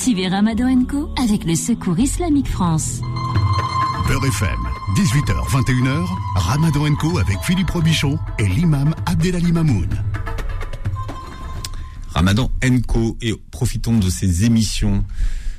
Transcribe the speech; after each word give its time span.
Suivez 0.00 0.28
Ramadan 0.28 0.86
Co 0.86 1.10
avec 1.22 1.44
le 1.44 1.54
Secours 1.54 1.98
Islamique 1.98 2.48
France. 2.48 3.02
Beurre 4.08 4.24
FM, 4.24 4.58
18h, 4.96 5.46
21h, 5.50 6.06
Ramadan 6.36 6.94
Co 6.94 7.18
avec 7.18 7.36
Philippe 7.42 7.68
Robichon 7.68 8.18
et 8.38 8.48
l'imam 8.48 8.94
Abdelali 9.04 9.52
Mamoun. 9.52 9.90
Ramadan 12.14 12.50
Co 12.88 13.18
et 13.20 13.34
profitons 13.50 13.98
de 13.98 14.08
ces 14.08 14.46
émissions. 14.46 15.04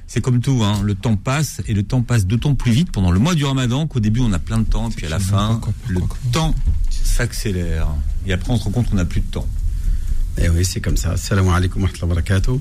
C'est 0.07 0.21
comme 0.21 0.39
tout, 0.39 0.63
hein, 0.63 0.81
le 0.81 0.95
temps 0.95 1.17
passe 1.17 1.61
et 1.67 1.75
le 1.75 1.83
temps 1.83 2.01
passe 2.01 2.25
d'autant 2.25 2.55
plus 2.55 2.71
vite 2.71 2.91
pendant 2.91 3.11
le 3.11 3.19
mois 3.19 3.35
du 3.35 3.45
Ramadan 3.45 3.85
qu'au 3.85 3.99
début 3.99 4.21
on 4.21 4.33
a 4.33 4.39
plein 4.39 4.57
de 4.57 4.65
temps 4.65 4.89
puis 4.89 5.05
à 5.05 5.09
la 5.09 5.19
fin 5.19 5.61
le 5.87 6.01
temps 6.31 6.55
s'accélère 6.89 7.89
et 8.25 8.33
après 8.33 8.51
on 8.51 8.57
se 8.57 8.63
rend 8.63 8.71
compte 8.71 8.89
qu'on 8.89 8.95
n'a 8.95 9.05
plus 9.05 9.21
de 9.21 9.27
temps. 9.27 9.47
Eh 10.39 10.49
oui, 10.49 10.65
c'est 10.65 10.81
comme 10.81 10.97
ça. 10.97 11.15
Salam 11.15 11.47
alaikum 11.49 11.83
wa 11.83 12.07
barakatuh. 12.07 12.59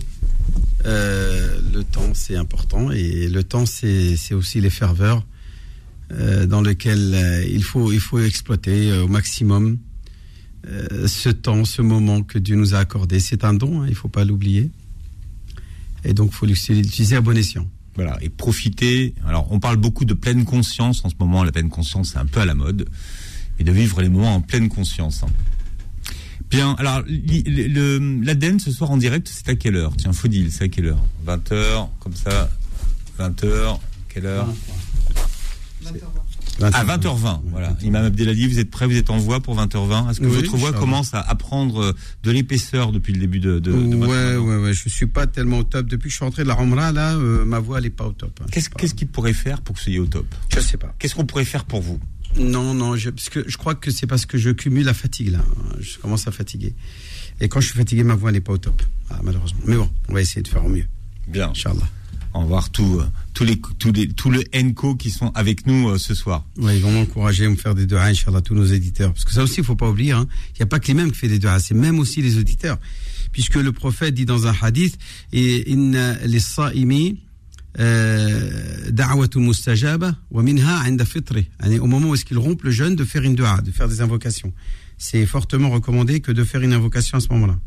Euh, 0.86 1.60
le 1.72 1.84
temps, 1.84 2.14
c'est 2.14 2.36
important. 2.36 2.90
Et 2.90 3.28
le 3.28 3.42
temps, 3.42 3.66
c'est 3.66 4.34
aussi 4.34 4.60
les 4.60 4.70
ferveurs 4.70 5.24
euh, 6.12 6.46
dans 6.46 6.60
lesquelles 6.60 7.14
euh, 7.14 7.44
il, 7.44 7.62
faut, 7.62 7.92
il 7.92 8.00
faut 8.00 8.18
exploiter 8.18 8.92
au 8.98 9.08
maximum 9.08 9.78
ce 11.06 11.30
temps, 11.30 11.64
ce 11.64 11.80
moment 11.80 12.22
que 12.22 12.38
Dieu 12.38 12.54
nous 12.54 12.74
a 12.74 12.78
accordé. 12.78 13.18
C'est 13.18 13.44
un 13.44 13.54
don, 13.54 13.80
hein, 13.80 13.86
il 13.86 13.90
ne 13.90 13.94
faut 13.94 14.08
pas 14.08 14.26
l'oublier. 14.26 14.70
Et 16.04 16.12
donc, 16.12 16.32
il 16.32 16.34
faut 16.34 16.46
l'utiliser 16.46 17.16
à 17.16 17.22
bon 17.22 17.34
escient. 17.36 17.66
Voilà, 17.94 18.18
et 18.20 18.28
profiter. 18.28 19.14
Alors, 19.26 19.50
on 19.50 19.58
parle 19.58 19.78
beaucoup 19.78 20.04
de 20.04 20.12
pleine 20.12 20.44
conscience 20.44 21.02
en 21.04 21.08
ce 21.08 21.14
moment. 21.18 21.44
La 21.44 21.52
pleine 21.52 21.70
conscience, 21.70 22.10
c'est 22.12 22.18
un 22.18 22.26
peu 22.26 22.40
à 22.40 22.44
la 22.44 22.54
mode. 22.54 22.88
Et 23.58 23.64
de 23.64 23.72
vivre 23.72 24.02
les 24.02 24.10
moments 24.10 24.34
en 24.34 24.42
pleine 24.42 24.68
conscience. 24.68 25.22
Hein. 25.22 25.28
Bien, 26.50 26.74
alors 26.78 27.02
l'ADN 27.06 28.58
ce 28.58 28.72
soir 28.72 28.90
en 28.90 28.96
direct, 28.96 29.28
c'est 29.32 29.48
à 29.48 29.54
quelle 29.54 29.76
heure? 29.76 29.92
Tiens, 29.96 30.12
Faudil, 30.12 30.50
c'est 30.50 30.64
à 30.64 30.68
quelle 30.68 30.86
heure? 30.86 31.04
20h, 31.26 31.88
comme 32.00 32.14
ça 32.14 32.50
20h, 33.18 33.78
quelle 34.08 34.26
heure? 34.26 34.48
20h20. 35.84 36.74
À 36.74 36.84
20h20, 36.84 37.40
voilà. 37.50 37.74
Imam 37.82 38.04
Abdelali, 38.04 38.46
vous 38.46 38.58
êtes 38.58 38.70
prêt, 38.70 38.86
vous 38.86 38.96
êtes 38.96 39.08
en 39.08 39.16
voix 39.16 39.40
pour 39.40 39.56
20h20 39.56 40.10
Est-ce 40.10 40.20
que 40.20 40.26
votre 40.26 40.56
voix 40.56 40.72
commence 40.72 41.14
à, 41.14 41.34
prendre 41.36 41.82
euh, 41.82 41.92
de 42.22 42.30
l'épaisseur 42.30 42.92
depuis 42.92 43.12
le 43.14 43.20
début 43.20 43.40
de, 43.40 43.58
de, 43.58 43.72
de 43.72 43.96
Ouais, 43.96 44.36
ouais, 44.36 44.56
ouais. 44.56 44.74
Je 44.74 44.88
suis 44.88 45.06
pas 45.06 45.26
tellement 45.26 45.58
au 45.58 45.62
top. 45.62 45.86
Depuis 45.86 46.08
que 46.08 46.10
je 46.10 46.16
suis 46.16 46.24
rentré 46.24 46.42
de 46.42 46.48
la 46.48 46.54
Ramra, 46.54 46.92
là, 46.92 47.14
euh, 47.14 47.44
ma 47.46 47.60
voix, 47.60 47.78
elle 47.78 47.86
est 47.86 47.90
pas 47.90 48.06
au 48.06 48.12
top. 48.12 48.38
Hein. 48.42 48.46
Qu'est-ce 48.50 48.68
qu'est-ce 48.68 48.94
qu'il 48.94 49.08
pourrait 49.08 49.32
faire 49.32 49.62
pour 49.62 49.74
que 49.74 49.80
vous 49.80 49.84
soyez 49.84 50.00
au 50.00 50.06
top? 50.06 50.26
Je 50.54 50.60
sais 50.60 50.76
pas. 50.76 50.94
Qu'est-ce 50.98 51.14
qu'on 51.14 51.24
pourrait 51.24 51.46
faire 51.46 51.64
pour 51.64 51.80
vous? 51.80 51.98
Non, 52.38 52.74
non, 52.74 52.96
je, 52.96 53.10
parce 53.10 53.28
que 53.28 53.44
je 53.46 53.56
crois 53.56 53.74
que 53.74 53.90
c'est 53.90 54.06
parce 54.06 54.26
que 54.26 54.38
je 54.38 54.50
cumule 54.50 54.84
la 54.84 54.94
fatigue 54.94 55.30
là. 55.30 55.44
Je 55.80 55.98
commence 55.98 56.28
à 56.28 56.32
fatiguer. 56.32 56.74
Et 57.40 57.48
quand 57.48 57.60
je 57.60 57.68
suis 57.68 57.78
fatigué, 57.78 58.04
ma 58.04 58.14
voix 58.14 58.32
n'est 58.32 58.40
pas 58.40 58.52
au 58.52 58.58
top, 58.58 58.82
ah, 59.10 59.20
malheureusement. 59.22 59.60
Mais 59.64 59.76
bon, 59.76 59.90
on 60.08 60.14
va 60.14 60.20
essayer 60.20 60.42
de 60.42 60.48
faire 60.48 60.64
au 60.64 60.68
mieux. 60.68 60.86
Bien. 61.26 61.50
Inch'Allah. 61.50 61.88
On 62.32 62.42
va 62.42 62.46
voir 62.46 62.70
tout, 62.70 63.00
euh, 63.00 63.06
tous 63.34 63.44
les, 63.44 63.60
tous 63.78 63.92
les, 63.92 64.08
tout 64.08 64.30
le 64.30 64.44
ENCO 64.54 64.94
qui 64.94 65.10
sont 65.10 65.32
avec 65.34 65.66
nous 65.66 65.88
euh, 65.88 65.98
ce 65.98 66.14
soir. 66.14 66.44
Oui, 66.58 66.76
ils 66.76 66.82
vont 66.82 66.92
m'encourager 66.92 67.46
à 67.46 67.48
me 67.48 67.56
faire 67.56 67.74
des 67.74 67.86
doigts, 67.86 68.04
Inch'Allah, 68.04 68.40
tous 68.40 68.54
nos 68.54 68.66
éditeurs. 68.66 69.12
Parce 69.12 69.24
que 69.24 69.32
ça 69.32 69.42
aussi, 69.42 69.56
il 69.58 69.64
faut 69.64 69.74
pas 69.74 69.88
oublier, 69.88 70.12
hein. 70.12 70.28
il 70.54 70.58
n'y 70.58 70.62
a 70.62 70.66
pas 70.66 70.78
que 70.78 70.86
les 70.86 70.94
mêmes 70.94 71.10
qui 71.10 71.18
font 71.18 71.26
des 71.26 71.40
doigts, 71.40 71.58
c'est 71.58 71.74
même 71.74 71.98
aussi 71.98 72.22
les 72.22 72.38
auditeurs. 72.38 72.78
Puisque 73.32 73.56
le 73.56 73.72
prophète 73.72 74.14
dit 74.14 74.26
dans 74.26 74.46
un 74.46 74.54
hadith, 74.60 74.98
et 75.32 75.64
les 76.24 76.40
au 81.78 81.86
moment 81.86 82.10
où 82.10 82.14
est-ce 82.14 82.24
qu'il 82.24 82.38
rompt 82.38 82.62
le 82.62 82.70
jeûne 82.70 82.96
de 82.96 83.04
faire 83.04 83.22
une 83.22 83.34
dua, 83.34 83.60
de 83.60 83.70
faire 83.70 83.88
des 83.88 84.00
invocations. 84.00 84.52
C'est 84.98 85.24
fortement 85.26 85.70
recommandé 85.70 86.20
que 86.20 86.32
de 86.32 86.44
faire 86.44 86.62
une 86.62 86.72
invocation 86.72 87.18
à 87.18 87.20
ce 87.20 87.28
moment-là. 87.30 87.58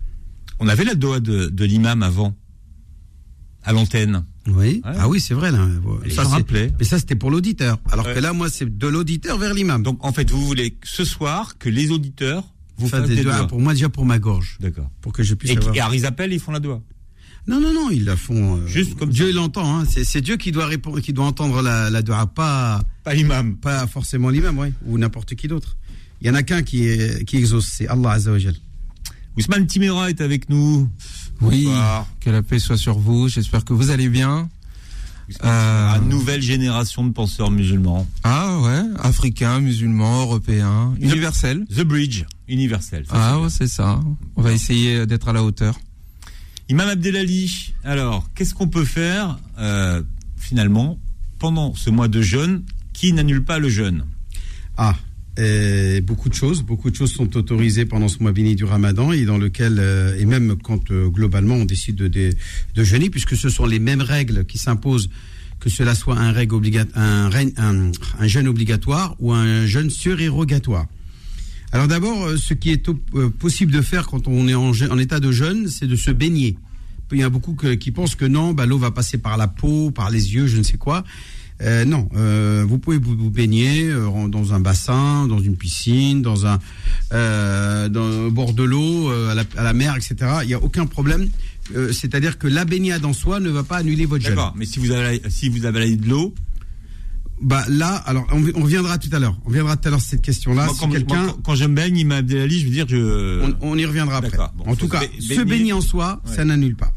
On 0.60 0.68
avait 0.68 0.84
la 0.84 0.96
dua 0.96 1.20
de, 1.20 1.48
de 1.48 1.66
l'imam 1.66 2.04
avant, 2.04 2.36
à 3.64 3.72
l'antenne. 3.74 4.26
Oui. 4.48 4.82
Ah 4.84 5.08
oui, 5.08 5.20
c'est 5.20 5.34
vrai 5.34 5.52
là. 5.52 5.68
Ça, 6.10 6.24
Mais 6.80 6.86
ça 6.86 7.00
c'était 7.00 7.16
pour 7.16 7.32
l'auditeur. 7.32 7.80
Alors 7.92 8.06
que 8.06 8.20
là, 8.20 8.34
moi, 8.34 8.50
c'est 8.50 8.78
de 8.78 8.88
l'auditeur 8.88 9.38
vers 9.38 9.54
l'imam. 9.54 9.84
Donc 9.84 10.04
en 10.06 10.12
fait, 10.12 10.30
vous 10.30 10.46
voulez 10.46 10.78
ce 10.84 11.06
soir 11.06 11.58
que 11.58 11.70
les 11.70 11.92
auditeurs 11.92 12.44
vous 12.78 12.90
fassent 12.90 13.08
des, 13.08 13.24
doigts. 13.24 13.48
Pour 13.48 13.60
moi, 13.60 13.74
déjà 13.74 13.90
pour 13.90 14.06
ma 14.06 14.20
gorge. 14.20 14.58
D'accord. 14.60 14.90
Pour 15.02 15.14
que 15.14 15.24
je 15.24 15.34
puisse. 15.34 15.52
Et, 15.52 15.58
avoir... 15.58 15.76
et 15.76 15.80
à 15.80 16.28
ils 16.28 16.40
font 16.40 16.52
la 16.52 16.60
doigt. 16.60 16.82
Non, 17.46 17.60
non, 17.60 17.74
non, 17.74 17.90
ils 17.90 18.06
la 18.06 18.16
font. 18.16 18.58
Euh, 18.58 18.68
Juste 18.68 18.96
comme 18.96 19.10
Dieu 19.10 19.32
l'entend. 19.34 19.80
Hein. 19.80 19.86
C'est 19.86 20.22
Dieu 20.22 20.38
qui 20.38 20.52
doit 20.52 20.66
répondre, 20.66 21.02
qui 21.02 21.12
doit 21.12 21.26
entendre 21.26 21.62
la, 21.62 21.90
la 21.90 22.02
dua, 22.02 22.26
pas. 22.26 22.82
Pas 23.04 23.14
l'imam. 23.14 23.58
Pas 23.58 23.86
forcément 23.88 24.30
l'imam, 24.30 24.58
oui, 24.58 24.70
ou 24.86 24.98
n'importe 24.98 25.36
qui 25.36 25.48
d'autre. 25.48 25.76
Il 26.22 26.28
y 26.28 26.30
en 26.30 26.36
a 26.36 26.44
qu'un 26.44 26.64
qui, 26.64 26.88
qui 27.28 27.38
exauce, 27.38 27.68
c'est 27.68 27.88
Allah 27.88 28.12
Azzawajal. 28.12 28.56
Ousmane 29.38 29.68
Timera 29.68 30.10
est 30.10 30.22
avec 30.22 30.48
nous. 30.50 30.88
Oui, 31.42 31.68
que 32.22 32.30
la 32.30 32.44
paix 32.44 32.60
soit 32.60 32.78
sur 32.78 32.98
vous. 32.98 33.28
J'espère 33.28 33.66
que 33.66 33.74
vous 33.74 33.90
allez 33.90 34.08
bien. 34.08 34.50
Euh... 35.44 36.00
Une 36.00 36.10
nouvelle 36.10 36.42
génération 36.42 37.04
de 37.06 37.12
penseurs 37.12 37.50
musulmans. 37.50 38.08
Ah 38.24 38.60
ouais, 38.62 38.84
africains, 39.00 39.60
musulmans, 39.60 40.22
européens, 40.22 40.94
universels. 41.00 41.66
The 41.76 41.82
Bridge, 41.82 42.24
universel. 42.48 43.06
Ah 43.10 43.40
ouais, 43.40 43.50
c'est 43.50 43.68
ça. 43.68 44.00
On 44.36 44.42
va 44.42 44.54
essayer 44.54 45.06
d'être 45.06 45.28
à 45.28 45.34
la 45.34 45.44
hauteur. 45.44 45.80
Imam 46.74 46.90
Abdelali, 46.90 47.72
alors, 47.84 48.28
qu'est-ce 48.34 48.56
qu'on 48.56 48.68
peut 48.68 48.84
faire 48.84 49.38
euh, 49.60 50.02
finalement 50.38 51.00
pendant 51.38 51.76
ce 51.76 51.92
mois 51.92 52.08
de 52.08 52.20
jeûne 52.20 52.64
qui 52.94 53.14
n'annule 53.14 53.44
pas 53.44 53.60
le 53.60 53.70
jeûne? 53.70 54.06
Ah, 54.76 54.96
beaucoup 56.02 56.30
de 56.30 56.34
choses, 56.34 56.64
beaucoup 56.64 56.90
de 56.90 56.96
choses 56.96 57.14
sont 57.14 57.38
autorisées 57.38 57.86
pendant 57.86 58.08
ce 58.08 58.18
mois 58.24 58.32
béni 58.32 58.56
du 58.56 58.64
Ramadan 58.64 59.12
et 59.12 59.24
dans 59.24 59.38
lequel 59.38 59.78
euh, 59.78 60.18
et 60.18 60.26
même 60.26 60.56
quand 60.64 60.90
euh, 60.90 61.10
globalement 61.10 61.58
on 61.58 61.66
décide 61.66 61.98
de, 61.98 62.32
jeûner, 62.76 63.12
puisque 63.12 63.38
ce 63.38 63.50
sont 63.50 63.68
les 63.68 63.78
mêmes 63.78 64.02
règles 64.02 64.44
qui 64.44 64.58
s'imposent, 64.58 65.12
que 65.60 65.70
cela 65.70 65.94
soit 65.94 66.18
un 66.18 66.34
jeûne 68.28 68.48
obligatoire 68.48 69.16
ou 69.20 69.32
un 69.32 69.68
jeûne 69.68 69.92
surérogatoire. 69.92 70.88
Alors 71.74 71.88
d'abord, 71.88 72.26
euh, 72.26 72.38
ce 72.38 72.54
qui 72.54 72.70
est 72.72 72.88
euh, 72.88 73.30
possible 73.30 73.72
de 73.72 73.82
faire 73.82 74.06
quand 74.06 74.28
on 74.28 74.48
est 74.48 74.54
en, 74.54 74.98
état 75.00 75.20
de 75.20 75.32
jeûne, 75.32 75.68
c'est 75.68 75.88
de 75.88 75.96
se 75.96 76.12
baigner. 76.12 76.56
Il 77.12 77.18
y 77.18 77.24
a 77.24 77.30
beaucoup 77.30 77.56
qui 77.56 77.92
pensent 77.92 78.16
que 78.16 78.26
non, 78.26 78.54
bah, 78.54 78.68
l'eau 78.68 78.78
va 78.78 78.92
passer 78.92 79.18
par 79.18 79.38
la 79.38 79.48
peau, 79.48 79.92
par 79.92 80.10
les 80.10 80.34
yeux, 80.34 80.46
je 80.48 80.58
ne 80.58 80.64
sais 80.64 80.78
quoi. 80.78 81.04
Euh, 81.62 81.86
non, 81.86 82.10
vous 82.66 82.80
pouvez 82.80 82.98
vous, 82.98 83.30
baigner 83.30 83.92
dans 84.30 84.54
un 84.54 84.60
bassin, 84.60 85.28
dans 85.28 85.40
une 85.40 85.56
piscine, 85.56 86.24
dans 86.24 86.48
un 86.48 86.60
dans, 87.12 88.32
bord 88.32 88.54
de 88.54 88.64
l'eau, 88.64 89.12
à 89.12 89.36
la, 89.36 89.74
mer, 89.74 89.96
etc. 89.96 90.16
Il 90.42 90.48
n'y 90.48 90.56
a 90.56 90.64
aucun 90.64 90.88
problème. 90.88 91.30
C'est-à-dire 91.92 92.40
que 92.40 92.48
la 92.48 92.66
baignade 92.66 93.06
en 93.06 93.14
soi 93.14 93.40
ne 93.40 93.50
va 93.52 93.62
pas 93.62 93.78
annuler 93.78 94.06
votre 94.06 94.26
jeûne. 94.26 94.40
Mais 94.56 94.66
si 94.66 94.80
vous 94.80 94.90
avez 94.90 95.22
si 95.30 95.50
vous 95.50 95.66
avez 95.66 95.96
de 95.96 96.10
l'eau, 96.10 96.34
bah 97.42 97.66
là, 97.68 97.96
alors 97.96 98.26
on, 98.32 98.44
on 98.56 98.64
reviendra 98.64 98.98
tout 98.98 99.10
à 99.12 99.20
l'heure. 99.20 99.38
On 99.46 99.50
reviendra 99.50 99.76
tout 99.76 99.88
à 99.88 99.92
l'heure 99.92 100.02
sur 100.02 100.12
cette 100.12 100.22
question-là. 100.22 100.68
Si 100.70 100.88
quelqu'un, 100.90 101.36
quand 101.44 101.56
je 101.56 101.66
me 101.66 101.76
baigne, 101.76 101.98
il 101.98 102.06
m'a 102.06 102.18
Abdelali, 102.18 102.60
je 102.60 102.66
veux 102.66 102.72
dire, 102.72 102.88
je. 102.88 103.52
On, 103.62 103.78
y 103.78 103.86
reviendra 103.86 104.18
après. 104.18 104.38
en 104.66 104.76
tout 104.76 104.88
cas, 104.88 105.02
se 105.20 105.42
baigner 105.42 105.74
en 105.74 105.82
soi, 105.82 106.22
ça 106.26 106.46
n'annule 106.46 106.76
pas. 106.76 106.94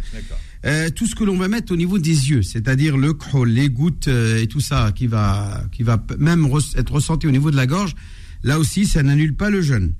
Euh, 0.64 0.90
tout 0.90 1.06
ce 1.06 1.14
que 1.14 1.22
l'on 1.22 1.36
va 1.36 1.46
mettre 1.46 1.72
au 1.72 1.76
niveau 1.76 1.98
des 1.98 2.30
yeux, 2.30 2.42
c'est-à-dire 2.42 2.96
le 2.96 3.12
krol, 3.12 3.48
les 3.48 3.68
gouttes 3.68 4.08
euh, 4.08 4.42
et 4.42 4.48
tout 4.48 4.60
ça, 4.60 4.90
qui 4.92 5.06
va, 5.06 5.62
qui 5.70 5.84
va 5.84 6.04
même 6.18 6.48
être 6.76 6.92
ressenti 6.92 7.28
au 7.28 7.30
niveau 7.30 7.52
de 7.52 7.56
la 7.56 7.66
gorge, 7.66 7.94
là 8.42 8.58
aussi, 8.58 8.84
ça 8.84 9.02
n'annule 9.04 9.36
pas 9.36 9.48
le 9.48 9.62
jeûne. 9.62 9.92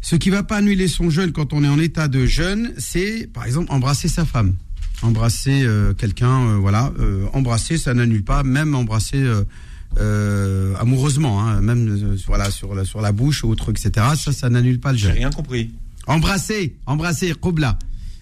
Ce 0.00 0.16
qui 0.16 0.30
va 0.30 0.42
pas 0.42 0.56
annuler 0.56 0.88
son 0.88 1.10
jeûne 1.10 1.32
quand 1.32 1.52
on 1.52 1.62
est 1.64 1.68
en 1.68 1.78
état 1.78 2.08
de 2.08 2.24
jeûne, 2.24 2.72
c'est 2.78 3.30
par 3.32 3.44
exemple 3.44 3.70
embrasser 3.70 4.08
sa 4.08 4.24
femme 4.24 4.54
embrasser 5.02 5.62
euh, 5.64 5.92
quelqu'un, 5.92 6.46
euh, 6.46 6.56
voilà, 6.56 6.92
euh, 6.98 7.26
embrasser, 7.32 7.76
ça 7.76 7.94
n'annule 7.94 8.24
pas, 8.24 8.42
même 8.42 8.74
embrasser 8.74 9.22
amoureusement, 10.80 11.42
hein, 11.42 11.60
même 11.60 12.16
voilà 12.26 12.50
sur 12.50 12.74
la 12.74 12.84
sur 12.84 13.02
la 13.02 13.12
bouche 13.12 13.44
ou 13.44 13.50
autre, 13.50 13.70
etc. 13.70 14.06
Ça, 14.16 14.32
ça 14.32 14.48
n'annule 14.48 14.80
pas 14.80 14.92
le 14.92 14.98
jeûne. 14.98 15.12
J'ai 15.12 15.18
rien 15.18 15.30
compris. 15.30 15.70
Embrasser, 16.06 16.76
embrasser, 16.86 17.32
qobla. 17.34 17.78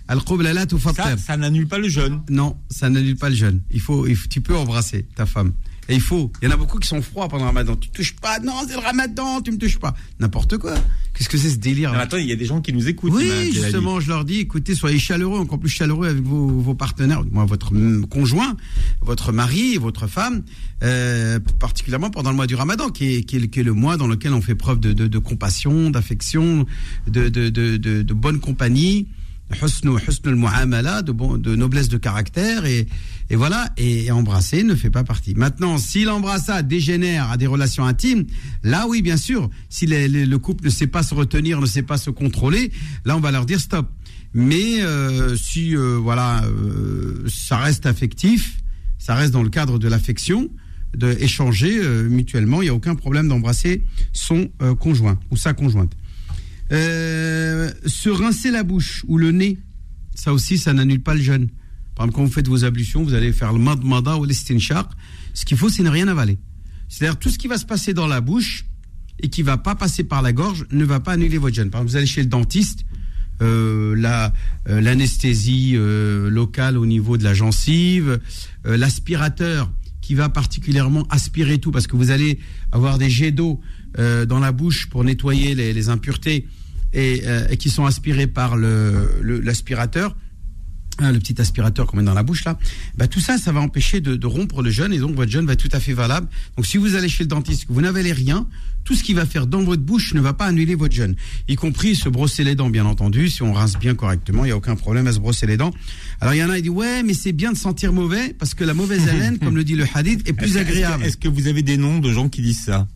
Al 0.09 0.19
là, 0.53 0.67
tout 0.67 0.81
Ça, 0.81 1.17
ça 1.17 1.37
n'annule 1.37 1.69
pas 1.69 1.79
le 1.79 1.89
jeûne. 1.89 2.21
Non, 2.29 2.57
ça 2.69 2.91
n'annule 2.91 3.15
pas 3.15 3.29
le 3.29 3.37
jeûne. 3.37 3.61
Il 3.71 3.81
faut, 3.81 4.09
il 4.09 4.17
faut, 4.17 4.27
tu 4.27 4.41
peux 4.41 4.57
embrasser 4.57 5.07
ta 5.15 5.25
femme. 5.25 5.53
Et 5.89 5.95
il 5.95 6.01
faut. 6.01 6.31
Il 6.41 6.49
y 6.49 6.49
en 6.49 6.55
a 6.55 6.57
beaucoup 6.57 6.79
qui 6.79 6.89
sont 6.89 7.03
froids 7.03 7.29
pendant 7.29 7.45
le 7.45 7.49
ramadan. 7.49 7.75
Tu 7.77 7.89
touches 7.91 8.15
pas. 8.15 8.39
Non, 8.39 8.53
c'est 8.67 8.75
le 8.75 8.81
ramadan, 8.81 9.41
tu 9.41 9.51
me 9.51 9.59
touches 9.59 9.79
pas. 9.79 9.95
N'importe 10.21 10.59
quoi. 10.59 10.75
Qu'est-ce 11.15 11.29
que 11.29 11.37
c'est 11.37 11.51
ce 11.51 11.57
délire 11.57 11.93
Attends, 11.95 12.17
il 12.17 12.27
y 12.27 12.33
a 12.33 12.37
des 12.37 12.45
gens 12.45 12.61
qui 12.61 12.73
nous 12.73 12.89
écoutent. 12.89 13.13
Oui, 13.13 13.53
justement, 13.53 14.01
je 14.01 14.09
leur 14.09 14.25
dis, 14.25 14.41
écoutez, 14.41 14.75
soyez 14.75 14.99
chaleureux, 14.99 15.39
encore 15.41 15.59
plus 15.59 15.69
chaleureux 15.69 16.09
avec 16.09 16.23
vos, 16.23 16.47
vos 16.47 16.75
partenaires, 16.75 17.25
moi, 17.31 17.45
votre 17.45 17.73
conjoint, 18.09 18.57
votre 19.01 19.33
mari, 19.33 19.77
votre 19.77 20.07
femme, 20.07 20.43
euh, 20.83 21.39
particulièrement 21.59 22.11
pendant 22.11 22.31
le 22.31 22.37
mois 22.37 22.47
du 22.47 22.55
ramadan, 22.55 22.89
qui 22.89 23.17
est, 23.17 23.23
qui, 23.23 23.37
est, 23.37 23.63
le 23.63 23.73
mois 23.73 23.97
dans 23.97 24.07
lequel 24.07 24.33
on 24.33 24.41
fait 24.41 24.55
preuve 24.55 24.81
de, 24.81 24.93
de, 24.93 25.09
de 25.09 25.19
compassion, 25.19 25.91
d'affection, 25.91 26.67
de 27.07 28.13
bonne 28.13 28.41
compagnie 28.41 29.09
de, 31.03 31.37
de 31.37 31.57
noblesse 31.57 31.89
de 31.89 31.99
caractère 31.99 32.65
et, 32.65 32.87
et 33.31 33.37
voilà 33.37 33.69
et, 33.77 34.11
embrasser 34.11 34.63
ne 34.63 34.75
fait 34.75 34.91
pas 34.91 35.05
partie. 35.05 35.35
Maintenant, 35.35 35.79
si 35.79 36.05
l'embrassade 36.05 36.69
dégénère 36.69 37.31
à 37.31 37.37
des 37.37 37.47
relations 37.47 37.85
intimes, 37.85 38.27
là 38.63 38.87
oui 38.89 39.03
bien 39.03 39.17
sûr, 39.17 39.51
si 39.69 39.87
le 39.87 40.37
couple 40.39 40.65
ne 40.65 40.71
sait 40.71 40.87
pas 40.87 41.03
se 41.03 41.15
retenir, 41.15 41.61
ne 41.61 41.67
sait 41.67 41.83
pas 41.83 41.99
se 41.99 42.11
contrôler, 42.11 42.73
là 43.05 43.17
on 43.17 43.21
va 43.21 43.31
leur 43.31 43.47
dire 43.47 43.61
stop. 43.61 43.89
Mais 44.33 44.81
euh, 44.83 45.37
si 45.37 45.77
euh, 45.77 45.99
voilà, 46.01 46.45
euh, 46.45 47.25
ça 47.29 47.57
reste 47.57 47.87
affectif, 47.87 48.59
ça 48.99 49.15
reste 49.15 49.33
dans 49.33 49.43
le 49.43 49.51
cadre 49.51 49.79
de 49.79 49.89
l'affection, 49.89 50.49
de 50.97 51.17
échanger 51.21 51.79
euh, 51.79 52.09
mutuellement. 52.09 52.63
Il 52.63 52.67
n'y 52.67 52.71
a 52.71 52.75
aucun 52.75 52.95
problème 52.95 53.29
d'embrasser 53.29 53.83
son 54.13 54.49
euh, 54.63 54.75
conjoint 54.75 55.19
ou 55.31 55.37
sa 55.37 55.53
conjointe. 55.53 55.93
Euh, 56.73 57.71
se 57.87 58.09
rincer 58.09 58.51
la 58.51 58.63
bouche 58.63 59.05
ou 59.09 59.19
le 59.19 59.33
nez, 59.33 59.59
ça 60.15 60.33
aussi, 60.33 60.59
ça 60.59 60.73
n'annule 60.73 61.03
pas 61.03 61.15
le 61.15 61.21
jeûne. 61.21 61.49
Par 61.97 62.07
exemple, 62.07 62.17
quand 62.17 62.25
vous 62.25 62.33
faites 62.33 62.49
vos 62.49 62.65
ablutions, 62.65 63.03
vous 63.03 63.15
allez 63.15 63.33
faire 63.33 63.53
le 63.53 63.59
madmada 63.59 64.17
ou 64.17 64.25
l'estinshaq. 64.25 64.87
Ce 65.35 65.45
qu'il 65.45 65.57
faut, 65.57 65.69
c'est 65.69 65.83
ne 65.83 65.91
rien 65.91 66.09
avaler. 66.09 66.39
C'est-à-dire 66.89 67.19
tout 67.19 67.29
ce 67.29 67.39
qui 67.39 67.49
va 67.49 67.59
se 67.59 67.67
passer 67.67 67.93
dans 67.93 68.07
la 68.07 68.21
bouche 68.21 68.67
et 69.21 69.29
qui 69.29 69.43
va 69.43 69.59
pas 69.59 69.75
passer 69.75 70.05
par 70.05 70.23
la 70.23 70.33
gorge 70.33 70.67
ne 70.71 70.85
va 70.85 71.01
pas 71.01 71.13
annuler 71.13 71.39
votre 71.39 71.55
jeûne. 71.55 71.71
Par 71.71 71.81
exemple, 71.81 71.91
vous 71.91 71.97
allez 71.97 72.07
chez 72.07 72.23
le 72.23 72.29
dentiste, 72.29 72.85
euh, 73.43 73.95
la 73.97 74.33
euh, 74.69 74.81
l'anesthésie 74.81 75.77
locale 75.77 76.79
au 76.79 76.87
niveau 76.87 77.17
de 77.17 77.25
la 77.25 77.35
gencive, 77.35 78.21
l'aspirateur 78.65 79.71
qui 80.01 80.15
va 80.15 80.29
particulièrement 80.29 81.07
aspirer 81.11 81.59
tout 81.59 81.71
parce 81.71 81.87
que 81.87 81.97
vous 81.97 82.11
allez 82.11 82.39
avoir 82.73 82.99
des 82.99 83.11
jets 83.11 83.33
d'eau 83.33 83.61
dans 83.97 84.39
la 84.39 84.53
bouche 84.53 84.89
pour 84.89 85.05
nettoyer 85.05 85.55
les 85.55 85.89
impuretés 85.89 86.47
et, 86.93 87.23
euh, 87.25 87.47
et 87.51 87.57
qui 87.57 87.71
sont 87.71 87.85
aspirés 87.87 88.27
par 88.27 88.57
le 88.57 89.09
le- 89.23 89.41
l'aspirateur. 89.41 90.17
hein, 90.99 91.13
le 91.13 91.19
petit 91.19 91.41
aspirateur 91.41 91.87
qu'on 91.87 91.97
met 91.97 92.03
dans 92.03 92.13
la 92.13 92.23
bouche 92.23 92.45
là, 92.45 92.59
bah, 92.99 93.07
tout 93.09 93.21
ça, 93.21 93.39
ça 93.39 93.53
va 93.53 93.61
empêcher 93.61 94.01
de, 94.03 94.17
de 94.17 94.27
rompre 94.27 94.61
le 94.63 94.71
jeûne 94.71 94.93
et 94.93 94.99
donc 94.99 95.15
votre 95.17 95.31
jeûne 95.31 95.47
va 95.47 95.55
être 95.55 95.63
tout 95.63 95.75
à 95.75 95.81
fait 95.81 95.95
valable. 95.95 96.29
Donc 96.57 96.67
si 96.67 96.77
vous 96.77 96.95
allez 96.95 97.09
chez 97.09 97.25
le 97.25 97.29
dentiste, 97.29 97.67
que 97.67 97.73
vous 97.73 97.81
n'avalez 97.81 98.13
rien, 98.13 98.47
tout 98.85 98.95
ce 98.95 99.03
qui 99.03 99.15
va 99.15 99.25
faire 99.25 99.47
dans 99.47 99.63
votre 99.63 99.81
bouche 99.83 100.13
ne 100.13 100.21
va 100.21 100.35
pas 100.35 100.45
annuler 100.47 100.75
votre 100.75 100.95
jeûne, 100.95 101.15
y 101.49 101.55
compris 101.55 101.95
se 101.97 102.09
brosser 102.11 102.45
les 102.45 102.55
dents, 102.55 102.69
bien 102.69 102.85
entendu. 102.85 103.29
Si 103.31 103.43
on 103.43 103.53
rince 103.55 103.79
bien 103.79 103.95
correctement, 103.95 104.45
il 104.45 104.49
n'y 104.49 104.53
a 104.53 104.57
aucun 104.59 104.77
problème 104.77 105.07
à 105.07 105.13
se 105.13 105.21
brosser 105.21 105.47
les 105.47 105.57
dents. 105.57 105.73
Alors 106.21 106.35
il 106.35 106.39
y 106.39 106.45
en 106.45 106.51
a 106.51 106.57
qui 106.57 106.63
disent 106.63 106.71
ouais, 106.73 107.03
mais 107.03 107.15
c'est 107.15 107.33
bien 107.33 107.53
de 107.53 107.57
sentir 107.59 107.95
mauvais 107.95 108.35
parce 108.39 108.53
que 108.53 108.65
la 108.65 108.75
mauvaise 108.75 109.09
haleine, 109.09 109.39
comme 109.43 109.57
le 109.57 109.65
dit 109.65 109.77
le 109.77 109.87
hadith, 109.95 110.29
est 110.29 110.35
plus 110.35 110.59
agréable. 110.59 111.05
Est-ce 111.05 111.17
que 111.17 111.29
vous 111.29 111.47
avez 111.47 111.63
des 111.63 111.79
noms 111.79 111.99
de 112.01 112.13
gens 112.13 112.29
qui 112.29 112.43
disent 112.43 112.65
ça? 112.65 112.87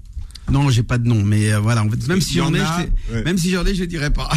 Non, 0.51 0.69
j'ai 0.71 0.83
pas 0.83 0.99
de 0.99 1.09
nom, 1.09 1.23
mais 1.23 1.53
euh, 1.53 1.59
voilà, 1.59 1.83
en 1.83 1.91
fait, 1.91 2.07
même 2.07 2.21
si 2.21 2.35
j'en 2.35 2.49
en 2.49 2.55
ai, 2.55 2.61
a, 2.61 2.87
je 3.09 3.15
ouais. 3.15 3.25
même 3.25 3.39
si 3.39 3.51
j'en 3.51 3.65
ai, 3.65 3.75
je 3.75 3.85
dirais 3.85 4.11
pas. 4.11 4.29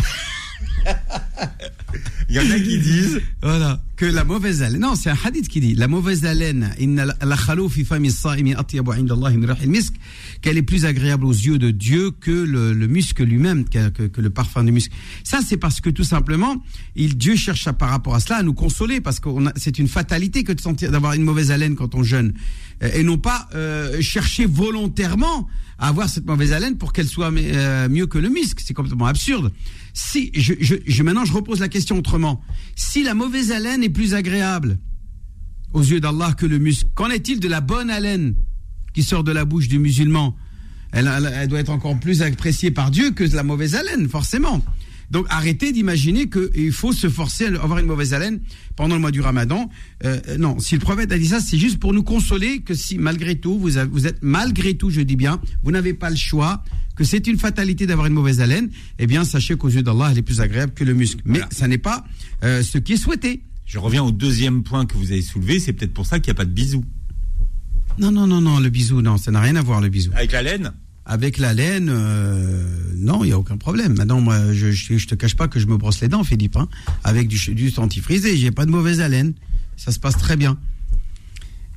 Il 2.30 2.36
y 2.36 2.40
en 2.40 2.50
a 2.50 2.60
qui 2.60 2.80
disent 2.80 3.22
Voilà. 3.42 3.80
Que 3.98 4.06
la 4.06 4.24
mauvaise 4.24 4.62
haleine. 4.62 4.80
Non, 4.82 4.94
c'est 4.96 5.10
un 5.10 5.18
hadith 5.24 5.48
qui 5.48 5.60
dit 5.60 5.74
la 5.74 5.88
mauvaise 5.88 6.24
haleine, 6.24 6.72
qu'elle 10.42 10.58
est 10.58 10.62
plus 10.62 10.86
agréable 10.86 11.26
aux 11.26 11.32
yeux 11.34 11.58
de 11.58 11.72
Dieu 11.72 12.12
que 12.12 12.30
le, 12.30 12.74
le 12.74 12.88
musc 12.88 13.20
lui-même, 13.20 13.66
que, 13.68 13.90
que- 13.90 14.22
le 14.22 14.30
parfum 14.30 14.64
du 14.64 14.72
musc. 14.72 14.92
Ça, 15.24 15.40
c'est 15.48 15.58
parce 15.58 15.82
que 15.82 15.90
tout 15.90 16.04
simplement, 16.04 16.64
il, 16.96 17.18
Dieu 17.18 17.36
cherche 17.36 17.72
par 17.72 17.90
rapport 17.90 18.14
à 18.14 18.20
cela 18.20 18.38
à 18.38 18.44
nous 18.44 18.54
consoler, 18.54 19.02
parce 19.02 19.20
que 19.20 19.30
c'est 19.56 19.80
une 19.80 19.88
fatalité 19.88 20.44
que 20.44 20.54
de 20.54 20.62
sentir 20.62 20.92
d'avoir 20.92 21.14
une 21.14 21.24
mauvaise 21.24 21.50
haleine 21.50 21.76
quand 21.76 21.96
on 21.96 22.04
jeûne, 22.04 22.34
Euh, 22.84 22.92
et 22.94 23.02
non 23.02 23.18
pas 23.18 23.50
euh, 23.56 24.00
chercher 24.02 24.46
volontairement 24.46 25.48
à 25.80 25.88
avoir 25.88 26.08
cette 26.10 26.28
mauvaise 26.28 26.54
haleine 26.54 26.78
pour 26.78 26.94
qu'elle 26.94 27.08
soit 27.08 27.32
euh, 27.34 27.90
mieux 27.90 28.06
que 28.06 28.20
le 28.20 28.30
musc. 28.30 28.60
C'est 28.64 28.76
complètement 28.76 29.08
absurde. 29.08 29.52
Si 29.94 30.32
je, 30.36 30.54
je- 30.60 31.02
maintenant 31.04 31.26
je 31.26 31.34
repose 31.34 31.60
la 31.60 31.70
question 31.70 31.98
autrement, 31.98 32.40
si 32.76 33.02
la 33.02 33.16
mauvaise 33.16 33.52
haleine 33.52 33.84
est 33.84 33.87
plus 33.90 34.14
agréable 34.14 34.78
aux 35.74 35.82
yeux 35.84 36.00
d'Allah 36.00 36.34
que 36.38 36.46
le 36.46 36.60
musc, 36.60 36.86
qu'en 36.96 37.10
est-il 37.10 37.40
de 37.40 37.48
la 37.48 37.62
bonne 37.62 37.90
haleine 37.90 38.36
qui 38.94 39.04
sort 39.04 39.24
de 39.24 39.32
la 39.32 39.46
bouche 39.46 39.68
du 39.68 39.80
musulman? 39.80 40.36
Elle, 40.92 41.08
elle- 41.16 41.34
elle 41.36 41.48
doit 41.50 41.60
être 41.60 41.70
encore 41.70 42.00
plus 42.00 42.22
appréciée 42.22 42.72
par 42.72 42.92
Dieu 42.92 43.12
que 43.12 43.24
la 43.24 43.44
mauvaise 43.44 43.76
haleine, 43.76 44.08
forcément. 44.08 44.64
Donc 45.12 45.26
arrêtez 45.30 45.72
d'imaginer 45.72 46.30
qu'il 46.30 46.72
faut 46.74 46.92
se 46.92 47.08
forcer 47.10 47.46
à 47.48 47.64
avoir 47.64 47.80
une 47.80 47.86
mauvaise 47.86 48.14
haleine 48.14 48.42
pendant 48.76 48.96
le 48.96 49.02
mois 49.02 49.12
du 49.12 49.22
Ramadan. 49.22 49.70
Euh, 50.04 50.20
euh, 50.28 50.38
non, 50.38 50.60
si 50.60 50.76
le 50.76 50.82
prophète 50.82 51.12
a 51.14 51.18
dit 51.18 51.28
ça, 51.28 51.40
c'est 51.40 51.58
juste 51.58 51.80
pour 51.80 51.94
nous 51.94 52.04
consoler 52.04 52.60
que 52.60 52.74
si 52.74 52.98
malgré 52.98 53.36
tout 53.40 53.58
vous, 53.58 53.78
avez- 53.78 53.90
vous 53.90 54.06
êtes 54.06 54.18
malgré 54.22 54.76
tout, 54.76 54.90
je 54.90 55.00
dis 55.02 55.16
bien, 55.16 55.40
vous 55.64 55.72
n'avez 55.72 55.94
pas 55.94 56.10
le 56.10 56.18
choix, 56.18 56.62
que 56.98 57.06
c'est 57.06 57.28
une 57.28 57.38
fatalité 57.38 57.86
d'avoir 57.86 58.08
une 58.08 58.14
mauvaise 58.14 58.42
haleine. 58.42 58.70
Eh 59.00 59.08
bien, 59.08 59.24
sachez 59.24 59.56
qu'aux 59.56 59.70
yeux 59.70 59.84
d'Allah, 59.84 60.10
elle 60.12 60.18
est 60.18 60.24
plus 60.24 60.42
agréable 60.42 60.74
que 60.74 60.84
le 60.84 60.94
muscle. 60.94 61.22
Mais 61.26 61.40
Voilà. 61.40 61.48
ça 61.54 61.68
n'est 61.70 61.78
pas 61.78 62.04
euh, 62.44 62.62
ce 62.62 62.78
qui 62.78 62.94
est 62.94 62.98
souhaité. 62.98 63.44
Je 63.68 63.78
reviens 63.80 64.02
au 64.04 64.12
deuxième 64.12 64.64
point 64.64 64.86
que 64.86 64.96
vous 64.98 65.12
avez 65.12 65.22
soulevé, 65.22 65.60
c'est 65.60 65.74
peut-être 65.74 65.94
pour 65.94 66.06
ça 66.06 66.20
qu'il 66.20 66.32
n'y 66.32 66.38
a 66.38 66.40
pas 66.40 66.46
de 66.46 66.52
bisous. 66.52 66.86
Non, 68.00 68.12
non, 68.12 68.26
non, 68.26 68.40
non, 68.42 68.60
le 68.60 68.70
bisou, 68.70 69.02
non, 69.02 69.18
ça 69.18 69.30
n'a 69.30 69.42
rien 69.42 69.56
à 69.58 69.62
voir 69.62 69.82
le 69.82 69.90
bisou. 69.90 70.10
Avec 70.16 70.32
la 70.32 70.42
laine? 70.42 70.72
Avec 71.06 71.38
la 71.38 71.54
laine, 71.54 71.90
euh, 71.92 72.94
non, 72.96 73.24
il 73.24 73.28
n'y 73.28 73.34
a 73.34 73.38
aucun 73.40 73.58
problème. 73.58 73.94
Maintenant, 73.98 74.22
moi, 74.22 74.54
je, 74.54 74.72
je 74.72 75.08
te 75.08 75.16
cache 75.16 75.36
pas 75.36 75.48
que 75.50 75.60
je 75.60 75.66
me 75.68 75.76
brosse 75.78 76.00
les 76.02 76.08
dents, 76.08 76.24
Philippe, 76.24 76.56
hein, 76.58 76.68
avec 77.04 77.28
du, 77.28 77.38
du 77.54 77.70
dentifrice 77.72 78.24
et 78.26 78.38
j'ai 78.38 78.52
pas 78.52 78.66
de 78.66 78.72
mauvaise 78.72 79.02
haleine. 79.02 79.34
Ça 79.76 79.92
se 79.92 80.00
passe 80.00 80.18
très 80.18 80.38
bien. 80.38 80.58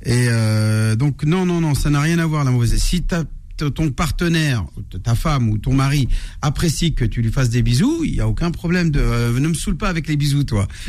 Et 0.04 0.26
euh, 0.30 0.94
donc, 0.96 1.24
non, 1.24 1.44
non, 1.44 1.60
non, 1.60 1.74
ça 1.74 1.90
n'a 1.90 2.00
rien 2.00 2.18
à 2.20 2.26
voir 2.26 2.44
la 2.44 2.50
mauvaise. 2.52 2.74
Si 2.76 3.02
ta- 3.02 3.24
t- 3.56 3.70
ton 3.70 3.90
partenaire, 3.90 4.64
ta 5.02 5.14
femme 5.14 5.48
ou 5.50 5.58
ton 5.58 5.74
mari 5.74 6.08
apprécie 6.40 6.94
que 6.94 7.04
tu 7.04 7.20
lui 7.20 7.30
fasses 7.32 7.50
des 7.50 7.62
bisous, 7.62 8.02
il 8.04 8.12
n'y 8.12 8.20
a 8.20 8.28
aucun 8.28 8.50
problème. 8.52 8.90
De, 8.90 9.00
euh, 9.00 9.38
ne 9.38 9.48
me 9.48 9.54
saoule 9.54 9.76
pas 9.76 9.88
avec 9.88 10.06
les 10.08 10.16
bisous, 10.16 10.44
toi. 10.44 10.66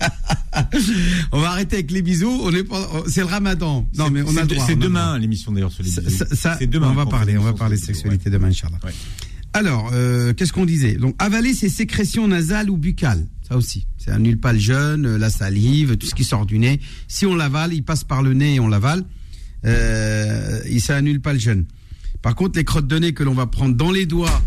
on 1.32 1.40
va 1.40 1.50
arrêter 1.50 1.76
avec 1.76 1.90
les 1.90 2.02
bisous. 2.02 2.40
On 2.42 2.52
est 2.52 2.64
pas- 2.64 2.88
c'est 3.08 3.20
le 3.20 3.26
Ramadan. 3.26 3.88
Non, 3.96 4.10
mais 4.10 4.22
on 4.22 4.36
a 4.36 4.44
droit. 4.44 4.64
C'est 4.66 4.76
demain 4.76 5.18
l'émission 5.18 5.52
d'ailleurs 5.52 5.72
C'est 5.72 6.66
demain. 6.66 6.88
on 6.90 6.94
va 6.94 7.06
parler, 7.06 7.38
on 7.38 7.42
va 7.42 7.52
parler 7.52 7.76
de 7.76 7.82
sexualité 7.82 8.30
demain, 8.30 8.48
Inch'Allah. 8.48 8.78
Ouais. 8.84 8.92
Alors, 9.52 9.90
euh, 9.92 10.32
qu'est-ce 10.32 10.52
qu'on 10.52 10.64
disait? 10.64 10.94
Donc, 10.94 11.16
avaler 11.18 11.54
ses 11.54 11.68
sécrétions 11.68 12.28
nasales 12.28 12.70
ou 12.70 12.76
buccales, 12.76 13.26
ça 13.48 13.56
aussi, 13.56 13.86
ça 13.98 14.14
annule 14.14 14.38
pas 14.38 14.52
le 14.52 14.60
jeûne, 14.60 15.06
euh, 15.06 15.18
la 15.18 15.28
salive, 15.28 15.96
tout 15.96 16.06
ce 16.06 16.14
qui 16.14 16.22
sort 16.22 16.46
du 16.46 16.58
nez. 16.60 16.78
Si 17.08 17.26
on 17.26 17.34
l'avale, 17.34 17.74
il 17.74 17.82
passe 17.82 18.04
par 18.04 18.22
le 18.22 18.32
nez 18.32 18.54
et 18.54 18.60
on 18.60 18.68
l'avale, 18.68 19.04
euh, 19.66 20.60
ça 20.78 20.96
annule 20.96 21.20
pas 21.20 21.32
le 21.32 21.38
jeûne. 21.40 21.64
Par 22.22 22.34
contre, 22.34 22.58
les 22.58 22.64
crottes 22.64 22.86
de 22.86 22.98
nez 22.98 23.12
que 23.12 23.24
l'on 23.24 23.34
va 23.34 23.46
prendre 23.46 23.74
dans 23.74 23.90
les 23.90 24.06
doigts. 24.06 24.42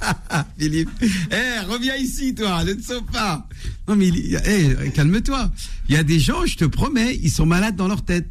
Philippe, 0.58 0.90
eh, 1.30 1.60
reviens 1.66 1.96
ici, 1.96 2.34
toi, 2.34 2.64
ne 2.64 2.72
te 2.74 2.82
sauve 2.84 3.04
pas. 3.12 3.46
Non, 3.88 3.96
mais 3.96 4.08
il- 4.08 4.40
eh, 4.46 4.90
calme-toi. 4.90 5.50
Il 5.88 5.94
y 5.94 5.98
a 5.98 6.02
des 6.04 6.18
gens, 6.18 6.44
je 6.46 6.56
te 6.56 6.64
promets, 6.64 7.18
ils 7.22 7.30
sont 7.30 7.46
malades 7.46 7.76
dans 7.76 7.88
leur 7.88 8.04
tête. 8.04 8.28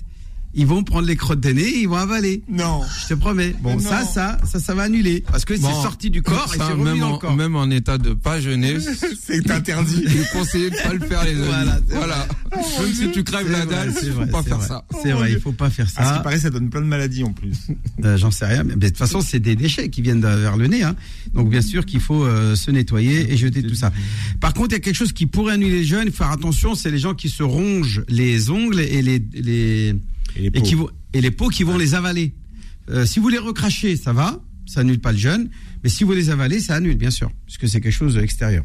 Ils 0.53 0.65
vont 0.65 0.83
prendre 0.83 1.07
les 1.07 1.15
crottes 1.15 1.39
de 1.39 1.49
nez, 1.49 1.67
ils 1.81 1.87
vont 1.87 1.97
avaler. 1.97 2.41
Non. 2.49 2.81
Je 3.03 3.07
te 3.09 3.13
promets. 3.13 3.53
Bon, 3.61 3.77
ça, 3.79 4.03
ça, 4.05 4.39
ça, 4.43 4.59
ça 4.59 4.73
va 4.73 4.83
annuler. 4.83 5.23
Parce 5.29 5.45
que 5.45 5.53
Bon, 5.59 5.67
c'est 5.67 5.81
sorti 5.83 6.09
du 6.09 6.23
corps 6.23 6.51
et 6.55 6.57
ça, 6.57 6.69
c'est 6.69 6.75
même 6.83 6.99
dans 6.99 7.11
le 7.11 7.17
corps. 7.19 7.35
même 7.35 7.55
en 7.55 7.69
état 7.69 7.97
de 7.99 8.13
pas 8.13 8.39
jeûner, 8.41 8.77
C'est 9.23 9.51
interdit. 9.51 10.01
il 10.03 10.17
est 10.21 10.31
conseillé 10.31 10.69
de 10.71 10.75
pas 10.75 10.93
le 10.93 10.99
faire 11.01 11.23
les 11.25 11.31
amis. 11.33 11.41
Voilà, 11.45 11.79
Voilà. 11.89 12.27
c'est 12.51 12.81
Même 12.83 12.93
si 12.93 13.11
tu 13.11 13.23
crèves 13.23 13.51
la 13.51 13.65
dalle, 13.67 13.93
il 14.01 14.11
faut 14.11 14.25
pas 14.25 14.41
faire 14.41 14.57
vrai. 14.57 14.67
ça. 14.67 14.85
C'est 15.03 15.11
vrai, 15.11 15.31
il 15.33 15.39
faut 15.39 15.51
pas 15.51 15.69
faire 15.69 15.85
À 15.85 15.89
ce 15.89 15.95
qui 15.95 16.15
ça. 16.15 16.19
paraît, 16.21 16.39
ça 16.39 16.49
donne 16.49 16.69
plein 16.69 16.81
de 16.81 16.87
maladies 16.87 17.23
en 17.23 17.33
plus. 17.33 17.55
Euh, 18.03 18.15
J'en 18.15 18.29
sais 18.29 18.45
rien. 18.45 18.63
Mais 18.63 18.75
de 18.75 18.87
toute 18.89 18.97
façon, 18.97 19.21
c'est 19.21 19.39
des 19.39 19.55
déchets 19.55 19.89
qui 19.89 20.01
viennent 20.03 20.21
vers 20.21 20.55
le 20.55 20.67
nez. 20.67 20.83
Hein. 20.83 20.95
Donc, 21.33 21.49
bien 21.49 21.61
sûr 21.61 21.83
qu'il 21.85 21.99
faut 21.99 22.23
euh, 22.25 22.55
se 22.55 22.69
nettoyer 22.69 23.33
et 23.33 23.37
jeter 23.37 23.63
tout 23.63 23.73
ça. 23.75 23.91
Par 24.39 24.53
contre, 24.53 24.69
il 24.69 24.73
y 24.73 24.75
a 24.75 24.79
quelque 24.79 24.95
chose 24.95 25.13
qui 25.13 25.25
pourrait 25.25 25.53
annuler 25.53 25.79
le 25.79 25.83
jeûne. 25.83 26.03
Il 26.05 26.11
faut 26.11 26.17
faire 26.23 26.31
attention, 26.31 26.75
c'est 26.75 26.91
les 26.91 26.99
gens 26.99 27.15
qui 27.15 27.29
se 27.29 27.41
rongent 27.41 28.03
les 28.07 28.51
ongles 28.51 28.79
et 28.79 29.01
les, 29.01 29.23
les, 29.33 29.95
Et 30.37 30.41
les 30.41 30.47
et, 30.53 30.61
qui 30.61 30.75
vont, 30.75 30.89
et 31.13 31.21
les 31.21 31.31
peaux 31.31 31.49
qui 31.49 31.63
vont 31.63 31.77
les 31.77 31.95
avaler. 31.95 32.33
Euh, 32.89 33.05
si 33.05 33.19
vous 33.19 33.29
les 33.29 33.37
recrachez, 33.37 33.95
ça 33.97 34.13
va, 34.13 34.41
ça 34.65 34.81
annule 34.81 34.99
pas 34.99 35.11
le 35.11 35.17
jeûne. 35.17 35.49
Mais 35.83 35.89
si 35.89 36.03
vous 36.03 36.13
les 36.13 36.29
avalez, 36.29 36.59
ça 36.59 36.75
annule, 36.75 36.95
bien 36.95 37.11
sûr, 37.11 37.31
puisque 37.45 37.67
c'est 37.67 37.81
quelque 37.81 37.91
chose 37.91 38.15
d'extérieur. 38.15 38.63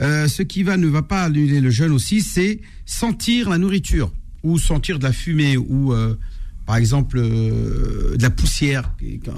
Euh, 0.00 0.28
ce 0.28 0.42
qui 0.42 0.62
va 0.62 0.76
ne 0.76 0.86
va 0.86 1.02
pas 1.02 1.24
annuler 1.24 1.60
le 1.60 1.70
jeûne 1.70 1.92
aussi, 1.92 2.22
c'est 2.22 2.60
sentir 2.86 3.50
la 3.50 3.58
nourriture 3.58 4.12
ou 4.42 4.58
sentir 4.58 4.98
de 4.98 5.04
la 5.04 5.12
fumée 5.12 5.56
ou 5.56 5.92
euh, 5.92 6.16
par 6.68 6.76
exemple 6.76 7.18
euh, 7.18 8.16
de 8.16 8.22
la 8.22 8.28
poussière 8.28 8.92
euh, 9.02 9.30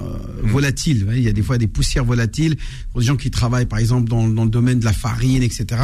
volatile. 0.43 1.07
Il 1.13 1.23
y 1.23 1.29
a 1.29 1.33
des 1.33 1.43
fois 1.43 1.59
des 1.59 1.69
poussières 1.69 2.05
volatiles 2.05 2.57
pour 2.91 3.01
des 3.01 3.07
gens 3.07 3.17
qui 3.17 3.31
travaillent 3.31 3.67
par 3.67 3.79
exemple 3.79 4.09
dans, 4.09 4.29
dans 4.29 4.45
le 4.45 4.51
domaine 4.51 4.81
de 4.81 4.85
la 4.85 4.93
farine, 4.93 5.43
etc. 5.43 5.81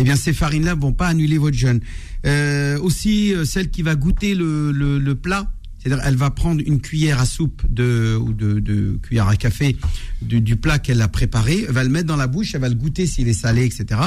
Eh 0.00 0.02
bien, 0.02 0.16
ces 0.16 0.32
farines-là 0.32 0.74
vont 0.74 0.94
pas 0.94 1.08
annuler 1.08 1.36
votre 1.36 1.58
jeûne. 1.58 1.80
Euh, 2.24 2.78
aussi, 2.78 3.34
euh, 3.34 3.44
celle 3.44 3.68
qui 3.68 3.82
va 3.82 3.96
goûter 3.96 4.34
le, 4.34 5.12
plat, 5.12 5.52
c'est-à-dire 5.78 6.02
elle 6.06 6.16
va 6.16 6.30
prendre 6.30 6.62
une 6.64 6.80
cuillère 6.80 7.20
à 7.20 7.26
soupe 7.26 7.62
de, 7.68 8.16
ou 8.18 8.32
de, 8.32 8.98
cuillère 9.02 9.28
à 9.28 9.36
café 9.36 9.76
du, 10.22 10.56
plat 10.56 10.78
qu'elle 10.78 11.02
a 11.02 11.08
préparé, 11.08 11.66
elle 11.68 11.74
va 11.74 11.84
le 11.84 11.90
mettre 11.90 12.06
dans 12.06 12.16
la 12.16 12.28
bouche, 12.28 12.54
elle 12.54 12.62
va 12.62 12.70
le 12.70 12.76
goûter 12.76 13.06
s'il 13.06 13.28
est 13.28 13.34
salé, 13.34 13.66
etc. 13.66 14.00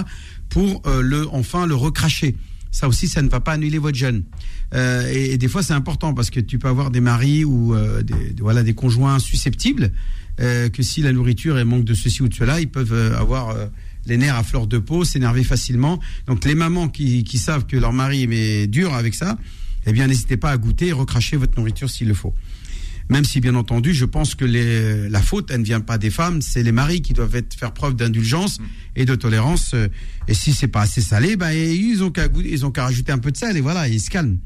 Pour 0.50 0.81
euh, 0.88 1.01
le 1.03 1.27
enfin 1.29 1.67
le 1.67 1.75
recracher. 1.75 2.35
Ça 2.71 2.88
aussi, 2.88 3.07
ça 3.07 3.21
ne 3.21 3.29
va 3.29 3.39
pas 3.39 3.51
annuler 3.51 3.77
votre 3.77 3.97
jeûne. 3.97 4.23
Et, 4.75 5.38
des 5.38 5.47
fois, 5.47 5.62
c'est 5.62 5.73
important 5.73 6.15
parce 6.15 6.31
que 6.31 6.39
tu 6.39 6.57
peux 6.57 6.67
avoir 6.67 6.89
des 6.89 7.01
maris 7.01 7.45
ou 7.45 7.75
des, 8.01 8.33
voilà 8.39 8.63
des 8.63 8.73
conjoints 8.73 9.19
susceptibles 9.19 9.91
que 10.38 10.81
si 10.81 11.03
la 11.03 11.13
nourriture 11.13 11.59
elle 11.59 11.65
manque 11.65 11.83
de 11.83 11.93
ceci 11.93 12.23
ou 12.23 12.29
de 12.29 12.33
cela, 12.33 12.59
ils 12.59 12.71
peuvent 12.71 13.15
avoir 13.15 13.55
les 14.05 14.17
nerfs 14.17 14.36
à 14.36 14.43
fleur 14.43 14.67
de 14.67 14.77
peau, 14.77 15.03
s'énerver 15.05 15.43
facilement. 15.43 16.00
Donc 16.27 16.45
les 16.45 16.55
mamans 16.55 16.89
qui, 16.89 17.24
qui 17.24 17.38
savent 17.38 17.65
que 17.65 17.77
leur 17.77 17.93
mari 17.93 18.24
est 18.31 18.67
dur 18.67 18.93
avec 18.93 19.15
ça, 19.15 19.38
eh 19.86 19.91
bien 19.93 20.07
n'hésitez 20.07 20.38
pas 20.38 20.51
à 20.51 20.57
goûter 20.57 20.88
et 20.88 20.91
recracher 20.93 21.38
votre 21.38 21.57
nourriture 21.57 21.89
s'il 21.89 22.07
le 22.07 22.13
faut. 22.13 22.33
Même 23.10 23.25
si, 23.25 23.41
bien 23.41 23.55
entendu, 23.55 23.93
je 23.93 24.05
pense 24.05 24.33
que 24.33 24.45
les, 24.45 25.10
la 25.10 25.22
faute, 25.22 25.51
elle 25.51 25.60
ne 25.60 25.65
vient 25.65 25.81
pas 25.81 25.98
des 25.98 26.10
femmes, 26.10 26.41
c'est 26.41 26.63
les 26.63 26.72
maris 26.72 27.01
qui 27.01 27.12
doivent 27.12 27.36
être, 27.36 27.53
faire 27.53 27.74
preuve 27.74 27.95
d'indulgence 27.95 28.60
et 28.95 29.03
de 29.03 29.13
tolérance. 29.15 29.72
euh, 29.74 29.89
Et 30.29 30.33
si 30.33 30.53
c'est 30.53 30.69
pas 30.69 30.81
assez 30.83 31.01
salé, 31.01 31.36
bah, 31.36 31.53
ils 31.53 32.01
ont 32.01 32.12
qu'à 32.12 32.29
goût- 32.29 32.41
ils 32.41 32.65
ont 32.65 32.72
qu'à 32.72 32.86
rajouter 32.86 33.12
un 33.12 33.17
peu 33.17 33.29
de 33.31 33.38
sel 33.38 33.57
et 33.57 33.62
voilà, 33.62 33.89
ils 33.89 34.00
se 34.00 34.10
calment. 34.10 34.38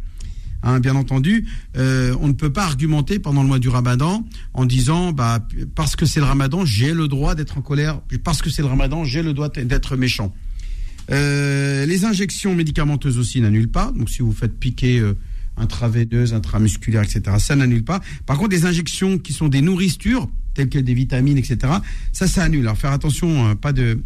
Hein, 0.64 0.80
bien 0.80 0.96
entendu, 0.96 1.46
euh, 1.78 2.16
on 2.20 2.28
ne 2.28 2.34
peut 2.34 2.52
pas 2.52 2.66
argumenter 2.66 3.20
pendant 3.20 3.44
le 3.44 3.48
mois 3.48 3.60
du 3.60 3.70
Ramadan 3.70 4.26
en 4.54 4.66
disant 4.66 5.12
bah 5.12 5.40
parce 5.76 5.96
que 5.96 6.06
c'est 6.06 6.20
le 6.20 6.26
Ramadan, 6.26 6.66
j'ai 6.66 6.94
le 6.94 7.08
droit 7.08 7.36
d'être 7.36 7.60
en 7.60 7.62
colère, 7.62 8.02
parce 8.24 8.42
que 8.42 8.50
c'est 8.50 8.64
le 8.64 8.68
Ramadan, 8.68 9.04
j'ai 9.04 9.22
le 9.22 9.34
droit 9.34 9.50
d'être 9.50 9.96
méchant. 9.96 10.34
Euh, 11.12 11.86
les 11.86 12.06
injections 12.06 12.54
médicamenteuses 12.56 13.18
aussi 13.18 13.40
n'annulent 13.42 13.72
pas. 13.72 13.92
Donc 13.96 14.10
si 14.10 14.22
vous 14.22 14.34
faites 14.34 14.58
piquer 14.60 15.00
euh, 15.00 15.14
intraveineuse, 15.58 16.34
intramusculaire, 16.34 17.04
etc., 17.04 17.38
ça 17.40 17.56
n'annule 17.56 17.84
pas. 17.84 18.02
Par 18.26 18.38
contre, 18.38 18.50
des 18.50 18.66
injections 18.66 19.18
qui 19.18 19.34
sont 19.34 19.48
des 19.48 19.62
nourritures, 19.62 20.30
telles 20.54 20.70
que 20.70 20.80
des 20.80 20.94
vitamines, 20.94 21.38
etc., 21.38 21.74
ça, 22.12 22.28
ça 22.28 22.44
annule. 22.44 22.66
Alors 22.66 22.78
faire 22.78 22.92
attention, 22.92 23.50
euh, 23.50 23.56
pas 23.56 23.74
de 23.74 24.02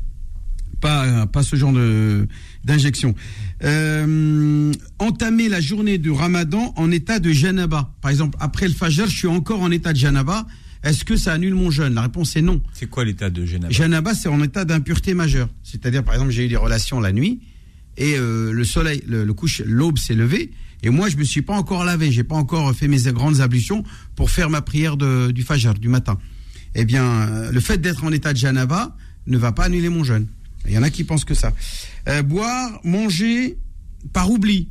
pas, 0.79 1.27
pas 1.27 1.43
ce 1.43 1.55
genre 1.55 1.73
de 1.73 2.27
d'injection. 2.63 3.15
Euh, 3.63 4.71
entamer 4.99 5.49
la 5.49 5.61
journée 5.61 5.97
du 5.97 6.11
Ramadan 6.11 6.73
en 6.77 6.91
état 6.91 7.19
de 7.19 7.31
janaba. 7.31 7.93
Par 8.01 8.11
exemple, 8.11 8.37
après 8.39 8.67
le 8.67 8.73
fajr, 8.73 9.07
je 9.07 9.15
suis 9.15 9.27
encore 9.27 9.61
en 9.61 9.71
état 9.71 9.93
de 9.93 9.97
janaba. 9.97 10.45
Est-ce 10.83 11.05
que 11.05 11.15
ça 11.15 11.33
annule 11.33 11.53
mon 11.53 11.69
jeûne? 11.69 11.93
La 11.93 12.01
réponse 12.01 12.35
est 12.35 12.41
non. 12.41 12.61
C'est 12.73 12.89
quoi 12.89 13.05
l'état 13.05 13.29
de 13.29 13.45
Genève 13.45 13.71
Janaba, 13.71 14.15
c'est 14.15 14.29
en 14.29 14.41
état 14.41 14.65
d'impureté 14.65 15.13
majeure. 15.13 15.47
C'est-à-dire, 15.63 16.03
par 16.03 16.15
exemple, 16.15 16.31
j'ai 16.31 16.45
eu 16.45 16.47
des 16.47 16.55
relations 16.55 16.99
la 16.99 17.11
nuit 17.11 17.39
et 17.97 18.15
euh, 18.15 18.51
le 18.51 18.63
soleil, 18.63 19.03
le, 19.05 19.23
le 19.23 19.33
couche, 19.33 19.61
l'aube 19.63 19.99
s'est 19.99 20.15
levée 20.15 20.51
et 20.83 20.89
moi, 20.89 21.09
je 21.09 21.17
me 21.17 21.23
suis 21.23 21.43
pas 21.43 21.53
encore 21.53 21.83
lavé, 21.83 22.11
j'ai 22.11 22.23
pas 22.23 22.35
encore 22.35 22.73
fait 22.73 22.87
mes 22.87 23.01
grandes 23.11 23.41
ablutions 23.41 23.83
pour 24.15 24.31
faire 24.31 24.49
ma 24.49 24.61
prière 24.61 24.97
de, 24.97 25.29
du 25.29 25.43
fajr 25.43 25.75
du 25.75 25.87
matin. 25.87 26.17
Eh 26.73 26.85
bien, 26.85 27.51
le 27.51 27.59
fait 27.59 27.77
d'être 27.77 28.03
en 28.03 28.11
état 28.11 28.33
de 28.33 28.37
janaba 28.37 28.95
ne 29.27 29.37
va 29.37 29.51
pas 29.51 29.65
annuler 29.65 29.89
mon 29.89 30.03
jeûne. 30.03 30.27
Il 30.67 30.73
y 30.73 30.77
en 30.77 30.83
a 30.83 30.89
qui 30.89 31.03
pensent 31.03 31.25
que 31.25 31.33
ça. 31.33 31.53
Euh, 32.07 32.21
boire, 32.23 32.79
manger 32.83 33.57
par 34.13 34.31
oubli. 34.31 34.69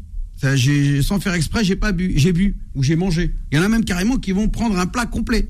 Sans 1.02 1.20
faire 1.20 1.34
exprès, 1.34 1.64
j'ai 1.64 1.76
pas 1.76 1.92
bu, 1.92 2.14
j'ai 2.16 2.32
bu 2.32 2.56
ou 2.74 2.82
j'ai 2.82 2.96
mangé. 2.96 3.30
Il 3.52 3.58
y 3.58 3.60
en 3.60 3.64
a 3.64 3.68
même 3.68 3.84
carrément 3.84 4.16
qui 4.16 4.32
vont 4.32 4.48
prendre 4.48 4.78
un 4.78 4.86
plat 4.86 5.06
complet 5.06 5.48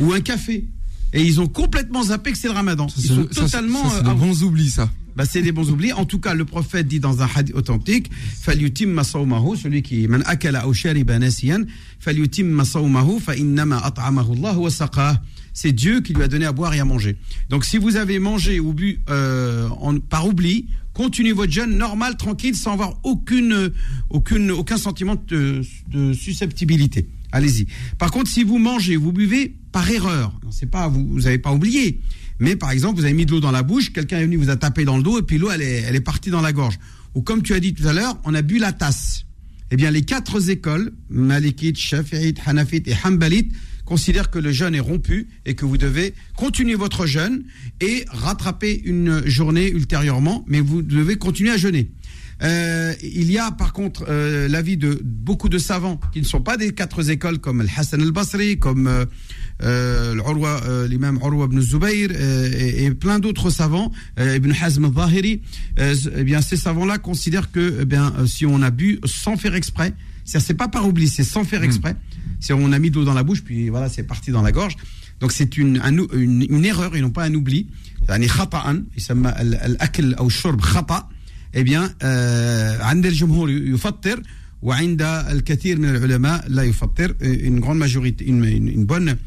ou 0.00 0.12
un 0.12 0.20
café. 0.20 0.66
Et 1.12 1.22
ils 1.22 1.40
ont 1.40 1.46
complètement 1.46 2.02
zappé 2.02 2.32
que 2.32 2.38
c'est 2.38 2.48
le 2.48 2.54
ramadan. 2.54 2.88
Totalement. 3.34 3.88
c'est 3.88 3.98
euh, 3.98 4.02
des 4.02 4.14
bons 4.14 4.42
oublis, 4.42 4.70
ça. 4.70 4.90
Bah, 5.14 5.24
c'est 5.24 5.40
des 5.40 5.52
bons 5.52 5.70
oublis. 5.70 5.92
En 5.92 6.04
tout 6.04 6.18
cas, 6.18 6.34
le 6.34 6.44
prophète 6.44 6.88
dit 6.88 7.00
dans 7.00 7.22
un 7.22 7.28
hadith 7.34 7.54
authentique 7.54 8.10
Falyutim 8.42 8.88
masaumahu, 8.88 9.56
celui 9.56 10.08
man 10.08 10.22
akala 10.26 10.68
ou 10.68 10.74
shariba 10.74 11.18
ben 11.18 11.66
falyutim 12.00 12.48
masaumahu, 12.48 13.18
Allah 13.28 14.58
wa 14.58 14.70
c'est 15.54 15.72
Dieu 15.72 16.02
qui 16.02 16.12
lui 16.12 16.22
a 16.22 16.28
donné 16.28 16.44
à 16.44 16.52
boire 16.52 16.74
et 16.74 16.80
à 16.80 16.84
manger. 16.84 17.16
Donc 17.48 17.64
si 17.64 17.78
vous 17.78 17.96
avez 17.96 18.18
mangé 18.18 18.60
ou 18.60 18.74
bu 18.74 19.00
euh, 19.08 19.70
par 20.10 20.26
oubli 20.26 20.66
continuez 20.96 21.32
votre 21.32 21.52
jeûne 21.52 21.76
normal, 21.76 22.16
tranquille, 22.16 22.56
sans 22.56 22.72
avoir 22.72 22.98
aucune, 23.04 23.70
aucune, 24.08 24.50
aucun 24.50 24.78
sentiment 24.78 25.14
de, 25.28 25.60
susceptibilité. 26.14 27.06
Allez-y. 27.32 27.66
Par 27.98 28.10
contre, 28.10 28.30
si 28.30 28.44
vous 28.44 28.58
mangez, 28.58 28.96
vous 28.96 29.12
buvez 29.12 29.54
par 29.72 29.90
erreur, 29.90 30.32
c'est 30.50 30.70
pas 30.70 30.88
vous, 30.88 31.06
vous 31.06 31.26
avez 31.26 31.38
pas 31.38 31.52
oublié. 31.52 32.00
Mais 32.38 32.56
par 32.56 32.70
exemple, 32.70 32.98
vous 32.98 33.04
avez 33.04 33.12
mis 33.12 33.26
de 33.26 33.30
l'eau 33.30 33.40
dans 33.40 33.50
la 33.50 33.62
bouche, 33.62 33.92
quelqu'un 33.92 34.18
est 34.18 34.24
venu 34.24 34.36
vous 34.36 34.48
a 34.48 34.56
tapé 34.56 34.84
dans 34.86 34.96
le 34.96 35.02
dos 35.02 35.18
et 35.18 35.22
puis 35.22 35.36
l'eau 35.36 35.50
elle 35.50 35.62
est, 35.62 35.84
elle 35.86 35.96
est 35.96 36.00
partie 36.00 36.30
dans 36.30 36.40
la 36.40 36.52
gorge. 36.52 36.78
Ou 37.14 37.20
comme 37.20 37.42
tu 37.42 37.52
as 37.52 37.60
dit 37.60 37.74
tout 37.74 37.86
à 37.86 37.92
l'heure, 37.92 38.18
on 38.24 38.34
a 38.34 38.40
bu 38.40 38.58
la 38.58 38.72
tasse. 38.72 39.26
Eh 39.70 39.76
bien, 39.76 39.90
les 39.90 40.02
quatre 40.02 40.48
écoles, 40.48 40.92
Malikite, 41.10 41.76
Shafi'ite, 41.76 42.38
Hanafite 42.46 42.88
et 42.88 42.94
Hanbalite, 43.04 43.52
considèrent 43.86 44.30
que 44.30 44.38
le 44.38 44.52
jeûne 44.52 44.74
est 44.74 44.80
rompu 44.80 45.28
et 45.46 45.54
que 45.54 45.64
vous 45.64 45.78
devez 45.78 46.12
continuer 46.36 46.74
votre 46.74 47.06
jeûne 47.06 47.44
et 47.80 48.04
rattraper 48.08 48.82
une 48.84 49.26
journée 49.26 49.70
ultérieurement, 49.70 50.44
mais 50.46 50.60
vous 50.60 50.82
devez 50.82 51.16
continuer 51.16 51.52
à 51.52 51.56
jeûner. 51.56 51.90
Euh, 52.42 52.92
il 53.02 53.32
y 53.32 53.38
a 53.38 53.50
par 53.50 53.72
contre 53.72 54.04
euh, 54.08 54.46
l'avis 54.46 54.76
de 54.76 55.00
beaucoup 55.02 55.48
de 55.48 55.56
savants 55.56 55.98
qui 56.12 56.20
ne 56.20 56.26
sont 56.26 56.42
pas 56.42 56.58
des 56.58 56.74
quatre 56.74 57.08
écoles 57.08 57.38
comme 57.38 57.62
le 57.62 57.68
Hassan 57.74 58.02
al-Basri, 58.02 58.58
comme 58.58 58.88
euh, 58.88 59.06
euh, 59.62 60.86
l'imam 60.86 61.18
Urwa 61.22 61.46
ibn 61.46 61.60
Zubayr 61.60 62.10
et, 62.10 62.90
plein 62.90 63.18
d'autres 63.20 63.48
savants, 63.48 63.90
Ibn 64.18 64.52
Hazm 64.52 64.84
al-Zahiri, 64.84 65.40
euh, 65.78 65.94
eh 66.14 66.24
bien 66.24 66.42
ces 66.42 66.56
savants-là 66.56 66.98
considèrent 66.98 67.50
que 67.50 67.78
eh 67.80 67.84
bien 67.86 68.12
si 68.26 68.44
on 68.44 68.60
a 68.60 68.70
bu 68.70 69.00
sans 69.04 69.36
faire 69.36 69.54
exprès, 69.54 69.94
c'est 70.25 70.39
c'est 70.39 70.53
pas 70.53 70.67
par 70.67 70.87
oubli, 70.87 71.07
c'est 71.07 71.23
sans 71.23 71.43
faire 71.43 71.63
exprès. 71.63 71.95
C'est 72.39 72.53
on 72.53 72.71
a 72.71 72.79
mis 72.79 72.89
de 72.91 72.95
l'eau 72.95 73.05
dans 73.05 73.13
la 73.13 73.23
bouche 73.23 73.43
puis 73.43 73.69
voilà, 73.69 73.87
c'est 73.89 74.03
parti 74.03 74.31
dans 74.31 74.41
la 74.41 74.51
gorge. 74.51 74.75
Donc 75.19 75.31
c'est 75.31 75.57
une, 75.57 75.79
un 75.83 75.97
ou- 75.97 76.07
une, 76.13 76.41
une 76.49 76.65
erreur 76.65 76.95
et 76.95 77.01
non 77.01 77.09
pas 77.11 77.25
un 77.25 77.33
oubli. 77.33 77.67
يعني 78.09 78.27
خطأ 78.27 78.83
يسمى 78.97 79.29
ال- 79.29 79.55
الأكل 79.55 80.13
أو 80.13 80.27
الشرب 80.27 80.61
خطأ 80.61 81.07
eh 81.53 81.63
bien, 81.63 81.83
euh, 82.03 82.81
عند 82.81 83.05
الجمهور 83.05 83.49
يفطر 83.49 84.21
وعند 84.61 85.01
الكثير 85.01 85.79
من 85.79 85.89
العلماء 85.89 86.45
لا 86.49 86.63
يفطر 86.63 87.15
une 87.21 87.59
grande 87.59 87.77
majorité 87.77 88.25
une, 88.27 88.43
une, 88.45 88.67
une 88.67 88.85
bonne 88.85 89.17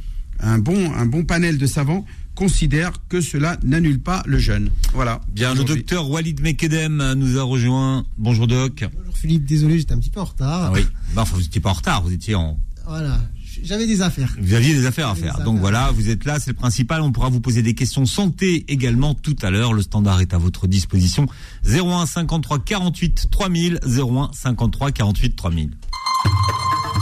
un 0.40 0.58
bon 0.58 0.92
un 0.92 1.06
bon 1.06 1.24
panel 1.24 1.58
de 1.58 1.66
savants 1.66 2.04
considère 2.39 2.93
que 3.09 3.19
cela 3.19 3.57
n'annule 3.63 3.99
pas 3.99 4.23
le 4.25 4.39
jeûne. 4.39 4.69
Voilà. 4.93 5.19
Bien, 5.29 5.53
le 5.53 5.65
docteur 5.65 6.09
Walid 6.09 6.39
Mekedem 6.39 7.13
nous 7.17 7.37
a 7.37 7.43
rejoint. 7.43 8.05
Bonjour 8.17 8.47
doc. 8.47 8.85
Bonjour 8.95 9.17
Philippe, 9.17 9.43
désolé, 9.43 9.77
j'étais 9.77 9.93
un 9.93 9.99
petit 9.99 10.09
peu 10.09 10.21
en 10.21 10.25
retard. 10.25 10.67
Ah 10.67 10.71
oui. 10.73 10.85
Bah, 11.13 11.23
enfin, 11.23 11.35
vous 11.35 11.41
n'étiez 11.41 11.59
pas 11.59 11.71
en 11.71 11.73
retard, 11.73 12.01
vous 12.01 12.13
étiez 12.13 12.35
en. 12.35 12.57
Voilà, 12.87 13.19
j'avais 13.61 13.85
des 13.85 14.01
affaires. 14.01 14.33
Vous 14.41 14.53
aviez 14.53 14.73
des 14.73 14.85
affaires 14.85 15.09
à 15.09 15.15
faire. 15.15 15.33
affaires. 15.33 15.43
Donc 15.43 15.59
voilà, 15.59 15.91
vous 15.91 16.09
êtes 16.09 16.23
là, 16.23 16.39
c'est 16.39 16.51
le 16.51 16.55
principal. 16.55 17.01
On 17.01 17.11
pourra 17.11 17.27
vous 17.27 17.41
poser 17.41 17.61
des 17.61 17.73
questions 17.73 18.05
santé 18.05 18.63
également 18.69 19.15
tout 19.15 19.35
à 19.41 19.49
l'heure. 19.49 19.73
Le 19.73 19.81
standard 19.81 20.21
est 20.21 20.33
à 20.33 20.37
votre 20.37 20.65
disposition. 20.65 21.27
01 21.65 22.05
53 22.05 22.59
48 22.59 23.27
3000. 23.29 23.79
01 23.85 24.31
53 24.31 24.91
48 24.93 25.35
3000. 25.35 25.71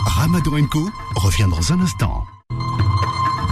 Ramadan 0.07 0.65
Co 0.65 0.89
revient 1.15 1.47
dans 1.51 1.73
un 1.73 1.81
instant. 1.81 2.23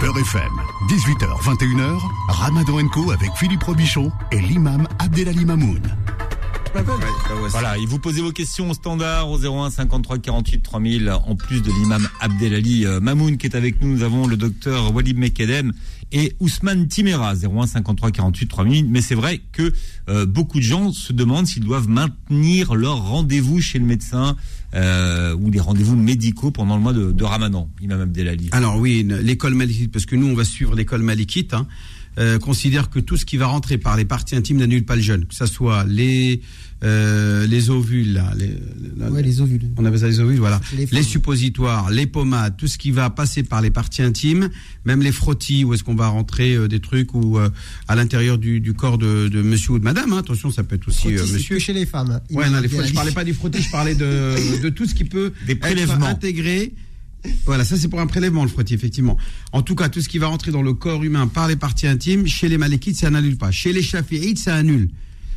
Beurre 0.06 0.20
FM, 0.20 0.52
18h, 0.88 1.42
21h, 1.42 1.98
Ramadan 2.28 2.86
Co 2.86 3.10
avec 3.10 3.28
Philippe 3.34 3.64
Robichon 3.64 4.12
et 4.30 4.38
l'imam 4.40 4.86
Abdelali 5.00 5.44
Mamoun. 5.44 5.82
Voilà, 7.50 7.76
et 7.76 7.86
vous 7.86 7.98
posez 7.98 8.20
vos 8.20 8.30
questions 8.30 8.70
au 8.70 8.74
standard 8.74 9.28
au 9.28 9.36
01 9.44 9.70
53 9.70 10.18
48 10.18 10.62
3000. 10.62 11.10
En 11.26 11.34
plus 11.34 11.60
de 11.60 11.72
l'imam 11.72 12.06
Abdelali 12.20 12.86
euh, 12.86 13.00
Mamoun 13.00 13.36
qui 13.36 13.48
est 13.48 13.56
avec 13.56 13.82
nous, 13.82 13.88
nous 13.88 14.02
avons 14.04 14.28
le 14.28 14.36
docteur 14.36 14.94
Walid 14.94 15.18
Mekedem 15.18 15.72
et 16.12 16.36
Ousmane 16.40 16.88
Timera 16.88 17.34
01 17.34 17.66
53 17.66 18.10
48 18.10 18.46
3000. 18.46 18.88
Mais 18.88 19.00
c'est 19.00 19.14
vrai 19.14 19.40
que 19.52 19.72
euh, 20.08 20.26
beaucoup 20.26 20.58
de 20.58 20.64
gens 20.64 20.92
se 20.92 21.12
demandent 21.12 21.46
s'ils 21.46 21.64
doivent 21.64 21.88
maintenir 21.88 22.74
leur 22.74 23.02
rendez-vous 23.02 23.60
chez 23.60 23.78
le 23.78 23.84
médecin 23.84 24.36
euh, 24.74 25.34
ou 25.34 25.50
les 25.50 25.60
rendez-vous 25.60 25.96
médicaux 25.96 26.50
pendant 26.50 26.76
le 26.76 26.82
mois 26.82 26.92
de, 26.92 27.12
de 27.12 27.24
Ramadan, 27.24 27.68
imam 27.80 28.00
Abdelali. 28.00 28.48
Alors 28.52 28.78
oui, 28.78 29.06
l'école 29.22 29.54
malikite, 29.54 29.92
parce 29.92 30.06
que 30.06 30.16
nous 30.16 30.26
on 30.26 30.34
va 30.34 30.44
suivre 30.44 30.74
l'école 30.74 31.02
malikite, 31.02 31.54
hein, 31.54 31.66
euh, 32.18 32.38
considère 32.38 32.90
que 32.90 32.98
tout 33.00 33.16
ce 33.16 33.24
qui 33.24 33.36
va 33.36 33.46
rentrer 33.46 33.78
par 33.78 33.96
les 33.96 34.04
parties 34.04 34.36
intimes 34.36 34.58
n'annule 34.58 34.84
pas 34.84 34.96
le 34.96 35.02
jeûne, 35.02 35.26
que 35.26 35.34
ce 35.34 35.46
soit 35.46 35.84
les 35.84 36.40
euh, 36.84 37.46
les 37.46 37.70
ovules, 37.70 38.12
là, 38.12 38.32
les, 38.36 38.50
Ouais, 39.10 39.22
les 39.22 39.40
ovules. 39.40 39.62
on 39.78 39.84
appelle 39.86 39.98
ça 40.00 40.08
les 40.08 40.20
ovules, 40.20 40.38
voilà, 40.38 40.60
Les 40.92 41.02
suppositoires, 41.02 41.90
les 41.90 42.06
pommades, 42.06 42.54
tout 42.58 42.66
ce 42.68 42.76
qui 42.76 42.90
va 42.90 43.08
passer 43.08 43.42
par 43.42 43.62
les 43.62 43.70
parties 43.70 44.02
intimes, 44.02 44.50
même 44.84 45.00
les 45.00 45.10
frottis, 45.12 45.64
où 45.64 45.72
est-ce 45.72 45.82
qu'on 45.82 45.94
va 45.94 46.08
rentrer 46.08 46.54
euh, 46.54 46.68
des 46.68 46.80
trucs 46.80 47.14
ou 47.14 47.38
euh, 47.38 47.48
à 47.88 47.96
l'intérieur 47.96 48.36
du, 48.36 48.60
du 48.60 48.74
corps 48.74 48.98
de, 48.98 49.28
de 49.28 49.40
monsieur 49.40 49.72
ou 49.72 49.78
de 49.78 49.84
madame, 49.84 50.12
hein, 50.12 50.18
attention, 50.18 50.50
ça 50.50 50.62
peut 50.64 50.74
être 50.76 50.86
aussi 50.88 51.14
Frottis, 51.14 51.16
euh, 51.18 51.32
monsieur. 51.34 51.56
que 51.56 51.62
chez 51.62 51.72
les 51.72 51.86
femmes. 51.86 52.20
Il 52.30 52.36
Ouais, 52.36 52.50
non, 52.50 52.60
les 52.60 52.68
frottis, 52.68 52.88
je 52.90 52.94
parlais 52.94 53.12
pas 53.12 53.24
du 53.24 53.32
frottis, 53.32 53.62
je 53.62 53.70
parlais 53.70 53.94
de, 53.94 54.60
de 54.62 54.68
tout 54.68 54.84
ce 54.86 54.94
qui 54.94 55.04
peut 55.04 55.32
Des 55.46 55.52
être 55.52 55.60
prélèvements. 55.60 56.06
intégré. 56.06 56.74
Voilà, 57.44 57.64
ça 57.64 57.76
c'est 57.76 57.88
pour 57.88 58.00
un 58.00 58.06
prélèvement 58.06 58.42
le 58.42 58.48
frottis, 58.48 58.74
effectivement. 58.74 59.16
En 59.52 59.62
tout 59.62 59.74
cas, 59.74 59.88
tout 59.88 60.00
ce 60.00 60.08
qui 60.08 60.18
va 60.18 60.26
rentrer 60.28 60.50
dans 60.50 60.62
le 60.62 60.74
corps 60.74 61.02
humain 61.02 61.26
par 61.26 61.48
les 61.48 61.56
parties 61.56 61.86
intimes, 61.86 62.26
chez 62.26 62.48
les 62.48 62.58
malékites, 62.58 62.96
ça 62.96 63.10
n'annule 63.10 63.36
pas. 63.36 63.50
Chez 63.50 63.72
les 63.72 63.82
chafiites, 63.82 64.38
ça 64.38 64.54
annule. 64.54 64.88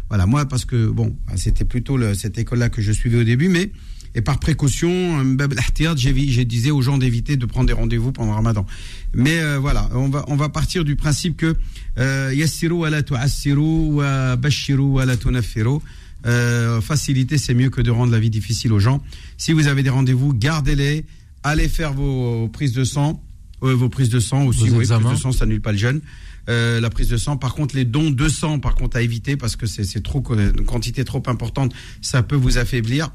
Voilà, 0.10 0.26
moi, 0.26 0.46
parce 0.46 0.66
que, 0.66 0.88
bon, 0.88 1.16
c'était 1.36 1.66
plutôt 1.66 1.98
cette 2.16 2.38
école-là 2.38 2.70
que 2.70 2.82
je 2.82 2.92
suivais 2.92 3.20
au 3.20 3.24
début, 3.24 3.48
mais, 3.48 3.72
et 4.16 4.22
par 4.22 4.40
précaution, 4.40 4.90
euh, 4.90 5.96
j'ai 5.96 6.46
disais 6.46 6.72
aux 6.72 6.82
gens 6.82 6.98
d'éviter 6.98 7.38
de 7.38 7.46
prendre 7.46 7.68
des 7.68 7.74
rendez-vous 7.74 8.12
pendant 8.12 8.32
le 8.32 8.36
ramadan. 8.36 8.66
Mais 9.14 9.40
euh, 9.40 9.60
voilà, 9.60 9.88
on 9.94 10.10
va, 10.10 10.26
on 10.28 10.36
va 10.36 10.50
partir 10.50 10.84
du 10.84 10.96
principe 10.96 11.38
que 11.38 11.56
euh, 12.00 12.34
yassiru 12.34 12.74
wa 12.74 12.90
la 12.90 13.04
tu'assiru 13.04 13.92
wa 13.92 14.36
bashiru 14.36 14.82
wa 14.82 15.06
la 15.06 15.16
tunaffiru. 15.16 15.80
Euh, 16.26 16.82
faciliter, 16.82 17.38
c'est 17.38 17.54
mieux 17.54 17.70
que 17.70 17.82
de 17.82 17.92
rendre 17.92 18.12
la 18.12 18.20
vie 18.20 18.30
difficile 18.30 18.74
aux 18.74 18.80
gens. 18.80 19.02
Si 19.38 19.54
vous 19.54 19.68
avez 19.68 19.84
des 19.84 19.90
rendez-vous, 19.90 20.34
gardez-les. 20.34 21.06
Allez 21.44 21.68
faire 21.70 21.94
vos 21.94 22.48
prises 22.50 22.74
de 22.74 22.84
sang. 22.84 23.24
Euh, 23.62 23.76
vos 23.76 23.90
prises 23.90 24.10
de 24.10 24.20
sang 24.22 24.46
aussi, 24.46 24.70
Vos 24.70 24.76
oui, 24.76 24.82
examens. 24.82 25.10
prise 25.10 25.18
de 25.18 25.24
sang, 25.24 25.32
ça 25.34 25.44
annule 25.44 25.62
pas 25.62 25.74
le 25.74 25.78
jeûne. 25.78 26.02
Euh, 26.50 26.80
la 26.80 26.90
prise 26.90 27.10
de 27.10 27.18
sang, 27.18 27.36
par 27.36 27.54
contre, 27.56 27.76
les 27.76 27.84
dons 27.86 28.10
de 28.10 28.30
sang, 28.30 28.60
par 28.60 28.76
contre, 28.76 28.96
à 28.96 29.02
éviter 29.02 29.36
parce 29.36 29.56
que 29.58 29.66
c'est 29.68 29.84
c'est 29.84 30.02
trop, 30.02 30.24
une 30.34 30.66
quantité 30.66 31.04
trop 31.04 31.22
importante, 31.28 31.74
ça 32.02 32.24
peut 32.24 32.38
vous 32.38 32.58
affaiblir. 32.58 33.12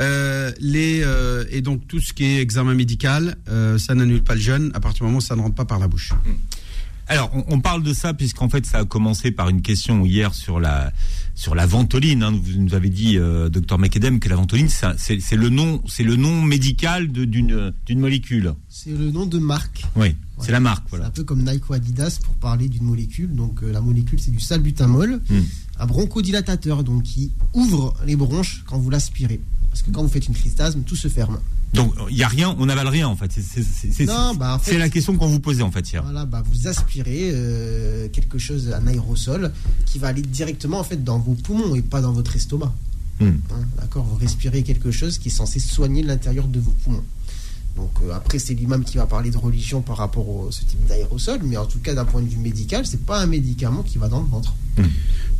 Euh, 0.00 0.50
les, 0.58 1.02
euh, 1.04 1.44
et 1.50 1.60
donc 1.60 1.86
tout 1.86 2.00
ce 2.00 2.12
qui 2.12 2.24
est 2.24 2.40
examen 2.40 2.74
médical, 2.74 3.36
euh, 3.48 3.78
ça 3.78 3.94
n'annule 3.94 4.22
pas 4.22 4.34
le 4.34 4.40
jeûne 4.40 4.70
à 4.74 4.80
partir 4.80 5.00
du 5.00 5.04
moment 5.04 5.18
où 5.18 5.20
ça 5.20 5.36
ne 5.36 5.40
rentre 5.40 5.54
pas 5.54 5.64
par 5.66 5.78
la 5.78 5.86
bouche. 5.86 6.12
Alors, 7.06 7.30
on, 7.34 7.44
on 7.48 7.60
parle 7.60 7.82
de 7.82 7.92
ça 7.92 8.14
puisqu'en 8.14 8.48
fait, 8.48 8.64
ça 8.66 8.78
a 8.78 8.84
commencé 8.84 9.30
par 9.30 9.48
une 9.48 9.60
question 9.62 10.04
hier 10.06 10.34
sur 10.34 10.58
la 10.60 10.92
sur 11.34 11.54
la 11.54 11.66
ventoline. 11.66 12.22
hein. 12.22 12.32
Vous 12.32 12.58
nous 12.58 12.74
avez 12.74 12.88
dit, 12.90 13.18
euh, 13.18 13.48
docteur 13.48 13.78
McEdem, 13.78 14.20
que 14.20 14.28
la 14.28 14.36
ventoline, 14.36 14.68
c'est 14.68 15.36
le 15.36 15.48
nom, 15.48 15.82
c'est 15.86 16.04
le 16.04 16.16
nom 16.16 16.42
médical 16.42 17.08
d'une 17.08 17.72
d'une 17.86 17.98
molécule. 18.00 18.54
C'est 18.68 18.90
le 18.90 19.10
nom 19.10 19.26
de 19.26 19.38
marque. 19.38 19.84
Oui, 19.96 20.14
c'est 20.38 20.52
la 20.52 20.60
marque, 20.60 20.84
C'est 20.84 20.90
voilà. 20.96 21.06
un 21.06 21.10
peu 21.10 21.24
comme 21.24 21.42
Nike 21.44 21.68
ou 21.70 21.74
Adidas 21.74 22.18
pour 22.22 22.34
parler 22.34 22.68
d'une 22.68 22.84
molécule. 22.84 23.34
Donc 23.34 23.62
euh, 23.62 23.72
la 23.72 23.80
molécule 23.80 24.20
c'est 24.20 24.30
du 24.30 24.40
salbutamol, 24.40 25.20
Hmm. 25.28 25.40
un 25.80 25.86
bronchodilatateur 25.86 26.84
donc 26.84 27.02
qui 27.02 27.32
ouvre 27.52 27.94
les 28.06 28.16
bronches 28.16 28.62
quand 28.66 28.78
vous 28.78 28.90
l'aspirez. 28.90 29.40
Parce 29.74 29.82
que 29.82 29.90
quand 29.90 30.02
vous 30.04 30.08
faites 30.08 30.28
une 30.28 30.34
crise 30.34 30.54
d'asthme, 30.54 30.82
tout 30.82 30.94
se 30.94 31.08
ferme. 31.08 31.40
Donc, 31.72 31.92
il 32.08 32.16
y 32.16 32.22
a 32.22 32.28
rien, 32.28 32.54
on 32.60 32.66
n'avale 32.66 32.86
rien 32.86 33.08
en 33.08 33.16
fait. 33.16 33.32
C'est- 33.32 34.06
bah, 34.06 34.54
en 34.54 34.58
fait- 34.60 34.70
c'est 34.70 34.78
la 34.78 34.88
question 34.88 35.16
qu'on 35.16 35.26
vous 35.26 35.40
posait 35.40 35.62
en 35.62 35.72
fait 35.72 35.90
hier. 35.90 36.00
Voilà, 36.04 36.26
bah, 36.26 36.44
vous 36.48 36.68
aspirez 36.68 37.30
euh, 37.32 38.06
quelque 38.10 38.38
chose, 38.38 38.72
un 38.72 38.86
aérosol, 38.86 39.52
qui 39.84 39.98
va 39.98 40.06
aller 40.06 40.22
directement 40.22 40.78
en 40.78 40.84
fait 40.84 41.02
dans 41.02 41.18
vos 41.18 41.34
poumons 41.34 41.74
et 41.74 41.82
pas 41.82 42.00
dans 42.00 42.12
votre 42.12 42.36
estomac. 42.36 42.72
Hmm. 43.18 43.30
Hein, 43.50 43.64
D'accord 43.80 44.04
Vous 44.04 44.14
respirez 44.14 44.62
quelque 44.62 44.92
chose 44.92 45.18
qui 45.18 45.26
est 45.26 45.32
censé 45.32 45.58
soigner 45.58 46.04
l'intérieur 46.04 46.46
de 46.46 46.60
vos 46.60 46.70
poumons. 46.84 47.02
Donc 47.76 47.90
euh, 48.02 48.12
après, 48.12 48.38
c'est 48.38 48.54
l'imam 48.54 48.84
qui 48.84 48.96
va 48.96 49.06
parler 49.06 49.30
de 49.30 49.36
religion 49.36 49.82
par 49.82 49.96
rapport 49.96 50.46
à 50.48 50.52
ce 50.52 50.64
type 50.64 50.84
d'aérosol, 50.86 51.40
mais 51.44 51.56
en 51.56 51.66
tout 51.66 51.80
cas, 51.80 51.94
d'un 51.94 52.04
point 52.04 52.22
de 52.22 52.28
vue 52.28 52.38
médical, 52.38 52.86
c'est 52.86 53.04
pas 53.04 53.20
un 53.20 53.26
médicament 53.26 53.82
qui 53.82 53.98
va 53.98 54.08
dans 54.08 54.20
le 54.20 54.28
ventre. 54.28 54.54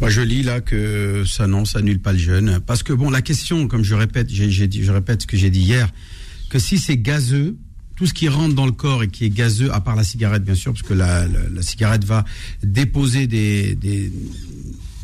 Moi, 0.00 0.10
je 0.10 0.20
lis 0.20 0.42
là 0.42 0.60
que 0.60 1.24
ça 1.26 1.46
non, 1.46 1.64
ça 1.64 1.78
annule 1.78 2.00
pas 2.00 2.12
le 2.12 2.18
jeûne. 2.18 2.60
Parce 2.66 2.82
que 2.82 2.92
bon, 2.92 3.10
la 3.10 3.22
question, 3.22 3.68
comme 3.68 3.84
je 3.84 3.94
répète, 3.94 4.26
dit, 4.26 4.82
je 4.82 4.92
répète 4.92 5.22
ce 5.22 5.26
que 5.26 5.36
j'ai 5.36 5.50
dit 5.50 5.60
hier, 5.60 5.92
que 6.50 6.58
si 6.58 6.78
c'est 6.78 6.96
gazeux, 6.98 7.56
tout 7.96 8.06
ce 8.06 8.14
qui 8.14 8.28
rentre 8.28 8.54
dans 8.54 8.66
le 8.66 8.72
corps 8.72 9.04
et 9.04 9.08
qui 9.08 9.24
est 9.24 9.30
gazeux, 9.30 9.72
à 9.72 9.80
part 9.80 9.94
la 9.94 10.02
cigarette 10.02 10.42
bien 10.42 10.56
sûr, 10.56 10.72
parce 10.72 10.82
que 10.82 10.94
la 10.94 11.28
cigarette 11.60 12.04
va 12.04 12.24
déposer 12.64 13.28
des, 13.28 13.76
des, 13.76 14.12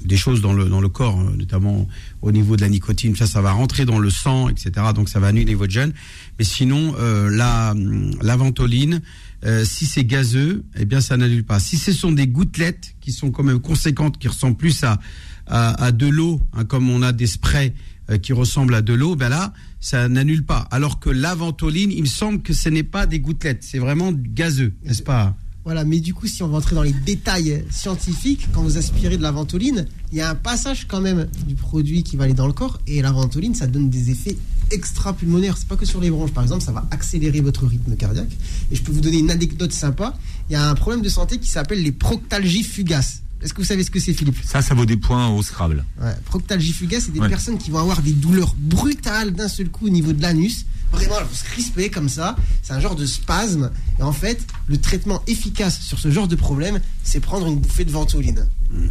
des 0.05 0.17
choses 0.17 0.41
dans 0.41 0.53
le, 0.53 0.69
dans 0.69 0.81
le 0.81 0.89
corps, 0.89 1.19
hein, 1.19 1.33
notamment 1.37 1.87
au 2.23 2.33
niveau 2.33 2.57
de 2.57 2.61
la 2.61 2.69
nicotine, 2.69 3.17
ça, 3.17 3.27
ça 3.27 3.41
va 3.41 3.53
rentrer 3.53 3.85
dans 3.85 3.99
le 3.99 4.11
sang, 4.11 4.49
etc. 4.49 4.71
Donc 4.95 5.09
ça 5.09 5.21
va 5.21 5.29
annuler 5.29 5.55
votre 5.55 5.73
jeûne. 5.73 5.93
Mais 6.39 6.45
sinon, 6.45 6.95
euh, 6.99 7.31
la, 7.31 7.75
la 8.23 8.37
ventoline, 8.37 9.01
euh, 9.45 9.65
si 9.65 9.87
c'est 9.87 10.05
gazeux, 10.05 10.65
eh 10.77 10.85
bien 10.85 11.01
ça 11.01 11.17
n'annule 11.17 11.45
pas. 11.45 11.61
Si 11.61 11.77
ce 11.79 11.93
sont 11.93 12.13
des 12.13 12.27
gouttelettes 12.27 12.95
qui 13.01 13.13
sont 13.13 13.31
quand 13.31 13.43
même 13.43 13.61
conséquentes, 13.61 14.19
qui 14.19 14.29
ressemblent 14.29 14.57
plus 14.57 14.85
à, 14.85 14.99
à, 15.47 15.83
à 15.83 15.93
de 15.93 16.07
l'eau, 16.07 16.41
hein, 16.53 16.65
comme 16.65 16.91
on 16.91 17.03
a 17.03 17.13
des 17.13 17.27
sprays 17.27 17.73
euh, 18.11 18.19
qui 18.19 18.33
ressemblent 18.33 18.75
à 18.75 18.83
de 18.83 18.93
l'eau, 18.93 19.17
ben 19.17 19.31
là, 19.31 19.53
ça 19.81 20.09
n'annule 20.09 20.45
pas. 20.45 20.69
Alors 20.71 21.01
que 21.01 21.09
la 21.09 21.35
ventoline, 21.35 21.91
il 21.91 22.03
me 22.03 22.07
semble 22.07 22.43
que 22.43 22.53
ce 22.53 22.69
n'est 22.69 22.83
pas 22.83 23.07
des 23.07 23.21
gouttelettes, 23.21 23.63
c'est 23.63 23.79
vraiment 23.79 24.13
gazeux, 24.13 24.75
n'est-ce 24.85 25.03
pas? 25.03 25.37
Voilà, 25.65 25.85
mais 25.85 26.01
du 26.01 26.15
coup, 26.15 26.27
si 26.27 26.43
on 26.43 26.49
va 26.49 26.57
entrer 26.59 26.75
dans 26.75 26.83
les 26.83 26.93
détails 26.93 27.65
scientifiques, 27.71 28.49
quand 28.53 28.63
vous 28.63 28.79
aspirez 28.79 29.19
de 29.19 29.23
la 29.23 29.31
ventoline, 29.31 29.87
il 30.11 30.17
y 30.19 30.21
a 30.23 30.31
un 30.31 30.35
passage 30.35 30.87
quand 30.89 31.01
même 31.03 31.29
du 31.47 31.55
produit 31.55 32.03
qui 32.03 32.17
va 32.17 32.25
aller 32.25 32.33
dans 32.35 32.47
le 32.47 32.55
corps, 32.55 32.79
et 32.87 33.03
la 33.03 33.13
ventoline, 33.13 33.55
ça 33.55 33.67
donne 33.67 33.91
des 33.91 34.11
effets 34.11 34.37
extra-pulmonaires. 34.71 35.57
C'est 35.59 35.69
pas 35.69 35.77
que 35.77 35.85
sur 35.85 36.01
les 36.01 36.11
bronches, 36.11 36.31
par 36.33 36.43
exemple, 36.45 36.63
ça 36.65 36.73
va 36.73 36.87
accélérer 36.91 37.41
votre 37.41 37.67
rythme 37.67 37.95
cardiaque. 37.95 38.31
Et 38.73 38.77
je 38.77 38.83
peux 38.83 38.91
vous 38.93 39.01
donner 39.01 39.19
une 39.19 39.31
anecdote 39.31 39.73
sympa. 39.73 40.17
Il 40.49 40.55
y 40.55 40.57
a 40.57 40.69
un 40.69 40.75
problème 40.75 41.03
de 41.03 41.09
santé 41.11 41.39
qui 41.39 41.49
s'appelle 41.49 41.83
les 41.83 41.93
proctalgies 41.93 42.63
fugaces. 42.65 43.23
Est-ce 43.43 43.53
que 43.55 43.61
vous 43.61 43.67
savez 43.67 43.85
ce 43.85 43.91
que 43.91 44.01
c'est, 44.01 44.13
Philippe? 44.15 44.37
Ça, 44.45 44.63
ça 44.63 44.75
vaut 44.75 44.85
des 44.87 44.97
points 44.97 45.29
au 45.29 45.43
Scrabble. 45.43 45.85
Ouais, 46.01 46.15
proctalgie 46.27 46.73
fugace, 46.73 47.05
c'est 47.07 47.13
des 47.13 47.21
Ouais. 47.21 47.29
personnes 47.29 47.59
qui 47.59 47.71
vont 47.71 47.79
avoir 47.79 48.01
des 48.03 48.13
douleurs 48.13 48.55
brutales 48.59 49.33
d'un 49.33 49.49
seul 49.49 49.69
coup 49.69 49.87
au 49.87 49.91
niveau 49.91 50.13
de 50.13 50.21
l'anus 50.23 50.67
vraiment 50.93 51.17
il 51.21 51.27
faut 51.27 51.35
se 51.35 51.45
crisper 51.45 51.91
comme 51.91 52.09
ça. 52.09 52.37
C'est 52.63 52.73
un 52.73 52.81
genre 52.81 52.97
de 52.97 53.07
spasme. 53.07 53.71
Et 53.99 54.03
en 54.03 54.13
fait, 54.13 54.45
le 54.67 54.79
traitement 54.79 55.23
efficace 55.27 55.81
sur 55.81 55.99
ce 55.99 56.11
genre 56.11 56.29
de 56.29 56.37
problème, 56.37 56.81
c'est 57.03 57.21
prendre 57.21 57.47
une 57.47 57.59
bouffée 57.59 57.85
de 57.85 57.91
ventoline. 57.91 58.47
Hmm. 58.71 58.89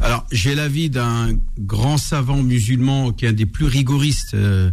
Alors, 0.00 0.24
j'ai 0.30 0.54
l'avis 0.54 0.90
d'un 0.90 1.30
grand 1.58 1.98
savant 1.98 2.42
musulman 2.42 3.12
qui 3.12 3.24
est 3.24 3.28
un 3.28 3.32
des 3.32 3.46
plus 3.46 3.64
rigoristes, 3.64 4.34
euh, 4.34 4.70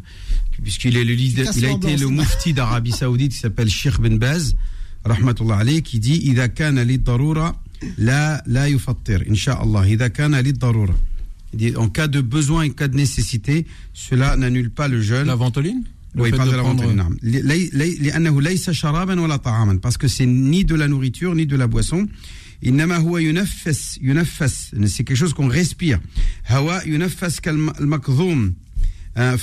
puisqu'il 0.62 0.98
est 0.98 1.04
le 1.04 1.14
leader, 1.14 1.52
il 1.56 1.66
a 1.66 1.72
été 1.72 1.98
le 1.98 2.08
moufti 2.08 2.54
d'Arabie 2.54 2.92
Saoudite 2.92 3.32
qui 3.32 3.40
s'appelle 3.40 3.70
Sheikh 3.70 4.00
Ben 4.00 4.20
Baz, 4.20 4.56
rahmatullah 5.04 5.58
alayh, 5.58 5.82
qui 5.82 6.00
dit 6.00 6.18
Ida 6.26 6.48
kana 6.48 6.84
li 6.84 7.00
darura, 7.00 7.56
En 11.78 11.90
cas 11.90 12.08
de 12.08 12.22
besoin 12.22 12.64
et 12.64 12.70
cas 12.70 12.88
de 12.88 12.96
nécessité, 12.96 13.66
cela 13.94 14.36
n'annule 14.38 14.70
pas 14.70 14.88
le 14.88 15.02
jeûne. 15.02 15.26
La 15.26 15.36
ventoline? 15.36 15.84
Oui, 16.16 16.30
fait 16.30 16.38
pas 16.38 16.46
de, 16.46 16.52
la 16.52 16.64
prendre... 16.64 16.84
parce 19.82 19.98
que 19.98 20.08
c'est 20.08 20.26
ni 20.26 20.64
de 20.64 20.76
la 20.76 20.88
nourriture 20.88 21.36
ni 21.36 21.46
de 21.46 21.56
la 21.56 21.68
boisson. 21.68 22.08
C'est 24.88 25.04
quelque 25.04 25.18
chose 25.18 25.34
qu'on 25.34 25.48
respire. 25.48 26.00
Euh, 29.18 29.38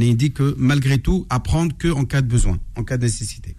il 0.00 0.16
dit 0.16 0.32
que 0.32 0.54
malgré 0.58 0.98
tout, 0.98 1.26
apprendre 1.30 1.76
que 1.76 1.88
en 1.88 2.04
cas 2.04 2.22
de 2.22 2.26
besoin, 2.26 2.58
en 2.76 2.84
cas 2.84 2.96
de 2.96 3.04
nécessité. 3.04 3.54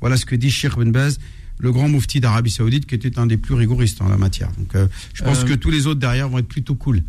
Voilà 0.00 0.16
ce 0.16 0.26
que 0.26 0.34
dit 0.34 0.50
Sheikh 0.50 0.76
Ben 0.76 0.90
Baz, 0.90 1.18
le 1.58 1.72
grand 1.72 1.88
mufti 1.88 2.20
d'Arabie 2.20 2.50
Saoudite, 2.50 2.86
qui 2.86 2.94
était 2.94 3.18
un 3.18 3.26
des 3.26 3.36
plus 3.36 3.54
rigoristes 3.54 4.00
en 4.00 4.08
la 4.08 4.16
matière. 4.16 4.50
Euh, 4.74 4.88
je 5.14 5.22
pense 5.22 5.40
euh, 5.40 5.44
que 5.44 5.54
tous 5.54 5.70
les 5.70 5.86
autres 5.86 6.00
derrière 6.00 6.28
vont 6.28 6.38
être 6.38 6.48
plutôt 6.48 6.74
cool. 6.74 7.02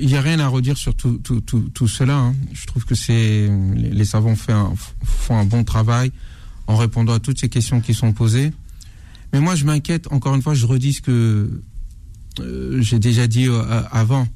Il 0.00 0.06
n'y 0.06 0.14
a 0.16 0.20
rien 0.20 0.38
à 0.40 0.48
redire 0.48 0.76
sur 0.76 0.94
tout, 0.94 1.18
tout, 1.22 1.40
tout, 1.40 1.68
tout 1.72 1.88
cela. 1.88 2.16
hein. 2.18 2.34
Je 2.52 2.66
trouve 2.66 2.84
que 2.84 2.94
c'est 2.94 3.48
les, 3.74 3.90
les 3.90 4.04
savants 4.04 4.34
un- 4.48 4.74
font 5.04 5.36
un 5.38 5.44
bon 5.44 5.64
travail 5.64 6.12
en 6.66 6.76
répondant 6.76 7.12
à 7.14 7.20
toutes 7.20 7.38
ces 7.38 7.48
questions 7.48 7.80
qui 7.80 7.94
sont 7.94 8.12
posées. 8.12 8.52
Mais 9.32 9.40
moi, 9.40 9.54
je 9.54 9.64
m'inquiète. 9.64 10.06
Encore 10.12 10.34
une 10.34 10.42
fois, 10.42 10.54
je 10.54 10.66
redis 10.66 10.94
ce 10.94 11.00
que 11.02 11.62
euh, 12.40 12.82
j'ai 12.82 12.98
déjà 12.98 13.26
dit 13.26 13.46
euh, 13.48 13.62
avant. 13.90 14.26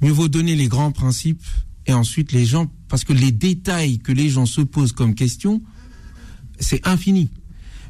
Mieux 0.00 0.10
vaut 0.12 0.28
donner 0.28 0.56
les 0.56 0.68
grands 0.68 0.90
principes 0.92 1.42
et 1.86 1.92
ensuite 1.92 2.32
les 2.32 2.44
gens, 2.44 2.70
parce 2.88 3.04
que 3.04 3.12
les 3.12 3.30
détails 3.32 3.98
que 3.98 4.12
les 4.12 4.28
gens 4.28 4.46
se 4.46 4.60
posent 4.60 4.92
comme 4.92 5.14
question, 5.14 5.62
c'est 6.58 6.86
infini. 6.86 7.28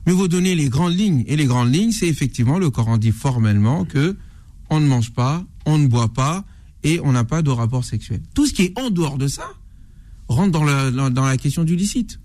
Mieux 0.06 0.14
vaut 0.14 0.28
donner 0.28 0.54
les 0.54 0.68
grandes 0.68 0.94
lignes. 0.98 1.24
Et 1.26 1.36
les 1.36 1.46
grandes 1.46 1.72
lignes, 1.72 1.92
c'est 1.92 2.08
effectivement, 2.08 2.58
le 2.58 2.70
Coran 2.70 2.98
dit 2.98 3.12
formellement 3.12 3.84
que 3.84 4.16
on 4.70 4.80
ne 4.80 4.86
mange 4.86 5.12
pas, 5.12 5.44
on 5.66 5.78
ne 5.78 5.86
boit 5.86 6.12
pas 6.12 6.44
et 6.84 7.00
on 7.00 7.12
n'a 7.12 7.24
pas 7.24 7.42
de 7.42 7.50
rapport 7.50 7.84
sexuel. 7.84 8.20
Tout 8.34 8.46
ce 8.46 8.52
qui 8.52 8.62
est 8.62 8.78
en 8.78 8.90
dehors 8.90 9.18
de 9.18 9.28
ça 9.28 9.48
rentre 10.28 10.50
dans 10.50 11.24
la, 11.24 11.36
question 11.36 11.64
du 11.64 11.76
licite. 11.76 12.18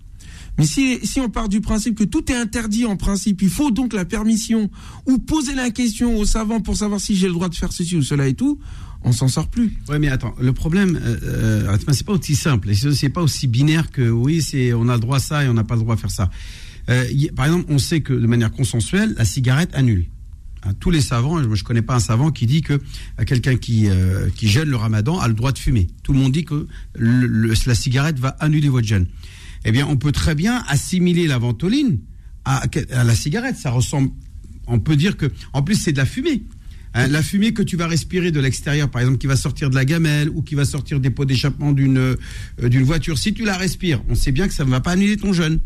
Mais 0.56 0.64
si, 0.64 1.20
on 1.20 1.28
part 1.28 1.48
du 1.48 1.60
principe 1.60 1.96
que 1.96 2.04
tout 2.04 2.32
est 2.32 2.36
interdit 2.36 2.84
en 2.84 2.96
principe, 2.96 3.42
il 3.42 3.50
faut 3.50 3.70
donc 3.70 3.92
la 3.92 4.04
permission 4.04 4.70
ou 5.06 5.18
poser 5.18 5.54
la 5.54 5.70
question 5.70 6.16
aux 6.16 6.24
savants 6.24 6.60
pour 6.60 6.76
savoir 6.76 7.00
si 7.00 7.14
j'ai 7.14 7.28
le 7.28 7.34
droit 7.34 7.48
de 7.48 7.54
faire 7.54 7.72
ceci 7.72 7.96
ou 7.96 8.02
cela 8.02 8.26
et 8.26 8.34
tout, 8.34 8.58
on 9.04 9.12
s'en 9.12 9.28
sort 9.28 9.48
plus. 9.48 9.76
Oui, 9.88 9.98
mais 10.00 10.08
attends, 10.08 10.34
le 10.40 10.52
problème, 10.52 10.98
euh, 11.00 11.16
euh, 11.22 11.76
c'est 11.92 12.04
pas 12.04 12.14
aussi 12.14 12.34
simple. 12.34 12.74
C'est 12.74 13.08
pas 13.08 13.22
aussi 13.22 13.46
binaire 13.46 13.92
que 13.92 14.10
oui, 14.10 14.42
c'est 14.42 14.72
on 14.72 14.88
a 14.88 14.94
le 14.94 15.00
droit 15.00 15.18
à 15.18 15.20
ça 15.20 15.44
et 15.44 15.48
on 15.48 15.54
n'a 15.54 15.64
pas 15.64 15.76
le 15.76 15.82
droit 15.82 15.94
à 15.94 15.98
faire 15.98 16.10
ça. 16.10 16.30
Euh, 16.88 17.04
par 17.36 17.46
exemple, 17.46 17.66
on 17.68 17.78
sait 17.78 18.00
que 18.00 18.12
de 18.12 18.26
manière 18.26 18.50
consensuelle, 18.50 19.14
la 19.16 19.24
cigarette 19.24 19.70
annule. 19.74 20.06
Hein, 20.64 20.72
tous 20.80 20.90
les 20.90 21.00
savants, 21.00 21.42
je, 21.42 21.54
je 21.54 21.64
connais 21.64 21.82
pas 21.82 21.94
un 21.94 22.00
savant 22.00 22.30
qui 22.30 22.46
dit 22.46 22.62
que 22.62 22.74
euh, 22.74 23.24
quelqu'un 23.24 23.56
qui 23.56 23.88
euh, 23.88 24.28
qui 24.36 24.48
jeûne 24.48 24.68
le 24.68 24.76
Ramadan 24.76 25.18
a 25.18 25.28
le 25.28 25.34
droit 25.34 25.52
de 25.52 25.58
fumer. 25.58 25.86
Tout 26.02 26.12
le 26.12 26.18
monde 26.18 26.32
dit 26.32 26.44
que 26.44 26.66
la 26.96 27.74
cigarette 27.74 28.18
va 28.18 28.30
annuler 28.40 28.68
votre 28.68 28.86
jeûne. 28.86 29.06
Eh 29.64 29.72
bien, 29.72 29.86
on 29.86 29.96
peut 29.96 30.12
très 30.12 30.34
bien 30.34 30.62
assimiler 30.68 31.26
la 31.26 31.38
ventoline 31.38 31.98
à, 32.44 32.64
la 32.90 33.14
cigarette. 33.14 33.56
Ça 33.56 33.70
ressemble. 33.70 34.10
On 34.66 34.78
peut 34.78 34.96
dire 34.96 35.16
que, 35.16 35.26
en 35.52 35.62
plus, 35.62 35.76
c'est 35.76 35.92
de 35.92 35.98
la 35.98 36.06
fumée. 36.06 36.42
Hein, 36.94 37.08
la 37.08 37.22
fumée 37.22 37.52
que 37.52 37.62
tu 37.62 37.76
vas 37.76 37.86
respirer 37.86 38.30
de 38.30 38.40
l'extérieur, 38.40 38.90
par 38.90 39.02
exemple, 39.02 39.18
qui 39.18 39.26
va 39.26 39.36
sortir 39.36 39.70
de 39.70 39.74
la 39.74 39.84
gamelle 39.84 40.30
ou 40.30 40.42
qui 40.42 40.54
va 40.54 40.64
sortir 40.64 41.00
des 41.00 41.10
pots 41.10 41.24
d'échappement 41.24 41.72
d'une 41.72 41.98
euh, 41.98 42.84
voiture, 42.84 43.18
si 43.18 43.34
tu 43.34 43.44
la 43.44 43.56
respires, 43.56 44.02
on 44.08 44.14
sait 44.14 44.32
bien 44.32 44.48
que 44.48 44.54
ça 44.54 44.64
ne 44.64 44.70
va 44.70 44.80
pas 44.80 44.92
annuler 44.92 45.16
ton 45.16 45.32
jeûne. 45.32 45.60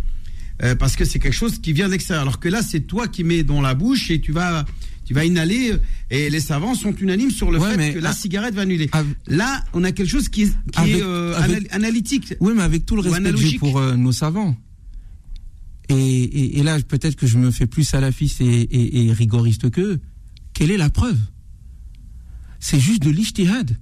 Euh, 0.63 0.75
parce 0.75 0.97
que 0.97 1.05
c'est 1.05 1.19
quelque 1.19 1.33
chose 1.35 1.59
qui 1.61 1.73
vient 1.73 1.87
de 1.87 1.93
l'extérieur. 1.93 2.23
Alors 2.23 2.39
que 2.41 2.49
là, 2.49 2.63
c'est 2.63 2.81
toi 2.81 3.09
qui 3.09 3.25
mets 3.25 3.43
dans 3.43 3.61
la 3.61 3.75
bouche 3.75 4.11
et 4.11 4.21
tu 4.21 4.33
vas, 4.33 4.65
tu 5.05 5.15
vas 5.15 5.25
inhaler. 5.25 5.73
euh, 5.73 5.79
Et 6.11 6.31
les 6.31 6.41
savants 6.41 6.75
sont 6.75 6.95
unanimes 6.97 7.31
sur 7.31 7.51
le 7.51 7.59
Ouais, 7.59 7.71
fait 7.71 7.77
mais 7.77 7.93
que 7.95 7.99
la 7.99 8.11
à- 8.11 8.15
cigarette 8.15 8.55
va 8.55 8.63
annuler. 8.63 8.89
à- 8.93 9.03
Là, 9.27 9.65
on 9.73 9.83
a 9.83 9.93
quelque 9.93 10.09
chose 10.11 10.29
qui 10.29 10.43
est, 10.43 10.47
qui 10.73 10.79
Avec- 10.79 10.97
est 10.97 11.03
euh, 11.03 11.35
avec- 11.37 11.73
analytique. 11.75 12.35
Oui, 12.41 12.53
mais 12.55 12.63
avec 12.63 12.85
tout 12.87 12.97
le 12.97 13.03
respect 13.03 13.31
que 13.33 13.37
j'ai 13.37 13.59
pour 13.59 13.79
euh, 13.79 13.97
nos 13.97 14.13
savants. 14.13 14.57
Et, 15.89 15.95
et, 15.95 16.59
et 16.59 16.63
là, 16.63 16.79
peut-être 16.81 17.17
que 17.17 17.27
je 17.27 17.39
me 17.39 17.51
fais 17.51 17.67
plus 17.67 17.85
salafiste 17.85 18.41
et, 18.41 18.45
et, 18.45 19.07
et 19.07 19.13
rigoriste 19.13 19.71
qu'eux. 19.71 20.01
Quelle 20.55 20.71
est 20.71 20.77
la 20.77 20.91
preuve? 20.91 21.19
C'est 22.61 22.79
juste 22.79 23.03
de 23.03 23.11
l'ijtihad. 23.11 23.77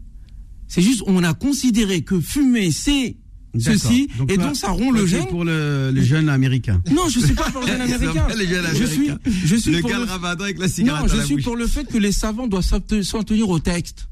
C'est 0.66 0.82
juste, 0.82 1.02
on 1.06 1.22
a 1.24 1.34
considéré 1.34 2.02
que 2.02 2.20
fumer, 2.20 2.70
c'est 2.70 3.16
ceci, 3.58 4.08
et 4.28 4.36
donc 4.36 4.54
ça 4.56 4.68
rompt 4.70 4.92
le 4.94 5.06
jeûne. 5.06 5.26
pour 5.26 5.44
le, 5.44 5.90
le 5.92 6.02
jeune 6.02 6.28
américain. 6.28 6.80
Non, 6.92 7.08
je 7.08 7.20
suis 7.20 7.34
pas 7.34 7.50
pour 7.50 7.62
le 7.62 7.66
jeune 7.66 7.80
américain. 7.80 8.26
Je 8.74 8.84
suis, 8.84 9.10
je 9.44 9.56
suis 9.56 9.72
le 9.72 9.80
pour 9.80 9.90
le, 9.90 10.42
avec 10.42 10.58
la 10.58 10.68
cigarette 10.68 11.08
non, 11.10 11.18
je 11.18 11.24
suis 11.24 11.34
bouche. 11.36 11.44
pour 11.44 11.56
le 11.56 11.66
fait 11.66 11.84
que 11.84 11.98
les 11.98 12.12
savants 12.12 12.46
doivent 12.46 12.64
s'en 13.02 13.22
tenir 13.22 13.48
au 13.48 13.58
texte. 13.58 14.06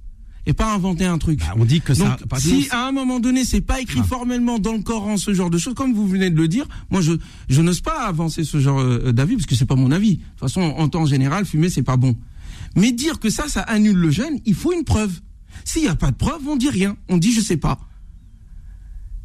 et 0.47 0.53
pas 0.55 0.73
inventer 0.75 1.05
un 1.05 1.19
truc. 1.19 1.41
Bah, 1.41 1.55
on 1.57 1.65
dit 1.65 1.81
que 1.81 1.95
ça. 1.95 2.17
Donc, 2.31 2.41
si 2.41 2.69
à 2.71 2.87
un 2.89 2.93
moment 2.93 3.21
donné, 3.21 3.45
c'est 3.45 3.61
pas 3.61 3.81
écrit 3.81 4.01
Ah. 4.03 4.07
formellement 4.09 4.59
dans 4.59 4.73
le 4.73 4.83
Coran 4.83 5.17
ce 5.19 5.33
genre 5.35 5.51
de 5.51 5.59
choses, 5.59 5.75
comme 5.75 5.93
vous 5.95 6.09
venez 6.09 6.31
de 6.31 6.37
le 6.37 6.49
dire, 6.49 6.67
moi 6.91 7.01
je 7.01 7.13
je 7.49 7.61
n'ose 7.63 7.81
pas 7.81 8.07
avancer 8.07 8.45
ce 8.45 8.59
genre 8.59 8.81
euh, 8.81 9.13
d'avis 9.13 9.35
parce 9.37 9.47
que 9.47 9.55
c'est 9.55 9.67
pas 9.67 9.77
mon 9.77 9.91
avis. 9.93 10.17
De 10.17 10.23
toute 10.23 10.41
façon, 10.41 10.63
en 10.63 10.89
temps 10.89 11.07
général, 11.07 11.45
fumer 11.45 11.69
c'est 11.71 11.83
pas 11.83 11.97
bon. 11.97 12.17
Mais 12.77 12.93
dire 12.93 13.19
que 13.21 13.31
ça, 13.31 13.47
ça 13.49 13.61
annule 13.63 13.97
le 13.97 14.11
jeûne, 14.11 14.39
il 14.47 14.55
faut 14.55 14.73
une 14.73 14.85
preuve. 14.85 15.13
S'il 15.65 15.83
n'y 15.83 15.89
a 15.89 15.95
pas 15.97 16.11
de 16.11 16.17
preuve, 16.17 16.41
on 16.49 16.57
dit 16.57 16.71
rien. 16.71 16.97
On 17.09 17.19
dit 17.19 17.33
je 17.33 17.41
sais 17.41 17.57
pas. 17.57 17.79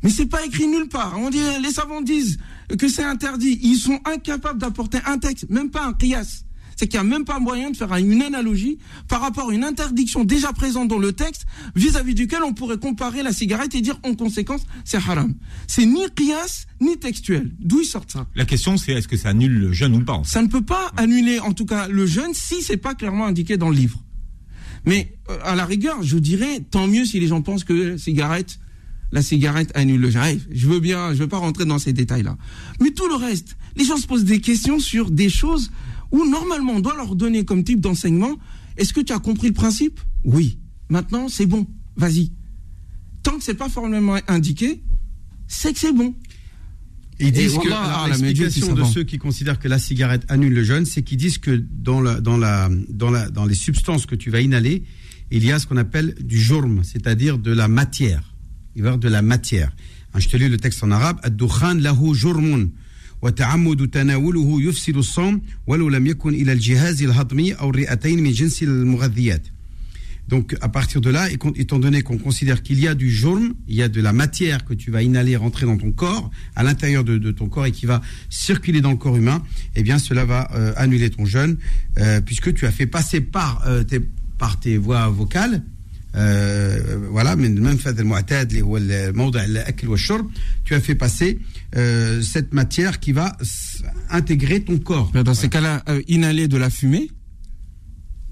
Mais 0.03 0.09
c'est 0.09 0.25
pas 0.25 0.45
écrit 0.45 0.67
nulle 0.67 0.89
part. 0.89 1.17
On 1.17 1.29
dit, 1.29 1.39
les 1.61 1.71
savants 1.71 2.01
disent 2.01 2.37
que 2.77 2.87
c'est 2.87 3.03
interdit. 3.03 3.59
Ils 3.63 3.77
sont 3.77 3.99
incapables 4.05 4.59
d'apporter 4.59 4.99
un 5.05 5.17
texte, 5.17 5.49
même 5.49 5.69
pas 5.71 5.85
un 5.85 5.93
qiyas. 5.93 6.43
C'est 6.75 6.87
qu'il 6.87 6.99
n'y 6.99 7.05
a 7.05 7.09
même 7.09 7.23
pas 7.23 7.39
moyen 7.39 7.69
de 7.69 7.77
faire 7.77 7.93
une 7.95 8.21
analogie 8.21 8.79
par 9.07 9.21
rapport 9.21 9.51
à 9.51 9.53
une 9.53 9.63
interdiction 9.63 10.23
déjà 10.23 10.51
présente 10.53 10.87
dans 10.87 10.97
le 10.97 11.13
texte 11.13 11.45
vis-à-vis 11.75 12.15
duquel 12.15 12.43
on 12.43 12.53
pourrait 12.53 12.79
comparer 12.79 13.21
la 13.21 13.31
cigarette 13.31 13.75
et 13.75 13.81
dire 13.81 13.99
en 14.03 14.15
conséquence 14.15 14.61
c'est 14.83 14.97
haram. 14.97 15.35
C'est 15.67 15.85
ni 15.85 16.01
qiyas 16.15 16.65
ni 16.81 16.97
textuel. 16.97 17.51
D'où 17.59 17.81
ils 17.81 17.85
sortent 17.85 18.11
ça? 18.11 18.25
La 18.35 18.45
question, 18.45 18.77
c'est 18.77 18.93
est-ce 18.93 19.07
que 19.07 19.17
ça 19.17 19.29
annule 19.29 19.53
le 19.53 19.71
jeûne 19.71 19.95
ou 19.95 20.03
pas 20.03 20.21
ça 20.25 20.41
ne 20.41 20.47
peut 20.47 20.63
pas 20.63 20.91
annuler, 20.97 21.39
en 21.39 21.53
tout 21.53 21.65
cas, 21.65 21.87
le 21.87 22.05
jeûne 22.05 22.33
si 22.33 22.61
c'est 22.61 22.77
pas 22.77 22.95
clairement 22.95 23.27
indiqué 23.27 23.55
dans 23.57 23.69
le 23.69 23.75
livre. 23.75 24.03
Mais 24.85 25.15
euh, 25.29 25.37
à 25.43 25.55
la 25.55 25.65
rigueur, 25.65 26.01
je 26.03 26.17
dirais 26.17 26.59
tant 26.71 26.87
mieux 26.87 27.05
si 27.05 27.19
les 27.19 27.27
gens 27.27 27.41
pensent 27.41 27.63
que 27.63 27.73
la 27.73 27.97
cigarette, 27.97 28.59
la 29.13 29.21
cigarette 29.21 29.71
annule 29.75 30.01
le 30.01 30.09
jeûne. 30.09 30.23
Allez, 30.23 30.39
Je 30.51 30.67
veux 30.67 30.79
bien, 30.79 31.13
je 31.13 31.19
veux 31.19 31.27
pas 31.27 31.37
rentrer 31.37 31.65
dans 31.65 31.77
ces 31.77 31.93
détails-là. 31.93 32.35
Mais 32.81 32.89
tout 32.91 33.07
le 33.07 33.13
reste, 33.13 33.55
les 33.77 33.85
gens 33.85 33.97
se 33.97 34.07
posent 34.07 34.25
des 34.25 34.41
questions 34.41 34.79
sur 34.79 35.11
des 35.11 35.29
choses 35.29 35.71
où 36.11 36.27
normalement 36.27 36.73
on 36.73 36.79
doit 36.79 36.97
leur 36.97 37.15
donner 37.15 37.45
comme 37.45 37.63
type 37.63 37.79
d'enseignement. 37.79 38.35
Est-ce 38.75 38.91
que 38.91 39.01
tu 39.01 39.13
as 39.13 39.19
compris 39.19 39.47
le 39.47 39.53
principe? 39.53 39.99
Oui. 40.25 40.57
Maintenant, 40.89 41.29
c'est 41.29 41.45
bon. 41.45 41.67
Vas-y. 41.95 42.31
Tant 43.21 43.37
que 43.37 43.43
c'est 43.43 43.53
pas 43.53 43.69
formellement 43.69 44.17
indiqué, 44.27 44.83
c'est 45.47 45.73
que 45.73 45.79
c'est 45.79 45.93
bon. 45.93 46.15
Ils 47.19 47.31
disent 47.31 47.53
que 47.53 47.69
ah, 47.71 48.07
l'explication 48.07 48.73
de 48.73 48.83
ceux 48.83 49.03
qui 49.03 49.19
considèrent 49.19 49.59
que 49.59 49.67
la 49.67 49.77
cigarette 49.77 50.25
annule 50.27 50.53
le 50.53 50.63
jeûne, 50.63 50.87
c'est 50.87 51.03
qu'ils 51.03 51.17
disent 51.17 51.37
que 51.37 51.51
dans 51.51 52.01
la, 52.01 52.19
dans 52.19 52.37
la, 52.37 52.67
dans 52.89 53.11
la, 53.11 53.29
dans 53.29 53.45
les 53.45 53.53
substances 53.53 54.07
que 54.07 54.15
tu 54.15 54.31
vas 54.31 54.41
inhaler, 54.41 54.83
il 55.29 55.45
y 55.45 55.51
a 55.51 55.59
ce 55.59 55.67
qu'on 55.67 55.77
appelle 55.77 56.15
du 56.19 56.41
jourm, 56.41 56.83
c'est-à-dire 56.83 57.37
de 57.37 57.51
la 57.51 57.67
matière 57.67 58.32
Il 58.76 58.82
va 58.82 58.86
y 58.86 58.88
avoir 58.90 58.98
de 58.98 59.08
la 59.08 59.22
matière. 59.22 59.70
Hein, 60.14 60.20
Je 60.20 60.28
te 60.28 60.36
lis 60.36 60.48
le 60.48 60.56
texte 60.56 60.82
en 60.84 60.90
arabe. 60.90 61.18
الدخان 61.24 61.78
له 61.80 62.12
جرم 62.14 62.70
وتعمد 63.22 63.88
تناوله 63.90 64.62
يفسد 64.62 64.96
الصوم 64.96 65.42
ولو 65.66 65.88
لم 65.88 66.06
يكن 66.06 66.34
إلى 66.34 66.52
الجهاز 66.52 67.02
الهضمي 67.02 67.52
أو 67.52 67.70
الرئتين 67.70 68.22
من 68.22 68.32
جنس 68.32 68.62
المغذيات. 68.62 69.42
Donc, 70.28 70.54
à 70.60 70.68
partir 70.68 71.00
de 71.00 71.08
là, 71.08 71.30
et 71.30 71.38
con- 71.38 71.54
étant 71.56 71.78
donné 71.78 72.02
qu'on 72.02 72.18
considère 72.18 72.62
qu'il 72.62 72.78
y 72.78 72.86
a 72.86 72.94
du 72.94 73.10
jaune, 73.10 73.54
il 73.66 73.76
y 73.76 73.82
a 73.82 73.88
de 73.88 74.00
la 74.02 74.12
matière 74.12 74.66
que 74.66 74.74
tu 74.74 74.90
vas 74.90 75.02
inhaler, 75.02 75.36
rentrer 75.36 75.64
dans 75.64 75.78
ton 75.78 75.90
corps, 75.90 76.30
à 76.54 76.62
l'intérieur 76.62 77.02
de, 77.02 77.16
de 77.16 77.30
ton 77.32 77.48
corps 77.48 77.64
et 77.64 77.72
qui 77.72 77.86
va 77.86 78.02
circuler 78.28 78.82
dans 78.82 78.90
le 78.90 78.98
corps 78.98 79.16
humain, 79.16 79.42
eh 79.74 79.82
bien, 79.82 79.98
cela 79.98 80.26
va 80.26 80.50
euh, 80.54 80.74
annuler 80.76 81.08
ton 81.08 81.24
jeûne, 81.24 81.56
euh, 81.98 82.20
puisque 82.20 82.52
tu 82.52 82.66
as 82.66 82.70
fait 82.70 82.86
passer 82.86 83.22
par, 83.22 83.66
euh, 83.66 83.82
tes, 83.84 84.00
par 84.36 84.60
tes 84.60 84.76
voies 84.76 85.08
vocales, 85.08 85.54
euh, 85.54 85.71
voilà, 86.14 87.34
من 87.34 87.44
المنفذ 87.56 87.98
المعتاد 87.98 88.50
اللي 88.50 88.62
هو 88.62 88.76
الموضع 88.76 89.44
الأكل 89.44 89.88
والشرب, 89.88 90.30
tu 90.64 90.74
as 90.74 90.80
fait 90.80 90.94
passer 90.94 91.38
euh, 91.76 92.22
cette 92.22 92.52
matière 92.54 92.98
qui 93.00 93.12
va 93.12 93.36
s- 93.40 93.82
intégrer 94.10 94.60
ton 94.64 94.78
corps. 94.78 95.10
Mais 95.14 95.22
Dans 95.24 95.34
ces 95.34 95.48
cas-là, 95.48 95.82
euh, 95.88 96.02
inhaler 96.08 96.48
de 96.48 96.56
la 96.56 96.70
fumée 96.70 97.10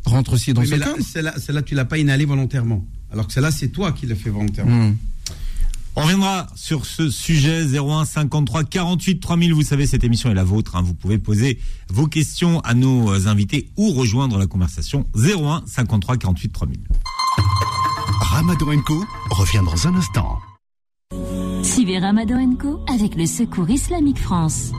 rentre 0.05 0.33
aussi 0.35 0.53
dans 0.53 0.63
Oui, 0.63 0.69
ce 0.69 0.73
mais 0.73 0.79
là, 0.79 0.87
cadre. 0.87 0.99
celle-là, 1.13 1.35
celle-là, 1.39 1.63
tu 1.63 1.75
l'as 1.75 1.85
pas 1.85 1.99
inhalé 1.99 2.25
volontairement. 2.25 2.85
Alors 3.13 3.27
que 3.27 3.33
celle-là, 3.33 3.51
c'est 3.51 3.69
toi 3.69 3.93
qui 3.93 4.07
l'as 4.07 4.15
fait 4.17 4.31
volontairement. 4.31 4.89
Hmm. 4.91 4.97
On 5.96 6.04
reviendra 6.04 6.48
sur 6.56 6.86
ce 6.86 7.10
sujet 7.10 7.66
01 7.78 8.06
53 8.06 8.64
48 8.64 9.20
3000. 9.20 9.54
Vous 9.54 9.62
savez, 9.62 9.86
cette 9.86 10.04
émission 10.04 10.32
est 10.32 10.34
la 10.36 10.44
vôtre. 10.46 10.76
hein. 10.78 10.82
Vous 10.82 10.94
pouvez 10.94 11.18
poser 11.18 11.60
vos 11.90 12.08
questions 12.08 12.62
à 12.62 12.74
nos 12.74 13.12
euh, 13.12 13.28
invités 13.28 13.70
ou 13.78 13.92
rejoindre 13.92 14.38
la 14.38 14.48
conversation 14.48 15.06
01 15.16 15.64
53 15.66 16.18
48 16.18 16.50
3000. 16.54 16.80
Ramadan 18.22 18.82
Co 18.86 19.04
revient 19.32 19.62
dans 19.66 19.88
un 19.88 19.96
instant. 19.96 20.40
Suivez 21.64 22.00
Ramadan 22.00 22.56
Co 22.56 22.80
avec 22.88 23.16
le 23.16 23.26
Secours 23.26 23.70
Islamique 23.70 24.20
France. 24.20 24.72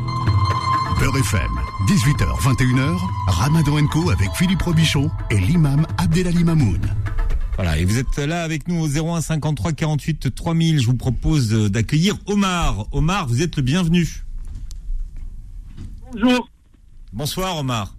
Beurre 0.98 1.18
FM, 1.18 1.50
18h, 1.88 2.40
21h, 2.40 2.96
Ramadan 3.26 3.86
Co 3.88 4.10
avec 4.10 4.30
Philippe 4.34 4.62
Robichon 4.62 5.10
et 5.30 5.38
l'imam 5.38 5.86
Abdelali 5.98 6.42
Mamoun. 6.44 6.80
Voilà, 7.56 7.78
et 7.78 7.84
vous 7.84 7.98
êtes 7.98 8.16
là 8.18 8.42
avec 8.44 8.66
nous 8.66 8.80
au 8.80 8.88
01 8.88 9.20
53 9.20 9.72
48 9.72 10.34
3000. 10.34 10.80
Je 10.80 10.86
vous 10.86 10.96
propose 10.96 11.52
euh, 11.52 11.68
d'accueillir 11.68 12.14
Omar. 12.26 12.86
Omar, 12.92 13.26
vous 13.28 13.42
êtes 13.42 13.56
le 13.56 13.62
bienvenu. 13.62 14.06
Bonjour, 16.12 16.48
Bonsoir 17.12 17.58
Omar. 17.58 17.94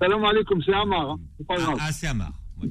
salam 0.00 0.24
alaikum, 0.24 0.60
c'est 0.64 0.74
Amar, 0.74 1.10
hein. 1.12 1.16
c'est 1.38 1.46
pas 1.46 1.54
Ah, 1.58 1.62
grave. 1.62 1.76
ah, 1.80 1.92
c'est 1.92 2.06
Amar. 2.08 2.32
Ouais. 2.60 2.68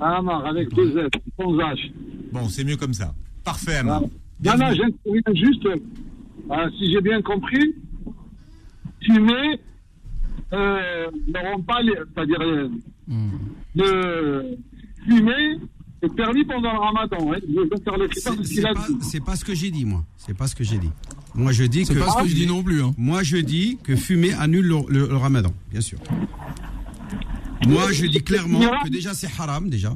Amar 0.00 0.44
avec 0.46 0.74
deux 0.74 0.90
Z, 0.92 1.08
sans 1.38 1.52
H. 1.52 1.92
Bon, 2.32 2.48
c'est 2.48 2.64
mieux 2.64 2.76
comme 2.76 2.94
ça. 2.94 3.14
Parfait 3.44 3.76
Ah. 3.76 3.80
Amar. 3.80 4.00
Non, 4.00 4.10
Bienvenue. 4.40 4.64
non, 4.64 4.74
j'interviens 4.74 5.46
juste, 5.50 5.66
euh, 5.66 6.70
si 6.78 6.92
j'ai 6.92 7.00
bien 7.00 7.22
compris, 7.22 7.74
fumer 9.02 9.60
euh, 10.52 11.10
n'auront 11.28 11.62
pas 11.62 11.80
les. 11.82 11.92
C'est-à-dire, 12.14 12.40
euh, 12.42 12.68
de 13.76 14.58
fumer 15.08 15.58
est 16.02 16.08
permis 16.14 16.44
pendant 16.44 16.72
le 16.72 16.78
ramadan. 16.78 17.32
Hein. 17.32 17.38
Je 17.48 17.60
vais 17.60 17.80
faire 17.82 17.96
le 17.98 18.08
critère 18.08 18.32
C'est 19.00 19.24
pas, 19.24 19.36
ce 19.36 19.44
que 19.44 19.54
j'ai 19.54 19.70
dit, 19.70 19.84
moi. 19.84 20.04
C'est 20.16 20.36
pas 20.36 20.46
ce 20.46 20.54
que 20.54 20.64
j'ai 20.64 20.78
dit. 20.78 20.90
Moi, 21.34 21.52
je 21.52 21.64
dis 21.64 21.84
C'est 21.86 21.94
que. 21.94 21.98
pas 22.00 22.10
ce 22.10 22.22
que 22.22 22.28
je 22.28 22.34
dis 22.34 22.46
non 22.46 22.62
plus. 22.62 22.82
Hein. 22.82 22.92
Moi, 22.98 23.22
je 23.22 23.38
dis 23.38 23.78
que 23.82 23.96
fumer 23.96 24.32
annule 24.34 24.66
le, 24.66 24.76
le- 24.88 25.08
le 25.08 25.16
ramadan, 25.16 25.52
bien 25.70 25.80
sûr. 25.80 25.98
Moi, 27.66 27.92
je 27.92 28.06
dis 28.06 28.22
clairement 28.22 28.60
que 28.84 28.90
déjà 28.90 29.14
c'est 29.14 29.28
haram, 29.38 29.70
déjà. 29.70 29.90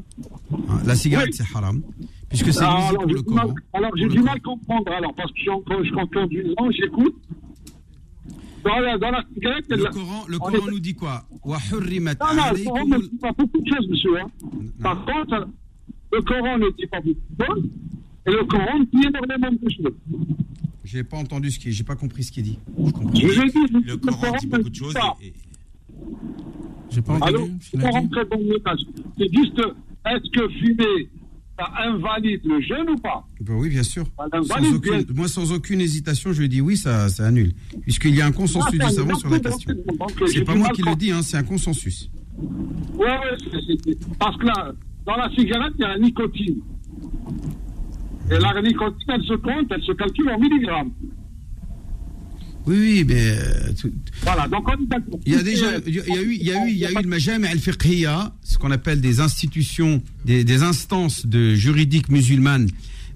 Hein, 0.53 0.79
la 0.87 0.95
cigarette, 0.95 1.29
Oui. 1.33 1.37
c'est 1.37 1.57
haram. 1.57 1.83
Puisque 2.31 2.53
c'est 2.53 2.61
Ah, 2.63 2.75
nuisible 2.93 2.99
alors, 2.99 3.25
pour 3.25 3.55
le 3.55 3.55
alors, 3.75 3.91
j'ai 3.97 4.07
du 4.09 4.21
mal 4.21 4.37
à 4.37 4.41
comprendre, 4.41 4.91
alors, 4.93 5.15
parce 5.15 5.31
que 5.33 5.37
je 5.39 5.43
suis 5.43 5.51
encore, 5.51 5.79
je 5.83 5.89
suis 5.89 5.95
encore 6.01 6.29
10 6.29 6.39
ans, 6.59 6.71
j'écoute. 6.71 7.15
Dans 8.69 8.81
la, 8.81 8.99
dans 8.99 9.11
la 9.11 9.25
cigarette, 9.35 9.65
Le 9.71 9.85
Coran, 9.91 10.25
le 10.29 10.39
Coran 10.39 10.53
est- 10.67 10.71
nous 10.71 10.81
dit 10.81 10.95
quoi 10.95 11.25
Non, 11.47 11.53
non, 11.53 11.57
le 12.53 12.65
Coran 12.65 12.87
ne 12.87 12.99
dit 12.99 13.17
pas 13.21 13.33
beaucoup 13.33 13.61
de 13.61 13.69
choses, 13.75 13.89
monsieur. 13.89 14.21
Hein. 14.21 14.27
Par 14.83 15.05
contre, 15.07 15.49
le 16.13 16.21
Coran 16.23 16.59
ne 16.59 16.69
dit 16.77 16.87
pas 16.87 17.01
beaucoup 17.01 17.21
de 17.39 17.45
choses, 17.45 17.65
et 18.27 18.31
le 18.31 18.45
Coran 18.45 18.81
dit 18.93 19.07
énormément 19.07 19.53
de 19.53 19.69
choses. 19.71 19.95
J'ai 20.85 21.05
pas 21.05 21.17
entendu 21.19 21.51
ce 21.51 21.59
qui, 21.59 21.73
j'ai 21.73 21.85
pas 21.85 21.97
compris 21.97 22.23
ce 22.25 22.33
qu'il 22.33 22.43
dit. 22.45 22.59
Je 22.79 22.91
comprends. 22.91 23.11
Dit, 23.11 23.23
Le 23.27 23.97
Coran 23.97 24.37
dit 24.41 24.47
beaucoup 24.47 24.71
de 24.71 24.75
choses. 24.75 24.95
et- 25.23 25.27
et- 25.29 25.33
J'ai 26.91 27.03
pas 27.03 27.15
entendu 27.15 27.35
ce 27.61 27.67
Je 27.67 27.71
qu'il 27.71 27.81
a 27.85 27.89
dit. 27.91 27.97
rentre 27.97 28.29
dans 28.31 28.39
le 28.39 28.45
message. 28.45 28.81
C'est 29.19 29.33
juste, 29.35 29.61
est-ce 30.07 30.31
que 30.31 30.49
fumer, 30.55 31.09
ça 31.59 31.71
invalide 31.85 32.41
le 32.45 32.61
jeûne 32.61 32.89
ou 32.91 32.97
pas? 32.97 33.27
Ben 33.41 33.55
oui, 33.55 33.69
bien 33.69 33.83
sûr. 33.83 34.05
Sans 34.45 34.75
aucune- 34.75 35.05
moi, 35.15 35.29
sans 35.29 35.53
aucune 35.53 35.81
hésitation, 35.81 36.33
je 36.33 36.45
dis 36.45 36.61
oui, 36.61 36.77
ça, 36.77 37.09
ça 37.09 37.27
annule. 37.27 37.53
Puisqu'il 37.83 38.15
y 38.15 38.21
a 38.23 38.27
un 38.27 38.33
consensus 38.33 38.79
Ah, 38.81 38.89
du 38.89 38.95
savant 38.95 39.15
sur 39.17 39.29
la 39.29 39.41
question. 39.41 39.75
C'est 40.27 40.45
pas 40.45 40.55
moi 40.55 40.69
qui 40.71 40.83
le 40.83 40.95
dis, 40.95 41.11
hein, 41.11 41.23
c'est 41.23 41.37
un 41.37 41.43
consensus. 41.43 42.11
C'est- 43.51 43.61
c'est- 43.85 44.19
parce 44.19 44.37
que 44.37 44.47
là, 44.47 44.73
dans 45.05 45.17
la 45.17 45.29
cigarette, 45.35 45.73
il 45.79 45.83
y 45.83 45.85
a 45.85 45.89
la 45.89 45.99
nicotine. 45.99 46.61
Et 48.31 48.39
la 48.39 48.61
nicotine, 48.63 49.09
elle 49.09 49.23
se 49.25 49.35
compte, 49.35 49.67
elle 49.71 49.83
se 49.83 49.93
calcule 49.93 50.29
en 50.31 50.39
milligrammes. 50.39 50.93
Oui, 52.69 52.77
oui, 52.79 53.05
mais 53.07 53.31
euh, 53.31 53.73
Voilà, 54.23 54.47
donc 54.47 54.69
on 54.69 54.77
il 55.25 55.33
y 55.33 55.37
a 55.37 55.43
déjà, 55.43 55.79
il 55.87 55.95
y 55.95 56.01
a 56.01 56.23
eu, 56.23 56.35
il 56.35 56.47
y 56.47 56.53
a 56.53 56.67
eu, 56.67 56.71
il 56.71 56.77
y 56.77 56.85
a 56.85 56.91
eu 56.91 57.03
le 57.03 57.47
al-fiqhiyya, 57.47 58.35
ce 58.43 58.59
qu'on 58.59 58.71
appelle 58.71 59.01
des 59.01 59.21
institutions, 59.21 60.03
des, 60.27 60.45
des 60.45 60.63
instances 60.63 61.25
de 61.25 61.55
juridiques 61.55 62.11
musulmanes 62.11 62.69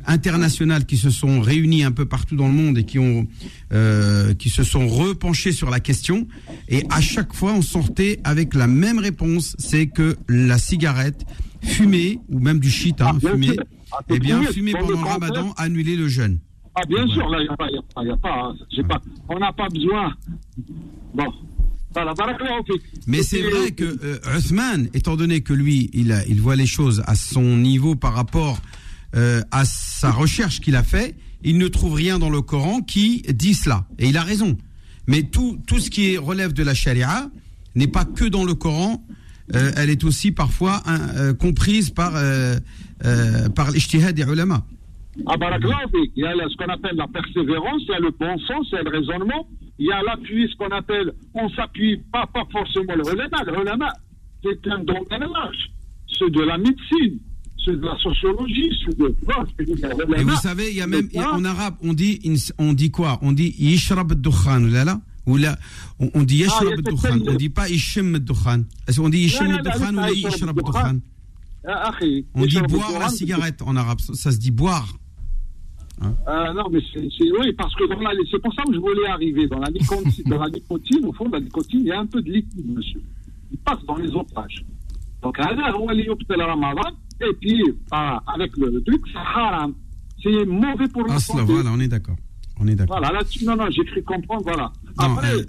internationales 0.06 0.86
qui 0.86 0.96
se 0.96 1.10
sont 1.10 1.40
réunies 1.40 1.84
un 1.84 1.92
peu 1.92 2.06
partout 2.06 2.34
dans 2.34 2.48
le 2.48 2.54
monde 2.54 2.78
et 2.78 2.84
qui 2.84 2.98
ont, 2.98 3.28
euh, 3.74 4.32
qui 4.34 4.48
se 4.48 4.62
sont 4.62 4.88
repenchées 4.88 5.52
sur 5.52 5.68
la 5.68 5.80
question. 5.80 6.26
Et 6.68 6.84
à 6.88 7.02
chaque 7.02 7.34
fois, 7.34 7.52
on 7.52 7.62
sortait 7.62 8.20
avec 8.24 8.54
la 8.54 8.66
même 8.66 8.98
réponse, 8.98 9.54
c'est 9.58 9.86
que 9.86 10.16
la 10.28 10.56
cigarette 10.58 11.24
fumée 11.62 12.18
ou 12.30 12.40
même 12.40 12.58
du 12.58 12.70
shit, 12.70 13.00
hein, 13.02 13.10
Ah, 13.10 13.12
bien 13.12 13.32
fumé, 13.32 13.46
sûr. 13.48 13.64
Ah, 13.92 13.98
eh 14.08 14.18
bien, 14.18 14.40
fumé, 14.40 14.52
fumé 14.52 14.72
dans 14.72 14.80
le 14.80 14.94
pendant 14.94 15.02
le 15.02 15.08
ramadan, 15.08 15.54
annuler 15.58 15.96
le 15.96 16.08
jeûne. 16.08 16.38
Ah, 16.74 16.80
bien 16.88 17.04
Voilà. 17.04 17.12
sûr, 17.14 17.28
là, 17.28 17.38
il 17.40 17.42
n'y 17.44 17.48
a 17.48 17.56
pas, 17.56 17.66
il 17.70 17.74
y 17.74 17.78
a 17.78 17.82
pas, 17.82 18.02
il 18.02 18.08
y 18.08 18.10
a 18.12 18.16
pas, 18.16 18.42
hein, 18.48 18.56
j'ai 18.70 18.82
pas, 18.82 19.00
on 19.28 19.38
n'a 19.38 19.52
pas 19.52 19.68
besoin. 19.68 20.14
Bon. 21.14 21.26
Voilà. 21.94 22.14
Mais 23.06 23.22
c'est 23.22 23.42
vrai 23.42 23.72
que 23.72 23.84
euh, 23.84 24.86
étant 24.94 25.14
donné 25.16 25.42
que 25.42 25.52
lui, 25.52 25.90
il, 25.92 26.10
a- 26.12 26.24
il 26.26 26.40
voit 26.40 26.56
les 26.56 26.64
choses 26.64 27.02
à 27.06 27.14
son 27.14 27.42
niveau 27.58 27.94
par 27.96 28.14
rapport 28.14 28.58
euh, 29.14 29.42
à 29.50 29.66
sa 29.66 30.10
recherche 30.10 30.60
qu'il 30.60 30.74
a 30.74 30.82
fait, 30.82 31.14
il 31.44 31.58
ne 31.58 31.68
trouve 31.68 31.92
rien 31.92 32.18
dans 32.18 32.30
le 32.30 32.40
Coran 32.40 32.80
qui 32.80 33.20
dit 33.34 33.52
cela. 33.52 33.84
Et 33.98 34.08
il 34.08 34.16
a 34.16 34.22
raison. 34.22 34.56
Mais 35.06 35.24
tout, 35.24 35.58
tout 35.66 35.80
ce 35.80 35.90
qui 35.90 36.16
relève 36.16 36.54
de 36.54 36.62
la 36.62 36.72
charia 36.72 37.28
n'est 37.74 37.88
pas 37.88 38.06
que 38.06 38.24
dans 38.24 38.44
le 38.44 38.54
Coran. 38.54 39.04
Euh, 39.54 39.70
elle 39.76 39.90
est 39.90 40.04
aussi 40.04 40.32
parfois 40.32 40.80
hein, 40.86 40.98
euh, 41.16 41.34
comprise 41.34 41.90
par 41.90 42.12
euh, 42.16 42.56
euh, 43.04 43.50
par 43.50 43.70
l'ijtihad 43.70 44.14
des 44.14 44.22
ulama. 44.22 44.64
Ah, 45.26 45.36
barakallah, 45.36 45.86
fik. 45.92 46.12
il 46.16 46.22
y 46.22 46.26
a 46.26 46.32
ce 46.48 46.56
qu'on 46.56 46.72
appelle 46.72 46.96
la 46.96 47.06
persévérance, 47.06 47.82
il 47.86 47.90
y 47.90 47.94
a 47.94 47.98
le 48.00 48.10
bon 48.18 48.38
sens, 48.38 48.66
il 48.72 48.76
y 48.76 48.78
a 48.78 48.82
le 48.82 48.90
raisonnement, 48.90 49.46
il 49.78 49.86
y 49.86 49.92
a 49.92 50.02
l'appui, 50.02 50.48
ce 50.50 50.56
qu'on 50.56 50.70
appelle, 50.74 51.12
on 51.34 51.48
s'appuie 51.50 51.98
pas, 52.10 52.26
pas 52.32 52.44
forcément 52.50 52.94
le 52.94 53.12
ulama. 53.12 53.42
Le 53.46 53.60
ulama, 53.60 53.92
c'est 54.42 54.66
un 54.68 54.78
domaine 54.78 55.30
large. 55.32 55.70
Ceux 56.06 56.30
de 56.30 56.40
la 56.40 56.56
médecine, 56.56 57.18
ceux 57.58 57.76
de 57.76 57.84
la 57.84 57.96
sociologie, 57.98 58.70
ceux 58.84 58.92
de. 58.94 59.14
Non, 59.28 60.14
Et 60.16 60.24
vous 60.24 60.36
savez, 60.36 60.70
il 60.70 60.76
y 60.76 60.80
a 60.80 60.86
même 60.86 61.08
en 61.16 61.44
arabe, 61.44 61.74
on 61.82 61.92
dit 61.92 62.20
on 62.58 62.72
dit 62.72 62.90
quoi? 62.90 63.18
On 63.22 63.32
dit 63.32 63.54
yishrab 63.58 64.12
ad-dukhan, 64.12 64.60
là 64.70 64.84
là? 64.84 65.00
Ou 65.26 65.36
là, 65.36 65.56
on, 66.00 66.10
on 66.14 66.22
dit 66.22 66.42
Ah, 66.48 66.58
il 66.62 66.68
y 66.68 66.70
yashrab 66.70 66.72
a 66.72 66.72
ad-dukhan, 66.78 67.18
cette 67.18 67.28
on 67.28 67.34
dit 67.34 67.50
pas 67.50 67.68
yishim 67.68 68.14
ad-dukhan. 68.14 68.62
Est-ce 68.88 68.98
qu'on 69.00 69.10
dit 69.10 69.30
non, 69.40 69.54
ad-dukhan 69.56 69.94
ou 70.08 70.14
yishrab 70.14 70.58
ad-dukhan? 70.58 71.00
Ah, 71.68 71.90
akhi, 71.90 72.26
On 72.34 72.44
dit 72.44 72.60
boire 72.62 72.98
la 72.98 73.08
cigarette 73.08 73.62
en 73.62 73.76
arabe, 73.76 74.00
ça 74.00 74.32
se 74.32 74.38
dit 74.38 74.50
boire. 74.50 74.88
Hein 76.02 76.14
euh, 76.28 76.52
non, 76.54 76.68
mais 76.70 76.80
c'est 76.92 77.30
oui, 77.38 77.52
parce 77.52 77.74
que 77.74 77.84
c'est 78.30 78.38
pour 78.42 78.54
ça 78.54 78.62
que 78.64 78.74
je 78.74 78.78
voulais 78.78 79.08
arriver. 79.08 79.46
Dans 79.46 79.58
la, 79.58 79.70
nicotine, 79.70 80.24
dans 80.26 80.40
la 80.40 80.48
nicotine, 80.48 81.06
au 81.06 81.12
fond 81.12 81.28
la 81.30 81.40
nicotine, 81.40 81.80
il 81.80 81.86
y 81.86 81.92
a 81.92 82.00
un 82.00 82.06
peu 82.06 82.20
de 82.22 82.30
liquide, 82.30 82.74
monsieur. 82.74 83.02
Il 83.50 83.58
passe 83.58 83.84
dans 83.86 83.96
les 83.96 84.14
otages. 84.14 84.64
Donc, 85.22 85.38
et 87.24 87.32
puis, 87.40 87.62
euh, 87.62 87.96
avec 88.26 88.56
le 88.56 88.82
truc, 88.82 89.02
c'est 90.22 90.44
mauvais 90.46 90.88
pour 90.88 91.06
la 91.06 91.14
ah, 91.14 91.18
santé. 91.20 91.42
Voilà, 91.44 91.70
on 91.72 91.78
est 91.78 91.88
d'accord. 91.88 92.16
On 92.58 92.66
est 92.66 92.74
d'accord. 92.74 92.98
Voilà, 92.98 93.12
là-dessus, 93.12 93.44
non, 93.44 93.56
non, 93.56 93.70
j'ai 93.70 93.84
cru 93.84 94.02
comprendre, 94.02 94.42
voilà. 94.42 94.72
Euh, 95.00 95.44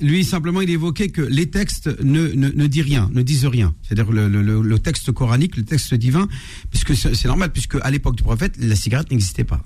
lui, 0.00 0.24
simplement, 0.24 0.60
il 0.60 0.70
évoquait 0.70 1.08
que 1.08 1.22
les 1.22 1.48
textes 1.50 2.02
ne, 2.02 2.28
ne, 2.28 2.48
ne 2.48 2.66
disent 2.66 2.84
rien, 2.84 3.10
ne 3.12 3.22
disent 3.22 3.46
rien. 3.46 3.74
C'est-à-dire 3.82 4.12
le, 4.12 4.28
le, 4.28 4.62
le, 4.62 4.78
texte 4.78 5.12
coranique, 5.12 5.56
le 5.56 5.64
texte 5.64 5.94
divin, 5.94 6.28
puisque 6.70 6.94
c'est 6.96 7.28
normal, 7.28 7.52
puisque 7.52 7.76
à 7.82 7.90
l'époque 7.90 8.16
du 8.16 8.22
prophète, 8.22 8.56
la 8.58 8.74
cigarette 8.74 9.10
n'existait 9.10 9.44
pas. 9.44 9.60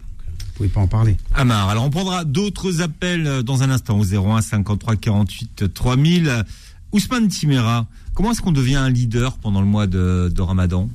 Donc, 0.58 0.64
Vous 0.64 0.64
ne 0.64 0.68
pouvez 0.68 0.68
pas 0.68 0.80
en 0.80 0.88
parler. 0.88 1.16
Amar, 1.34 1.68
alors 1.68 1.84
on 1.84 1.90
prendra 1.90 2.24
d'autres 2.24 2.80
appels 2.80 3.26
euh, 3.26 3.42
dans 3.42 3.62
un 3.62 3.70
instant 3.70 3.98
au 3.98 4.04
01 4.04 4.42
53 4.42 4.96
48 4.96 5.72
3000. 5.72 6.44
Ousmane 6.92 7.28
Timera, 7.28 7.86
comment 8.14 8.32
est-ce 8.32 8.40
qu'on 8.40 8.52
devient 8.52 8.76
un 8.76 8.90
leader 8.90 9.36
pendant 9.38 9.60
le 9.60 9.66
mois 9.66 9.86
de, 9.86 10.32
de 10.34 10.42
Ramadan? 10.42 10.88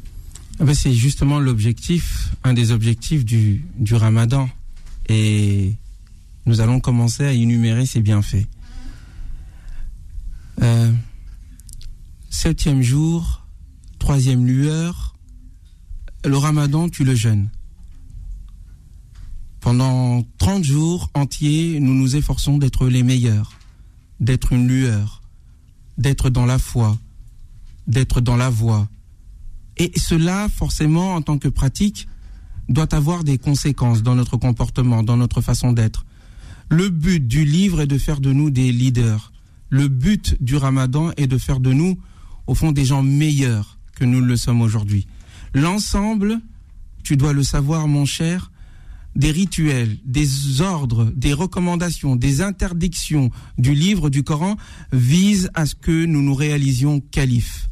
Ah 0.60 0.66
ben, 0.66 0.74
c'est 0.74 0.94
justement 0.94 1.40
l'objectif, 1.40 2.32
un 2.44 2.54
des 2.54 2.72
objectifs 2.72 3.26
du, 3.26 3.66
du 3.78 3.96
ramadan. 3.96 4.50
Et 5.10 5.76
nous 6.46 6.62
allons 6.62 6.80
commencer 6.80 7.26
à 7.26 7.32
énumérer 7.32 7.86
ses 7.86 8.02
bienfaits. 8.02 8.48
Euh, 10.62 10.92
septième 12.30 12.82
jour, 12.82 13.46
troisième 14.00 14.46
lueur, 14.46 15.16
le 16.26 16.38
ramadan, 16.38 16.90
tu 16.90 17.04
le 17.04 17.16
jeûnes. 17.16 17.50
Pendant 19.64 20.26
30 20.40 20.66
jours 20.66 21.10
entiers, 21.14 21.80
nous 21.80 21.94
nous 21.94 22.18
efforçons 22.18 22.58
d'être 22.58 22.86
les 22.90 23.02
meilleurs, 23.02 23.54
d'être 24.20 24.52
une 24.52 24.68
lueur, 24.68 25.22
d'être 25.98 26.30
dans 26.30 26.46
la 26.46 26.60
foi, 26.60 26.98
d'être 27.88 28.20
dans 28.20 28.36
la 28.36 28.50
voie. 28.50 28.90
Et 29.78 29.98
cela, 29.98 30.50
forcément, 30.50 31.16
en 31.16 31.22
tant 31.22 31.38
que 31.38 31.48
pratique, 31.48 32.10
doit 32.68 32.94
avoir 32.94 33.24
des 33.24 33.38
conséquences 33.38 34.04
dans 34.04 34.16
notre 34.16 34.36
comportement, 34.36 35.02
dans 35.02 35.16
notre 35.16 35.40
façon 35.40 35.72
d'être. 35.72 36.06
Le 36.68 36.90
but 36.90 37.26
du 37.26 37.46
livre 37.46 37.80
est 37.80 37.88
de 37.88 37.98
faire 37.98 38.20
de 38.20 38.34
nous 38.34 38.50
des 38.50 38.70
leaders. 38.70 39.32
Le 39.70 39.88
but 39.88 40.36
du 40.44 40.58
ramadan 40.58 41.12
est 41.16 41.28
de 41.28 41.38
faire 41.38 41.62
de 41.62 41.72
nous, 41.72 41.98
au 42.48 42.54
fond, 42.54 42.74
des 42.74 42.84
gens 42.84 43.02
meilleurs 43.02 43.78
que 43.96 44.04
nous 44.04 44.20
le 44.20 44.36
sommes 44.36 44.62
aujourd'hui. 44.62 45.08
L'ensemble, 45.54 46.42
tu 47.02 47.16
dois 47.16 47.32
le 47.32 47.44
savoir, 47.44 47.88
mon 47.88 48.04
cher, 48.04 48.52
des 49.16 49.32
rituels, 49.32 49.98
des 50.06 50.62
ordres, 50.62 51.12
des 51.16 51.34
recommandations, 51.34 52.16
des 52.16 52.42
interdictions 52.42 53.30
du 53.58 53.74
livre 53.74 54.10
du 54.10 54.24
Coran 54.24 54.58
visent 54.92 55.50
à 55.54 55.66
ce 55.66 55.76
que 55.76 56.06
nous 56.06 56.22
nous 56.22 56.36
réalisions 56.36 57.00
calife 57.00 57.70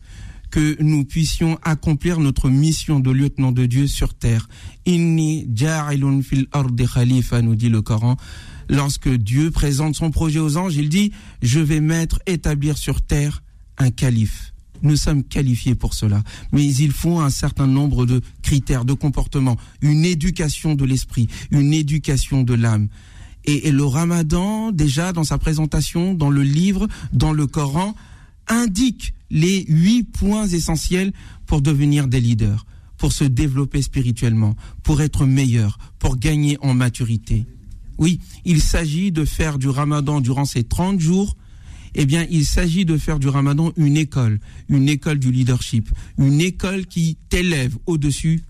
que 0.51 0.75
nous 0.83 1.05
puissions 1.05 1.57
accomplir 1.63 2.19
notre 2.19 2.49
mission 2.49 2.99
de 2.99 3.09
lieutenant 3.09 3.53
de 3.53 3.65
Dieu 3.65 3.87
sur 3.87 4.13
terre. 4.13 4.49
Inni 4.85 5.47
ja'ilun 5.55 6.21
fil 6.21 6.47
ardi 6.51 6.85
khalifa, 6.85 7.41
nous 7.41 7.55
dit 7.55 7.69
le 7.69 7.81
Coran. 7.81 8.17
Lorsque 8.69 9.09
Dieu 9.09 9.49
présente 9.49 9.95
son 9.95 10.11
projet 10.11 10.39
aux 10.39 10.57
anges, 10.57 10.75
il 10.75 10.89
dit, 10.89 11.13
je 11.41 11.59
vais 11.59 11.79
mettre, 11.79 12.19
établir 12.25 12.77
sur 12.77 13.01
terre 13.01 13.43
un 13.77 13.91
calife. 13.91 14.50
Nous 14.83 14.95
sommes 14.95 15.23
qualifiés 15.23 15.75
pour 15.75 15.93
cela. 15.93 16.23
Mais 16.51 16.65
il 16.65 16.91
faut 16.91 17.19
un 17.19 17.29
certain 17.29 17.67
nombre 17.67 18.05
de 18.05 18.21
critères, 18.41 18.85
de 18.85 18.93
comportements, 18.93 19.57
une 19.81 20.05
éducation 20.05 20.75
de 20.75 20.85
l'esprit, 20.85 21.27
une 21.51 21.73
éducation 21.73 22.43
de 22.43 22.53
l'âme. 22.53 22.87
Et, 23.45 23.71
le 23.71 23.85
ramadan, 23.85 24.71
déjà 24.71 25.13
dans 25.13 25.23
sa 25.23 25.37
présentation, 25.37 26.13
dans 26.13 26.29
le 26.29 26.43
livre, 26.43 26.87
dans 27.11 27.33
le 27.33 27.47
Coran, 27.47 27.95
indique 28.47 29.13
les 29.31 29.65
huit 29.67 30.03
points 30.03 30.47
essentiels 30.47 31.11
pour 31.47 31.61
devenir 31.61 32.07
des 32.07 32.21
leaders, 32.21 32.65
pour 32.97 33.13
se 33.13 33.23
développer 33.23 33.81
spirituellement, 33.81 34.55
pour 34.83 35.01
être 35.01 35.25
meilleur, 35.25 35.79
pour 35.97 36.17
gagner 36.17 36.57
en 36.61 36.73
maturité. 36.73 37.45
Oui, 37.97 38.19
il 38.45 38.61
s'agit 38.61 39.11
de 39.11 39.25
faire 39.25 39.57
du 39.57 39.69
ramadan 39.69 40.21
durant 40.21 40.45
ces 40.45 40.63
30 40.63 40.99
jours, 40.99 41.35
eh 41.95 42.05
bien, 42.05 42.25
il 42.29 42.45
s'agit 42.45 42.85
de 42.85 42.97
faire 42.97 43.19
du 43.19 43.27
ramadan 43.27 43.71
une 43.75 43.97
école, 43.97 44.39
une 44.69 44.87
école 44.87 45.19
du 45.19 45.31
leadership, 45.31 45.89
une 46.17 46.41
école 46.41 46.85
qui 46.85 47.17
t'élève 47.29 47.75
au-dessus 47.85 48.43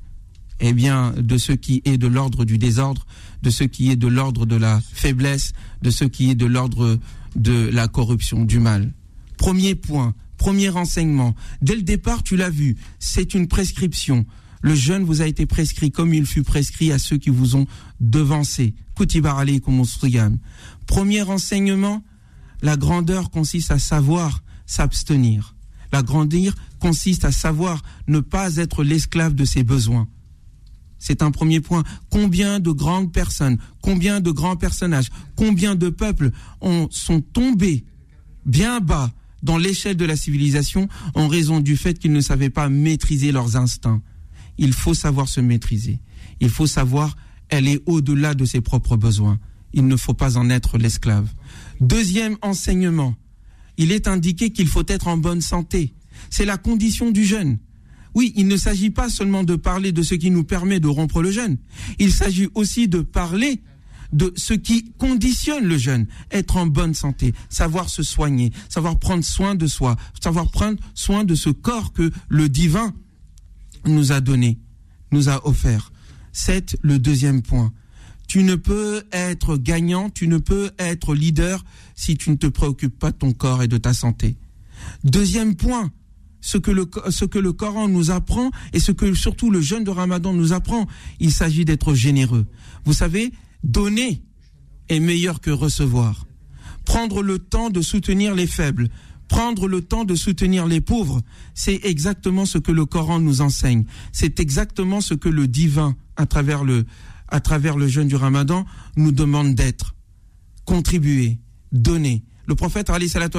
eh 0.62 0.74
bien, 0.74 1.14
de 1.18 1.38
ce 1.38 1.52
qui 1.54 1.82
est 1.86 1.98
de 1.98 2.08
l'ordre 2.08 2.46
du 2.46 2.58
désordre, 2.60 3.08
de 3.42 3.50
ce 3.50 3.64
qui 3.64 3.90
est 3.90 3.96
de 3.96 4.08
l'ordre 4.08 4.46
de 4.46 4.56
la 4.56 4.80
faiblesse, 4.94 5.54
de 5.82 5.90
ce 5.90 6.06
qui 6.06 6.30
est 6.30 6.36
de 6.36 6.46
l'ordre 6.46 7.00
de 7.36 7.70
la 7.74 7.88
corruption, 7.88 8.46
du 8.46 8.60
mal. 8.60 8.94
Premier 9.38 9.74
point, 9.74 10.14
premier 10.38 10.70
renseignement. 10.70 11.36
Dès 11.64 11.76
le 11.76 11.82
départ, 11.82 12.22
tu 12.22 12.38
l'as 12.38 12.52
vu, 12.52 12.78
c'est 13.00 13.34
une 13.34 13.48
prescription. 13.48 14.26
Le 14.62 14.76
jeûne 14.76 15.04
vous 15.04 15.24
a 15.24 15.28
été 15.28 15.48
prescrit 15.48 15.92
comme 15.92 16.14
il 16.14 16.28
fut 16.28 16.44
prescrit 16.44 16.92
à 16.92 17.00
ceux 17.00 17.18
qui 17.18 17.32
vous 17.32 17.56
ont 17.56 17.66
devancé. 18.00 18.76
Kutiba 18.96 19.34
alaykum. 19.34 19.84
Premier 20.86 21.24
renseignement, 21.24 22.04
la 22.62 22.78
grandeur 22.78 23.30
consiste 23.30 23.72
à 23.72 23.80
savoir 23.80 24.44
s'abstenir. 24.66 25.56
La 25.92 26.04
grandeur 26.04 26.54
consiste 26.80 27.26
à 27.26 27.32
savoir 27.32 27.82
ne 28.08 28.20
pas 28.20 28.56
être 28.56 28.84
l'esclave 28.84 29.36
de 29.36 29.46
ses 29.46 29.64
besoins. 29.64 30.08
C'est 30.98 31.24
un 31.24 31.32
premier 31.32 31.60
point. 31.60 31.84
Combien 32.10 32.60
de 32.60 32.72
grandes 32.72 33.12
personnes, 33.12 33.58
combien 33.82 34.22
de 34.22 34.32
grands 34.32 34.56
personnages, 34.56 35.10
combien 35.36 35.76
de 35.76 35.90
peuples 35.90 36.32
ont, 36.62 36.88
sont 36.92 37.22
tombés 37.22 37.86
bien 38.46 38.80
bas 38.80 39.12
dans 39.42 39.58
l'échelle 39.58 39.98
de 39.98 40.06
la 40.06 40.16
civilisation 40.16 40.88
en 41.16 41.28
raison 41.28 41.60
du 41.60 41.76
fait 41.76 41.98
qu'ils 41.98 42.14
ne 42.14 42.22
savaient 42.22 42.52
pas 42.52 42.70
maîtriser 42.70 43.32
leurs 43.32 43.56
instincts. 43.56 44.02
Il 44.58 44.74
faut 44.74 44.94
savoir 44.94 45.28
se 45.28 45.42
maîtriser. 45.42 46.00
Il 46.40 46.50
faut 46.50 46.68
savoir 46.68 47.16
aller 47.50 47.82
au-delà 47.88 48.36
de 48.36 48.46
ses 48.46 48.62
propres 48.62 48.96
besoins. 48.96 49.40
Il 49.74 49.88
ne 49.88 49.98
faut 49.98 50.14
pas 50.14 50.38
en 50.38 50.50
être 50.50 50.78
l'esclave. 50.78 51.28
Deuxième 51.82 52.38
enseignement, 52.44 53.16
il 53.78 53.92
est 53.92 54.08
indiqué 54.08 54.52
qu'il 54.52 54.68
faut 54.68 54.86
être 54.88 55.08
en 55.08 55.18
bonne 55.18 55.42
santé. 55.42 55.96
C'est 56.30 56.46
la 56.46 56.58
condition 56.58 57.10
du 57.10 57.26
jeûne. 57.26 57.58
Oui, 58.14 58.34
il 58.36 58.48
ne 58.48 58.56
s'agit 58.56 58.92
pas 58.92 59.10
seulement 59.10 59.44
de 59.44 59.56
parler 59.56 59.92
de 59.92 60.04
ce 60.04 60.14
qui 60.14 60.30
nous 60.30 60.44
permet 60.44 60.80
de 60.80 60.88
rompre 60.88 61.24
le 61.24 61.32
jeûne. 61.32 61.58
Il 61.98 62.14
s'agit 62.14 62.50
aussi 62.54 62.88
de 62.88 63.02
parler 63.02 63.64
de 64.14 64.32
ce 64.36 64.54
qui 64.54 64.92
conditionne 65.00 65.66
le 65.66 65.78
jeûne, 65.78 66.06
être 66.30 66.58
en 66.58 66.68
bonne 66.68 66.94
santé, 66.94 67.34
savoir 67.50 67.90
se 67.90 68.04
soigner, 68.04 68.52
savoir 68.70 69.00
prendre 69.00 69.24
soin 69.24 69.56
de 69.56 69.66
soi, 69.66 69.96
savoir 70.22 70.52
prendre 70.52 70.78
soin 70.94 71.24
de 71.24 71.34
ce 71.34 71.50
corps 71.50 71.94
que 71.94 72.12
le 72.30 72.48
divin 72.48 72.94
nous 73.86 74.12
a 74.12 74.22
donné, 74.22 74.60
nous 75.12 75.30
a 75.30 75.48
offert. 75.48 75.92
C'est 76.32 76.78
le 76.84 77.00
deuxième 77.00 77.42
point. 77.42 77.74
Tu 78.32 78.44
ne 78.44 78.56
peux 78.56 79.04
être 79.12 79.58
gagnant, 79.58 80.10
tu 80.10 80.30
ne 80.30 80.38
peux 80.38 80.72
être 80.80 81.14
leader 81.14 81.66
si 81.96 82.16
tu 82.16 82.30
ne 82.30 82.38
te 82.38 82.48
préoccupes 82.48 82.98
pas 82.98 83.12
de 83.12 83.18
ton 83.18 83.34
corps 83.34 83.62
et 83.62 83.68
de 83.68 83.76
ta 83.76 83.94
santé. 83.94 84.38
Deuxième 85.04 85.56
point, 85.56 85.92
ce 86.40 86.58
que 86.58 86.72
le, 86.72 87.52
Coran 87.52 87.90
nous 87.90 88.10
apprend 88.10 88.50
et 88.72 88.80
ce 88.80 88.94
que 88.94 89.14
surtout 89.16 89.52
le 89.52 89.60
jeûne 89.60 89.84
de 89.84 89.90
Ramadan 89.90 90.32
nous 90.32 90.54
apprend, 90.54 90.88
il 91.20 91.34
s'agit 91.34 91.66
d'être 91.66 91.94
généreux. 91.94 92.46
Vous 92.86 92.94
savez, 92.94 93.34
donner 93.66 94.24
est 94.88 95.02
meilleur 95.02 95.42
que 95.42 95.52
recevoir. 95.52 96.26
Prendre 96.86 97.24
le 97.24 97.38
temps 97.38 97.70
de 97.70 97.82
soutenir 97.82 98.34
les 98.34 98.48
faibles, 98.48 98.88
prendre 99.28 99.68
le 99.68 99.82
temps 99.82 100.06
de 100.06 100.16
soutenir 100.16 100.68
les 100.68 100.80
pauvres, 100.80 101.22
c'est 101.54 101.82
exactement 101.84 102.46
ce 102.46 102.60
que 102.60 102.72
le 102.72 102.86
Coran 102.86 103.20
nous 103.20 103.42
enseigne. 103.42 103.84
C'est 104.14 104.40
exactement 104.40 105.02
ce 105.02 105.16
que 105.16 105.28
le 105.28 105.50
divin, 105.50 105.98
à 106.16 106.26
travers 106.26 106.64
le, 106.64 106.86
à 107.32 107.40
travers 107.40 107.78
le 107.78 107.88
jeûne 107.88 108.08
du 108.08 108.16
Ramadan, 108.16 108.66
nous 108.98 109.12
demande 109.12 109.56
d'être. 109.56 109.96
Contribuer, 110.66 111.40
donner. 111.72 112.24
Le 112.46 112.56
prophète 112.56 112.92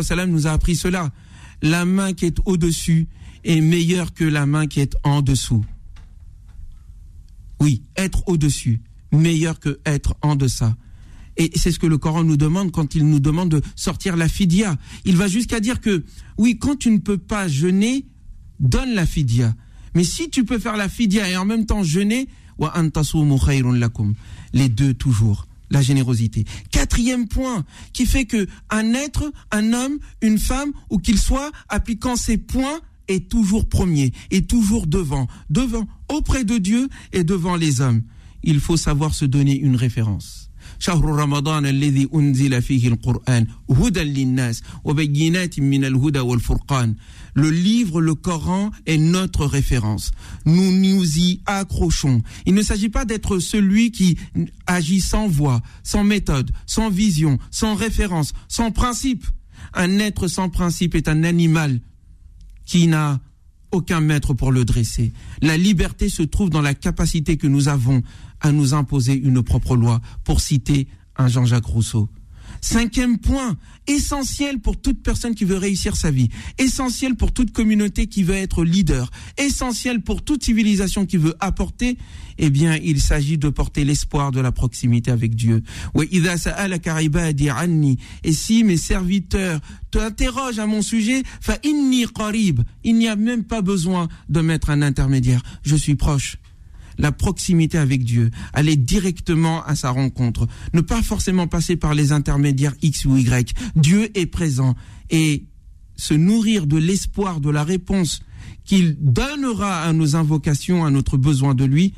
salam 0.02 0.31
nous 0.31 0.46
a 0.46 0.50
appris 0.50 0.74
cela. 0.74 1.12
La 1.61 1.85
main 1.85 2.12
qui 2.12 2.26
est 2.26 2.38
au-dessus 2.44 3.09
est 3.44 3.61
meilleure 3.61 4.14
que 4.14 4.24
la 4.24 4.46
main 4.46 4.66
qui 4.66 4.81
est 4.81 4.96
en 5.05 5.22
dessous. 5.22 5.64
Oui, 7.61 7.83
être 7.96 8.26
au-dessus, 8.26 8.81
meilleur 9.12 9.61
que 9.61 9.81
être 9.87 10.16
en 10.22 10.35
deçà. 10.35 10.76
Et 11.37 11.50
c'est 11.55 11.72
ce 11.72 11.78
que 11.78 11.87
le 11.87 11.98
Coran 11.98 12.24
nous 12.24 12.37
demande 12.37 12.72
quand 12.72 12.94
il 12.94 13.07
nous 13.07 13.20
demande 13.20 13.50
de 13.50 13.62
sortir 13.76 14.16
la 14.16 14.28
fidia. 14.28 14.76
Il 15.05 15.16
va 15.16 15.28
jusqu'à 15.28 15.61
dire 15.61 15.81
que, 15.81 16.05
oui, 16.38 16.59
quand 16.59 16.76
tu 16.76 16.90
ne 16.90 16.98
peux 16.98 17.18
pas 17.18 17.48
jeûner, 17.48 18.07
donne 18.61 18.94
la 18.94 19.07
fidia. 19.07 19.55
Mais 19.94 20.05
si 20.05 20.31
tu 20.31 20.44
peux 20.44 20.59
faire 20.59 20.76
la 20.76 20.88
fidia 20.88 21.28
et 21.28 21.37
en 21.37 21.44
même 21.44 21.66
temps 21.66 21.83
jeûner, 21.83 22.28
Les 24.52 24.68
deux 24.68 24.94
toujours. 24.94 25.46
La 25.70 25.80
générosité. 25.80 26.44
Quatrième 26.70 27.28
point, 27.28 27.64
qui 27.94 28.04
fait 28.04 28.26
que 28.26 28.46
un 28.68 28.92
être, 28.92 29.32
un 29.50 29.72
homme, 29.72 29.98
une 30.20 30.38
femme, 30.38 30.72
ou 30.90 30.98
qu'il 30.98 31.18
soit, 31.18 31.50
appliquant 31.70 32.14
ces 32.14 32.36
points, 32.36 32.80
est 33.08 33.28
toujours 33.28 33.68
premier, 33.68 34.12
est 34.30 34.48
toujours 34.48 34.86
devant, 34.86 35.28
devant, 35.50 35.86
auprès 36.08 36.44
de 36.44 36.58
Dieu 36.58 36.88
et 37.12 37.24
devant 37.24 37.56
les 37.56 37.80
hommes. 37.80 38.02
Il 38.42 38.60
faut 38.60 38.76
savoir 38.76 39.14
se 39.14 39.24
donner 39.24 39.56
une 39.58 39.76
référence. 39.76 40.41
شهر 40.81 41.05
رمضان 41.05 41.65
الذي 41.65 42.10
أنزل 42.15 42.62
فيه 42.62 42.88
القرآن 42.88 43.47
هدى 43.69 44.03
للناس 44.03 44.63
وبينات 44.83 45.60
من 45.60 45.86
الهدى 45.86 46.19
والفرقان 46.19 46.95
Le 47.38 47.51
livre, 47.51 48.01
le 48.01 48.15
Coran 48.15 48.71
est 48.88 48.97
notre 48.97 49.45
référence. 49.45 50.10
Nous 50.45 50.71
nous 50.71 51.19
y 51.19 51.41
accrochons. 51.45 52.23
Il 52.47 52.55
ne 52.55 52.63
s'agit 52.63 52.89
pas 52.89 53.05
d'être 53.05 53.38
celui 53.38 53.91
qui 53.91 54.17
agit 54.65 55.01
sans 55.01 55.27
voix, 55.27 55.62
sans 55.83 56.03
méthode, 56.03 56.49
sans 56.65 56.89
vision, 56.89 57.38
sans 57.51 57.75
référence, 57.75 58.33
sans 58.47 58.71
principe. 58.71 59.23
Un 59.75 59.99
être 59.99 60.27
sans 60.27 60.49
principe 60.49 60.95
est 60.95 61.07
un 61.07 61.23
animal 61.23 61.79
qui 62.65 62.88
n'a 62.88 63.19
aucun 63.71 64.01
maître 64.01 64.33
pour 64.33 64.51
le 64.51 64.65
dresser. 64.65 65.13
La 65.41 65.57
liberté 65.57 66.10
se 66.10 66.23
trouve 66.23 66.49
dans 66.49 66.62
la 66.62 66.73
capacité 66.73 67.38
que 67.38 67.47
nous 67.47 67.67
avons 67.67 68.01
à 68.42 68.52
nous 68.52 68.74
imposer 68.74 69.14
une 69.14 69.42
propre 69.42 69.76
loi, 69.76 70.02
pour 70.24 70.40
citer 70.40 70.88
un 71.16 71.28
Jean-Jacques 71.28 71.64
Rousseau. 71.64 72.11
Cinquième 72.61 73.18
point, 73.18 73.57
essentiel 73.88 74.61
pour 74.61 74.81
toute 74.81 75.02
personne 75.02 75.35
qui 75.35 75.44
veut 75.44 75.57
réussir 75.57 75.96
sa 75.96 76.12
vie, 76.12 76.28
essentiel 76.59 77.16
pour 77.16 77.33
toute 77.33 77.52
communauté 77.52 78.07
qui 78.07 78.22
veut 78.22 78.37
être 78.37 78.62
leader, 78.64 79.11
essentiel 79.37 80.00
pour 80.00 80.22
toute 80.22 80.44
civilisation 80.44 81.05
qui 81.05 81.16
veut 81.16 81.35
apporter, 81.40 81.98
eh 82.38 82.50
bien, 82.50 82.76
il 82.76 83.00
s'agit 83.00 83.37
de 83.37 83.48
porter 83.48 83.85
l'espoir 83.85 84.31
de 84.31 84.40
la 84.40 84.52
proximité 84.52 85.11
avec 85.11 85.35
Dieu. 85.35 85.62
Et 88.24 88.33
si 88.33 88.64
mes 88.64 88.76
serviteurs 88.76 89.61
t'interrogent 89.90 90.61
à 90.61 90.66
mon 90.66 90.83
sujet, 90.83 91.24
il 91.64 92.94
n'y 92.94 93.09
a 93.09 93.16
même 93.16 93.42
pas 93.42 93.62
besoin 93.62 94.09
de 94.28 94.40
mettre 94.40 94.70
un 94.70 94.83
intermédiaire. 94.83 95.42
Je 95.64 95.74
suis 95.74 95.96
proche 95.96 96.37
la 96.98 97.12
proximité 97.12 97.78
avec 97.78 98.05
Dieu, 98.05 98.31
aller 98.52 98.76
directement 98.76 99.64
à 99.64 99.74
sa 99.74 99.90
rencontre, 99.90 100.46
ne 100.72 100.81
pas 100.81 101.02
forcément 101.02 101.46
passer 101.46 101.76
par 101.76 101.94
les 101.94 102.12
intermédiaires 102.12 102.74
X 102.83 103.05
ou 103.05 103.16
Y. 103.16 103.55
Dieu 103.76 104.11
est 104.18 104.26
présent 104.26 104.74
et 105.11 105.44
se 105.96 106.14
nourrir 106.14 106.66
de 106.66 106.76
l'espoir, 106.76 107.40
de 107.40 107.50
la 107.50 107.64
réponse 107.64 108.22
qu'il 108.64 108.96
donnera 109.00 109.83
à 109.83 109.92
nos 109.92 110.16
invocations, 110.16 110.85
à 110.85 110.90
notre 110.90 111.16
besoin 111.16 111.55
de 111.55 111.64
lui, 111.64 111.94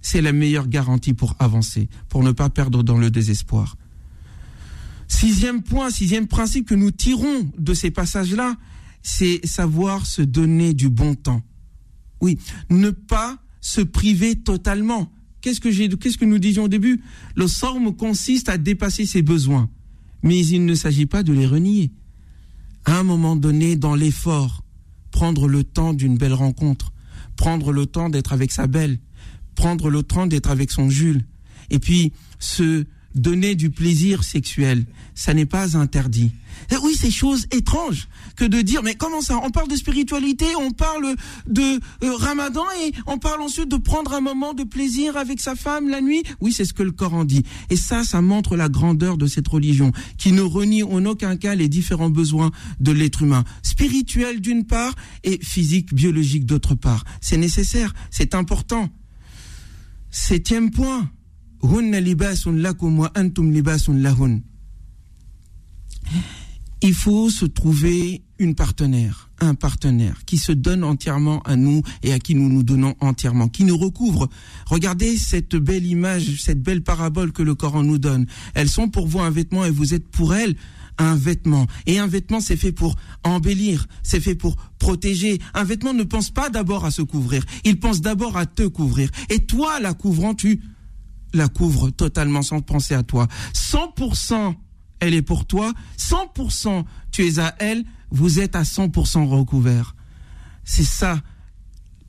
c'est 0.00 0.22
la 0.22 0.32
meilleure 0.32 0.68
garantie 0.68 1.14
pour 1.14 1.36
avancer, 1.38 1.88
pour 2.08 2.22
ne 2.22 2.32
pas 2.32 2.48
perdre 2.48 2.82
dans 2.82 2.96
le 2.96 3.10
désespoir. 3.10 3.76
Sixième 5.08 5.62
point, 5.62 5.90
sixième 5.90 6.26
principe 6.26 6.68
que 6.68 6.74
nous 6.74 6.90
tirons 6.90 7.50
de 7.58 7.74
ces 7.74 7.90
passages-là, 7.90 8.56
c'est 9.02 9.44
savoir 9.46 10.06
se 10.06 10.22
donner 10.22 10.72
du 10.74 10.88
bon 10.88 11.14
temps. 11.14 11.42
Oui, 12.20 12.38
ne 12.70 12.90
pas 12.90 13.38
se 13.70 13.80
priver 13.80 14.34
totalement. 14.36 15.12
Qu'est-ce 15.40 15.60
que 15.60 16.24
nous 16.24 16.38
disions 16.38 16.64
au 16.64 16.68
début? 16.68 17.00
Le 17.36 17.46
sorme 17.46 17.94
consiste 17.94 18.48
à 18.48 18.58
dépasser 18.58 19.06
ses 19.06 19.22
besoins, 19.22 19.70
mais 20.22 20.44
il 20.44 20.64
ne 20.64 20.74
s'agit 20.74 21.06
pas 21.06 21.22
de 21.22 21.32
les 21.32 21.46
renier. 21.46 21.92
À 22.84 22.98
un 22.98 23.04
moment 23.04 23.36
donné, 23.36 23.76
dans 23.76 23.94
l'effort, 23.94 24.64
prendre 25.12 25.48
le 25.48 25.64
temps 25.64 25.94
d'une 25.94 26.18
belle 26.18 26.34
rencontre, 26.34 26.92
prendre 27.36 27.72
le 27.72 27.86
temps 27.86 28.10
d'être 28.10 28.32
avec 28.32 28.52
sa 28.52 28.66
belle, 28.66 28.98
prendre 29.54 29.88
le 29.88 30.02
temps 30.02 30.26
d'être 30.26 30.50
avec 30.50 30.70
son 30.70 30.90
Jules, 30.90 31.24
et 31.70 31.78
puis 31.78 32.12
se 32.38 32.84
donner 33.14 33.54
du 33.54 33.70
plaisir 33.70 34.24
sexuel, 34.24 34.84
ça 35.14 35.34
n'est 35.34 35.46
pas 35.46 35.76
interdit. 35.76 36.32
Oui, 36.82 36.96
c'est 36.98 37.10
chose 37.10 37.46
étrange 37.50 38.08
que 38.36 38.44
de 38.44 38.60
dire, 38.60 38.82
mais 38.82 38.94
comment 38.94 39.20
ça? 39.20 39.38
On 39.42 39.50
parle 39.50 39.68
de 39.68 39.76
spiritualité, 39.76 40.46
on 40.58 40.70
parle 40.70 41.16
de 41.46 41.80
euh, 42.04 42.16
ramadan 42.16 42.64
et 42.82 42.92
on 43.06 43.18
parle 43.18 43.40
ensuite 43.42 43.68
de 43.68 43.76
prendre 43.76 44.14
un 44.14 44.20
moment 44.20 44.54
de 44.54 44.64
plaisir 44.64 45.16
avec 45.16 45.40
sa 45.40 45.56
femme 45.56 45.88
la 45.88 46.00
nuit? 46.00 46.22
Oui, 46.40 46.52
c'est 46.52 46.64
ce 46.64 46.72
que 46.72 46.82
le 46.82 46.92
Coran 46.92 47.24
dit. 47.24 47.44
Et 47.70 47.76
ça, 47.76 48.04
ça 48.04 48.22
montre 48.22 48.56
la 48.56 48.68
grandeur 48.68 49.16
de 49.16 49.26
cette 49.26 49.48
religion 49.48 49.92
qui 50.16 50.32
ne 50.32 50.42
renie 50.42 50.82
en 50.82 51.04
aucun 51.06 51.36
cas 51.36 51.54
les 51.54 51.68
différents 51.68 52.10
besoins 52.10 52.50
de 52.78 52.92
l'être 52.92 53.22
humain. 53.22 53.44
Spirituel 53.62 54.40
d'une 54.40 54.64
part 54.64 54.94
et 55.24 55.38
physique, 55.42 55.92
biologique 55.94 56.46
d'autre 56.46 56.74
part. 56.74 57.04
C'est 57.20 57.36
nécessaire, 57.36 57.94
c'est 58.10 58.34
important. 58.34 58.88
Septième 60.10 60.70
point. 60.70 61.10
Il 66.82 66.94
faut 66.94 67.28
se 67.28 67.44
trouver 67.44 68.22
une 68.38 68.54
partenaire, 68.54 69.30
un 69.40 69.54
partenaire 69.54 70.24
qui 70.24 70.38
se 70.38 70.52
donne 70.52 70.82
entièrement 70.82 71.42
à 71.42 71.56
nous 71.56 71.82
et 72.02 72.14
à 72.14 72.18
qui 72.18 72.34
nous 72.34 72.48
nous 72.48 72.62
donnons 72.62 72.94
entièrement, 73.00 73.48
qui 73.48 73.64
nous 73.64 73.76
recouvre. 73.76 74.30
Regardez 74.66 75.18
cette 75.18 75.56
belle 75.56 75.84
image, 75.84 76.42
cette 76.42 76.62
belle 76.62 76.82
parabole 76.82 77.32
que 77.32 77.42
le 77.42 77.54
Coran 77.54 77.82
nous 77.82 77.98
donne. 77.98 78.26
Elles 78.54 78.70
sont 78.70 78.88
pour 78.88 79.06
vous 79.06 79.20
un 79.20 79.30
vêtement 79.30 79.66
et 79.66 79.70
vous 79.70 79.92
êtes 79.92 80.08
pour 80.08 80.34
elles 80.34 80.56
un 80.96 81.14
vêtement. 81.16 81.66
Et 81.86 81.98
un 81.98 82.06
vêtement, 82.06 82.40
c'est 82.40 82.56
fait 82.56 82.72
pour 82.72 82.96
embellir, 83.24 83.86
c'est 84.02 84.20
fait 84.20 84.34
pour 84.34 84.56
protéger. 84.78 85.38
Un 85.54 85.64
vêtement 85.64 85.94
ne 85.94 86.02
pense 86.02 86.30
pas 86.30 86.50
d'abord 86.50 86.84
à 86.84 86.90
se 86.90 87.02
couvrir, 87.02 87.44
il 87.64 87.78
pense 87.78 88.00
d'abord 88.00 88.36
à 88.36 88.46
te 88.46 88.66
couvrir. 88.66 89.10
Et 89.28 89.40
toi, 89.40 89.80
la 89.80 89.94
couvrant, 89.94 90.34
tu 90.34 90.60
la 91.32 91.48
couvre 91.48 91.90
totalement 91.90 92.42
sans 92.42 92.60
penser 92.60 92.94
à 92.94 93.02
toi. 93.02 93.28
100% 93.54 94.54
elle 95.00 95.14
est 95.14 95.22
pour 95.22 95.46
toi, 95.46 95.72
100% 95.98 96.84
tu 97.10 97.26
es 97.26 97.38
à 97.38 97.54
elle, 97.58 97.84
vous 98.10 98.38
êtes 98.38 98.54
à 98.54 98.62
100% 98.62 99.26
recouvert. 99.26 99.96
C'est 100.64 100.84
ça, 100.84 101.20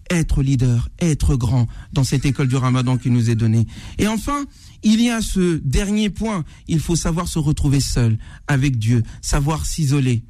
être 0.09 0.43
leader, 0.43 0.89
être 0.99 1.35
grand 1.35 1.67
dans 1.93 2.03
cette 2.03 2.25
école 2.25 2.47
du 2.47 2.57
ramadan 2.57 2.97
qui 2.97 3.09
nous 3.09 3.29
est 3.29 3.35
donnée. 3.35 3.65
Et 3.97 4.07
enfin, 4.07 4.45
il 4.83 5.01
y 5.01 5.09
a 5.09 5.21
ce 5.21 5.57
dernier 5.63 6.09
point, 6.09 6.43
il 6.67 6.79
faut 6.79 6.97
savoir 6.97 7.27
se 7.27 7.39
retrouver 7.39 7.79
seul 7.79 8.17
avec 8.47 8.77
Dieu, 8.77 9.03
savoir 9.21 9.65
s'isoler. 9.65 10.23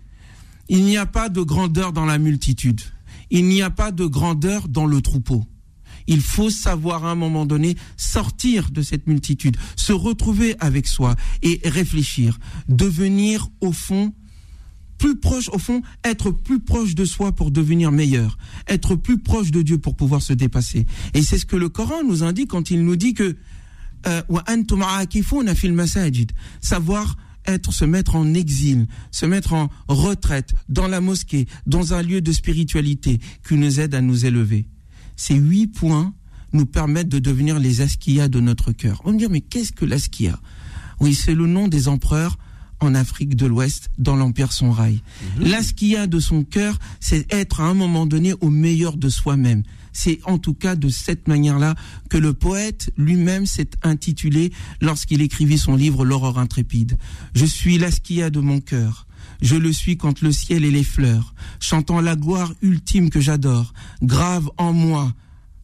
Il 0.69 0.85
n'y 0.85 0.97
a 0.97 1.07
pas 1.07 1.29
de 1.29 1.41
grandeur 1.41 1.91
dans 1.91 2.05
la 2.05 2.19
multitude. 2.19 2.81
Il 3.31 3.45
n'y 3.45 3.61
a 3.61 3.69
pas 3.69 3.91
de 3.91 4.05
grandeur 4.05 4.67
dans 4.67 4.85
le 4.85 5.01
troupeau. 5.01 5.43
Il 6.07 6.21
faut 6.21 6.49
savoir 6.49 7.05
à 7.05 7.11
un 7.11 7.15
moment 7.15 7.45
donné 7.45 7.75
sortir 7.97 8.71
de 8.71 8.81
cette 8.81 9.07
multitude, 9.07 9.57
se 9.75 9.93
retrouver 9.93 10.55
avec 10.59 10.87
soi 10.87 11.15
et 11.41 11.61
réfléchir, 11.65 12.37
devenir 12.69 13.49
au 13.61 13.71
fond 13.71 14.13
plus 15.01 15.15
proche, 15.15 15.49
au 15.49 15.57
fond, 15.57 15.81
être 16.03 16.29
plus 16.29 16.59
proche 16.59 16.93
de 16.93 17.05
soi 17.05 17.31
pour 17.31 17.49
devenir 17.49 17.91
meilleur, 17.91 18.37
être 18.67 18.95
plus 18.95 19.17
proche 19.17 19.49
de 19.49 19.63
Dieu 19.63 19.79
pour 19.79 19.95
pouvoir 19.95 20.21
se 20.21 20.31
dépasser. 20.31 20.85
Et 21.15 21.23
c'est 21.23 21.39
ce 21.39 21.47
que 21.47 21.55
le 21.55 21.69
Coran 21.69 22.03
nous 22.07 22.21
indique 22.21 22.49
quand 22.49 22.69
il 22.69 22.85
nous 22.85 22.95
dit 22.95 23.15
que 23.15 23.35
euh, 24.05 24.21
savoir 26.61 27.17
être, 27.47 27.73
se 27.73 27.85
mettre 27.85 28.15
en 28.15 28.33
exil, 28.35 28.87
se 29.09 29.25
mettre 29.25 29.53
en 29.53 29.69
retraite 29.87 30.53
dans 30.69 30.87
la 30.87 31.01
mosquée, 31.01 31.47
dans 31.65 31.95
un 31.95 32.03
lieu 32.03 32.21
de 32.21 32.31
spiritualité 32.31 33.19
qui 33.47 33.55
nous 33.55 33.79
aide 33.79 33.95
à 33.95 34.01
nous 34.01 34.25
élever. 34.27 34.67
Ces 35.21 35.35
huit 35.35 35.67
points 35.67 36.15
nous 36.51 36.65
permettent 36.65 37.07
de 37.07 37.19
devenir 37.19 37.59
les 37.59 37.81
askia 37.81 38.27
de 38.27 38.39
notre 38.39 38.71
cœur. 38.71 39.01
On 39.03 39.09
va 39.09 39.13
me 39.13 39.19
dire, 39.19 39.29
mais 39.29 39.41
qu'est-ce 39.41 39.71
que 39.71 39.85
l'askia? 39.85 40.39
Oui, 40.99 41.13
c'est 41.13 41.35
le 41.35 41.45
nom 41.45 41.67
des 41.67 41.87
empereurs 41.89 42.39
en 42.79 42.95
Afrique 42.95 43.35
de 43.35 43.45
l'Ouest, 43.45 43.91
dans 43.99 44.15
l'Empire 44.15 44.51
Sonrail. 44.51 45.03
Mmh. 45.37 45.43
L'askia 45.43 46.07
de 46.07 46.19
son 46.19 46.43
cœur, 46.43 46.79
c'est 46.99 47.31
être 47.31 47.61
à 47.61 47.65
un 47.65 47.75
moment 47.75 48.07
donné 48.07 48.33
au 48.41 48.49
meilleur 48.49 48.97
de 48.97 49.09
soi-même. 49.09 49.61
C'est 49.93 50.21
en 50.23 50.39
tout 50.39 50.55
cas 50.55 50.75
de 50.75 50.89
cette 50.89 51.27
manière-là 51.27 51.75
que 52.09 52.17
le 52.17 52.33
poète 52.33 52.89
lui-même 52.97 53.45
s'est 53.45 53.69
intitulé 53.83 54.51
lorsqu'il 54.81 55.21
écrivit 55.21 55.59
son 55.59 55.75
livre 55.75 56.03
L'aurore 56.03 56.39
intrépide. 56.39 56.97
Je 57.35 57.45
suis 57.45 57.77
l'askia 57.77 58.31
de 58.31 58.39
mon 58.39 58.59
cœur. 58.59 59.05
Je 59.41 59.55
le 59.55 59.73
suis 59.73 59.97
quand 59.97 60.21
le 60.21 60.31
ciel 60.31 60.63
et 60.63 60.71
les 60.71 60.83
fleurs, 60.83 61.33
chantant 61.59 61.99
la 61.99 62.15
gloire 62.15 62.53
ultime 62.61 63.09
que 63.09 63.19
j'adore, 63.19 63.73
grave 64.01 64.49
en 64.57 64.73
moi 64.73 65.13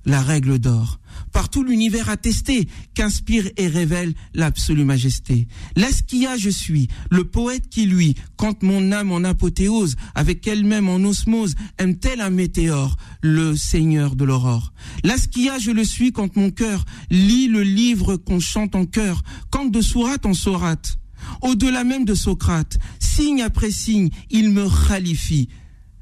la 0.06 0.22
règle 0.22 0.58
d'or. 0.58 1.00
par 1.32 1.50
tout 1.50 1.64
l'univers 1.64 2.10
attesté, 2.10 2.68
qu'inspire 2.94 3.50
et 3.58 3.68
révèle 3.68 4.14
l'absolue 4.34 4.86
majesté. 4.86 5.48
L'askia 5.76 6.38
je 6.38 6.50
suis, 6.50 6.88
le 7.12 7.24
poète 7.26 7.70
qui 7.70 7.86
lui, 7.86 8.16
quand 8.36 8.64
mon 8.64 8.92
âme 8.92 9.12
en 9.12 9.24
apothéose, 9.24 9.96
avec 10.16 10.48
elle-même 10.48 10.90
en 10.90 10.98
osmose, 10.98 11.56
aime 11.78 11.98
tel 11.98 12.22
un 12.22 12.30
météore, 12.30 12.98
le 13.22 13.56
Seigneur 13.56 14.16
de 14.16 14.26
l'aurore? 14.26 14.74
L'askia 15.04 15.60
je 15.60 15.72
le 15.72 15.84
suis 15.84 16.12
quand 16.12 16.36
mon 16.36 16.52
cœur 16.52 16.86
lit 17.10 17.48
le 17.48 17.64
livre 17.64 18.16
qu'on 18.16 18.40
chante 18.40 18.76
en 18.76 18.86
chœur, 18.86 19.24
quand 19.50 19.66
de 19.66 19.82
sourate 19.82 20.26
en 20.26 20.34
sourate. 20.34 20.98
Au-delà 21.42 21.84
même 21.84 22.06
de 22.06 22.16
Socrate, 22.16 22.78
signe 23.00 23.42
après 23.42 23.72
signe, 23.72 24.10
il 24.30 24.52
me 24.52 24.68
qualifie, 24.88 25.50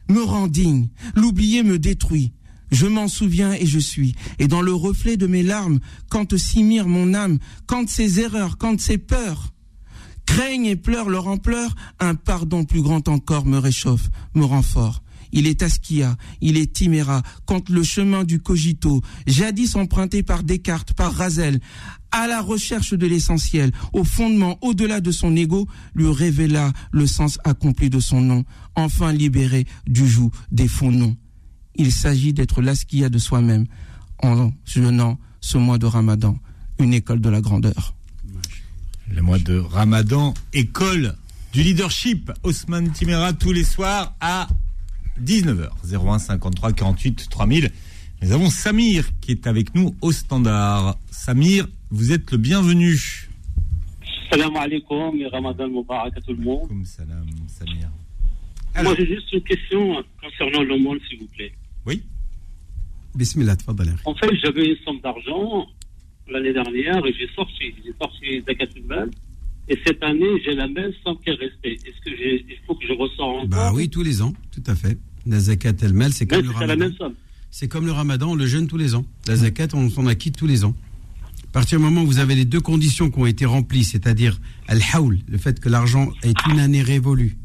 me 0.10 0.22
rend 0.22 0.48
digne, 0.48 0.90
l'oublier 1.16 1.64
me 1.64 1.80
détruit. 1.80 2.34
Je 2.72 2.88
m'en 2.88 3.08
souviens 3.08 3.54
et 3.54 3.66
je 3.66 3.80
suis. 3.80 4.16
Et 4.40 4.48
dans 4.48 4.62
le 4.62 4.74
reflet 4.74 5.18
de 5.18 5.28
mes 5.28 5.44
larmes, 5.44 5.80
quand 6.10 6.36
s'imire 6.36 6.88
mon 6.88 7.14
âme, 7.14 7.38
quand 7.68 7.88
ses 7.88 8.20
erreurs, 8.20 8.58
quand 8.58 8.80
ses 8.82 8.98
peurs, 8.98 9.54
craignent 10.26 10.66
et 10.66 10.76
pleurent 10.76 11.10
leur 11.10 11.28
ampleur, 11.28 11.76
un 12.00 12.16
pardon 12.16 12.66
plus 12.66 12.82
grand 12.82 13.08
encore 13.08 13.46
me 13.46 13.58
réchauffe, 13.58 14.10
me 14.34 14.44
rend 14.44 14.64
fort. 14.64 15.04
Il 15.32 15.48
est 15.48 15.64
Askia, 15.64 16.16
il 16.42 16.58
est 16.58 16.74
Timéra, 16.74 17.22
quand 17.46 17.70
le 17.70 17.84
chemin 17.84 18.24
du 18.24 18.40
cogito, 18.40 19.02
jadis 19.28 19.76
emprunté 19.76 20.24
par 20.24 20.44
Descartes, 20.44 20.94
par 20.94 21.14
Razel, 21.14 21.60
à 22.16 22.28
la 22.28 22.42
recherche 22.42 22.94
de 22.94 23.06
l'essentiel, 23.06 23.72
au 23.92 24.06
fondement, 24.06 24.58
au-delà 24.62 25.02
de 25.02 25.12
son 25.12 25.36
ego, 25.36 25.68
lui 25.96 26.10
révéla 26.10 26.72
le 26.92 27.08
sens 27.08 27.38
accompli 27.44 27.90
de 27.90 28.00
son 28.00 28.22
nom, 28.22 28.46
enfin 28.76 29.12
libéré 29.12 29.66
du 29.86 30.08
joug 30.08 30.32
des 30.50 30.70
faux 30.70 30.92
noms. 30.92 31.18
Il 31.76 31.92
s'agit 31.92 32.32
d'être 32.32 32.62
l'askia 32.62 33.10
de 33.10 33.18
soi-même 33.18 33.66
en 34.24 34.54
jeûnant 34.64 35.20
ce 35.42 35.58
mois 35.58 35.78
de 35.78 35.88
Ramadan, 35.88 36.38
une 36.80 36.94
école 36.94 37.20
de 37.20 37.30
la 37.30 37.42
grandeur. 37.42 37.94
Le 39.12 39.22
mois 39.22 39.40
de 39.40 39.58
Ramadan, 39.58 40.34
école 40.54 41.16
du 41.52 41.64
leadership. 41.64 42.32
Osman 42.44 42.92
Timera 42.92 43.34
tous 43.34 43.52
les 43.52 43.66
soirs 43.66 44.16
à 44.22 44.48
19h. 45.22 45.68
01 45.92 46.20
53 46.20 46.72
48 46.72 47.28
3000. 47.30 47.72
Nous 48.22 48.32
avons 48.32 48.50
Samir 48.50 49.06
qui 49.20 49.32
est 49.32 49.48
avec 49.48 49.76
nous 49.76 49.96
au 50.02 50.12
standard. 50.12 50.98
Samir, 51.12 51.68
vous 51.96 52.12
êtes 52.12 52.30
le 52.32 52.38
bienvenu. 52.38 53.30
Salam 54.30 54.54
alaikum 54.58 55.16
et 55.18 55.28
Ramadan 55.28 55.70
Mubarak 55.70 56.18
à 56.18 56.22
tout 56.22 56.34
le 56.34 56.44
monde. 56.44 56.68
salam, 56.84 57.26
Samir. 57.48 57.90
Moi, 58.84 58.94
j'ai 58.98 59.08
juste 59.08 59.32
une 59.32 59.42
question 59.42 60.04
concernant 60.22 60.64
le 60.64 60.78
monde, 60.78 61.00
s'il 61.08 61.20
vous 61.20 61.28
plaît. 61.28 61.54
Oui. 61.86 62.04
Bismillah, 63.16 63.56
En 64.04 64.14
fait, 64.14 64.30
j'avais 64.44 64.66
une 64.72 64.76
somme 64.84 65.00
d'argent 65.00 65.68
l'année 66.30 66.52
dernière 66.52 67.06
et 67.06 67.14
j'ai 67.14 67.30
sorti. 67.34 67.74
J'ai 67.86 67.94
sorti 67.98 68.42
Zakat 68.46 68.68
mal. 68.86 69.10
Et 69.70 69.80
cette 69.88 70.04
année, 70.04 70.42
j'ai 70.44 70.54
la 70.54 70.68
même 70.68 70.92
somme 71.02 71.18
qui 71.24 71.30
est 71.30 71.34
restée. 71.34 71.76
Est-ce 71.76 72.02
que 72.04 72.18
j'ai, 72.18 72.46
il 72.50 72.58
faut 72.68 72.76
que 72.76 72.86
je 72.86 72.92
ressors 72.92 73.38
encore 73.38 73.48
Bah 73.48 73.72
oui, 73.74 73.90
tous 73.90 74.04
les 74.04 74.22
ans, 74.22 74.34
tout 74.52 74.64
à 74.68 74.76
fait. 74.76 74.98
La 75.26 75.40
zakat 75.40 75.72
c'est 76.12 76.28
comme 76.28 76.42
le 76.42 76.52
ramadan. 76.52 76.68
la 76.68 76.76
même 76.76 76.94
somme. 76.98 77.14
C'est 77.50 77.70
comme 77.70 77.86
le 77.86 77.94
ramadan, 77.94 78.32
on 78.32 78.36
le 78.36 78.46
jeûne 78.46 78.68
tous 78.68 78.78
les 78.78 78.96
ans. 78.96 79.06
La 79.28 79.38
zakat, 79.38 79.70
on 79.74 79.90
s'en 79.90 80.06
acquitte 80.08 80.36
tous 80.38 80.46
les 80.46 80.66
ans. 80.66 80.76
À 81.56 81.60
partir 81.60 81.80
du 81.80 81.86
moment 81.86 82.04
où 82.04 82.06
vous 82.06 82.20
avez 82.20 82.36
les 82.36 82.44
deux 82.44 82.60
conditions 82.60 83.10
qui 83.10 83.18
ont 83.18 83.26
été 83.26 83.46
remplies, 83.46 83.86
c'est-à-dire 83.86 84.42
al-hawl, 84.68 85.20
le 85.26 85.38
fait 85.38 85.58
que 85.62 85.70
l'argent 85.70 86.12
est 86.22 86.36
une 86.52 86.60
année 86.60 86.82
révolue, 86.82 87.38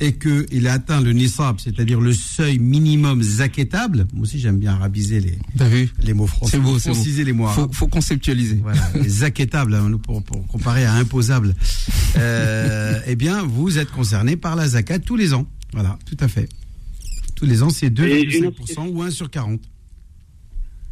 et 0.00 0.14
qu'il 0.14 0.66
a 0.66 0.72
atteint 0.72 1.00
le 1.00 1.12
nisab, 1.12 1.60
c'est-à-dire 1.60 2.00
le 2.00 2.12
seuil 2.12 2.58
minimum 2.58 3.22
zaketable, 3.22 4.08
moi 4.12 4.24
aussi 4.24 4.40
j'aime 4.40 4.58
bien 4.58 4.72
arabiser 4.72 5.20
les, 5.20 5.38
les 6.02 6.14
mots 6.14 6.26
français. 6.26 6.56
C'est 6.56 6.60
beau, 6.60 6.80
c'est 6.80 6.90
beau. 6.90 7.24
les 7.24 7.32
mots 7.32 7.46
faut, 7.46 7.70
faut, 7.72 7.86
conceptualiser. 7.86 8.58
Voilà, 8.60 8.82
les 9.00 9.08
zaketables, 9.20 9.76
hein, 9.76 9.88
pour, 10.02 10.20
pour, 10.24 10.44
comparer 10.48 10.84
à 10.84 10.94
imposable. 10.94 11.54
Euh, 12.16 12.98
eh 13.06 13.14
bien, 13.14 13.44
vous 13.44 13.78
êtes 13.78 13.92
concerné 13.92 14.36
par 14.36 14.56
la 14.56 14.66
zakat 14.66 14.98
tous 14.98 15.14
les 15.14 15.32
ans. 15.32 15.46
Voilà, 15.72 15.96
tout 16.06 16.16
à 16.18 16.26
fait. 16.26 16.48
Tous 17.36 17.44
les 17.44 17.62
ans, 17.62 17.70
c'est 17.70 17.88
2,5% 17.88 18.88
ou 18.88 19.02
1 19.02 19.12
sur 19.12 19.30
40. 19.30 19.60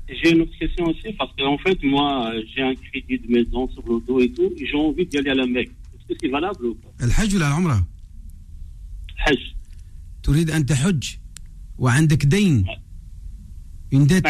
J'ai 0.07 0.32
une 0.32 0.41
autre 0.41 0.57
question 0.59 0.86
aussi, 0.86 1.13
parce 1.17 1.32
qu'en 1.38 1.57
fait, 1.57 1.82
moi, 1.84 2.34
j'ai 2.53 2.61
un 2.61 2.75
crédit 2.75 3.19
de 3.19 3.32
maison 3.32 3.69
sur 3.69 3.84
le 3.88 4.01
dos 4.05 4.19
et 4.19 4.29
tout, 4.32 4.51
et 4.57 4.65
j'ai 4.65 4.75
envie 4.75 5.05
d'y 5.05 5.17
aller 5.17 5.29
à 5.29 5.36
la 5.36 5.45
Mecque. 5.45 5.71
Est-ce 5.93 6.13
que 6.13 6.19
c'est 6.21 6.29
valable 6.29 6.65
ou 6.65 6.75
pas 6.75 6.89
Al-Hajj 6.99 7.36
ou 7.36 7.39
la 7.39 7.49
حج 9.21 9.53
تريد 10.23 10.49
أن 10.49 10.65
تحج 10.65 11.03
وعندك 11.77 12.25
دين 12.25 12.65
une 13.93 14.05
dette. 14.05 14.25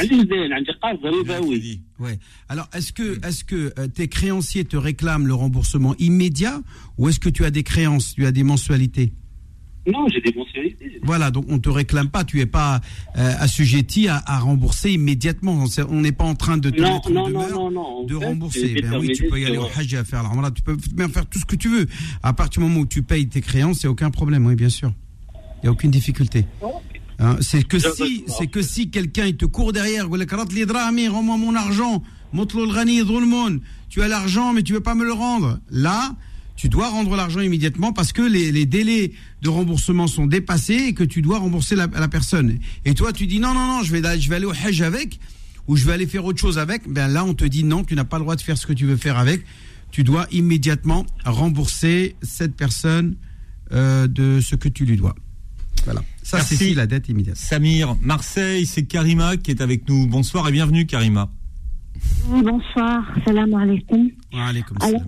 Ouais. 2.00 2.18
Alors, 2.50 2.68
est-ce 2.74 2.92
que, 2.92 3.24
est-ce 3.24 3.44
que 3.44 3.72
euh, 3.78 3.88
tes 3.88 4.08
créanciers 4.08 4.66
te 4.66 4.76
réclament 4.76 5.28
le 5.28 5.36
remboursement 5.36 5.96
immédiat 6.00 6.62
ou 6.98 7.10
est-ce 7.10 7.20
que 7.20 7.30
tu 7.30 7.46
as 7.46 7.52
des 7.52 7.62
créances, 7.62 8.16
tu 8.16 8.26
as 8.26 8.32
des 8.32 8.42
mensualités 8.44 9.14
Non, 9.87 10.07
j'ai 10.09 10.21
des 10.21 10.33
mensualités. 10.37 11.01
Voilà, 11.03 11.31
donc 11.31 11.47
on 11.49 11.59
te 11.59 11.69
réclame 11.69 12.09
pas, 12.09 12.25
tu 12.25 12.41
es 12.41 12.47
pas 12.47 12.81
euh, 13.17 13.33
assujetti 13.39 14.09
à, 14.09 14.23
à, 14.27 14.39
rembourser 14.39 14.93
immédiatement. 14.93 15.65
On 15.89 16.01
n'est 16.01 16.13
pas 16.13 16.25
en 16.25 16.35
train 16.35 16.59
de 16.59 16.71
te 16.71 16.81
non, 16.81 16.95
mettre 16.95 17.11
non, 17.11 17.29
non, 17.29 17.71
non, 17.71 18.05
de 18.05 18.15
rembourser. 18.15 18.75
Ben 18.83 18.99
oui, 18.99 19.13
tu 19.15 19.29
peux 19.29 19.41
y 19.41 19.47
aller 19.47 19.59
au 19.59 19.67
Hajj 19.67 19.95
à 19.95 20.05
faire 20.05 20.23
là, 20.41 20.51
tu 20.51 20.63
peux 20.63 20.77
même 20.97 21.11
faire 21.11 21.27
tout 21.27 21.39
ce 21.39 21.47
que 21.47 21.57
tu 21.57 21.69
veux. 21.69 21.87
À 22.23 22.33
partir 22.33 22.63
du 22.63 22.69
moment 22.69 22.81
où 22.81 22.87
tu 22.87 23.03
payes 23.03 23.29
tes 23.29 23.41
créances, 23.41 23.83
il 23.83 23.87
n'y 23.87 23.89
a 23.89 23.93
aucun 23.93 24.11
problème, 24.11 24.47
oui, 24.47 24.57
bien 24.57 24.69
sûr. 24.69 24.93
Il 25.35 25.67
n'y 25.67 25.69
a 25.69 25.73
aucune 25.73 25.91
difficulté. 25.91 26.45
Hein, 27.19 27.37
c'est 27.41 27.63
que 27.63 27.79
si, 27.79 28.25
c'est 28.27 28.47
que 28.47 28.61
si 28.61 28.91
quelqu'un 28.91 29.27
il 29.27 29.37
te 29.37 29.47
court 29.47 29.73
derrière, 29.73 30.09
rends-moi 30.09 31.37
mon 31.37 31.55
argent, 31.55 32.03
tu 33.89 34.03
as 34.03 34.09
l'argent 34.09 34.53
mais 34.53 34.63
tu 34.63 34.73
veux 34.73 34.81
pas 34.81 34.95
me 34.95 35.05
le 35.05 35.13
rendre. 35.13 35.61
Là, 35.71 36.15
tu 36.57 36.69
dois 36.69 36.89
rendre 36.89 37.15
l'argent 37.17 37.41
immédiatement 37.41 37.93
parce 37.93 38.13
que 38.13 38.23
les, 38.23 38.67
délais 38.67 39.13
de 39.43 39.49
remboursement 39.49 40.07
sont 40.07 40.27
dépassés 40.27 40.87
et 40.89 40.95
que 40.95 41.05
tu 41.05 41.23
dois 41.23 41.39
rembourser 41.39 41.77
la, 41.77 41.87
la 41.87 42.09
personne. 42.09 42.59
Et 42.85 42.95
toi, 42.95 43.13
tu 43.13 43.27
dis 43.27 43.41
non, 43.41 43.55
non, 43.55 43.67
non, 43.67 43.83
je 43.83 43.93
vais, 43.95 44.21
je 44.21 44.29
vais 44.29 44.37
aller 44.37 44.47
au 44.47 44.53
Hajj 44.53 44.83
avec 44.83 45.21
ou 45.69 45.77
je 45.77 45.85
vais 45.85 45.93
aller 45.93 46.07
faire 46.07 46.25
autre 46.25 46.41
chose 46.41 46.59
avec. 46.59 46.89
Ben 46.89 47.09
là, 47.09 47.25
on 47.25 47.35
te 47.35 47.45
dit 47.45 47.65
non, 47.65 47.85
tu 47.85 47.95
n'as 47.95 48.05
pas 48.05 48.17
le 48.19 48.23
droit 48.23 48.37
de 48.37 48.41
faire 48.41 48.57
ce 48.57 48.67
que 48.67 48.73
tu 48.73 48.87
veux 48.87 48.97
faire 48.97 49.19
avec. 49.19 49.45
Tu 49.91 50.03
dois 50.03 50.27
immédiatement 50.31 51.07
rembourser 51.25 52.17
cette 52.23 52.57
personne 52.57 53.17
euh, 53.73 54.07
de 54.07 54.41
ce 54.41 54.57
que 54.57 54.69
tu 54.69 54.85
lui 54.85 54.97
dois. 54.97 55.15
Voilà. 55.85 56.03
Ça, 56.23 56.41
c'est 56.41 56.75
la 56.75 56.87
dette 56.87 57.09
immédiate. 57.09 57.37
Samir, 57.37 57.97
Marseille, 58.01 58.67
c'est 58.67 58.85
Karima 58.85 59.37
qui 59.37 59.53
est 59.53 59.61
avec 59.61 59.89
nous. 59.89 60.07
Bonsoir 60.07 60.49
et 60.49 60.53
bienvenue, 60.53 60.87
Karima. 60.87 61.31
bonsoir. 62.29 63.05
Salam 63.25 63.55
alaikum. 63.55 64.11
alors, 64.81 65.03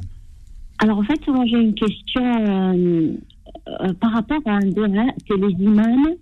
alors, 0.81 0.99
en 0.99 1.03
fait, 1.03 1.27
moi, 1.27 1.45
j'ai 1.47 1.61
une 1.61 1.75
question 1.75 2.23
euh, 2.23 3.13
euh, 3.69 3.93
par 3.95 4.13
rapport 4.13 4.41
à 4.47 4.57
un 4.57 4.67
débat 4.67 5.13
que 5.29 5.35
les 5.35 5.53
imams 5.65 6.15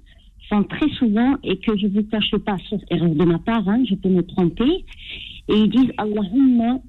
font 0.49 0.63
très 0.65 0.89
souvent 0.91 1.37
et 1.43 1.59
que 1.59 1.77
je 1.77 1.87
ne 1.87 1.93
vous 1.93 2.05
cache 2.05 2.35
pas, 2.37 2.57
sauf 2.71 2.81
erreur 2.91 3.11
de 3.11 3.25
ma 3.25 3.39
part, 3.39 3.69
hein, 3.69 3.83
je 3.89 3.95
peux 3.95 4.09
me 4.09 4.23
tromper. 4.23 4.85
Et 5.49 5.55
ils 5.55 5.69
disent 5.69 5.93
Allahumma 5.99 6.81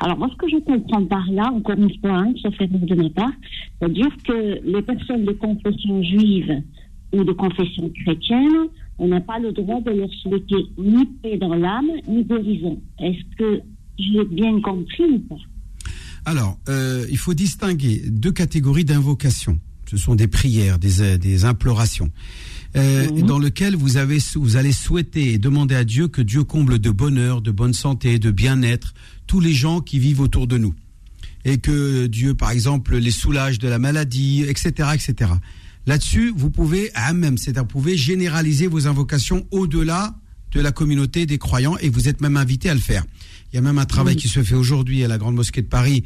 alors, 0.00 0.18
moi, 0.18 0.28
ce 0.30 0.36
que 0.36 0.48
je 0.48 0.58
comprends 0.58 1.04
par 1.06 1.28
là, 1.32 1.50
encore 1.52 1.76
une 1.76 1.90
fois, 1.98 2.18
hein, 2.18 2.32
sauf 2.40 2.54
erreur 2.60 2.80
de 2.80 2.94
ma 2.94 3.10
part, 3.10 3.32
c'est-à-dire 3.80 4.16
que 4.24 4.60
les 4.64 4.82
personnes 4.82 5.24
de 5.24 5.32
confession 5.32 6.02
juive 6.04 6.62
ou 7.12 7.24
de 7.24 7.32
confession 7.32 7.90
chrétienne, 8.04 8.68
on 8.98 9.08
n'a 9.08 9.20
pas 9.20 9.38
le 9.38 9.52
droit 9.52 9.80
de 9.80 9.90
leur 9.90 10.12
souhaiter 10.22 10.66
ni 10.78 11.04
paix 11.22 11.36
dans 11.38 11.54
l'âme, 11.54 11.90
ni 12.08 12.24
guérison. 12.24 12.80
Est-ce 12.98 13.36
que 13.36 13.60
j'ai 13.98 14.24
bien 14.24 14.60
compris 14.60 15.04
ou 15.04 15.18
pas? 15.20 15.36
Alors, 16.24 16.58
euh, 16.68 17.06
il 17.10 17.18
faut 17.18 17.34
distinguer 17.34 18.02
deux 18.08 18.32
catégories 18.32 18.84
d'invocations. 18.84 19.58
Ce 19.88 19.96
sont 19.96 20.16
des 20.16 20.26
prières, 20.26 20.78
des, 20.78 21.18
des 21.18 21.44
implorations. 21.44 22.10
Euh, 22.74 23.10
mhm. 23.10 23.22
dans 23.22 23.38
lequel 23.38 23.74
vous 23.74 23.96
avez 23.96 24.18
vous 24.34 24.56
allez 24.56 24.72
souhaiter 24.72 25.32
et 25.32 25.38
demander 25.38 25.74
à 25.74 25.84
Dieu 25.84 26.08
que 26.08 26.20
Dieu 26.20 26.44
comble 26.44 26.78
de 26.78 26.90
bonheur, 26.90 27.40
de 27.40 27.50
bonne 27.50 27.72
santé, 27.72 28.18
de 28.18 28.30
bien-être 28.30 28.92
tous 29.26 29.40
les 29.40 29.52
gens 29.52 29.80
qui 29.80 29.98
vivent 29.98 30.20
autour 30.20 30.46
de 30.46 30.58
nous 30.58 30.74
et 31.46 31.58
que 31.58 32.06
Dieu, 32.06 32.34
par 32.34 32.50
exemple, 32.50 32.96
les 32.96 33.12
soulage 33.12 33.58
de 33.58 33.68
la 33.68 33.78
maladie, 33.78 34.42
etc., 34.42 34.90
etc. 34.94 35.30
Là-dessus, 35.86 36.32
vous 36.36 36.50
pouvez, 36.50 36.90
ah 36.94 37.12
même, 37.12 37.38
c'est-à-dire 37.38 37.62
vous 37.62 37.68
pouvez 37.68 37.96
généraliser 37.96 38.66
vos 38.66 38.86
invocations 38.86 39.46
au-delà 39.50 40.14
de 40.52 40.60
la 40.60 40.72
communauté 40.72 41.26
des 41.26 41.38
croyants 41.38 41.76
et 41.78 41.88
vous 41.88 42.08
êtes 42.08 42.20
même 42.20 42.36
invité 42.36 42.70
à 42.70 42.74
le 42.74 42.80
faire. 42.80 43.04
Il 43.52 43.56
y 43.56 43.58
a 43.58 43.62
même 43.62 43.78
un 43.78 43.84
travail 43.84 44.16
qui 44.16 44.28
se 44.28 44.42
fait 44.42 44.54
aujourd'hui 44.54 45.04
à 45.04 45.08
la 45.08 45.18
Grande 45.18 45.36
Mosquée 45.36 45.62
de 45.62 45.68
Paris 45.68 46.04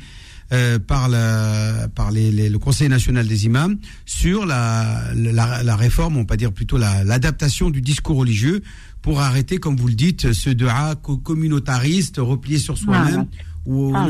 euh, 0.52 0.78
par, 0.78 1.08
la, 1.08 1.88
par 1.94 2.10
le 2.12 2.56
Conseil 2.58 2.88
national 2.88 3.26
des 3.26 3.46
imams 3.46 3.78
sur 4.04 4.44
la, 4.44 5.12
la, 5.14 5.62
la 5.62 5.76
réforme, 5.76 6.16
on 6.16 6.24
va 6.24 6.36
dire 6.36 6.52
plutôt 6.52 6.76
l'adaptation 6.76 7.70
du 7.70 7.80
discours 7.80 8.16
religieux 8.16 8.62
pour 9.00 9.20
arrêter, 9.20 9.58
comme 9.58 9.76
vous 9.76 9.88
le 9.88 9.94
dites, 9.94 10.32
ce 10.32 10.50
dua 10.50 10.94
communautariste 10.96 12.16
replié 12.18 12.58
sur 12.58 12.76
soi-même. 12.76 13.26
Ou 13.66 13.92
ah, 13.94 14.08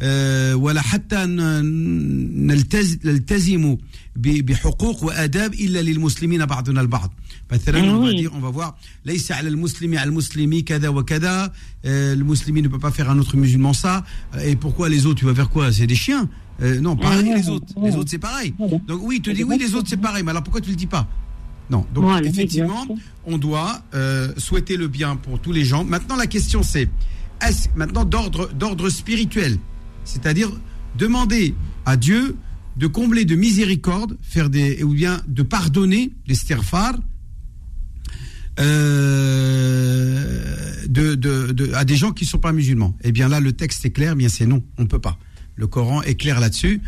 ولا 0.00 0.02
آه، 0.02 0.54
ولا 0.56 0.80
حتى 0.82 1.26
ن- 1.26 2.46
نلتز- 2.46 2.98
نلتزم 3.06 3.76
ب- 4.16 4.46
بحقوق 4.46 5.04
واداب 5.04 5.54
الا 5.54 5.82
للمسلمين 5.82 6.44
بعضنا 6.46 6.80
البعض 6.80 7.12
مثلا 7.52 7.80
Eh 7.80 7.84
on 7.84 8.00
va 8.00 8.10
oui. 8.10 8.16
dire 8.22 8.32
on 8.34 8.40
va 8.40 8.50
voir 8.50 8.74
ليس 9.06 9.32
على 9.32 9.48
المسلم 9.48 9.98
على 9.98 10.08
المسلم 10.08 10.60
كذا 10.60 10.88
وكذا 10.88 11.52
euh, 11.84 12.14
le 12.14 12.24
musulman 12.24 12.62
ne 12.62 12.68
peut 12.68 12.78
pas 12.78 12.90
faire 12.90 13.10
un 13.10 13.18
autre 13.18 13.36
musulman 13.36 13.72
ça 13.72 14.04
Euh, 14.34 14.50
et 14.50 14.56
pourquoi 14.56 14.88
les 14.88 15.06
autres 15.06 15.18
tu 15.20 15.24
vas 15.26 15.34
faire 15.34 15.50
quoi 15.50 15.72
c'est 15.72 15.86
des 15.86 16.00
chiens 16.06 16.24
Euh, 16.62 16.80
non 16.86 16.94
pareil 16.96 17.30
Ah, 17.32 17.36
les 17.40 17.48
autres 17.54 17.72
les 17.86 17.94
autres 17.98 18.10
c'est 18.14 18.24
pareil 18.30 18.50
donc 18.90 19.00
oui 19.08 19.14
il 19.18 19.22
te 19.26 19.30
dit 19.38 19.44
oui 19.50 19.56
les 19.64 19.70
autres 19.76 19.88
c'est 19.92 20.02
pareil 20.08 20.22
mais 20.24 20.30
alors 20.34 20.44
pourquoi 20.46 20.62
tu 20.66 20.70
le 20.74 20.80
dis 20.84 20.90
pas 20.96 21.04
non 21.74 21.82
donc 21.94 22.02
Voilà, 22.10 22.26
effectivement 22.32 22.82
exact. 22.84 23.00
on 23.32 23.36
doit 23.48 23.72
euh, 23.94 24.28
souhaiter 24.46 24.76
le 24.82 24.88
bien 24.98 25.10
pour 25.24 25.34
tous 25.44 25.52
les 25.58 25.64
gens. 25.70 25.82
Maintenant, 25.94 26.16
la 26.24 26.30
question 26.36 26.60
c'est, 26.72 26.86
est-ce 27.48 27.62
maintenant 27.80 28.04
d'ordre 28.14 28.42
d'ordre 28.62 28.86
spirituel, 29.00 29.52
c'est-à-dire 30.05 30.51
demander 30.97 31.53
à 31.85 31.97
Dieu 31.97 32.37
de 32.77 32.87
combler 32.87 33.25
de 33.25 33.35
miséricorde, 33.35 34.17
faire 34.21 34.49
des 34.49 34.83
ou 34.83 34.93
bien 34.93 35.21
de 35.27 35.43
pardonner 35.43 36.11
des 36.27 36.35
sterfars 36.35 36.97
euh, 38.59 40.35
à 41.73 41.85
des 41.85 41.95
gens 41.95 42.11
qui 42.11 42.25
ne 42.25 42.29
sont 42.29 42.39
pas 42.39 42.51
musulmans. 42.53 42.95
Eh 43.03 43.11
bien 43.11 43.27
là, 43.27 43.39
le 43.39 43.51
texte 43.51 43.85
est 43.85 43.91
clair, 43.91 44.15
bien 44.15 44.29
c'est 44.29 44.45
non, 44.45 44.63
on 44.77 44.83
ne 44.83 44.87
peut 44.87 44.99
pas. 44.99 45.19
Le 45.55 45.67
Coran 45.67 46.01
est 46.01 46.15
clair 46.15 46.39
là-dessus. 46.39 46.81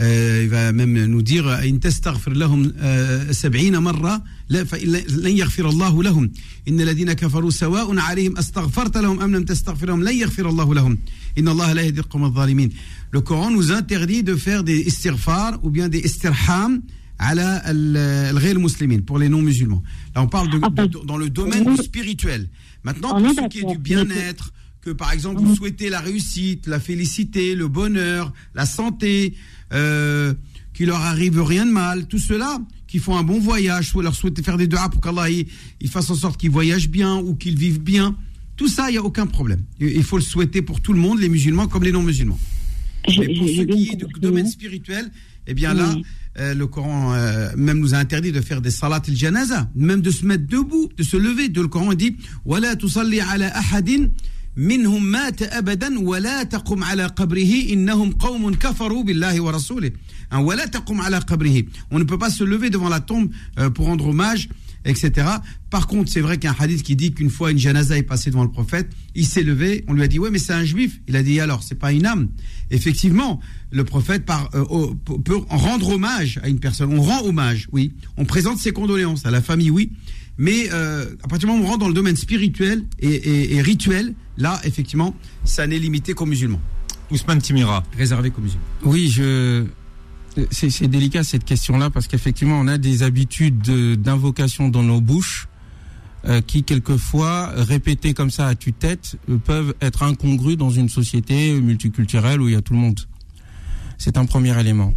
Euh, 0.00 0.40
il 0.44 0.48
va 0.48 0.72
même 0.72 1.04
nous 1.06 1.22
dire 1.22 1.46
إن 1.48 1.80
تستغفر 1.80 2.32
لهم 2.32 2.72
آه، 2.78 3.32
سبعين 3.32 3.78
مرة 3.78 4.22
لا 4.48 4.64
لن 5.08 5.36
يغفر 5.36 5.68
الله 5.68 6.02
لهم 6.02 6.30
إن 6.68 6.80
الذين 6.80 7.12
كفروا 7.12 7.50
سواء 7.50 7.98
عليهم 7.98 8.38
أستغفرت 8.38 8.96
لهم 8.96 9.20
أم 9.20 9.36
لم 9.36 9.44
تستغفر 9.44 9.86
لهم 9.86 10.02
لن 10.02 10.14
يغفر 10.14 10.48
الله 10.48 10.74
لهم 10.74 10.98
إن 11.38 11.48
الله 11.48 11.72
لا 11.72 11.82
يهدي 11.82 12.00
القوم 12.00 12.24
الظالمين 12.24 12.70
Le 13.12 13.20
Coran 13.20 13.50
nous 13.50 13.70
interdit 13.70 14.22
de 14.24 14.34
faire 14.34 14.64
des 14.64 14.80
istighfar 14.80 15.58
ou 15.62 15.70
bien 15.70 15.88
des 15.88 16.00
istirham 16.00 16.82
على 17.20 17.62
ال- 17.66 18.30
الغير 18.36 18.56
المسلمين 18.56 19.04
pour 19.06 19.18
les 19.20 19.28
non 19.28 19.42
musulmans. 19.42 19.82
Là 20.16 20.22
on 20.22 20.26
parle 20.26 20.50
de, 20.50 20.58
Ah, 20.62 20.70
de- 20.86 21.06
dans 21.06 21.16
le 21.16 21.30
domaine 21.30 21.64
du 21.76 21.82
spirituel. 21.82 22.48
Maintenant 22.84 23.10
pour 23.20 23.30
ce 23.34 23.48
qui 23.48 23.60
est 23.60 23.70
du 23.72 23.78
bien-être, 23.78 24.52
que 24.84 24.90
par 24.90 25.12
exemple 25.12 25.40
vous 25.40 25.56
souhaitez 25.56 25.88
la 25.88 26.00
réussite, 26.00 26.66
la 26.66 26.78
félicité, 26.78 27.54
le 27.54 27.68
bonheur, 27.68 28.32
la 28.54 28.66
santé, 28.66 29.34
euh, 29.72 30.34
qu'il 30.74 30.88
leur 30.88 31.00
arrive 31.00 31.40
rien 31.40 31.64
de 31.64 31.70
mal, 31.70 32.06
tout 32.06 32.18
cela, 32.18 32.58
qu'ils 32.86 33.00
font 33.00 33.16
un 33.16 33.22
bon 33.22 33.40
voyage, 33.40 33.88
soit 33.88 34.02
leur 34.02 34.14
souhaiter 34.14 34.42
faire 34.42 34.58
des 34.58 34.66
doigts 34.66 34.82
ah, 34.84 34.88
pour 34.90 35.00
qu'Allah 35.00 35.30
il, 35.30 35.88
fasse 35.88 36.10
en 36.10 36.14
sorte 36.14 36.38
qu'ils 36.38 36.50
voyagent 36.50 36.90
bien 36.90 37.16
ou 37.16 37.34
qu'ils 37.34 37.56
vivent 37.56 37.80
bien. 37.80 38.14
Tout 38.56 38.68
ça, 38.68 38.90
il 38.90 38.92
n'y 38.92 38.98
a 38.98 39.02
aucun 39.02 39.26
problème. 39.26 39.62
Il 39.80 40.04
faut 40.04 40.18
le 40.18 40.22
souhaiter 40.22 40.62
pour 40.62 40.80
tout 40.80 40.92
le 40.92 41.00
monde, 41.00 41.18
les 41.18 41.28
musulmans 41.28 41.66
comme 41.66 41.82
les 41.82 41.90
non-musulmans. 41.90 42.38
Mais 43.18 43.34
pour 43.34 43.48
ce 43.48 43.62
qui 43.62 43.90
est 43.90 43.96
du 43.96 44.20
domaine 44.20 44.46
spirituel, 44.46 45.10
eh 45.46 45.54
bien 45.54 45.74
là, 45.74 45.94
euh, 46.38 46.54
le 46.54 46.66
Coran 46.66 47.14
euh, 47.14 47.50
même 47.56 47.78
nous 47.78 47.94
a 47.94 47.98
interdit 47.98 48.32
de 48.32 48.40
faire 48.40 48.60
des 48.60 48.70
salat 48.70 49.02
al-janaza, 49.06 49.70
même 49.74 50.02
de 50.02 50.10
se 50.10 50.24
mettre 50.24 50.46
debout, 50.46 50.88
de 50.96 51.02
se 51.02 51.16
lever. 51.16 51.48
De, 51.48 51.60
le 51.60 51.68
Coran 51.68 51.94
dit 51.94 52.16
«Wala 52.44 52.76
tusalli 52.76 53.20
ala 53.20 53.56
ahadin» 53.56 54.08
منهم 54.57 55.11
مات 55.11 55.41
أبدا 55.43 55.99
ولا 55.99 56.43
تقم 56.43 56.83
على 56.83 57.05
قبره 57.05 57.69
إنهم 57.73 58.11
قوم 58.11 58.53
كفروا 58.55 59.03
بالله 59.03 59.41
ورسوله. 59.41 59.91
Hein, 60.31 60.37
ولا 60.39 60.65
تقم 60.65 61.01
على 61.01 61.17
قبره. 61.17 61.63
On 61.91 61.99
ne 61.99 62.03
peut 62.03 62.17
pas 62.17 62.29
se 62.29 62.43
lever 62.43 62.69
devant 62.69 62.89
la 62.89 62.99
tombe 62.99 63.29
euh, 63.59 63.69
pour 63.69 63.85
rendre 63.85 64.07
hommage 64.07 64.49
etc. 64.85 65.27
Par 65.69 65.87
contre, 65.87 66.09
c'est 66.09 66.21
vrai 66.21 66.37
qu'il 66.37 66.45
y 66.49 66.53
a 66.53 66.55
un 66.57 66.63
hadith 66.63 66.83
qui 66.83 66.95
dit 66.95 67.11
qu'une 67.13 67.29
fois 67.29 67.51
une 67.51 67.57
janaza 67.57 67.97
est 67.97 68.03
passée 68.03 68.29
devant 68.31 68.43
le 68.45 68.49
prophète, 68.49 68.87
il 69.13 69.25
s'est 69.25 69.43
levé, 69.43 69.83
on 69.89 69.93
lui 69.93 70.03
a 70.03 70.07
dit 70.07 70.19
ouais 70.19 70.31
mais 70.31 70.39
c'est 70.39 70.53
un 70.53 70.63
juif. 70.63 71.01
Il 71.09 71.17
a 71.17 71.21
dit 71.23 71.39
alors 71.41 71.63
c'est 71.63 71.75
pas 71.75 71.91
une 71.91 72.05
âme. 72.05 72.29
Effectivement, 72.71 73.41
le 73.71 73.83
prophète 73.83 74.25
par, 74.25 74.49
euh, 74.55 74.63
au- 74.69 74.95
peut 74.95 75.19
peut 75.19 75.37
rendre 75.49 75.89
hommage 75.89 76.39
à 76.43 76.47
une 76.49 76.59
personne. 76.59 76.93
On 76.97 77.01
rend 77.01 77.21
hommage, 77.25 77.67
oui. 77.73 77.91
On 78.17 78.25
présente 78.25 78.57
ses 78.57 78.71
condoléances 78.71 79.25
à 79.25 79.31
la 79.31 79.41
famille, 79.41 79.69
oui. 79.69 79.91
Mais 80.37 80.69
euh, 80.71 81.05
à 81.23 81.27
partir 81.27 81.47
du 81.49 81.53
moment 81.53 81.63
où 81.63 81.67
on 81.67 81.71
rentre 81.71 81.79
dans 81.79 81.87
le 81.89 81.93
domaine 81.93 82.15
spirituel 82.15 82.85
et, 82.99 83.07
et- 83.09 83.55
et 83.55 83.61
rituel, 83.61 84.13
là 84.36 84.60
effectivement, 84.64 85.14
ça 85.44 85.66
n'est 85.66 85.78
limité 85.78 86.14
qu'aux 86.14 86.26
musulmans, 86.26 86.60
Ousmane 87.10 87.40
Timira. 87.40 87.82
réservé 87.96 88.30
qu'aux 88.30 88.42
musulmans. 88.42 88.64
Oui, 88.84 89.08
je. 89.08 89.64
C'est 90.50 90.68
c'est 90.70 90.88
délicat 90.88 91.22
cette 91.22 91.44
question-là 91.44 91.90
parce 91.90 92.08
qu'effectivement, 92.08 92.58
on 92.58 92.66
a 92.66 92.76
des 92.76 93.04
habitudes 93.04 93.58
de- 93.60 93.94
d'invocation 93.94 94.68
dans 94.68 94.82
nos 94.82 95.00
bouches 95.00 95.46
euh, 96.24 96.40
qui, 96.40 96.64
quelquefois, 96.64 97.50
répétées 97.54 98.14
comme 98.14 98.30
ça 98.30 98.48
à 98.48 98.54
tue-tête, 98.56 99.16
euh, 99.30 99.36
peuvent 99.36 99.74
être 99.80 100.02
incongrues 100.02 100.56
dans 100.56 100.70
une 100.70 100.88
société 100.88 101.52
multiculturelle 101.60 102.40
où 102.40 102.48
il 102.48 102.54
y 102.54 102.56
a 102.56 102.62
tout 102.62 102.72
le 102.72 102.80
monde. 102.80 102.98
C'est 103.98 104.16
un 104.16 104.24
premier 104.24 104.58
élément. 104.58 104.92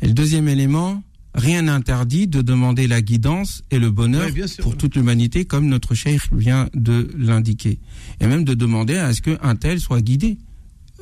Et 0.00 0.06
le 0.06 0.14
deuxième 0.14 0.48
élément, 0.48 1.02
rien 1.35 1.61
n'interdit 1.63 2.27
de 2.27 2.41
demander 2.41 2.87
la 2.87 3.01
guidance 3.01 3.63
et 3.71 3.79
le 3.79 3.91
bonheur 3.91 4.25
Ouais, 4.25 4.31
bien 4.31 4.47
sûr. 4.47 4.63
pour 4.63 4.75
toute 4.75 4.95
l'humanité, 4.95 5.45
comme 5.45 5.67
notre 5.67 5.93
cheikh 5.93 6.21
vient 6.33 6.67
de 6.73 7.09
l'indiquer. 7.17 7.79
Et 8.19 8.27
même 8.27 8.43
de 8.43 8.53
demander 8.55 8.95
à 8.97 9.13
ce 9.13 9.21
qu'un 9.21 9.55
tel 9.55 9.79
soit 9.79 10.01
guidé, 10.01 10.37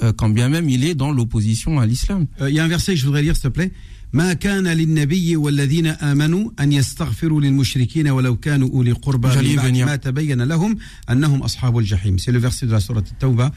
euh, 0.04 0.12
quand 0.12 0.30
bien 0.30 0.50
même 0.50 0.68
il 0.70 0.84
est 0.84 0.96
dans 0.96 1.12
l'opposition 1.12 1.80
à 1.80 1.86
l'islam. 1.86 2.28
Euh, 2.42 2.50
Il 2.50 2.56
y 2.56 2.60
a 2.60 2.64
un 2.66 2.68
verset 2.68 2.94
que 2.96 3.00
je 3.00 3.06
voudrais 3.06 3.22
lire, 3.22 3.36
s'il 3.36 3.44
te 3.44 3.48
plaît. 3.50 3.72
ما 4.14 4.34
كان 4.34 4.68
للنبي 4.68 5.36
والذين 5.36 5.88
آمنوا 5.88 6.52
أن 6.60 6.72
يستغفروا 6.72 7.42
للمشركين 7.42 8.08
ولو 8.10 8.36
كانوا 8.36 8.70
أولي 8.70 8.92
قربى 8.92 9.28
J'allais 9.28 9.54
y 9.54 9.56
من 9.56 9.56
بعد 9.58 9.74
venir. 9.74 9.86
ما 9.86 9.96
تبين 9.96 10.42
لهم 10.42 10.78
أنهم 11.10 11.42
أصحاب 11.44 11.78
الجحيم. 11.78 12.18
C'est 12.20 12.32
le 12.32 12.40
verset 12.40 12.66
de 12.66 12.72
la 12.72 12.80
sourate 12.80 13.14
Tauba 13.20 13.52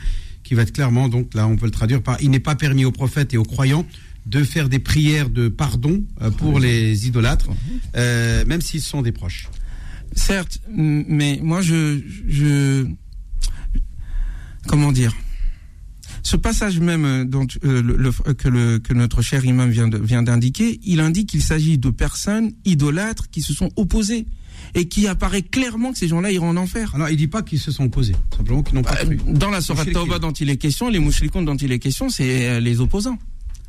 qui 0.45 0.55
va 0.55 0.62
être 0.62 0.73
clairement, 0.73 1.09
donc 1.09 1.35
là 1.35 1.47
on 1.47 1.57
peut 1.57 1.66
le 1.66 1.71
traduire 1.73 2.03
par 2.03 2.21
Il 2.23 2.31
n'est 2.31 2.41
pas 2.41 2.55
permis 2.57 2.85
aux 2.85 2.91
prophètes 2.93 3.35
et 3.35 3.37
aux 3.37 3.45
croyants 3.45 3.87
de 4.26 4.44
faire 4.44 4.70
des 4.70 4.80
prières 4.80 5.30
de 5.30 5.48
pardon 5.50 6.04
euh, 6.22 6.32
pour 6.32 6.60
les 6.60 7.08
idolâtres, 7.08 7.50
euh, 7.96 8.46
même 8.46 8.62
s'ils 8.62 8.82
sont 8.82 9.02
des 9.02 9.12
proches. 9.12 9.50
Certes, 10.16 10.60
mais 10.72 11.40
moi 11.44 11.62
je, 11.62 12.00
je 12.28 12.86
comment 14.68 14.92
dire? 14.92 15.14
Ce 16.26 16.38
passage 16.38 16.80
même 16.80 17.04
euh, 17.06 17.26
dont, 17.26 17.46
euh, 17.66 17.82
le- 17.82 17.98
le- 17.98 18.34
que, 18.34 18.48
le, 18.48 18.80
que 18.80 18.94
notre 18.94 19.22
cher 19.22 19.44
imam 19.44 19.70
vient 19.70 19.90
de- 19.90 19.98
vient 19.98 20.24
d'indiquer, 20.24 20.80
il 20.84 21.02
indique 21.02 21.30
qu'il 21.30 21.42
s'agit 21.44 21.78
de 21.78 21.90
personnes 21.90 22.54
idolâtres 22.64 23.30
qui 23.30 23.42
se 23.42 23.54
sont 23.54 23.72
opposées 23.76 24.26
et 24.74 24.88
qui 24.88 25.08
apparaît 25.08 25.42
clairement 25.42 25.92
que 25.92 25.98
ces 25.98 26.08
gens-là 26.08 26.32
iront 26.32 26.50
en 26.50 26.58
enfer. 26.58 26.96
Alors 26.96 27.10
il 27.10 27.18
dit 27.18 27.28
pas 27.28 27.42
qu'ils 27.42 27.60
se 27.60 27.72
sont 27.72 27.84
opposés, 27.86 28.16
simplement 28.38 28.64
qu'ils 28.64 28.76
n'ont 28.76 28.84
pas 28.84 28.96
cru. 28.96 29.20
Dans 29.28 29.50
la 29.50 29.60
Sourate. 29.60 29.92
Tauba 29.92 30.18
dont 30.20 30.32
il 30.32 30.50
est 30.50 30.56
question, 30.58 30.88
les 30.90 31.00
mouchrikoun 31.00 31.44
dont 31.44 31.58
il 31.58 31.72
est 31.74 31.80
question, 31.80 32.08
c'est 32.10 32.62
les 32.62 32.80
opposants. 32.80 33.20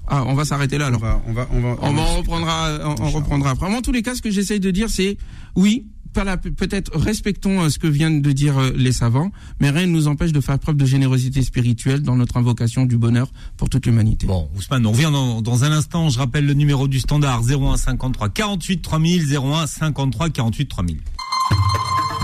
Ah, 0.08 0.24
on 0.26 0.34
va 0.34 0.44
s'arrêter 0.44 0.78
là 0.78 0.84
On 0.84 0.88
alors. 0.88 1.00
va, 1.00 1.22
on 1.26 1.32
va, 1.32 1.48
on 1.52 1.60
va, 1.60 1.76
On, 1.80 1.92
va- 1.92 2.02
en 2.02 2.16
reprendra, 2.18 2.68
on, 2.84 2.94
on 3.02 3.10
reprendra 3.10 3.50
après. 3.50 3.74
En 3.74 3.80
tous 3.82 3.92
les 3.92 4.02
cas, 4.02 4.14
ce 4.14 4.22
que 4.22 4.30
j'essaye 4.30 4.60
de 4.60 4.70
dire, 4.70 4.88
c'est 4.90 5.16
oui, 5.56 5.86
peut-être 6.12 6.96
respectons 6.96 7.62
euh, 7.62 7.68
ce 7.70 7.78
que 7.80 7.88
viennent 7.88 8.22
de 8.22 8.30
dire 8.30 8.56
euh, 8.58 8.70
les 8.76 8.92
savants, 8.92 9.32
mais 9.60 9.70
rien 9.70 9.86
ne 9.86 9.92
nous 9.92 10.06
empêche 10.06 10.30
de 10.32 10.40
faire 10.40 10.58
preuve 10.60 10.76
de 10.76 10.84
générosité 10.86 11.42
spirituelle 11.42 12.02
dans 12.02 12.14
notre 12.16 12.36
invocation 12.36 12.84
du 12.86 12.96
bonheur 12.98 13.28
pour 13.56 13.68
toute 13.68 13.86
l'humanité. 13.86 14.26
Bon, 14.26 14.48
Ousmane, 14.56 14.86
on 14.86 14.92
revient 14.92 15.10
dans, 15.12 15.42
dans 15.42 15.64
un 15.64 15.72
instant. 15.72 16.10
Je 16.10 16.18
rappelle 16.18 16.46
le 16.46 16.54
numéro 16.54 16.86
du 16.86 17.00
standard 17.00 17.42
01 17.42 17.76
53 17.78 18.28
48 18.28 18.82
3000 18.82 19.36
01 19.36 19.66
53 19.66 20.30
48 20.30 20.66
3000. 20.68 21.00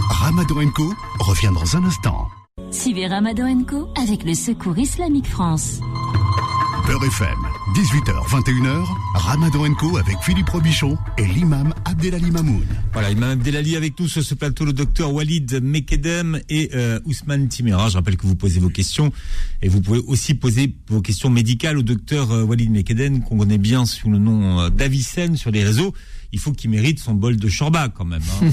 Ramadan 0.09 0.71
Co 0.75 0.93
revient 1.21 1.51
dans 1.55 1.77
un 1.77 1.85
instant. 1.85 2.29
Suivez 2.71 3.07
Ramadan 3.09 3.65
Co 3.65 3.89
avec 4.01 4.23
le 4.25 4.35
Secours 4.35 4.79
Islamique 4.79 5.27
France. 5.27 5.81
Beurre 6.91 7.05
FM, 7.05 7.39
18h, 7.77 8.29
21h, 8.29 8.85
Ramadan 9.15 9.73
Co 9.75 9.97
avec 9.97 10.17
Philippe 10.25 10.49
Robichon 10.49 10.99
et 11.19 11.25
l'imam 11.25 11.73
Abdelali 11.85 12.33
Mamoun. 12.33 12.67
Voilà, 12.93 13.13
Imam 13.13 13.31
Abdelali 13.31 13.77
avec 13.77 13.97
nous 14.01 14.09
sur 14.09 14.25
ce 14.25 14.35
plateau, 14.35 14.65
le 14.65 14.73
docteur 14.73 15.15
Walid 15.15 15.63
Mekedem 15.63 16.41
et 16.49 16.71
euh, 16.75 16.99
Ousmane 17.05 17.47
Timera. 17.47 17.91
Je 17.91 17.95
rappelle 17.95 18.17
que 18.17 18.27
vous 18.27 18.35
posez 18.35 18.59
vos 18.59 18.71
questions 18.71 19.13
et 19.63 19.69
vous 19.69 19.81
pouvez 19.81 20.01
aussi 20.01 20.35
poser 20.35 20.75
vos 20.89 21.01
questions 21.01 21.31
médicales 21.31 21.79
au 21.79 21.83
docteur 21.83 22.33
euh, 22.33 22.43
Walid 22.43 22.73
Mekedem, 22.73 23.23
qu'on 23.23 23.39
connaît 23.39 23.59
bien 23.59 23.87
sous 23.87 24.11
le 24.11 24.19
nom 24.19 24.59
euh, 24.59 24.69
d'Avicenne 24.69 25.37
sur 25.37 25.53
les 25.53 25.63
réseaux. 25.63 25.95
Il 26.33 26.41
faut 26.41 26.51
qu'il 26.51 26.71
mérite 26.71 26.99
son 26.99 27.15
bol 27.15 27.37
de 27.37 27.49
shorba 27.49 27.89
quand 27.89 28.05
même. 28.05 28.23
Hein. 28.43 28.51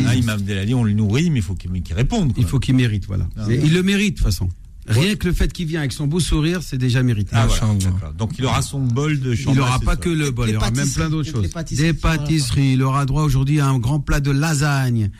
Là, 0.04 0.14
Imam 0.14 0.38
Abdelali, 0.38 0.74
on 0.74 0.84
le 0.84 0.92
nourrit, 0.92 1.28
mais 1.30 1.40
il 1.40 1.42
faut 1.42 1.56
qu'il 1.56 1.72
réponde. 1.92 2.34
quoi. 2.34 2.40
Il 2.40 2.46
faut 2.46 2.60
qu'il 2.60 2.76
mérite, 2.76 3.06
voilà. 3.08 3.26
Ah, 3.36 3.48
ouais. 3.48 3.60
il 3.64 3.72
le 3.74 3.82
mérite 3.82 4.14
de 4.14 4.18
toute 4.18 4.26
façon. 4.26 4.48
Rien 4.88 5.14
que 5.14 5.28
le 5.28 5.34
fait 5.34 5.52
qu'il 5.52 5.66
vient 5.66 5.80
avec 5.80 5.92
son 5.92 6.06
beau 6.06 6.20
sourire, 6.20 6.62
c'est 6.62 6.78
déjà 6.78 7.02
mérité. 7.02 7.30
Ah, 7.34 7.46
voilà. 7.46 8.12
Donc 8.18 8.32
il 8.38 8.44
aura 8.44 8.62
son 8.62 8.80
bol 8.80 9.20
de 9.20 9.32
Il 9.32 9.36
shorba. 9.36 9.60
n'aura 9.60 9.78
pas 9.78 9.84
soir. 9.84 10.00
que 10.00 10.08
le 10.08 10.30
bol, 10.30 10.48
il 10.48 10.56
aura 10.56 10.70
même 10.70 10.88
plein 10.90 11.08
d'autres 11.10 11.30
choses. 11.30 11.48
pâtisseries 11.50 11.86
Des 11.88 11.94
pâtisseries, 11.94 12.72
il 12.72 12.82
aura 12.82 13.06
droit 13.06 13.22
aujourd'hui 13.22 13.60
à 13.60 13.66
un 13.68 13.78
grand 13.78 14.00
plat 14.00 14.20
de 14.20 14.30
lasagne. 14.30 15.10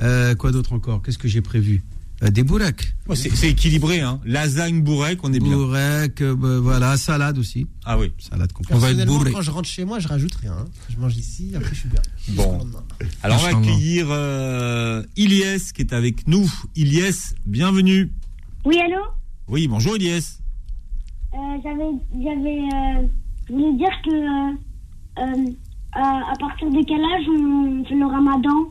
Euh, 0.00 0.34
quoi 0.34 0.52
d'autre 0.52 0.72
encore? 0.72 1.02
Qu'est-ce 1.02 1.18
que 1.18 1.28
j'ai 1.28 1.40
prévu? 1.42 1.82
Euh, 2.22 2.30
Des 2.30 2.42
bourrecs. 2.42 2.94
Ouais, 3.08 3.14
c'est 3.16 3.48
équilibré, 3.50 4.00
hein. 4.00 4.20
Lasagne, 4.24 4.82
bourrec, 4.82 5.18
on 5.22 5.32
est 5.32 5.38
bien. 5.38 5.52
Bourrecs, 5.56 6.20
euh, 6.20 6.34
bah, 6.34 6.58
voilà, 6.60 6.96
salade 6.96 7.38
aussi. 7.38 7.66
Ah 7.84 7.96
oui. 7.98 8.10
Salade 8.18 8.52
complète. 8.52 8.76
On 8.76 8.80
va 8.80 8.90
être 8.90 8.96
Personnellement, 8.96 9.18
bourré. 9.18 9.32
quand 9.32 9.42
je 9.42 9.50
rentre 9.52 9.68
chez 9.68 9.84
moi, 9.84 9.98
je 10.00 10.08
rajoute 10.08 10.34
rien. 10.36 10.52
hein. 10.52 10.64
Je 10.90 10.96
mange 10.98 11.16
ici, 11.16 11.52
après 11.54 11.70
je 11.74 11.80
suis 11.80 11.88
bien. 11.88 12.00
Bon. 12.30 12.58
Alors 13.22 13.40
on 13.40 13.42
va 13.52 13.58
accueillir 13.58 14.06
euh, 14.10 15.02
Ilyes 15.16 15.72
qui 15.74 15.82
est 15.82 15.92
avec 15.92 16.26
nous. 16.26 16.50
Ilyes, 16.74 17.34
bienvenue. 17.46 18.10
Oui, 18.64 18.78
allô 18.80 19.02
Oui, 19.48 19.68
bonjour 19.68 19.96
Ilyes. 19.96 20.40
Euh, 21.34 21.36
J'avais. 21.62 21.90
J'avais. 22.12 22.60
Euh, 22.74 23.06
je 23.48 23.52
voulais 23.52 23.76
dire 23.76 24.02
que. 24.04 24.68
euh, 25.20 25.52
à, 25.92 26.34
partir 26.38 26.70
de 26.70 26.84
quel 26.86 27.00
âge 27.00 27.26
on 27.28 27.84
fait 27.84 27.94
le 27.94 28.06
ramadan 28.06 28.68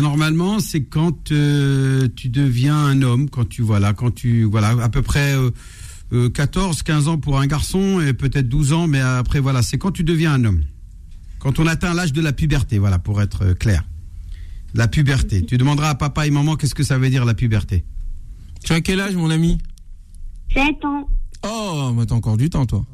normalement, 0.00 0.58
c'est 0.58 0.82
quand 0.82 1.24
tu 1.24 2.28
deviens 2.28 2.76
un 2.76 3.02
homme, 3.02 3.30
quand 3.30 3.48
tu 3.48 3.62
voilà, 3.62 3.92
quand 3.92 4.12
tu 4.12 4.42
voilà, 4.42 4.70
à 4.82 4.88
peu 4.88 5.02
près 5.02 5.34
euh, 5.34 5.50
euh, 6.12 6.30
14, 6.30 6.82
15 6.82 7.06
ans 7.08 7.18
pour 7.18 7.38
un 7.38 7.46
garçon 7.46 8.00
et 8.00 8.12
peut-être 8.12 8.48
12 8.48 8.72
ans, 8.72 8.88
mais 8.88 9.00
après 9.00 9.38
voilà, 9.38 9.62
c'est 9.62 9.78
quand 9.78 9.92
tu 9.92 10.02
deviens 10.02 10.32
un 10.32 10.44
homme. 10.44 10.62
Quand 11.38 11.60
on 11.60 11.66
atteint 11.68 11.94
l'âge 11.94 12.12
de 12.12 12.20
la 12.20 12.32
puberté, 12.32 12.78
voilà, 12.78 12.98
pour 12.98 13.22
être 13.22 13.52
clair. 13.52 13.84
La 14.74 14.88
puberté. 14.88 15.46
Tu 15.46 15.58
demanderas 15.58 15.90
à 15.90 15.94
papa 15.94 16.26
et 16.26 16.30
maman 16.30 16.56
qu'est-ce 16.56 16.74
que 16.74 16.82
ça 16.82 16.98
veut 16.98 17.08
dire 17.08 17.24
la 17.24 17.34
puberté. 17.34 17.84
Tu 18.64 18.72
as 18.72 18.80
quel 18.80 19.00
âge, 19.00 19.14
mon 19.14 19.30
ami 19.30 19.58
7 20.52 20.84
ans. 20.84 21.08
Oh, 21.46 21.92
mais 21.94 22.06
t'as 22.06 22.14
encore 22.14 22.36
du 22.36 22.50
temps, 22.50 22.66
toi. 22.66 22.84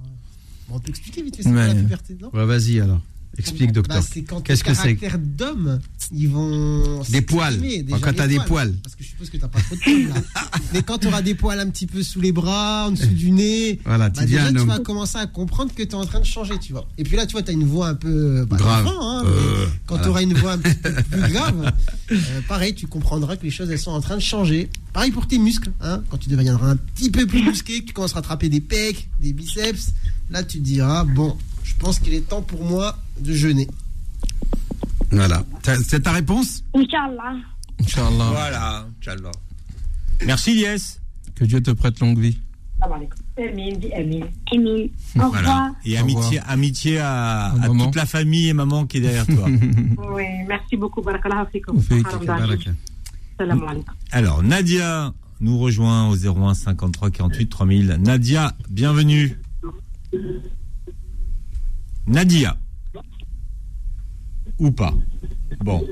Bon, 0.69 0.77
on 0.77 0.81
peut 0.81 0.91
expliquer 0.91 1.23
vite 1.23 1.37
fait 1.37 1.43
c'est 1.43 1.51
quoi 1.53 1.67
la 1.67 1.75
puberté, 1.75 2.17
non? 2.21 2.31
Ouais, 2.33 2.45
vas-y 2.45 2.81
alors. 2.81 3.01
Explique, 3.39 3.72
docteur. 3.72 4.03
c'est 4.03 4.22
quand 4.22 4.41
Qu'est-ce 4.41 4.62
que 4.64 4.74
c'est 4.74 4.97
d'hommes, 5.18 5.80
ils 6.12 6.28
vont. 6.28 7.03
Des 7.11 7.20
poils. 7.22 7.55
Quand 7.91 7.97
déjà, 7.99 8.12
t'as 8.12 8.26
les 8.26 8.39
des 8.39 8.45
poils. 8.45 8.72
Parce 8.82 8.95
que 8.95 9.03
je 9.05 9.09
suppose 9.09 9.30
que 9.30 9.37
t'as 9.39 9.49
pas 9.49 9.61
trop 9.61 9.74
de 9.74 9.80
poils 9.80 10.09
là. 10.09 10.14
Mais 10.72 10.82
quand 10.82 10.99
tu 10.99 11.07
auras 11.09 11.22
des 11.22 11.35
poils 11.35 11.59
un 11.59 11.68
petit 11.70 11.87
peu 11.87 12.03
sous 12.03 12.20
les 12.20 12.32
bras, 12.32 12.87
en 12.89 12.93
dessous 12.93 13.07
du 13.07 13.30
nez, 13.30 13.80
Voilà, 13.85 14.11
tu 14.11 14.20
bah, 14.20 14.26
déjà 14.26 14.51
tu 14.53 14.59
vas 14.59 14.78
commencer 14.78 15.18
à 15.18 15.26
comprendre 15.26 15.72
que 15.74 15.82
tu 15.82 15.89
es 15.91 15.95
en 15.95 16.05
train 16.05 16.20
de 16.20 16.24
changer, 16.26 16.59
tu 16.59 16.72
vois. 16.72 16.87
Et 16.99 17.05
puis 17.05 17.16
là, 17.16 17.26
tu 17.26 17.32
vois, 17.32 17.43
tu 17.43 17.51
as 17.51 17.55
une 17.55 17.64
voix 17.64 17.89
un 17.89 17.95
peu. 17.95 18.45
bah, 18.49 18.57
Grave. 18.57 18.87
hein, 18.89 19.22
Euh, 19.26 19.66
quand 19.87 19.95
voilà. 19.97 20.03
tu 20.05 20.09
auras 20.11 20.22
une 20.22 20.35
voix 20.35 20.53
un 20.53 20.59
petit 20.59 20.74
peu 20.76 20.93
plus 21.11 21.32
grave, 21.32 21.72
euh, 22.12 22.16
pareil, 22.49 22.74
tu 22.74 22.87
comprendras 22.87 23.37
que 23.37 23.43
les 23.45 23.51
choses 23.51 23.70
elles 23.70 23.78
sont 23.78 23.91
en 23.93 24.01
train 24.01 24.16
de 24.16 24.22
changer. 24.22 24.68
Pareil 24.93 25.11
pour 25.11 25.26
tes 25.26 25.39
muscles, 25.39 25.72
hein, 25.80 26.03
quand 26.11 26.18
tu 26.18 26.28
deviendras 26.28 26.68
un 26.70 26.76
petit 26.76 27.11
peu 27.11 27.26
plus 27.26 27.43
musclé, 27.43 27.80
que 27.80 27.87
tu 27.87 27.93
commenceras 27.93 28.20
à 28.20 28.22
attraper 28.22 28.49
des 28.49 28.61
pecs, 28.61 29.09
des 29.20 29.32
biceps, 29.32 29.93
là 30.30 30.43
tu 30.45 30.59
te 30.59 30.64
diras 30.64 31.03
bon, 31.05 31.37
je 31.64 31.72
pense 31.78 31.99
qu'il 31.99 32.14
est 32.14 32.20
temps 32.28 32.43
pour 32.43 32.64
moi 32.64 32.97
de 33.21 33.33
jeûner. 33.33 33.69
Voilà. 35.11 35.45
C'est 35.85 36.01
ta 36.03 36.12
réponse 36.12 36.65
Inch'Allah. 36.75 37.37
Inch'Allah. 37.81 38.29
Voilà, 38.31 38.87
Inch'Allah. 39.01 39.31
Merci 40.27 40.53
Ilyes. 40.53 40.99
Que 41.35 41.45
Dieu 41.45 41.61
te 41.62 41.71
prête 41.73 41.99
longue 42.01 42.19
vie. 42.19 42.39
Emile. 43.37 43.91
Emile. 44.53 44.91
Au 45.17 45.21
Voilà. 45.21 45.39
revoir. 45.39 45.71
Et 45.85 45.97
amitié, 45.97 46.41
amitié 46.47 46.99
à, 46.99 47.47
À 47.53 47.69
toute 47.69 47.95
la 47.95 48.07
famille 48.07 48.49
et 48.49 48.53
maman 48.53 48.87
qui 48.87 48.99
est 48.99 49.01
derrière 49.01 49.27
toi. 49.27 49.47
Oui, 50.12 50.25
merci 50.47 50.77
beaucoup. 50.77 51.01
Barakallahu 51.03 51.47
fikum. 51.51 51.81
Alors, 54.12 54.43
Nadia 54.43 55.12
nous 55.41 55.59
rejoint 55.59 56.09
au 56.09 56.17
01 56.17 56.55
53 56.55 57.11
48 57.11 57.49
3000. 57.49 57.99
Nadia, 58.01 58.53
bienvenue. 58.71 59.37
Nadia. 62.07 62.57
Ou 64.59 64.71
pas 64.71 64.95
Bon. 65.65 65.83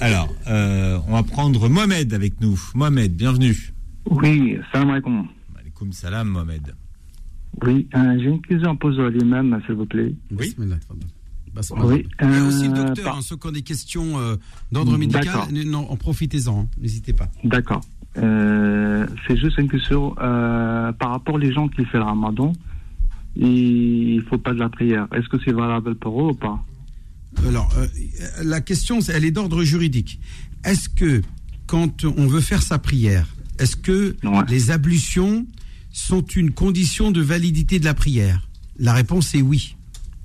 Alors, 0.00 0.28
euh, 0.48 0.98
on 1.08 1.12
va 1.12 1.22
prendre 1.22 1.68
Mohamed 1.68 2.12
avec 2.14 2.40
nous. 2.40 2.58
Mohamed, 2.74 3.14
bienvenue. 3.14 3.72
Oui, 4.10 4.58
salam 4.72 4.90
alaikum. 4.90 5.26
Alaikum 5.58 5.92
salam, 5.92 6.28
Mohamed. 6.28 6.74
Oui, 7.64 7.88
euh, 7.94 8.18
j'ai 8.18 8.26
une 8.30 8.42
question 8.42 8.70
à 8.72 8.74
poser 8.74 9.02
à 9.02 9.10
l'imam, 9.10 9.60
s'il 9.66 9.76
vous 9.76 9.86
plaît. 9.86 10.12
Oui. 10.32 10.54
Basmala. 11.54 11.86
Oui, 11.86 12.06
y 12.20 12.24
a 12.24 12.44
aussi 12.44 12.64
le 12.68 12.70
euh, 12.74 12.84
docteur, 12.86 13.04
par- 13.04 13.16
hein, 13.18 13.20
ceux 13.22 13.36
qui 13.36 13.46
ont 13.46 13.52
des 13.52 13.62
questions 13.62 14.18
euh, 14.18 14.34
d'ordre 14.72 14.98
médical, 14.98 15.24
D'accord. 15.24 15.46
n- 15.50 15.70
non, 15.70 15.88
en 15.88 15.96
profitez-en, 15.96 16.62
hein, 16.62 16.66
n'hésitez 16.80 17.12
pas. 17.12 17.28
D'accord. 17.44 17.80
Euh, 18.16 19.06
c'est 19.26 19.36
juste 19.36 19.58
une 19.58 19.68
question 19.70 20.16
euh, 20.20 20.90
par 20.92 21.10
rapport 21.10 21.36
aux 21.36 21.50
gens 21.52 21.68
qui 21.68 21.84
font 21.84 21.98
le 21.98 22.04
ramadan. 22.04 22.52
Il 23.36 24.20
faut 24.28 24.38
pas 24.38 24.52
de 24.52 24.58
la 24.58 24.68
prière. 24.68 25.06
Est-ce 25.14 25.28
que 25.28 25.36
c'est 25.44 25.52
valable 25.52 25.94
pour 25.94 26.20
eux 26.22 26.30
ou 26.32 26.34
pas? 26.34 26.60
Alors, 27.46 27.72
euh, 27.76 27.86
la 28.42 28.60
question, 28.60 29.00
elle 29.00 29.24
est 29.24 29.30
d'ordre 29.30 29.64
juridique. 29.64 30.20
Est-ce 30.64 30.88
que, 30.88 31.22
quand 31.66 32.04
on 32.04 32.26
veut 32.26 32.40
faire 32.40 32.62
sa 32.62 32.78
prière, 32.78 33.26
est-ce 33.58 33.76
que 33.76 34.16
les 34.48 34.70
ablutions 34.70 35.46
sont 35.92 36.22
une 36.24 36.50
condition 36.52 37.10
de 37.10 37.20
validité 37.20 37.78
de 37.78 37.84
la 37.84 37.94
prière? 37.94 38.48
La 38.78 38.92
réponse 38.94 39.34
est 39.34 39.42
oui. 39.42 39.76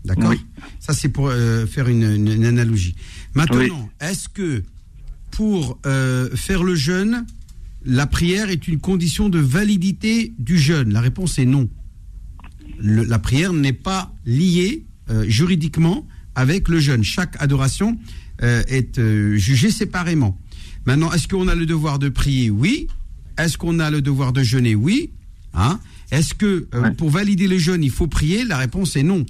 D'accord? 0.06 0.30
Oui. 0.30 0.40
Ça, 0.80 0.94
c'est 0.94 1.10
pour 1.10 1.28
euh, 1.28 1.66
faire 1.68 1.88
une, 1.90 2.04
une- 2.04 2.32
une 2.32 2.46
analogie. 2.46 2.96
Maintenant, 3.34 3.60
Oui. 3.60 3.72
est-ce 4.00 4.30
que 4.30 4.64
pour 5.32 5.78
euh, 5.86 6.30
faire 6.36 6.64
le 6.64 6.74
jeûne, 6.76 7.26
la 7.86 8.08
prière 8.08 8.50
est 8.50 8.68
une 8.68 8.80
condition 8.80 9.30
de 9.30 9.40
validité 9.40 10.34
du 10.40 10.58
jeûne? 10.58 10.94
La 10.94 11.02
réponse 11.02 11.38
est 11.38 11.46
non. 11.46 11.70
Le- 12.80 13.04
la 13.04 13.20
prière 13.20 13.52
n'est 13.54 13.74
pas 13.74 14.14
liée 14.26 14.86
euh, 15.10 15.26
juridiquement 15.28 16.08
avec 16.36 16.68
le 16.70 16.80
jeûne. 16.80 17.04
Chaque 17.04 17.36
adoration 17.42 17.98
euh, 18.42 18.64
est 18.68 19.00
euh, 19.00 19.36
jugée 19.38 19.72
séparément. 19.72 20.38
Maintenant, 20.86 21.12
est-ce 21.12 21.28
qu'on 21.28 21.48
a 21.48 21.56
le 21.56 21.66
devoir 21.66 22.00
de 22.00 22.10
prier? 22.10 22.50
Oui. 22.50 22.88
Est-ce 23.38 23.58
qu'on 23.58 23.80
a 23.80 23.90
le 23.92 24.02
devoir 24.02 24.34
de 24.34 24.44
jeûner? 24.44 24.76
Oui. 24.76 25.12
Hein? 25.54 25.80
Est-ce 26.12 26.34
que 26.34 26.68
euh, 26.74 26.92
pour 26.92 27.10
valider 27.10 27.48
le 27.48 27.58
jeûne, 27.58 27.84
il 27.84 27.92
faut 27.92 28.08
prier? 28.08 28.44
La 28.44 28.58
réponse 28.58 28.96
est 28.96 29.04
non. 29.04 29.26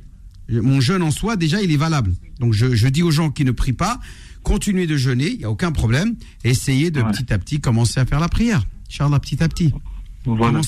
Mon 0.50 0.82
jeûne 0.82 1.04
en 1.04 1.12
soi, 1.12 1.36
déjà, 1.36 1.62
il 1.62 1.72
est 1.72 1.78
valable. 1.78 2.14
Donc, 2.40 2.54
je, 2.54 2.74
je 2.76 2.88
dis 2.88 3.04
aux 3.04 3.12
gens 3.12 3.30
qui 3.30 3.46
ne 3.46 3.52
prient 3.52 3.74
pas, 3.74 4.00
continuez 4.42 4.88
de 4.88 4.98
jeûner, 4.98 5.28
il 5.32 5.38
n'y 5.40 5.44
a 5.44 5.52
aucun 5.52 5.72
problème. 5.72 6.16
Essayez 6.44 6.90
de 6.92 7.02
petit 7.12 7.32
à 7.34 7.38
petit 7.38 7.60
commencer 7.60 8.00
à 8.00 8.06
faire 8.06 8.20
la 8.20 8.30
prière. 8.30 8.66
Inch'Allah, 8.90 9.20
petit 9.20 9.44
à 9.44 9.48
petit. 9.48 9.72
Voilà, 10.26 10.60
en- 10.60 10.64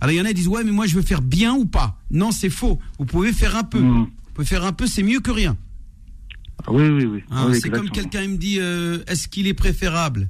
Alors, 0.00 0.12
il 0.12 0.16
y 0.16 0.20
en 0.20 0.24
a 0.24 0.28
qui 0.28 0.34
disent, 0.34 0.48
ouais, 0.48 0.62
mais 0.64 0.70
moi, 0.70 0.86
je 0.86 0.94
veux 0.94 1.02
faire 1.02 1.22
bien 1.22 1.54
ou 1.54 1.64
pas? 1.66 1.98
Non, 2.10 2.30
c'est 2.30 2.50
faux. 2.50 2.78
Vous 2.98 3.04
pouvez 3.04 3.32
faire 3.32 3.56
un 3.56 3.64
peu. 3.64 3.78
Vous 4.04 4.10
pouvez 4.34 4.46
faire 4.46 4.64
un 4.64 4.72
peu, 4.72 4.86
c'est 4.86 5.02
mieux 5.02 5.20
que 5.20 5.30
rien. 5.30 5.56
Ah 6.66 6.72
Oui, 6.72 6.88
oui, 6.88 7.04
oui. 7.04 7.22
Hein, 7.30 7.46
Oui, 7.50 7.58
c'est 7.60 7.70
comme 7.70 7.90
quelqu'un 7.90 8.26
me 8.26 8.36
dit 8.36 8.58
euh, 8.58 8.98
est-ce 9.06 9.28
qu'il 9.28 9.46
est 9.46 9.54
préférable 9.54 10.28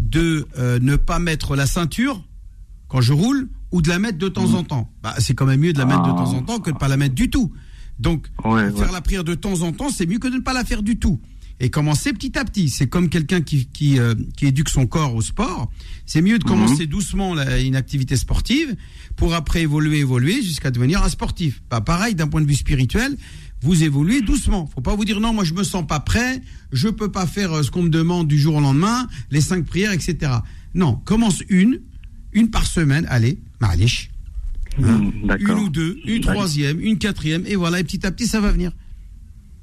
de 0.00 0.46
euh, 0.58 0.78
ne 0.80 0.96
pas 0.96 1.18
mettre 1.18 1.56
la 1.56 1.66
ceinture 1.66 2.22
quand 2.88 3.00
je 3.00 3.12
roule 3.12 3.48
ou 3.70 3.82
de 3.82 3.88
la 3.88 3.98
mettre 3.98 4.18
de 4.18 4.28
temps 4.28 4.48
Mm. 4.48 4.54
en 4.54 4.64
temps? 4.64 4.90
Bah, 5.02 5.14
C'est 5.18 5.34
quand 5.34 5.46
même 5.46 5.60
mieux 5.60 5.72
de 5.72 5.78
la 5.78 5.86
mettre 5.86 6.02
de 6.02 6.10
Ah. 6.10 6.14
temps 6.14 6.32
en 6.34 6.42
temps 6.42 6.58
que 6.60 6.70
de 6.70 6.74
ne 6.74 6.78
pas 6.80 6.88
la 6.88 6.96
mettre 6.96 7.14
du 7.14 7.30
tout. 7.30 7.52
Donc, 7.98 8.26
Ouais, 8.44 8.70
faire 8.72 8.86
ouais. 8.88 8.92
la 8.92 9.00
prière 9.02 9.24
de 9.24 9.34
temps 9.34 9.60
en 9.62 9.72
temps, 9.72 9.90
c'est 9.90 10.06
mieux 10.06 10.18
que 10.18 10.28
de 10.28 10.36
ne 10.36 10.40
pas 10.40 10.52
la 10.54 10.64
faire 10.64 10.82
du 10.82 10.98
tout. 10.98 11.20
Et 11.60 11.70
commencer 11.70 12.12
petit 12.12 12.36
à 12.38 12.44
petit. 12.44 12.70
C'est 12.70 12.88
comme 12.88 13.08
quelqu'un 13.08 13.40
qui, 13.40 13.66
qui, 13.66 13.98
euh, 14.00 14.14
qui 14.36 14.46
éduque 14.46 14.68
son 14.70 14.86
corps 14.86 15.14
au 15.14 15.22
sport. 15.22 15.70
C'est 16.06 16.20
mieux 16.22 16.38
de 16.40 16.44
commencer 16.44 16.86
doucement 16.88 17.34
la- 17.34 17.60
une 17.60 17.76
activité 17.76 18.16
sportive 18.16 18.74
pour 19.14 19.32
après 19.34 19.60
évoluer, 19.62 19.98
évoluer 19.98 20.42
jusqu'à 20.42 20.72
devenir 20.72 21.04
un 21.04 21.08
sportif. 21.08 21.62
Pas 21.68 21.80
pareil 21.80 22.16
d'un 22.16 22.26
point 22.26 22.40
de 22.40 22.46
vue 22.48 22.56
spirituel. 22.56 23.16
Vous 23.62 23.82
évoluez 23.84 24.20
doucement. 24.22 24.66
Faut 24.74 24.80
pas 24.80 24.94
vous 24.96 25.04
dire 25.04 25.20
non, 25.20 25.32
moi 25.32 25.44
je 25.44 25.54
me 25.54 25.62
sens 25.62 25.86
pas 25.86 26.00
prêt, 26.00 26.40
je 26.72 26.88
peux 26.88 27.10
pas 27.12 27.26
faire 27.26 27.52
euh, 27.52 27.62
ce 27.62 27.70
qu'on 27.70 27.82
me 27.82 27.88
demande 27.90 28.26
du 28.28 28.38
jour 28.38 28.56
au 28.56 28.60
lendemain, 28.60 29.06
les 29.30 29.40
cinq 29.40 29.64
prières, 29.64 29.92
etc. 29.92 30.32
Non, 30.74 30.96
commence 31.04 31.42
une, 31.48 31.80
une 32.32 32.50
par 32.50 32.66
semaine, 32.66 33.06
allez, 33.08 33.38
malish. 33.60 34.10
Hein, 34.82 34.98
Mm, 35.22 35.26
d'accord. 35.26 35.58
une 35.58 35.64
ou 35.64 35.68
deux, 35.68 35.98
une 36.06 36.22
troisième, 36.22 36.80
une 36.80 36.96
quatrième, 36.98 37.44
et 37.46 37.56
voilà, 37.56 37.78
et 37.80 37.84
petit 37.84 38.06
à 38.06 38.10
petit 38.10 38.26
ça 38.26 38.40
va 38.40 38.50
venir. 38.50 38.72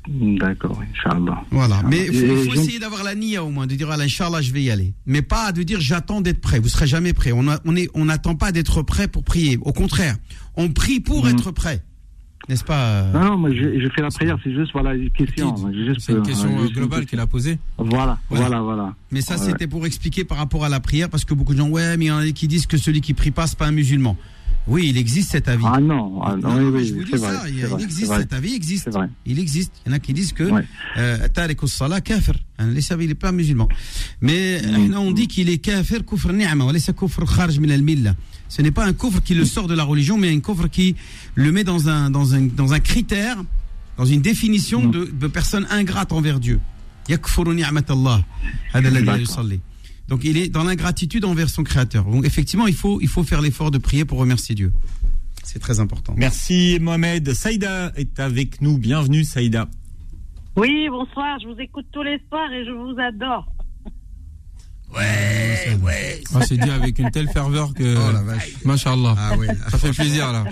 D'accord, 0.07 0.81
Inch'Allah. 0.81 1.43
Voilà, 1.51 1.83
mais 1.87 2.07
il 2.11 2.45
faut, 2.45 2.53
essayer 2.53 2.79
d'avoir 2.79 3.03
la 3.03 3.13
nia 3.15 3.43
au 3.43 3.49
moins, 3.49 3.67
de 3.67 3.75
dire, 3.75 3.89
ah, 3.91 3.99
Inch'Allah, 3.99 4.41
je 4.41 4.51
vais 4.53 4.63
y 4.63 4.71
aller. 4.71 4.93
Mais 5.05 5.21
pas 5.21 5.51
de 5.51 5.61
dire, 5.61 5.81
j'attends 5.81 6.21
d'être 6.21 6.39
prêt. 6.41 6.59
Vous 6.59 6.69
serez 6.69 6.87
jamais 6.87 7.13
prêt. 7.13 7.31
On 7.31 7.47
a- 7.47 7.59
on 7.93 8.05
n'attend 8.05 8.35
pas 8.35 8.51
d'être 8.51 8.81
prêt 8.81 9.07
pour 9.07 9.23
prier. 9.23 9.57
Au 9.61 9.73
contraire, 9.73 10.15
on 10.55 10.69
prie 10.69 10.99
pour 10.99 11.25
Mhm. 11.25 11.31
être 11.31 11.51
prêt. 11.51 11.83
N'est-ce 12.47 12.63
pas 12.63 12.81
euh, 13.03 13.11
Non, 13.13 13.23
non, 13.31 13.37
moi 13.37 13.49
je, 13.51 13.79
je 13.79 13.87
fais 13.93 14.01
la 14.01 14.09
prière, 14.09 14.37
c'est 14.43 14.53
juste 14.53 14.71
voilà 14.73 14.95
une 14.95 15.09
question. 15.11 15.55
C'est 15.99 16.13
une 16.13 16.23
question 16.23 16.49
euh, 16.59 16.67
globale 16.69 17.05
qu'il 17.05 17.19
a 17.19 17.27
posée. 17.27 17.59
Voilà, 17.77 18.17
Voilà. 18.29 18.45
voilà, 18.47 18.61
voilà. 18.61 18.95
Mais 19.11 19.21
ça, 19.21 19.35
Ouais. 19.37 19.45
c'était 19.45 19.67
pour 19.67 19.85
expliquer 19.85 20.23
par 20.23 20.37
rapport 20.37 20.63
à 20.65 20.69
la 20.69 20.79
prière, 20.79 21.09
parce 21.09 21.25
que 21.25 21.33
beaucoup 21.35 21.53
de 21.53 21.59
gens, 21.59 21.69
ouais, 21.69 21.95
mais 21.97 22.05
il 22.05 22.07
y 22.07 22.11
en 22.11 22.17
a 22.19 22.31
qui 22.31 22.47
disent 22.47 22.65
que 22.65 22.77
celui 22.77 23.01
qui 23.01 23.13
prie 23.13 23.31
pas, 23.31 23.45
c'est 23.45 23.57
pas 23.57 23.67
un 23.67 23.71
musulman. 23.71 24.15
Oui, 24.67 24.87
il 24.89 24.97
existe 24.97 25.31
cet 25.31 25.47
avis. 25.47 25.63
Ah 25.65 25.79
non, 25.79 26.21
ah 26.23 26.35
non, 26.35 26.55
oui, 26.57 26.65
oui, 26.73 26.85
je 26.85 26.93
vous 26.93 27.03
dis 27.03 27.17
ça, 27.17 27.43
il, 27.49 27.65
vrai, 27.65 27.83
existe 27.83 28.13
cet 28.13 28.33
avis, 28.33 28.53
existe. 28.55 28.89
Il 29.25 29.39
existe. 29.39 29.73
Il 29.85 29.89
y 29.89 29.93
en 29.93 29.95
a 29.95 29.99
qui 29.99 30.13
disent 30.13 30.33
que 30.33 30.43
euh, 30.97 31.27
Tariq 31.33 31.63
as-salah 31.63 32.01
kafir. 32.01 32.35
Hein, 32.59 32.69
il 32.99 33.07
n'est 33.07 33.15
pas 33.15 33.31
musulman. 33.31 33.67
Mais 34.21 34.61
Mm. 34.61 34.93
euh, 34.93 34.97
on 34.99 35.11
dit 35.11 35.27
qu'il 35.27 35.49
est 35.49 35.57
kafir 35.59 36.05
kufr 36.05 36.33
ni'ma, 36.33 36.71
laysa 36.71 36.93
kufr 36.93 37.23
kharj 37.25 37.57
min 37.59 37.69
al-millah. 37.69 38.15
Ce 38.49 38.61
n'est 38.61 38.71
pas 38.71 38.85
un 38.85 38.93
coffre 38.93 39.21
qui 39.21 39.33
le 39.35 39.45
sort 39.45 39.67
de 39.67 39.75
la 39.75 39.83
religion, 39.83 40.17
mais 40.17 40.29
un 40.33 40.39
coffre 40.41 40.67
qui 40.67 40.95
le 41.35 41.51
met 41.51 41.63
dans 41.63 41.87
un, 41.87 42.09
dans 42.09 42.33
un, 42.35 42.41
dans 42.41 42.73
un 42.73 42.79
critère, 42.79 43.37
dans 43.97 44.05
une 44.05 44.21
définition 44.21 44.83
Mm. 44.87 44.91
de, 44.91 45.05
de 45.05 45.27
personne 45.27 45.65
ingrate 45.69 46.11
envers 46.11 46.39
Dieu. 46.39 46.59
Donc 50.07 50.23
il 50.23 50.37
est 50.37 50.49
dans 50.49 50.63
l'ingratitude 50.63 51.25
envers 51.25 51.49
son 51.49 51.63
créateur. 51.63 52.05
Donc 52.05 52.25
effectivement, 52.25 52.67
il 52.67 52.73
faut, 52.75 52.99
il 53.01 53.07
faut 53.07 53.23
faire 53.23 53.41
l'effort 53.41 53.71
de 53.71 53.77
prier 53.77 54.05
pour 54.05 54.17
remercier 54.19 54.55
Dieu. 54.55 54.71
C'est 55.43 55.59
très 55.59 55.79
important. 55.79 56.13
Merci 56.17 56.77
Mohamed. 56.81 57.33
Saïda 57.33 57.91
est 57.95 58.19
avec 58.19 58.61
nous. 58.61 58.77
Bienvenue 58.77 59.23
Saïda. 59.23 59.67
Oui, 60.55 60.87
bonsoir. 60.89 61.39
Je 61.41 61.47
vous 61.47 61.59
écoute 61.59 61.85
tous 61.91 62.03
les 62.03 62.19
soirs 62.29 62.51
et 62.51 62.65
je 62.65 62.71
vous 62.71 62.95
adore. 62.99 63.47
Ouais, 64.95 65.77
ouais. 65.83 66.21
Ah, 66.33 66.41
c'est 66.47 66.57
dit 66.57 66.69
avec 66.69 66.97
une 66.99 67.11
telle 67.11 67.29
ferveur 67.29 67.73
que. 67.73 67.95
Oh 67.95 68.11
la 68.11 68.21
vache. 68.21 68.53
Machallah. 68.65 69.15
Ah 69.17 69.37
ouais. 69.37 69.47
Ça 69.69 69.77
fait 69.77 69.91
plaisir, 69.91 70.31
là. 70.31 70.45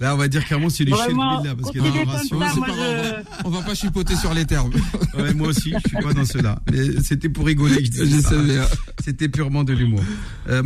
Là, 0.00 0.14
on 0.14 0.18
va 0.18 0.26
dire 0.26 0.44
clairement 0.44 0.68
c'est 0.68 0.84
du 0.84 0.92
chien 0.92 1.06
là, 1.44 1.54
parce 1.54 1.72
ça, 1.72 2.34
moi, 2.58 2.66
pas 2.66 2.72
grave. 2.72 3.24
je- 3.28 3.46
On 3.46 3.50
va 3.50 3.62
pas 3.62 3.74
chipoter 3.74 4.16
sur 4.16 4.34
les 4.34 4.44
termes. 4.44 4.72
Ouais, 5.14 5.32
moi 5.34 5.48
aussi, 5.48 5.70
je 5.72 5.88
suis 5.90 5.98
pas 6.02 6.12
dans 6.14 6.24
cela. 6.24 6.58
C'était 7.04 7.28
pour 7.28 7.46
rigoler 7.46 7.76
que 7.76 7.84
je 7.84 7.90
disais 7.90 8.06
Je 8.06 8.18
bien. 8.40 8.64
C'était 9.04 9.28
purement 9.28 9.62
de 9.62 9.74
l'humour. 9.74 10.02
Euh, 10.48 10.62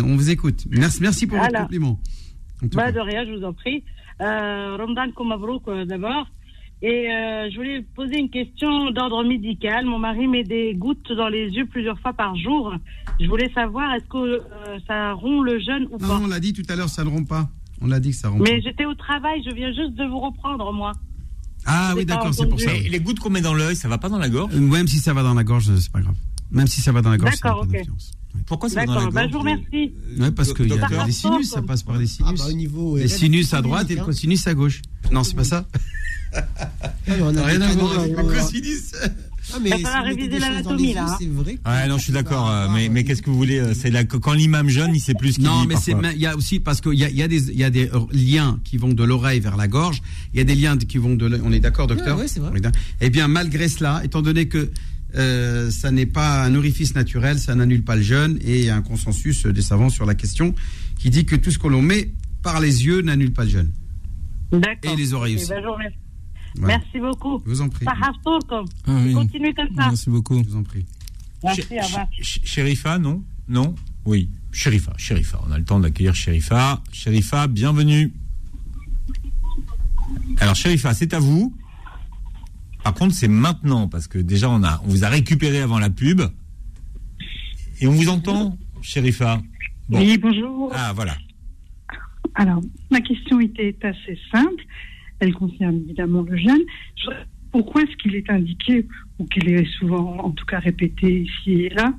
on 0.00 0.16
vous 0.16 0.28
écoute. 0.30 0.64
Merci, 0.70 0.98
merci 1.00 1.26
pour 1.26 1.38
votre 1.38 1.48
Voilà. 1.50 1.62
compliment. 1.64 2.00
En 2.62 2.68
tout 2.68 2.76
Bah, 2.76 2.90
de 2.92 2.98
rien, 3.00 3.24
je 3.24 3.38
vous 3.38 3.44
en 3.44 3.52
prie. 3.54 3.82
Euh, 4.20 4.76
Ramadan 4.76 5.10
Koumabrouk 5.14 5.62
euh, 5.68 5.84
d'abord. 5.86 6.26
Et 6.82 7.10
euh, 7.10 7.48
je 7.50 7.56
voulais 7.56 7.82
poser 7.94 8.18
une 8.18 8.28
question 8.30 8.90
d'ordre 8.90 9.24
médical. 9.24 9.86
Mon 9.86 9.98
mari 9.98 10.26
met 10.28 10.44
des 10.44 10.74
gouttes 10.74 11.10
dans 11.16 11.28
les 11.28 11.48
yeux 11.48 11.66
plusieurs 11.66 11.98
fois 12.00 12.12
par 12.12 12.36
jour. 12.36 12.74
Je 13.18 13.26
voulais 13.26 13.50
savoir, 13.54 13.94
est-ce 13.94 14.04
que 14.04 14.16
euh, 14.18 14.78
ça 14.86 15.12
rompt 15.14 15.42
le 15.44 15.58
jeûne 15.58 15.86
ou 15.90 15.98
Non, 15.98 16.08
pas? 16.08 16.20
on 16.22 16.26
l'a 16.26 16.38
dit 16.40 16.52
tout 16.52 16.62
à 16.68 16.76
l'heure, 16.76 16.88
ça 16.90 17.02
ne 17.02 17.08
rompt 17.08 17.26
pas. 17.28 17.48
On 17.80 17.86
l'a 17.86 17.98
dit 17.98 18.10
que 18.10 18.16
ça 18.16 18.28
rompt 18.28 18.42
Mais 18.46 18.60
j'étais 18.60 18.84
au 18.84 18.94
travail, 18.94 19.42
je 19.48 19.54
viens 19.54 19.72
juste 19.72 19.94
de 19.94 20.04
vous 20.04 20.18
reprendre, 20.20 20.70
moi. 20.72 20.92
Ah 21.64 21.94
oui, 21.96 22.04
d'accord, 22.04 22.32
c'est 22.34 22.46
pour 22.48 22.60
ça. 22.60 22.72
Et 22.74 22.88
les 22.88 23.00
gouttes 23.00 23.18
qu'on 23.20 23.30
met 23.30 23.40
dans 23.40 23.54
l'œil, 23.54 23.74
ça 23.74 23.88
va 23.88 23.98
pas 23.98 24.08
dans 24.10 24.18
la 24.18 24.28
gorge? 24.28 24.54
Euh, 24.54 24.60
Même 24.60 24.86
si 24.86 24.98
ça 24.98 25.14
va 25.14 25.22
dans 25.22 25.34
la 25.34 25.44
gorge, 25.44 25.64
c'est 25.74 25.90
pas 25.90 26.00
grave. 26.00 26.14
Même 26.50 26.66
si 26.68 26.80
ça 26.82 26.92
va 26.92 27.00
dans 27.02 27.10
la 27.10 27.16
gorge, 27.16 27.34
ça 27.34 27.48
n'a 27.48 27.54
D'accord, 27.54 27.66
pas 27.66 27.68
ok. 27.70 27.76
d'influence. 27.78 28.12
Pourquoi 28.46 28.68
ça 28.68 28.80
va 28.80 28.86
dans 28.86 28.92
la 28.94 28.98
D'accord, 29.00 29.12
bah, 29.14 29.20
gorge 29.22 29.28
je 29.30 29.32
vous 29.32 29.40
remercie. 29.40 29.92
Ouais, 30.20 30.30
parce 30.30 30.52
qu'il 30.52 30.68
y 30.68 30.78
a 30.78 31.04
des 31.06 31.10
sinus, 31.12 31.48
ça 31.50 31.62
passe 31.62 31.82
par 31.82 31.96
les 31.96 32.04
Ah, 32.04 32.06
sinus. 32.26 32.40
bah, 32.40 32.46
au 32.50 32.52
niveau. 32.52 32.96
Les 32.98 33.08
sinus 33.08 33.52
à 33.54 33.62
droite 33.62 33.90
et 33.90 33.94
le 33.96 34.04
cosinus 34.04 34.46
à 34.46 34.52
gauche. 34.54 34.82
Non, 35.10 35.24
c'est 35.24 35.34
pas 35.34 35.44
ça 35.44 35.66
Ah, 36.34 37.12
on 37.20 37.36
a 37.36 37.44
Rien 37.44 37.60
à 37.60 37.68
voir 37.74 37.98
avec 38.00 38.12
euh, 38.18 38.22
le 38.22 38.28
cosinus. 38.28 38.92
Ah, 39.54 39.58
mais 39.62 39.70
Il 39.78 39.82
va 39.84 40.00
réviser 40.02 40.38
l'anatomie, 40.40 40.92
là. 40.92 41.16
C'est 41.20 41.28
vrai. 41.28 41.56
Ouais, 41.64 41.86
non, 41.88 41.98
je 41.98 42.02
suis 42.02 42.12
d'accord. 42.12 42.50
euh, 42.50 42.66
Mais, 42.74 42.88
mais 42.88 43.00
euh, 43.00 43.02
qu'est-ce 43.04 43.22
que 43.22 43.30
vous 43.30 43.36
voulez 43.36 43.60
euh, 43.60 43.74
C'est 43.74 43.92
quand 44.08 44.32
l'imam 44.32 44.68
jeune, 44.68 44.92
il 44.94 45.00
sait 45.00 45.14
plus 45.14 45.32
ce 45.32 45.34
qu'il 45.36 45.44
Non, 45.44 45.62
dit. 45.62 45.68
mais 45.68 45.76
c'est 45.76 45.92
il 46.14 46.20
y 46.20 46.26
a 46.26 46.36
aussi 46.36 46.58
parce 46.58 46.80
qu'il 46.80 46.94
y 46.94 47.04
a, 47.04 47.10
y 47.10 47.22
a 47.22 47.28
des 47.28 47.50
il 47.50 47.58
y 47.58 47.62
a 47.64 47.70
des 47.70 47.88
euh, 47.94 48.00
liens 48.12 48.58
qui 48.64 48.76
vont 48.76 48.92
de 48.92 49.04
l'oreille 49.04 49.38
vers 49.38 49.56
la 49.56 49.68
gorge. 49.68 50.02
Il 50.34 50.38
y 50.38 50.40
a 50.40 50.44
des 50.44 50.56
liens 50.56 50.76
qui 50.76 50.98
vont 50.98 51.14
de. 51.14 51.40
On 51.44 51.52
est 51.52 51.60
d'accord, 51.60 51.86
docteur 51.86 52.16
Ouais, 52.16 52.22
ouais, 52.22 52.28
c'est 52.28 52.40
vrai. 52.40 52.50
Eh 53.00 53.08
bien, 53.10 53.28
malgré 53.28 53.68
cela, 53.68 54.02
étant 54.04 54.20
donné 54.20 54.48
que 54.48 54.70
euh, 55.14 55.70
ça 55.70 55.92
n'est 55.92 56.06
pas 56.06 56.42
un 56.42 56.54
orifice 56.56 56.96
naturel, 56.96 57.38
ça 57.38 57.54
n'annule 57.54 57.84
pas 57.84 57.94
le 57.94 58.02
jeûne 58.02 58.38
et 58.44 58.58
il 58.60 58.64
y 58.66 58.70
a 58.70 58.74
un 58.76 58.82
consensus 58.82 59.46
des 59.46 59.62
savants 59.62 59.90
sur 59.90 60.06
la 60.06 60.16
question 60.16 60.54
qui 60.98 61.08
dit 61.08 61.24
que 61.24 61.36
tout 61.36 61.52
ce 61.52 61.58
que 61.60 61.68
l'on 61.68 61.82
met 61.82 62.10
par 62.42 62.58
les 62.60 62.84
yeux 62.84 63.00
n'annule 63.00 63.32
pas 63.32 63.44
le 63.44 63.50
jeûne. 63.50 63.70
D'accord. 64.50 64.92
Et 64.92 64.96
les 64.96 65.14
oreilles 65.14 65.36
Eh 65.38 65.42
aussi. 65.42 65.50
ben, 65.50 65.60
je 65.62 65.66
vous 65.66 65.72
remercie. 65.72 65.96
Voilà. 66.58 66.78
Merci 66.78 66.98
beaucoup. 67.00 67.42
Je 67.44 67.50
vous 67.50 67.60
en 67.60 67.68
prie. 67.68 67.84
Ah 67.88 68.92
oui. 69.04 69.12
Continuez 69.12 69.52
comme 69.54 69.68
ça. 69.76 69.86
Merci 69.88 70.10
beaucoup. 70.10 70.42
Je 70.42 70.48
vous 70.48 70.56
en 70.56 70.62
prie. 70.62 70.84
Merci. 71.44 71.62
Ch- 72.22 72.40
Sherifa, 72.44 72.98
non? 72.98 73.22
Non? 73.48 73.74
Oui. 74.04 74.30
Sherifa, 74.52 74.92
Sherifa. 74.96 75.40
On 75.46 75.52
a 75.52 75.58
le 75.58 75.64
temps 75.64 75.78
d'accueillir 75.80 76.14
Sherifa. 76.14 76.82
Sherifa, 76.92 77.46
bienvenue. 77.46 78.12
Alors, 80.40 80.54
Sherifa, 80.54 80.94
c'est 80.94 81.12
à 81.14 81.18
vous. 81.18 81.54
Par 82.82 82.94
contre, 82.94 83.14
c'est 83.14 83.28
maintenant, 83.28 83.88
parce 83.88 84.06
que 84.06 84.18
déjà, 84.18 84.48
on, 84.48 84.62
a, 84.62 84.80
on 84.84 84.88
vous 84.88 85.04
a 85.04 85.08
récupéré 85.08 85.60
avant 85.60 85.78
la 85.78 85.90
pub. 85.90 86.22
Et 87.80 87.86
on 87.86 87.92
vous 87.92 88.08
entend, 88.08 88.56
Sherifa 88.80 89.40
Bon. 89.88 89.98
Oui, 89.98 90.18
bonjour. 90.18 90.72
Ah, 90.74 90.92
voilà. 90.94 91.16
Alors, 92.34 92.60
ma 92.90 93.00
question 93.00 93.40
était 93.40 93.76
assez 93.82 94.18
simple. 94.32 94.64
Elle 95.20 95.32
concerne 95.34 95.76
évidemment 95.84 96.22
le 96.22 96.36
jeûne. 96.36 96.62
Je- 96.96 97.10
Pourquoi 97.52 97.82
est-ce 97.82 97.96
qu'il 98.02 98.14
est 98.14 98.28
indiqué, 98.28 98.86
ou 99.18 99.24
qu'il 99.26 99.48
est 99.48 99.64
souvent, 99.78 100.18
en 100.18 100.30
tout 100.30 100.44
cas 100.44 100.58
répété 100.58 101.22
ici 101.22 101.52
et 101.52 101.68
là, 101.70 101.94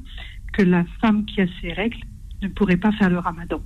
que 0.53 0.61
la 0.61 0.86
femme 1.01 1.26
qui 1.26 1.41
a 1.41 1.47
ses 1.61 1.74
règles 1.74 1.97
ne 2.43 2.47
pourrait 2.49 2.78
pas 2.78 2.91
faire 2.91 3.09
le 3.09 3.18
ramadan 3.18 3.59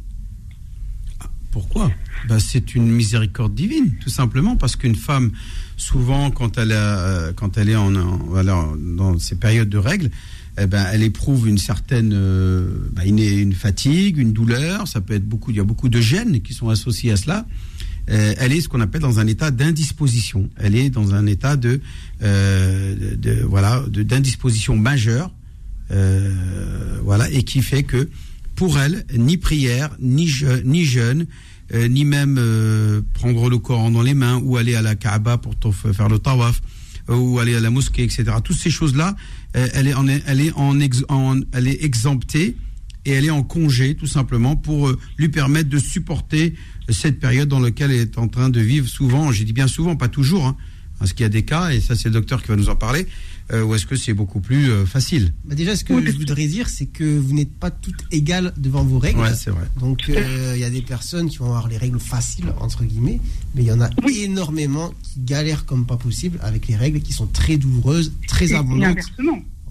Pourquoi? 1.51 1.91
Ben, 2.29 2.39
C'est 2.39 2.75
une 2.75 2.87
miséricorde 2.89 3.53
divine, 3.53 3.93
tout 3.99 4.09
simplement, 4.09 4.55
parce 4.55 4.77
qu'une 4.77 4.95
femme, 4.95 5.31
souvent, 5.75 6.31
quand 6.31 6.57
elle, 6.57 6.71
euh, 6.71 7.31
est 7.33 7.75
en, 7.75 7.93
en- 7.95 8.75
dans 8.77 9.19
ces 9.19 9.35
périodes 9.37 9.67
de 9.69 9.77
règles, 9.77 10.09
eh 10.57 10.65
ben, 10.67 10.85
elle 10.93 11.03
éprouve 11.03 11.47
une 11.49 11.57
certaine 11.57 12.11
euh, 12.13 12.87
une, 13.05 13.19
une 13.19 13.53
fatigue, 13.53 14.17
une 14.17 14.31
douleur. 14.31 14.87
Ça 14.87 15.01
peut 15.01 15.13
être 15.13 15.27
beaucoup. 15.27 15.51
Il 15.51 15.57
y 15.57 15.59
a 15.59 15.63
beaucoup 15.65 15.89
de 15.89 15.99
gènes 15.99 16.41
qui 16.41 16.53
sont 16.53 16.69
associés 16.69 17.11
à 17.11 17.17
cela. 17.17 17.45
Euh, 18.09 18.33
elle 18.39 18.51
est 18.51 18.61
ce 18.61 18.67
qu'on 18.67 18.81
appelle 18.81 19.01
dans 19.01 19.19
un 19.19 19.27
état 19.27 19.51
d'indisposition. 19.51 20.49
Elle 20.57 20.75
est 20.75 20.89
dans 20.89 21.13
un 21.13 21.25
état 21.27 21.55
de, 21.55 21.79
euh, 22.23 22.95
de, 23.15 23.41
voilà 23.43 23.83
d'indisposition 23.89 24.75
majeure, 24.75 25.31
euh, 25.91 26.99
voilà, 27.03 27.29
et 27.29 27.43
qui 27.43 27.61
fait 27.61 27.83
que 27.83 28.09
pour 28.55 28.79
elle, 28.79 29.05
ni 29.17 29.37
prière, 29.37 29.89
ni, 29.99 30.27
je- 30.27 30.61
ni 30.63 30.83
jeûne, 30.85 31.25
euh, 31.73 31.87
ni 31.87 32.05
même 32.05 32.37
euh, 32.39 33.01
prendre 33.13 33.49
le 33.49 33.57
Coran 33.57 33.91
dans 33.91 34.01
les 34.01 34.13
mains 34.13 34.39
ou 34.43 34.57
aller 34.57 34.75
à 34.75 34.81
la 34.81 34.95
Kaaba 34.95 35.37
pour 35.37 35.55
faire 35.75 36.09
le 36.09 36.19
tawaf 36.19 36.61
ou 37.07 37.39
aller 37.39 37.55
à 37.55 37.59
la 37.59 37.69
mosquée, 37.69 38.03
etc. 38.03 38.25
Toutes 38.43 38.57
ces 38.57 38.69
choses-là, 38.69 39.15
elle 39.53 39.87
est 39.87 39.93
en- 39.93 40.07
elle 41.53 41.67
est 41.67 41.83
exemptée 41.83 42.55
et 43.05 43.11
elle 43.11 43.25
est 43.25 43.31
en 43.31 43.43
congé 43.43 43.95
tout 43.95 44.07
simplement 44.07 44.55
pour 44.55 44.89
euh, 44.89 44.99
lui 45.17 45.29
permettre 45.29 45.69
de 45.69 45.79
supporter 45.79 46.55
cette 46.89 47.19
période 47.19 47.49
dans 47.49 47.59
laquelle 47.59 47.91
elle 47.91 48.01
est 48.01 48.17
en 48.17 48.27
train 48.27 48.49
de 48.49 48.59
vivre 48.59 48.87
souvent. 48.87 49.31
J'ai 49.31 49.43
dit 49.45 49.53
bien 49.53 49.67
souvent, 49.67 49.95
pas 49.95 50.07
toujours, 50.07 50.45
hein, 50.45 50.55
parce 50.99 51.13
qu'il 51.13 51.23
y 51.23 51.25
a 51.25 51.29
des 51.29 51.43
cas 51.43 51.71
et 51.71 51.79
ça 51.79 51.95
c'est 51.95 52.09
le 52.09 52.13
docteur 52.13 52.41
qui 52.41 52.49
va 52.49 52.55
nous 52.55 52.69
en 52.69 52.75
parler. 52.75 53.07
euh, 53.53 53.63
ou 53.63 53.75
est-ce 53.75 53.85
que 53.85 53.95
c'est 53.95 54.13
beaucoup 54.13 54.39
plus 54.39 54.69
euh, 54.71 54.85
facile? 54.85 55.33
Bah 55.45 55.55
déjà, 55.55 55.75
ce 55.75 55.83
que 55.83 56.05
je 56.05 56.17
voudrais 56.17 56.47
dire, 56.47 56.69
c'est 56.69 56.85
que 56.85 57.17
vous 57.17 57.33
n'êtes 57.33 57.51
pas 57.53 57.69
toutes 57.71 58.05
égales 58.11 58.53
devant 58.57 58.83
vos 58.83 58.99
règles. 58.99 59.19
Ouais, 59.19 59.33
c'est 59.35 59.49
vrai. 59.49 59.65
Donc, 59.79 60.09
euh, 60.09 60.53
il 60.55 60.61
y 60.61 60.63
a 60.63 60.69
des 60.69 60.81
personnes 60.81 61.29
qui 61.29 61.37
vont 61.37 61.47
avoir 61.47 61.67
les 61.67 61.77
règles 61.77 61.99
faciles, 61.99 62.53
entre 62.59 62.85
guillemets, 62.85 63.19
mais 63.55 63.63
il 63.63 63.67
y 63.67 63.71
en 63.71 63.81
a 63.81 63.89
énormément 64.17 64.93
qui 65.03 65.19
galèrent 65.19 65.65
comme 65.65 65.85
pas 65.85 65.97
possible 65.97 66.39
avec 66.41 66.67
les 66.67 66.75
règles 66.75 67.01
qui 67.01 67.13
sont 67.13 67.27
très 67.27 67.57
douloureuses, 67.57 68.13
très 68.27 68.53
abondantes. 68.53 68.99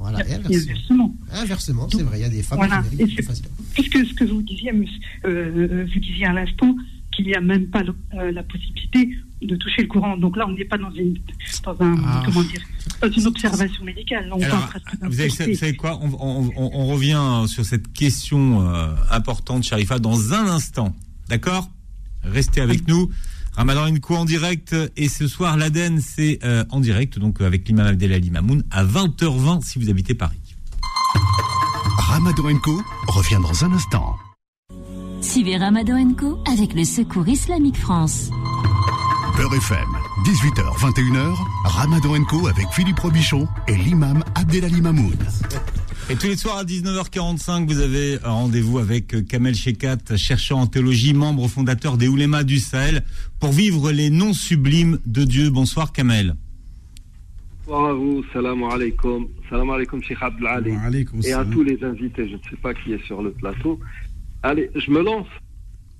Voilà, 0.01 0.26
et 0.26 0.32
inversement. 0.34 1.14
inversement. 1.30 1.88
C'est 1.92 2.03
vrai, 2.03 2.18
il 2.18 2.22
y 2.22 2.24
a 2.24 2.28
des 2.30 2.42
femmes 2.42 2.59
Voilà. 2.59 2.82
qui 2.90 2.96
plus 3.07 3.22
faciles. 3.22 3.44
Puisque 3.74 3.98
ce 4.07 4.14
que 4.14 4.24
vous 4.24 4.40
disiez, 4.42 4.72
euh, 5.26 5.86
vous 5.92 6.01
disiez 6.01 6.24
à 6.26 6.32
l'instant 6.32 6.74
qu'il 7.12 7.26
n'y 7.26 7.34
a 7.34 7.40
même 7.42 7.66
pas 7.66 7.82
le- 7.82 7.94
euh, 8.14 8.32
la 8.32 8.42
possibilité 8.42 9.11
de 9.42 9.57
toucher 9.57 9.82
le 9.82 9.88
courant. 9.88 10.16
Donc 10.16 10.36
là, 10.38 10.46
on 10.48 10.53
n'est 10.53 10.64
pas 10.64 10.78
dans 10.78 10.90
une, 10.92 11.18
dans 11.64 11.76
un, 11.80 11.96
Ah. 12.05 12.22
comment 12.24 12.42
dire, 12.42 12.62
dans 13.03 13.11
une 13.11 13.26
observation 13.26 13.84
médicale. 13.84 14.26
Là, 14.28 14.36
on 14.36 14.42
Alors, 14.42 14.70
vous, 15.03 15.20
avez, 15.20 15.28
procès. 15.28 15.46
vous 15.51 15.55
savez 15.59 15.76
quoi? 15.76 15.98
On, 16.03 16.09
on- 16.18 16.51
on- 16.57 16.70
on 16.80 16.86
revient 16.86 17.44
sur 17.46 17.64
cette 17.66 17.92
question 17.92 18.66
euh, 18.66 18.94
importante, 19.11 19.64
Sharifa, 19.64 19.98
dans 19.98 20.32
un 20.32 20.46
instant. 20.48 20.94
D'accord? 21.28 21.70
Restez 22.22 22.61
avec 22.62 22.88
nous. 22.88 23.11
Ramadan 23.53 23.94
Co 24.01 24.16
en 24.16 24.24
direct. 24.24 24.74
Et 24.96 25.09
ce 25.09 25.26
soir, 25.26 25.57
l'Aden, 25.57 26.01
c'est 26.01 26.38
euh, 26.44 26.64
en 26.70 26.80
direct, 26.80 27.18
donc 27.18 27.40
euh, 27.40 27.46
avec 27.46 27.66
l'imam 27.68 27.86
Abdelali 27.86 28.30
Mamoun, 28.30 28.62
à 28.70 28.84
20h20 28.84 29.62
si 29.62 29.78
vous 29.78 29.90
habitez 29.90 30.14
Paris. 30.14 30.40
Ramadan 31.96 32.57
Co 32.62 32.82
revient 33.09 33.38
dans 33.42 33.64
un 33.64 33.72
instant. 33.72 34.16
Suivez 35.20 35.57
Ramadan 35.57 36.14
Co 36.14 36.38
avec 36.51 36.74
le 36.74 36.84
Secours 36.84 37.28
Islamique 37.28 37.76
France. 37.76 38.30
Beurre 39.36 39.55
FM, 39.55 39.88
18h, 40.24 40.78
21h, 40.78 41.34
Ramadan 41.64 42.24
Co 42.24 42.46
avec 42.48 42.66
Philippe 42.72 42.98
Robichon 42.98 43.46
et 43.68 43.76
l'imam 43.76 44.24
Abdelali 44.34 44.80
Mamoun. 44.80 45.16
Et 46.11 46.16
tous 46.16 46.26
les 46.26 46.36
soirs 46.36 46.56
à 46.58 46.64
19h45, 46.64 47.66
vous 47.66 47.78
avez 47.78 48.18
un 48.24 48.30
rendez-vous 48.32 48.78
avec 48.78 49.14
euh, 49.14 49.22
Kamel 49.22 49.54
Shekat, 49.54 50.16
chercheur 50.16 50.58
en 50.58 50.66
théologie, 50.66 51.14
membre 51.14 51.46
fondateur 51.46 51.96
des 51.96 52.08
Oulémas 52.08 52.42
du 52.42 52.58
Sahel, 52.58 53.04
pour 53.38 53.52
vivre 53.52 53.92
les 53.92 54.11
noms 54.11 54.32
sublimes 54.32 54.98
de 55.06 55.22
Dieu. 55.22 55.50
Bonsoir 55.50 55.92
Kamel. 55.92 56.34
Bonsoir 57.64 57.90
à 57.90 57.94
vous, 57.94 58.24
salam 58.32 58.64
alaikum. 58.64 59.28
Salam 59.48 59.70
alaikum, 59.70 60.02
Cheikh 60.02 60.18
Abdelali. 60.20 60.72
Et 61.24 61.32
à 61.32 61.44
tous 61.44 61.62
les 61.62 61.78
invités, 61.84 62.28
je 62.28 62.34
ne 62.34 62.42
sais 62.50 62.56
pas 62.61 62.74
qui 62.74 62.92
est 62.92 63.04
sur 63.06 63.22
le 63.22 63.30
plateau. 63.30 63.78
Allez, 64.42 64.68
je 64.74 64.90
me 64.90 65.02
lance. 65.04 65.28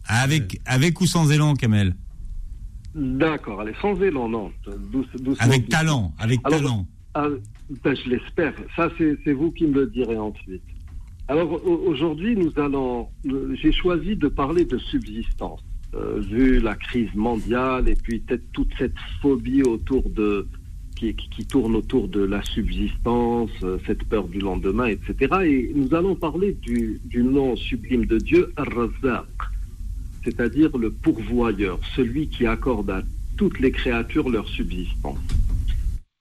Avec, 0.09 0.61
avec 0.67 1.01
ou 1.01 1.07
sans 1.07 1.31
élan, 1.31 1.55
Kamel? 1.55 1.95
D'accord, 2.97 3.61
allez, 3.61 3.75
sans 3.81 3.95
élan, 4.03 4.29
non. 4.29 4.51
Douce- 4.91 5.07
doucement, 5.21 5.37
Avec 5.39 5.67
doucement. 5.67 5.79
talent, 5.79 6.15
avec 6.19 6.41
Alors, 6.43 6.59
talent. 6.59 6.87
ah, 7.15 7.27
ben, 7.85 7.95
je 7.95 8.11
l'espère. 8.11 8.55
Ça, 8.77 8.91
c'est 8.99 9.33
vous 9.33 9.51
qui 9.53 9.67
me 9.67 9.75
le 9.81 9.87
direz 9.87 10.19
ensuite. 10.19 10.63
Alors, 11.29 11.53
au- 11.65 11.83
aujourd'hui, 11.89 12.37
nous 12.37 12.53
allons. 12.59 13.09
euh, 13.27 13.55
J'ai 13.61 13.73
choisi 13.73 14.17
de 14.17 14.29
parler 14.29 14.65
de 14.65 14.79
subsistance, 14.79 15.61
euh, 15.95 16.21
vu 16.21 16.59
la 16.61 16.75
crise 16.75 17.15
mondiale 17.15 17.89
et 17.89 17.95
puis 17.97 18.19
peut-être 18.21 18.51
toute 18.53 18.71
cette 18.79 18.99
phobie 19.23 19.63
autour 19.63 20.09
de. 20.11 20.47
Qui, 20.97 21.15
qui- 21.15 21.47
tourne 21.47 21.77
autour 21.77 22.09
de 22.09 22.21
la 22.21 22.43
subsistance, 22.45 23.51
euh, 23.63 23.79
cette 23.87 24.05
peur 24.05 24.29
du 24.29 24.39
lendemain, 24.39 24.85
etc. 24.87 25.15
Et 25.47 25.73
nous 25.75 25.95
allons 25.95 26.15
parler 26.15 26.53
du, 26.61 27.01
du 27.07 27.23
nom 27.23 27.57
sublime 27.57 28.05
de 28.05 28.19
Dieu, 28.19 28.53
Ar-Razzaq, 28.57 29.25
c'est-à-dire 30.25 30.77
le 30.77 30.91
pourvoyeur, 30.91 31.81
celui 31.97 32.29
qui 32.29 32.45
accorde 32.45 32.91
à 32.91 33.03
toutes 33.39 33.61
les 33.61 33.71
créatures 33.71 34.29
leur 34.29 34.47
subsistance. 34.49 35.17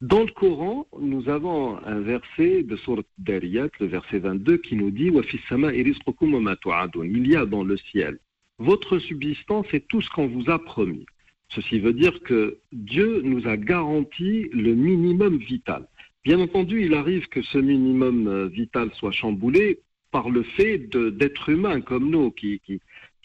Dans 0.02 0.22
le 0.22 0.32
Coran, 0.32 0.88
nous 1.02 1.28
avons 1.28 1.78
un 1.86 2.00
verset 2.00 2.64
de 2.64 2.78
Surat 2.78 3.02
Dariyat, 3.18 3.68
le 3.82 3.88
verset 3.88 4.20
22, 4.20 4.58
qui 4.58 4.78
nous 4.78 4.92
dit. 4.92 5.12
Il 5.12 7.28
y 7.28 7.36
a 7.36 7.46
dans 7.46 7.64
le 7.64 7.78
ciel 7.78 8.20
votre 8.60 9.00
subsistance 9.00 9.66
et 9.74 9.82
tout 9.82 10.02
ce 10.02 10.10
qu'on 10.10 10.28
vous 10.28 10.50
a 10.50 10.64
promis. 10.64 11.06
Ceci 11.50 11.80
veut 11.80 11.94
dire 11.94 12.22
que 12.22 12.60
Dieu 12.72 13.22
nous 13.24 13.48
a 13.48 13.58
garanti 13.58 14.50
le 14.54 14.76
minimum 14.76 15.38
vital. 15.38 15.88
Bien 16.24 16.40
entendu, 16.40 16.86
il 16.86 16.94
arrive 16.94 17.28
que 17.28 17.42
ce 17.42 17.58
minimum 17.58 18.28
euh, 18.28 18.48
vital 18.48 18.92
soit 18.94 19.12
chamboulé 19.12 19.80
par 20.12 20.30
le 20.30 20.44
fait 20.44 20.78
d'êtres 20.78 21.50
humains 21.50 21.82
comme 21.82 22.10
nous 22.10 22.32
qui, 22.32 22.62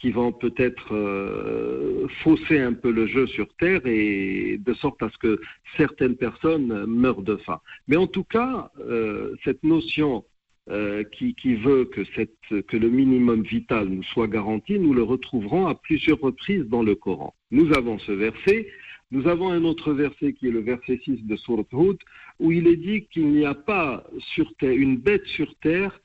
qui 0.05 0.11
vont 0.11 0.33
peut-être 0.33 0.95
euh, 0.95 2.07
fausser 2.23 2.59
un 2.59 2.75
peu 2.75 2.91
le 2.91 3.07
jeu 3.07 3.27
sur 3.27 3.49
Terre 3.55 3.81
et 3.87 4.61
de 4.63 4.75
sorte 4.75 5.03
à 5.03 5.09
ce 5.09 5.17
que 5.17 5.41
certaines 5.79 6.15
personnes 6.15 6.85
meurent 6.85 7.23
de 7.23 7.37
faim. 7.37 7.59
Mais 7.89 7.97
en 7.97 8.07
tout 8.07 8.23
cas, 8.23 8.71
euh, 8.81 9.35
cette 9.45 9.63
notion 9.63 10.27
euh, 10.69 11.05
qui, 11.05 11.55
veut 11.55 11.87
que 11.87 12.77
le 12.77 12.91
minimum 12.91 13.45
vital 13.45 13.89
nous 13.89 14.03
soit 14.03 14.27
garanti, 14.27 14.79
nous 14.79 14.93
le 14.93 15.03
retrouverons 15.03 15.69
à 15.69 15.75
plusieurs 15.75 16.21
reprises 16.21 16.67
dans 16.67 16.83
le 16.83 16.95
Coran. 16.95 17.33
Nous 17.51 17.73
avons 17.73 17.99
ce 18.01 18.13
verset, 18.13 18.69
nous 19.11 19.27
avons 19.27 19.49
un 19.53 19.65
autre 19.65 19.95
verset 19.95 20.35
qui 20.35 20.49
est 20.49 20.51
le 20.51 20.61
verset 20.61 21.01
6 21.03 21.25
de 21.25 21.37
Surat 21.37 21.65
Hud, 21.73 21.97
où 22.41 22.53
il 22.53 22.67
est 22.67 22.77
dit 22.77 23.07
qu'il 23.07 23.29
n'y 23.29 23.47
a 23.47 23.55
pas 23.55 24.05
sur 24.35 24.55
terre, 24.57 24.77
une 24.77 24.99
bête 24.99 25.25
sur 25.29 25.55
terre 25.63 25.99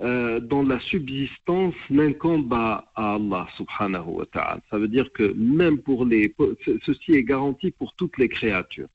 euh, 0.00 0.40
dont 0.40 0.62
la 0.62 0.78
subsistance 0.80 1.74
n'incombe 1.90 2.52
à, 2.52 2.84
Allah 2.94 3.46
subhanahu 3.56 4.08
wa 4.18 4.26
ta'ala. 4.26 4.60
Ça 4.70 4.78
veut 4.78 4.88
dire 4.88 5.10
que 5.12 5.32
même 5.32 5.78
pour 5.78 6.04
les... 6.04 6.34
ce- 6.64 6.78
Ceci 6.84 7.12
est 7.12 7.24
garanti 7.24 7.70
pour 7.70 7.94
toutes 7.94 8.18
les 8.18 8.28
créatures. 8.28 8.88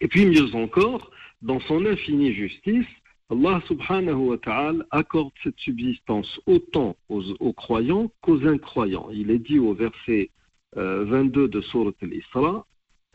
Et 0.00 0.08
puis 0.08 0.24
mieux 0.26 0.54
encore, 0.54 1.10
dans 1.42 1.60
son 1.60 1.84
infinie 1.84 2.32
justice, 2.32 2.86
Allah 3.30 3.60
subhanahu 3.66 4.28
wa 4.30 4.38
ta'ala 4.38 4.84
accorde 4.90 5.32
cette 5.44 5.58
subsistance 5.58 6.40
autant 6.46 6.96
aux, 7.10 7.52
croyants 7.52 8.10
qu'aux 8.22 8.46
incroyants. 8.46 9.08
Il 9.12 9.30
est 9.30 9.38
dit 9.38 9.58
au 9.58 9.74
verset 9.74 10.30
euh, 10.78 11.04
22 11.04 11.48
de 11.48 11.60
Surat 11.60 11.92
al-Isra, 12.00 12.66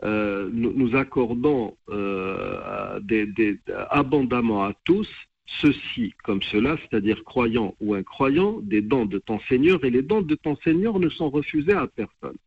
euh, 0.04 0.50
nous, 0.54 0.72
nous 0.74 0.96
accordons 0.96 1.76
euh, 1.90 3.00
des- 3.00 3.26
des- 3.26 3.60
abondamment 3.90 4.64
à 4.66 4.74
tous 4.86 5.08
ceci 5.46 6.14
comme 6.24 6.42
cela, 6.42 6.78
c'est-à-dire 6.78 7.24
croyants 7.24 7.76
ou 7.82 7.94
incroyants, 7.94 8.60
des 8.62 8.82
dons 8.82 9.06
de 9.06 9.20
ton 9.20 9.40
Seigneur, 9.42 9.84
et 9.84 9.90
les 9.90 10.02
dons 10.02 10.22
de 10.22 10.36
ton 10.36 10.56
Seigneur 10.58 11.00
ne 11.00 11.10
sont 11.10 11.30
refusés 11.30 11.74
à 11.74 11.88
personne. 11.88 12.38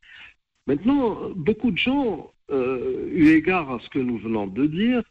Maintenant, 0.66 1.30
beaucoup 1.34 1.70
de 1.70 1.78
gens, 1.78 2.32
euh, 2.50 3.08
eu 3.12 3.28
égard 3.28 3.70
à 3.70 3.78
ce 3.80 3.88
que 3.88 3.98
nous 3.98 4.18
venons 4.18 4.46
de 4.46 4.66
dire, 4.66 5.02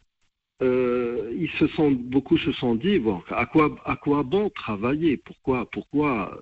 euh, 0.62 1.34
ils 1.38 1.50
se 1.58 1.66
sont, 1.68 1.90
beaucoup 1.90 2.38
se 2.38 2.52
sont 2.52 2.74
dit, 2.74 2.98
bon, 2.98 3.22
à 3.30 3.46
quoi, 3.46 3.76
à 3.84 3.96
quoi 3.96 4.22
bon 4.22 4.48
travailler? 4.50 5.18
Pourquoi, 5.18 5.68
pourquoi 5.70 6.40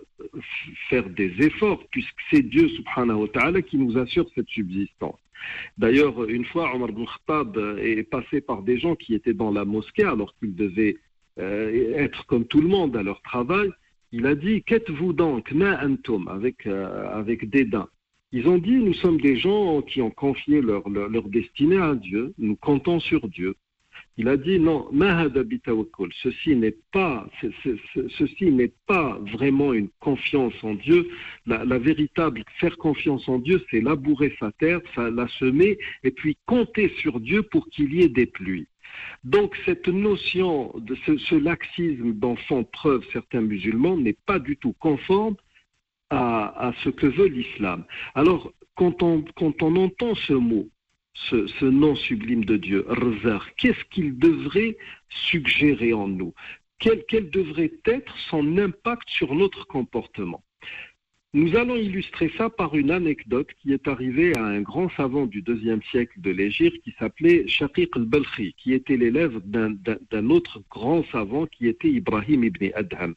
faire 0.89 1.09
des 1.11 1.33
efforts 1.41 1.83
Puisque 1.91 2.17
c'est 2.31 2.43
Dieu, 2.43 2.69
subhanahu 2.69 3.29
qui 3.65 3.77
nous 3.77 3.99
assure 3.99 4.27
cette 4.35 4.49
subsistance? 4.49 5.19
D'ailleurs, 5.77 6.25
une 6.29 6.45
fois, 6.45 6.75
Omar 6.75 6.91
Khattab 6.91 7.59
est 7.79 8.09
passé 8.09 8.41
par 8.41 8.63
des 8.63 8.79
gens 8.79 8.95
qui 8.95 9.15
étaient 9.15 9.35
dans 9.35 9.51
la 9.51 9.65
mosquée 9.65 10.05
alors 10.05 10.35
qu'ils 10.39 10.55
devaient 10.55 10.97
euh, 11.39 11.95
être 11.97 12.27
comme 12.27 12.47
tout 12.47 12.61
le 12.61 12.69
monde 12.69 12.97
à 12.97 13.03
leur 13.03 13.21
travail. 13.23 13.71
Il 14.13 14.27
a 14.27 14.35
dit 14.35 14.63
Qu'êtes-vous 14.63 15.13
donc, 15.13 15.53
ma 15.53 15.85
antum, 15.85 16.29
avec, 16.29 16.67
euh, 16.67 17.37
dédain 17.43 17.89
Ils 18.33 18.47
ont 18.49 18.59
dit 18.59 18.77
Nous 18.77 18.95
sommes 18.95 19.21
des 19.21 19.37
gens 19.37 19.83
qui 19.83 20.01
ont 20.03 20.11
confié 20.11 20.61
leur 20.61 20.89
destinée 21.29 21.79
à 21.79 21.95
Dieu, 21.95 22.35
nous 22.39 22.57
comptons 22.57 23.01
sur 23.01 23.29
Dieu. 23.29 23.57
Il 24.17 24.29
a 24.29 24.37
dit 24.37 24.61
non, 24.61 24.89
ceci 26.23 26.55
n'est 26.55 26.77
pas, 26.93 27.29
ce- 27.41 27.51
ce- 27.65 27.77
ce- 27.93 28.09
ceci 28.11 28.51
n'est 28.53 28.73
pas 28.87 29.19
vraiment 29.33 29.73
une 29.73 29.89
confiance 29.99 30.55
en 30.63 30.75
Dieu. 30.75 31.09
La, 31.47 31.79
véritable 31.79 32.45
faire 32.61 32.77
confiance 32.77 33.29
en 33.29 33.39
Dieu, 33.41 33.61
c'est 33.71 33.81
labourer 33.81 34.33
sa 34.39 34.53
terre, 34.53 34.81
la 34.97 35.27
semer, 35.41 35.79
et 36.05 36.13
puis 36.13 36.37
compter 36.47 36.91
sur 37.01 37.19
Dieu 37.19 37.43
pour 37.43 37.69
qu'il 37.71 37.93
y 37.93 38.03
ait 38.03 38.09
des 38.09 38.27
pluies. 38.27 38.69
Donc 39.25 39.57
cette 39.65 39.89
notion 39.89 40.73
de 40.79 40.95
ce, 41.07 41.35
laxisme 41.35 42.13
dont 42.13 42.37
font 42.37 42.63
preuve 42.63 43.05
certains 43.13 43.41
musulmans 43.41 43.97
n'est 43.97 44.17
pas 44.27 44.39
du 44.39 44.57
tout 44.57 44.75
conforme 44.79 45.35
à, 46.11 46.73
ce 46.85 46.91
que 46.91 47.07
veut 47.07 47.27
l'islam. 47.27 47.85
Alors 48.15 48.53
quand 48.77 49.03
on 49.03 49.25
entend 49.77 50.15
ce 50.15 50.35
mot, 50.35 50.69
ce, 51.15 51.65
nom 51.65 51.95
sublime 51.95 52.45
de 52.45 52.57
Dieu, 52.57 52.85
Rzar, 52.89 53.55
qu'est-ce 53.57 53.85
qu'il 53.91 54.19
devrait 54.19 54.77
suggérer 55.09 55.93
en 55.93 56.09
nous? 56.09 56.35
Quel, 56.79 57.05
quel 57.09 57.31
devrait 57.31 57.73
être 57.87 58.17
son 58.31 58.59
impact 58.59 59.09
sur 59.09 59.35
notre 59.35 59.67
comportement? 59.67 60.45
Nous 61.37 61.57
allons 61.57 61.75
illustrer 61.75 62.31
ça 62.39 62.49
par 62.49 62.77
une 62.77 62.93
anecdote 62.93 63.49
qui 63.61 63.73
est 63.73 63.89
arrivée 63.89 64.37
à 64.37 64.45
un 64.45 64.61
grand 64.61 64.89
savant 64.91 65.27
du 65.27 65.43
deuxième 65.43 65.83
siècle 65.91 66.21
de 66.21 66.31
l'Égypte 66.31 66.81
qui 66.85 66.95
s'appelait 66.97 67.49
Shaqiq 67.49 67.91
al-Balkhi, 67.97 68.55
qui 68.57 68.73
était 68.73 68.97
l'élève 68.97 69.41
d'un- 69.45 70.31
autre 70.31 70.63
grand 70.71 71.05
savant 71.11 71.47
qui 71.47 71.67
était 71.67 71.91
Ibrahim 71.91 72.45
ibn 72.45 72.69
Adham. 72.77 73.15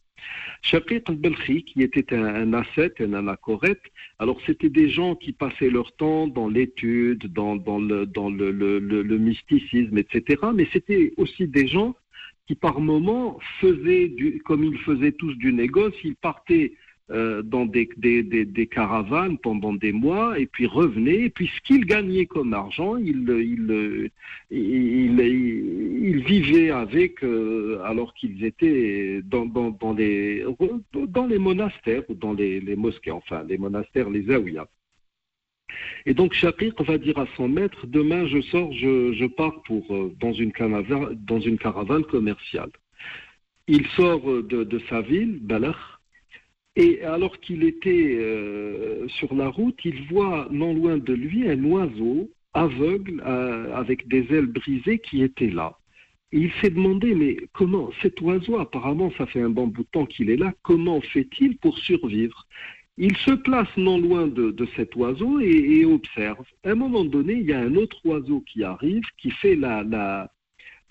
Shaqiq 0.63 1.07
al-Balkhi, 1.07 1.63
qui 1.63 1.83
était 1.83 2.11
un, 2.15 2.53
ascète, 2.53 2.99
un 3.01 3.13
anachorète, 3.13 3.83
alors 4.17 4.39
c'était 4.47 4.69
des 4.71 4.89
gens 4.89 5.13
qui 5.13 5.31
passaient 5.31 5.69
leur 5.69 5.95
temps 5.95 6.25
dans 6.27 6.49
l'étude, 6.49 7.31
dans, 7.31 7.55
dans, 7.55 7.79
le, 7.79 8.07
dans 8.07 8.31
le- 8.31 8.49
le 8.51 9.17
mysticisme, 9.19 9.95
etc. 9.95 10.41
Mais 10.55 10.67
c'était 10.73 11.13
aussi 11.17 11.47
des 11.47 11.67
gens 11.67 11.95
qui 12.47 12.55
par 12.55 12.79
moments 12.79 13.37
faisaient, 13.61 14.07
du, 14.07 14.41
comme 14.43 14.63
ils 14.63 14.77
faisaient 14.79 15.11
tous 15.11 15.35
du 15.35 15.53
négoce, 15.53 15.93
ils 16.03 16.15
partaient 16.15 16.73
euh, 17.09 17.41
dans 17.41 17.65
des, 17.65 17.87
caravanes 18.69 19.37
pendant 19.37 19.71
des 19.71 19.93
mois 19.93 20.37
et 20.37 20.45
puis 20.45 20.65
revenaient. 20.65 21.21
Et 21.21 21.29
puis 21.29 21.47
ce 21.55 21.61
qu'ils 21.61 21.85
gagnaient 21.85 22.25
comme 22.25 22.53
argent, 22.53 22.97
ils, 22.97 23.23
ils, 23.29 24.11
ils, 24.51 25.19
ils- 25.21 26.23
vivaient 26.25 26.69
avec 26.71 27.23
euh, 27.23 27.79
alors 27.85 28.13
qu'ils 28.13 28.43
étaient 28.43 29.21
dans, 29.23 29.45
dans, 29.45 29.93
les, 29.93 30.43
dans 31.07 31.27
les 31.27 31.37
monastères 31.37 32.03
ou 32.09 32.13
dans 32.13 32.33
les, 32.33 32.59
mosquées, 32.75 33.11
enfin 33.11 33.45
les 33.47 33.57
monastères, 33.57 34.09
les 34.09 34.23
zaouïas. 34.23 34.67
Et 36.05 36.13
donc 36.13 36.33
Shaqiq 36.33 36.81
va 36.81 36.97
dire 36.97 37.17
à 37.19 37.27
son 37.37 37.47
maître, 37.47 37.87
demain 37.87 38.27
je 38.27 38.41
sors, 38.41 38.73
je, 38.73 39.13
je 39.13 39.25
pars 39.25 39.61
pour, 39.63 39.95
euh, 39.95 40.13
dans, 40.19 40.33
une 40.33 40.51
caravane, 40.51 41.17
dans 41.25 41.39
une 41.39 41.57
caravane 41.57 42.03
commerciale. 42.03 42.71
Il 43.69 43.87
sort 43.95 44.25
de, 44.25 44.65
de 44.65 44.79
sa 44.89 45.01
ville, 45.01 45.39
Balakh, 45.41 45.75
et 46.77 47.03
alors 47.03 47.39
qu'il 47.39 47.63
était 47.63 48.17
euh, 48.19 49.07
sur 49.07 49.33
la 49.33 49.49
route, 49.49 49.79
il 49.83 50.03
voit 50.11 50.47
non 50.51 50.75
loin 50.75 50.97
de 50.97 51.13
lui 51.13 51.49
un 51.49 51.63
oiseau 51.63 52.29
aveugle 52.53 53.23
euh, 53.25 53.75
avec 53.75 54.07
des 54.07 54.27
ailes 54.29 54.45
brisées 54.45 54.99
qui 54.99 55.23
était 55.23 55.49
là. 55.49 55.79
Il 56.31 56.51
s'est 56.61 56.69
demandé, 56.69 57.15
mais 57.15 57.37
comment 57.53 57.89
cet 58.03 58.21
oiseau, 58.21 58.59
apparemment 58.59 59.11
ça 59.17 59.25
fait 59.25 59.41
un 59.41 59.49
bon 59.49 59.65
bout 59.65 59.83
de 59.83 59.87
temps 59.91 60.05
qu'il 60.05 60.29
est 60.29 60.37
là, 60.37 60.53
comment 60.61 61.01
fait-il 61.01 61.57
pour 61.57 61.79
survivre? 61.79 62.45
Il 62.99 63.17
se 63.17 63.31
place 63.31 63.69
non 63.75 63.97
loin 63.97 64.27
de, 64.27 64.67
cet 64.75 64.95
oiseau 64.95 65.39
et, 65.39 65.83
observe. 65.83 66.45
À 66.63 66.71
un 66.71 66.75
moment 66.75 67.05
donné, 67.05 67.33
il 67.33 67.47
y 67.47 67.53
a 67.53 67.59
un 67.59 67.75
autre 67.75 67.97
oiseau 68.05 68.41
qui 68.41 68.63
arrive, 68.63 69.03
qui 69.19 69.31
fait 69.31 69.55
la, 69.55 69.83
la, 69.83 70.31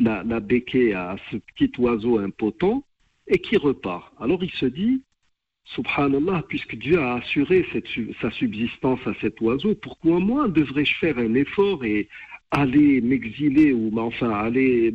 la, 0.01 0.25
la 0.25 0.37
à 0.37 1.17
ce 1.31 1.37
petit 1.37 1.71
oiseau 1.79 2.19
impotent 2.19 2.83
et 3.29 3.39
qui 3.39 3.57
repart. 3.57 4.13
Alors 4.19 4.43
il 4.43 4.53
se 4.53 4.67
dit, 4.67 5.03
Subhanallah, 5.75 6.45
puisque 6.49 6.77
Dieu 6.77 6.99
a 6.99 7.17
assuré 7.17 7.67
sa 8.21 8.31
subsistance 8.31 9.01
à 9.07 9.15
cet 9.21 9.41
oiseau, 9.41 9.75
pourquoi 9.75 10.21
moi 10.21 10.49
devrais-je 10.49 10.95
faire 10.97 11.19
un 11.19 11.35
effort 11.35 11.85
et 11.85 12.09
aller 12.53 13.01
m'exiler 13.01 13.73
ou 13.73 13.91
enfin 13.99 14.31
aller 14.31 14.95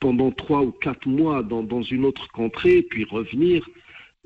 pendant 0.00 0.30
trois 0.30 0.62
ou 0.62 0.72
quatre 0.72 1.06
mois 1.06 1.42
dans, 1.42 1.62
dans 1.62 1.82
une 1.82 2.06
autre 2.06 2.28
contrée, 2.32 2.82
puis 2.82 3.04
revenir? 3.04 3.68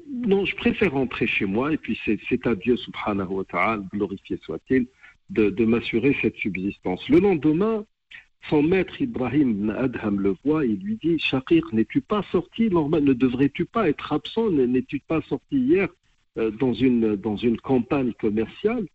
Non, 0.09 0.45
je 0.45 0.55
préfère 0.55 0.93
rentrer 0.93 1.27
chez 1.27 1.47
moi 1.47 1.73
et 1.73 1.77
puis 1.77 1.99
c'est 2.05 2.21
c'est 2.29 2.47
à 2.47 2.55
Dieu, 2.55 2.77
subhanahu 2.77 3.33
wa 3.39 3.45
ta'ala, 3.45 3.83
glorifié 3.93 4.39
soit-il, 4.43 4.87
de, 5.31 5.51
de 5.51 5.65
m'assurer 5.65 6.17
cette 6.23 6.37
subsistance. 6.37 7.09
Le 7.09 7.19
lendemain, 7.19 7.85
son 8.51 8.63
maître 8.63 9.01
Ibrahim 9.01 9.51
ibn 9.51 9.71
Adham 9.71 10.21
le 10.21 10.35
voit 10.45 10.65
et 10.65 10.69
lui 10.69 10.97
dit 11.03 11.19
Shakir, 11.19 11.65
n'es-tu 11.73 12.01
pas 12.01 12.23
sorti 12.31 12.69
normal 12.69 13.05
Ne 13.05 13.13
devrais-tu 13.13 13.65
pas 13.65 13.89
être 13.89 14.13
absent 14.13 14.51
Ne- 14.51 14.67
N'es-tu 14.67 15.01
pas 15.01 15.23
sorti 15.23 15.57
hier 15.57 15.89
euh, 16.39 16.51
dans, 16.51 16.75
une, 16.75 17.17
campagne 17.63 18.13
commerciale? 18.15 18.87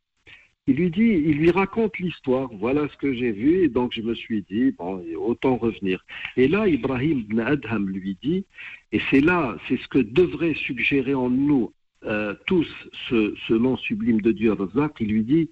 Il 0.68 0.76
lui 0.76 0.92
dit, 0.92 1.02
il 1.02 1.38
lui 1.38 1.50
raconte 1.50 1.98
l'histoire, 1.98 2.48
voilà 2.54 2.88
ce 2.90 2.98
que 2.98 3.12
j'ai 3.12 3.32
vu, 3.32 3.64
et 3.64 3.70
donc 3.70 3.92
je 3.94 4.02
me 4.02 4.14
suis 4.14 4.44
dit, 4.44 4.72
bon, 4.78 5.04
autant 5.18 5.58
revenir. 5.58 6.06
Et 6.38 6.48
là, 6.48 6.68
Ibrahim 6.68 7.20
ibn 7.22 7.40
Adham 7.40 7.90
lui 7.90 8.18
dit, 8.22 8.46
et 8.92 9.02
c'est 9.10 9.22
là, 9.22 9.58
c'est 9.68 9.78
ce 9.78 9.88
que 9.88 9.98
devrait 9.98 10.54
suggérer 10.54 11.16
en 11.16 11.30
nous 11.30 11.74
euh, 12.06 12.36
tous 12.46 12.68
ce, 13.10 13.34
ce 13.48 13.54
nom 13.54 13.78
sublime 13.78 14.22
de 14.22 14.32
Dieu, 14.32 14.54
Razak, 14.54 14.98
il 15.00 15.08
lui 15.08 15.24
dit, 15.24 15.50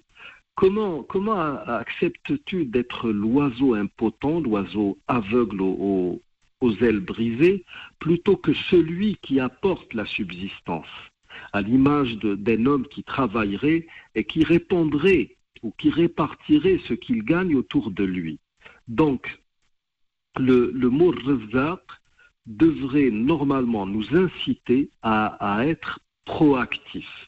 comment, 0.58 1.60
acceptes-tu 1.66 2.64
d'être 2.64 3.10
l'oiseau 3.10 3.74
impotent, 3.74 4.40
l'oiseau 4.40 4.98
aveugle 5.06 5.60
aux, 5.60 6.20
ailes 6.80 7.00
brisées, 7.00 7.64
plutôt 8.00 8.36
que 8.36 8.52
celui 8.70 9.16
qui 9.22 9.38
apporte 9.38 9.94
la 9.94 10.04
subsistance, 10.06 10.88
à 11.52 11.62
l'image 11.62 12.16
d'un 12.16 12.66
homme 12.66 12.88
qui 12.88 13.04
travaillerait 13.04 13.86
et 14.16 14.24
qui 14.24 14.42
répondrait 14.42 15.36
ou 15.62 15.72
qui 15.78 15.90
répartirait 15.90 16.80
ce 16.88 16.94
qu'il 16.94 17.22
gagne 17.22 17.54
autour 17.54 17.90
de 17.92 18.04
lui? 18.04 18.40
Donc, 18.88 19.40
le, 20.36 20.72
mot 20.88 21.10
Razzaq 21.10 21.82
devrait 22.46 23.10
normalement 23.10 23.86
nous 23.86 24.06
inciter 24.16 24.90
à, 25.02 25.56
à 25.56 25.66
être 25.66 26.00
proactifs 26.24 27.27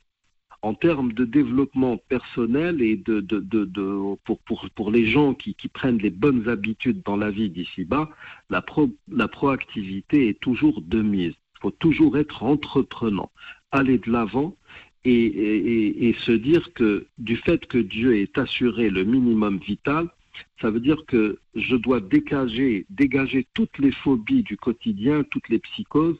en 0.62 0.74
termes 0.74 1.12
de 1.12 1.24
développement 1.24 1.96
personnel 1.96 2.82
et 2.82 2.96
de, 2.96 3.20
pour, 4.24 4.38
pour, 4.40 4.68
pour 4.74 4.90
les 4.90 5.06
gens 5.06 5.34
qui, 5.34 5.54
qui 5.54 5.68
prennent 5.68 5.98
les 5.98 6.10
bonnes 6.10 6.48
habitudes 6.48 7.02
dans 7.04 7.16
la 7.16 7.30
vie 7.30 7.50
d'ici-bas, 7.50 8.10
la, 8.50 8.60
pro, 8.60 8.90
la 9.10 9.28
proactivité 9.28 10.28
est 10.28 10.40
toujours 10.40 10.82
de 10.82 11.00
mise. 11.02 11.34
Il 11.56 11.60
faut 11.62 11.70
toujours 11.70 12.18
être 12.18 12.42
entreprenant, 12.42 13.30
aller 13.70 13.98
de 13.98 14.10
l'avant 14.10 14.56
et 15.04 16.14
se 16.26 16.32
dire 16.32 16.74
que 16.74 17.06
du 17.16 17.36
fait 17.36 17.64
que 17.66 17.78
Dieu 17.78 18.18
ait 18.18 18.38
assuré 18.38 18.90
le 18.90 19.04
minimum 19.04 19.58
vital, 19.58 20.10
ça 20.60 20.70
veut 20.70 20.80
dire 20.80 21.04
que 21.06 21.38
je 21.54 21.76
dois 21.76 22.00
dégager, 22.00 22.86
dégager 22.90 23.46
toutes 23.54 23.78
les 23.78 23.92
phobies 23.92 24.42
du 24.42 24.56
quotidien, 24.56 25.24
toutes 25.24 25.48
les 25.48 25.58
psychoses, 25.58 26.18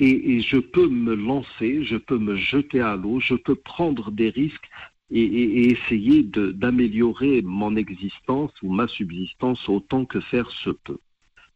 et, 0.00 0.40
je 0.40 0.56
peux 0.56 0.88
me 0.88 1.14
lancer, 1.14 1.84
je 1.84 1.96
peux 1.96 2.18
me 2.18 2.36
jeter 2.36 2.80
à 2.80 2.96
l'eau, 2.96 3.20
je 3.20 3.34
peux 3.34 3.54
prendre 3.54 4.10
des 4.10 4.30
risques 4.30 4.68
et, 5.10 5.70
essayer 5.70 6.22
d'améliorer 6.22 7.42
mon 7.42 7.76
existence 7.76 8.52
ou 8.62 8.72
ma 8.72 8.88
subsistance 8.88 9.68
autant 9.68 10.04
que 10.04 10.20
faire 10.20 10.50
se 10.50 10.70
peut. 10.70 10.98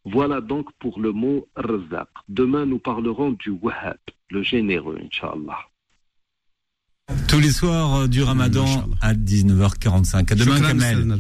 Voilà 0.05 0.42
donc 0.42 0.70
pour 0.78 1.01
le 1.01 1.12
mot 1.12 1.49
Razaq. 1.57 2.09
Demain, 2.28 2.66
nous 2.66 2.78
parlerons 2.78 3.32
du 3.32 3.51
Wahhab, 3.51 3.97
le 4.30 4.42
généreux, 4.42 4.99
Inch'Allah. 5.03 5.61
Tous 7.29 7.39
les 7.39 7.51
soirs 7.51 7.95
euh, 7.97 8.07
du 8.07 8.23
Ramadan 8.23 8.89
à 9.03 9.13
19h45. 9.13 10.33
À 10.33 10.35
demain, 10.35 10.59
Kamel. 10.59 10.97
À 10.97 11.01
demain. 11.01 11.19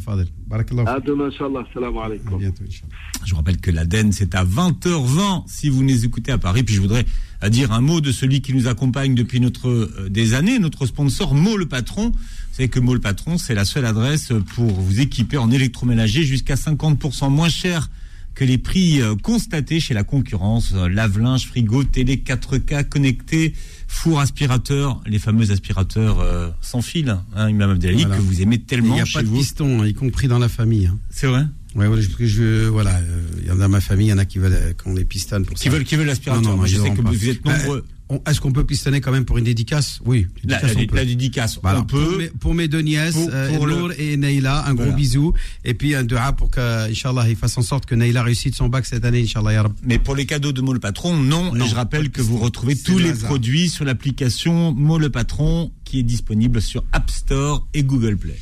Je 3.24 3.30
vous 3.30 3.36
rappelle 3.36 3.58
que 3.58 3.70
l'Aden, 3.70 4.10
c'est 4.10 4.34
à 4.34 4.46
20h20 4.46 5.42
si 5.46 5.68
vous 5.68 5.82
nous 5.82 6.04
écoutez 6.06 6.32
à 6.32 6.38
Paris. 6.38 6.62
Puis 6.62 6.74
je 6.74 6.80
voudrais 6.80 7.04
euh, 7.42 7.50
dire 7.50 7.70
un 7.72 7.82
mot 7.82 8.00
de 8.00 8.12
celui 8.12 8.40
qui 8.40 8.54
nous 8.54 8.66
accompagne 8.66 9.14
depuis 9.14 9.40
notre, 9.40 9.68
euh, 9.68 10.08
des 10.08 10.32
années, 10.32 10.58
notre 10.58 10.86
sponsor, 10.86 11.34
Mo 11.34 11.58
le 11.58 11.66
Patron. 11.66 12.12
Vous 12.12 12.18
savez 12.52 12.70
que 12.70 12.80
Mo 12.80 12.94
le 12.94 13.00
Patron, 13.00 13.36
c'est 13.36 13.54
la 13.54 13.66
seule 13.66 13.84
adresse 13.84 14.32
pour 14.54 14.70
vous 14.70 15.00
équiper 15.00 15.36
en 15.36 15.50
électroménager 15.50 16.22
jusqu'à 16.22 16.54
50% 16.54 17.28
moins 17.28 17.50
cher 17.50 17.90
que 18.34 18.44
les 18.44 18.58
prix 18.58 19.00
euh, 19.00 19.14
constatés 19.14 19.80
chez 19.80 19.94
la 19.94 20.02
concurrence. 20.04 20.72
Euh, 20.74 20.88
Lave-linge, 20.88 21.46
frigo, 21.46 21.84
télé 21.84 22.16
4K 22.16 22.84
connecté, 22.88 23.54
four 23.86 24.20
aspirateur, 24.20 25.00
les 25.06 25.18
fameux 25.18 25.50
aspirateurs 25.52 26.20
euh, 26.20 26.48
sans 26.60 26.82
fil, 26.82 27.16
hein, 27.36 27.48
Imam 27.48 27.70
Abdelali, 27.70 28.00
Voilà. 28.02 28.16
que 28.16 28.22
vous 28.22 28.42
aimez 28.42 28.58
tellement 28.58 28.94
Il 28.94 28.96
n'y 28.96 29.00
a 29.00 29.04
chez 29.04 29.18
pas 29.18 29.22
de 29.22 29.28
vous. 29.28 29.36
piston, 29.38 29.82
hein, 29.82 29.86
y 29.86 29.94
compris 29.94 30.26
dans 30.28 30.38
la 30.38 30.48
famille. 30.48 30.90
C'est 31.10 31.26
vrai? 31.28 31.44
Ouais, 31.76 31.88
voilà, 31.88 32.02
je, 32.02 32.08
je- 32.26 32.66
voilà, 32.68 32.96
euh, 32.98 33.22
il 33.40 33.46
y 33.46 33.50
en 33.50 33.54
a 33.56 33.58
dans 33.62 33.68
ma 33.68 33.80
famille, 33.80 34.06
il 34.06 34.10
y 34.10 34.12
en 34.12 34.18
a 34.18 34.24
qui 34.24 34.38
veulent, 34.38 34.52
euh, 34.52 34.72
qui 34.72 34.88
ont 34.88 34.94
les 34.94 35.04
pistons 35.04 35.42
pour 35.42 35.56
Qui 35.56 35.64
ça. 35.64 35.70
veulent- 35.70 35.84
qui 35.84 35.96
veulent 35.96 36.06
l'aspirateur. 36.06 36.56
Moi, 36.56 36.66
je 36.66 36.76
sais 36.76 36.90
que 36.90 37.02
pas. 37.02 37.10
vous 37.10 37.28
êtes 37.28 37.44
nombreux. 37.44 37.84
Est-ce 38.26 38.40
qu'on 38.40 38.52
peut 38.52 38.64
pistonner 38.64 39.00
quand 39.00 39.12
même 39.12 39.24
pour 39.24 39.38
une 39.38 39.44
dédicace? 39.44 40.00
Oui. 40.04 40.26
La- 40.44 40.56
dédicace, 40.60 40.74
la- 40.76 40.82
on 40.82 40.86
peut. 40.86 40.96
la 40.96 41.04
dédicace, 41.04 41.58
Voilà, 41.62 41.80
on 41.80 41.84
peut. 41.84 42.04
Pour 42.04 42.18
mes, 42.18 42.28
pour 42.28 42.54
mes 42.54 42.68
deux 42.68 42.80
nièces, 42.80 43.14
Pour- 43.14 43.28
euh, 43.32 43.56
pour 43.56 43.66
le- 43.66 44.00
et 44.00 44.16
Neila, 44.16 44.66
un 44.66 44.74
gros 44.74 44.92
bisou. 44.92 45.32
Et 45.64 45.74
puis 45.74 45.94
un 45.94 46.04
dua 46.04 46.32
pour 46.32 46.50
que, 46.50 46.90
Inch'Allah, 46.90 47.28
il 47.28 47.36
fasse 47.36 47.56
en 47.58 47.62
sorte 47.62 47.86
que 47.86 47.94
Neila 47.94 48.22
réussisse 48.22 48.54
son 48.56 48.68
bac 48.68 48.86
cette 48.86 49.04
année, 49.04 49.22
Inch'Allah. 49.22 49.64
Mais 49.82 49.98
pour 49.98 50.14
les 50.14 50.26
cadeaux 50.26 50.52
de 50.52 50.60
Mo 50.60 50.72
le 50.72 50.80
Patron, 50.80 51.16
non. 51.16 51.52
Non, 51.54 51.64
et 51.64 51.68
je 51.68 51.74
rappelle 51.74 52.10
que 52.10 52.22
vous 52.22 52.38
retrouvez 52.38 52.76
tous 52.76 52.98
le 52.98 53.04
les 53.04 53.10
hasard. 53.10 53.28
produits 53.30 53.68
sur 53.68 53.84
l'application 53.84 54.72
Mo 54.72 54.98
le 54.98 55.10
Patron 55.10 55.70
qui 55.84 55.98
est 56.00 56.02
disponible 56.02 56.60
sur 56.62 56.84
App 56.92 57.10
Store 57.10 57.66
et 57.74 57.82
Google 57.82 58.16
Play. 58.16 58.36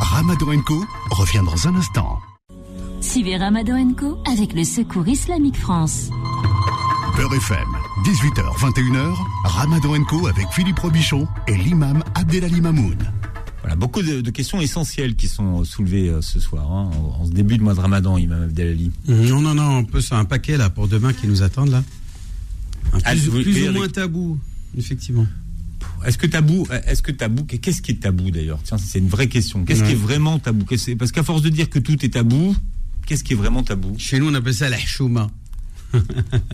Ramadan 0.00 0.60
Co 0.66 0.84
revient 1.10 1.42
dans 1.44 1.68
un 1.68 1.74
instant. 1.76 2.18
Suivez 3.00 3.36
Ramadan 3.36 3.92
Co 3.94 4.18
avec 4.30 4.54
le 4.54 4.64
Secours 4.64 5.06
Islamique 5.08 5.56
France. 5.56 6.08
Beurre 7.16 7.34
FM, 7.34 7.58
18h, 8.02 8.58
21h, 8.58 9.14
Ramadan 9.44 10.02
Co 10.04 10.26
avec 10.26 10.46
Philippe 10.52 10.78
Robichon 10.80 11.28
et 11.46 11.56
l'imam 11.56 12.02
Abdelali 12.14 12.60
Mamoun. 12.60 12.96
Voilà, 13.60 13.76
beaucoup 13.76 14.02
de, 14.02 14.20
de 14.20 14.30
questions 14.30 14.60
essentielles 14.60 15.14
qui 15.14 15.28
sont 15.28 15.60
euh, 15.60 15.64
soulevées 15.64 16.08
euh, 16.10 16.20
ce 16.20 16.40
soir, 16.40 16.70
hein, 16.70 16.90
en, 16.92 17.22
en 17.22 17.26
ce 17.26 17.30
début 17.30 17.56
de 17.56 17.62
mois 17.62 17.74
de 17.74 17.80
Ramadan, 17.80 18.18
Imam 18.18 18.42
Abdelali. 18.42 18.90
Non, 19.06 19.40
non, 19.40 19.54
non, 19.54 19.78
on 19.78 19.84
peut, 19.84 20.00
c'est 20.00 20.14
un 20.16 20.24
paquet 20.24 20.56
là 20.56 20.70
pour 20.70 20.88
demain 20.88 21.12
qui 21.12 21.28
nous 21.28 21.42
attendent 21.42 21.70
là. 21.70 21.82
Un 22.92 22.98
Ah, 23.04 23.12
plus 23.12 23.28
vous- 23.28 23.42
plus 23.42 23.56
et 23.58 23.68
ou 23.68 23.72
moins 23.72 23.88
tabou, 23.88 24.38
effectivement. 24.76 25.26
Est-ce 26.04 26.18
que 26.18 26.26
tabou, 26.26 26.66
est-ce 26.86 27.00
que 27.02 27.12
tabou, 27.12 27.44
qu'est-ce 27.44 27.80
qui 27.80 27.92
est 27.92 28.00
tabou 28.02 28.30
d'ailleurs? 28.30 28.58
Tiens, 28.64 28.76
c'est 28.76 28.98
une 28.98 29.08
vraie 29.08 29.28
question. 29.28 29.64
Qu'est-ce 29.64 29.80
Ouais. 29.82 29.86
qui 29.86 29.92
est 29.92 29.96
vraiment 29.96 30.38
tabou? 30.38 30.64
Qu'est-ce- 30.66 30.92
Parce 30.96 31.12
qu'à 31.12 31.22
force 31.22 31.40
de 31.42 31.48
dire 31.48 31.70
que 31.70 31.78
tout 31.78 32.04
est 32.04 32.10
tabou, 32.10 32.54
qu'est-ce 33.06 33.22
qui 33.24 33.32
est 33.34 33.36
vraiment 33.36 33.62
tabou? 33.62 33.94
Chez 33.98 34.18
nous, 34.18 34.28
on 34.28 34.34
appelle 34.34 34.52
ça 34.54 34.68
la 34.68 34.78
chouma. 34.78 35.30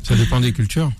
Ça 0.02 0.14
dépend 0.16 0.38
des 0.40 0.52
cultures. 0.52 0.92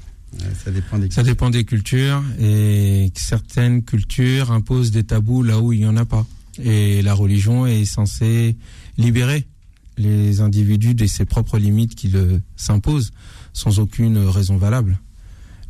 Ça 0.64 0.70
dépend 0.70 0.98
des 0.98 1.10
Ça 1.10 1.22
dépend 1.22 1.50
des 1.50 1.64
cultures 1.64 2.22
et 2.38 3.10
certaines 3.16 3.82
cultures 3.82 4.52
imposent 4.52 4.90
des 4.90 5.04
tabous 5.04 5.42
là 5.42 5.58
où 5.60 5.72
il 5.72 5.80
n'y 5.80 5.86
en 5.86 5.96
a 5.96 6.04
pas. 6.04 6.26
Et 6.62 7.02
la 7.02 7.14
religion 7.14 7.66
est 7.66 7.84
censée 7.84 8.56
libérer 8.98 9.46
les 9.98 10.40
individus 10.40 10.94
de 10.94 11.06
ses 11.06 11.24
propres 11.24 11.58
limites 11.58 11.94
qui 11.94 12.12
s'imposent 12.56 13.10
sans 13.52 13.78
aucune 13.80 14.18
raison 14.18 14.56
valable. 14.56 14.98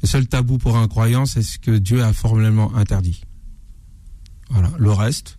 Le 0.02 0.08
seul 0.08 0.26
tabou 0.26 0.58
pour 0.58 0.76
un 0.76 0.88
croyant, 0.88 1.26
c'est 1.26 1.42
ce 1.42 1.58
que 1.58 1.72
Dieu 1.78 2.02
a 2.02 2.12
formellement 2.12 2.74
interdit. 2.76 3.22
Voilà. 4.50 4.70
Le 4.78 4.90
reste, 4.92 5.38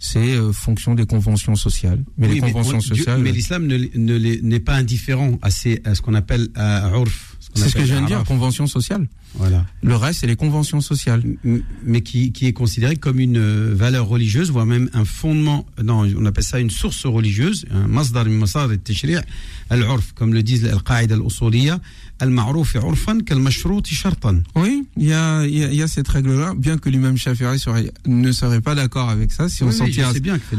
c'est 0.00 0.34
euh, 0.36 0.52
fonction 0.52 0.94
des 0.94 1.06
conventions 1.06 1.56
sociales. 1.56 2.04
Mais 2.18 2.28
Oui, 2.28 2.34
les 2.34 2.40
conventions 2.40 2.76
on- 2.76 2.80
Dieu- 2.80 2.96
sociales. 2.96 3.20
mais 3.22 3.32
l'islam 3.32 3.66
ne, 3.66 3.78
ne 3.94 4.16
l'est- 4.16 4.42
n'est 4.42 4.60
pas 4.60 4.74
indifférent 4.74 5.38
à, 5.42 5.50
ces- 5.50 5.80
à 5.84 5.94
ce 5.94 6.02
qu'on 6.02 6.14
appelle 6.14 6.48
euh, 6.58 6.98
urf. 7.00 7.35
C'est 7.56 7.68
ce 7.68 7.74
que 7.74 7.84
je 7.84 7.92
viens 7.92 8.02
de 8.02 8.06
dire, 8.06 8.24
convention 8.24 8.66
sociale. 8.66 9.06
Voilà. 9.34 9.66
Le 9.82 9.96
reste, 9.96 10.20
c'est 10.20 10.26
les 10.26 10.36
conventions 10.36 10.80
sociales. 10.80 11.22
Mais 11.84 12.00
qui, 12.00 12.32
qui 12.32 12.46
est 12.46 12.52
considéré 12.52 12.96
comme 12.96 13.20
une 13.20 13.36
euh, 13.36 13.74
valeur 13.74 14.06
religieuse, 14.06 14.50
voire 14.50 14.64
même 14.66 14.88
un 14.94 15.04
fondement, 15.04 15.66
non, 15.82 16.06
on 16.16 16.24
appelle 16.24 16.44
ça 16.44 16.58
une 16.58 16.70
source 16.70 17.04
religieuse, 17.04 17.66
un 17.70 17.86
masdar 17.86 18.24
min 18.24 18.38
masdar 18.38 18.70
al-tashri' 18.70 19.16
al-urf, 19.68 20.12
comme 20.14 20.32
le 20.32 20.42
disent 20.42 20.64
al-qaïda 20.64 21.16
al-usuliyya, 21.16 21.80
al-ma'rouf 22.18 22.74
urfan 22.76 23.18
kal-mashrout 23.20 23.82
shartan. 23.86 24.38
Oui, 24.54 24.84
il 24.96 25.04
y 25.08 25.12
a, 25.12 25.44
il 25.44 25.58
y 25.58 25.64
a- 25.64 25.72
y 25.72 25.82
a 25.82 25.88
cette 25.88 26.08
règle-là, 26.08 26.54
bien 26.56 26.78
que 26.78 26.88
l'imam 26.88 27.16
Shafi'i 27.18 27.58
serait- 27.58 27.92
ne 28.06 28.32
serait 28.32 28.62
pas 28.62 28.74
d'accord 28.74 29.10
avec 29.10 29.32
ça, 29.32 29.50
si 29.50 29.62
on 29.64 29.66
Oui, 29.68 29.74
s'en 29.74 29.86
tient 29.86 30.10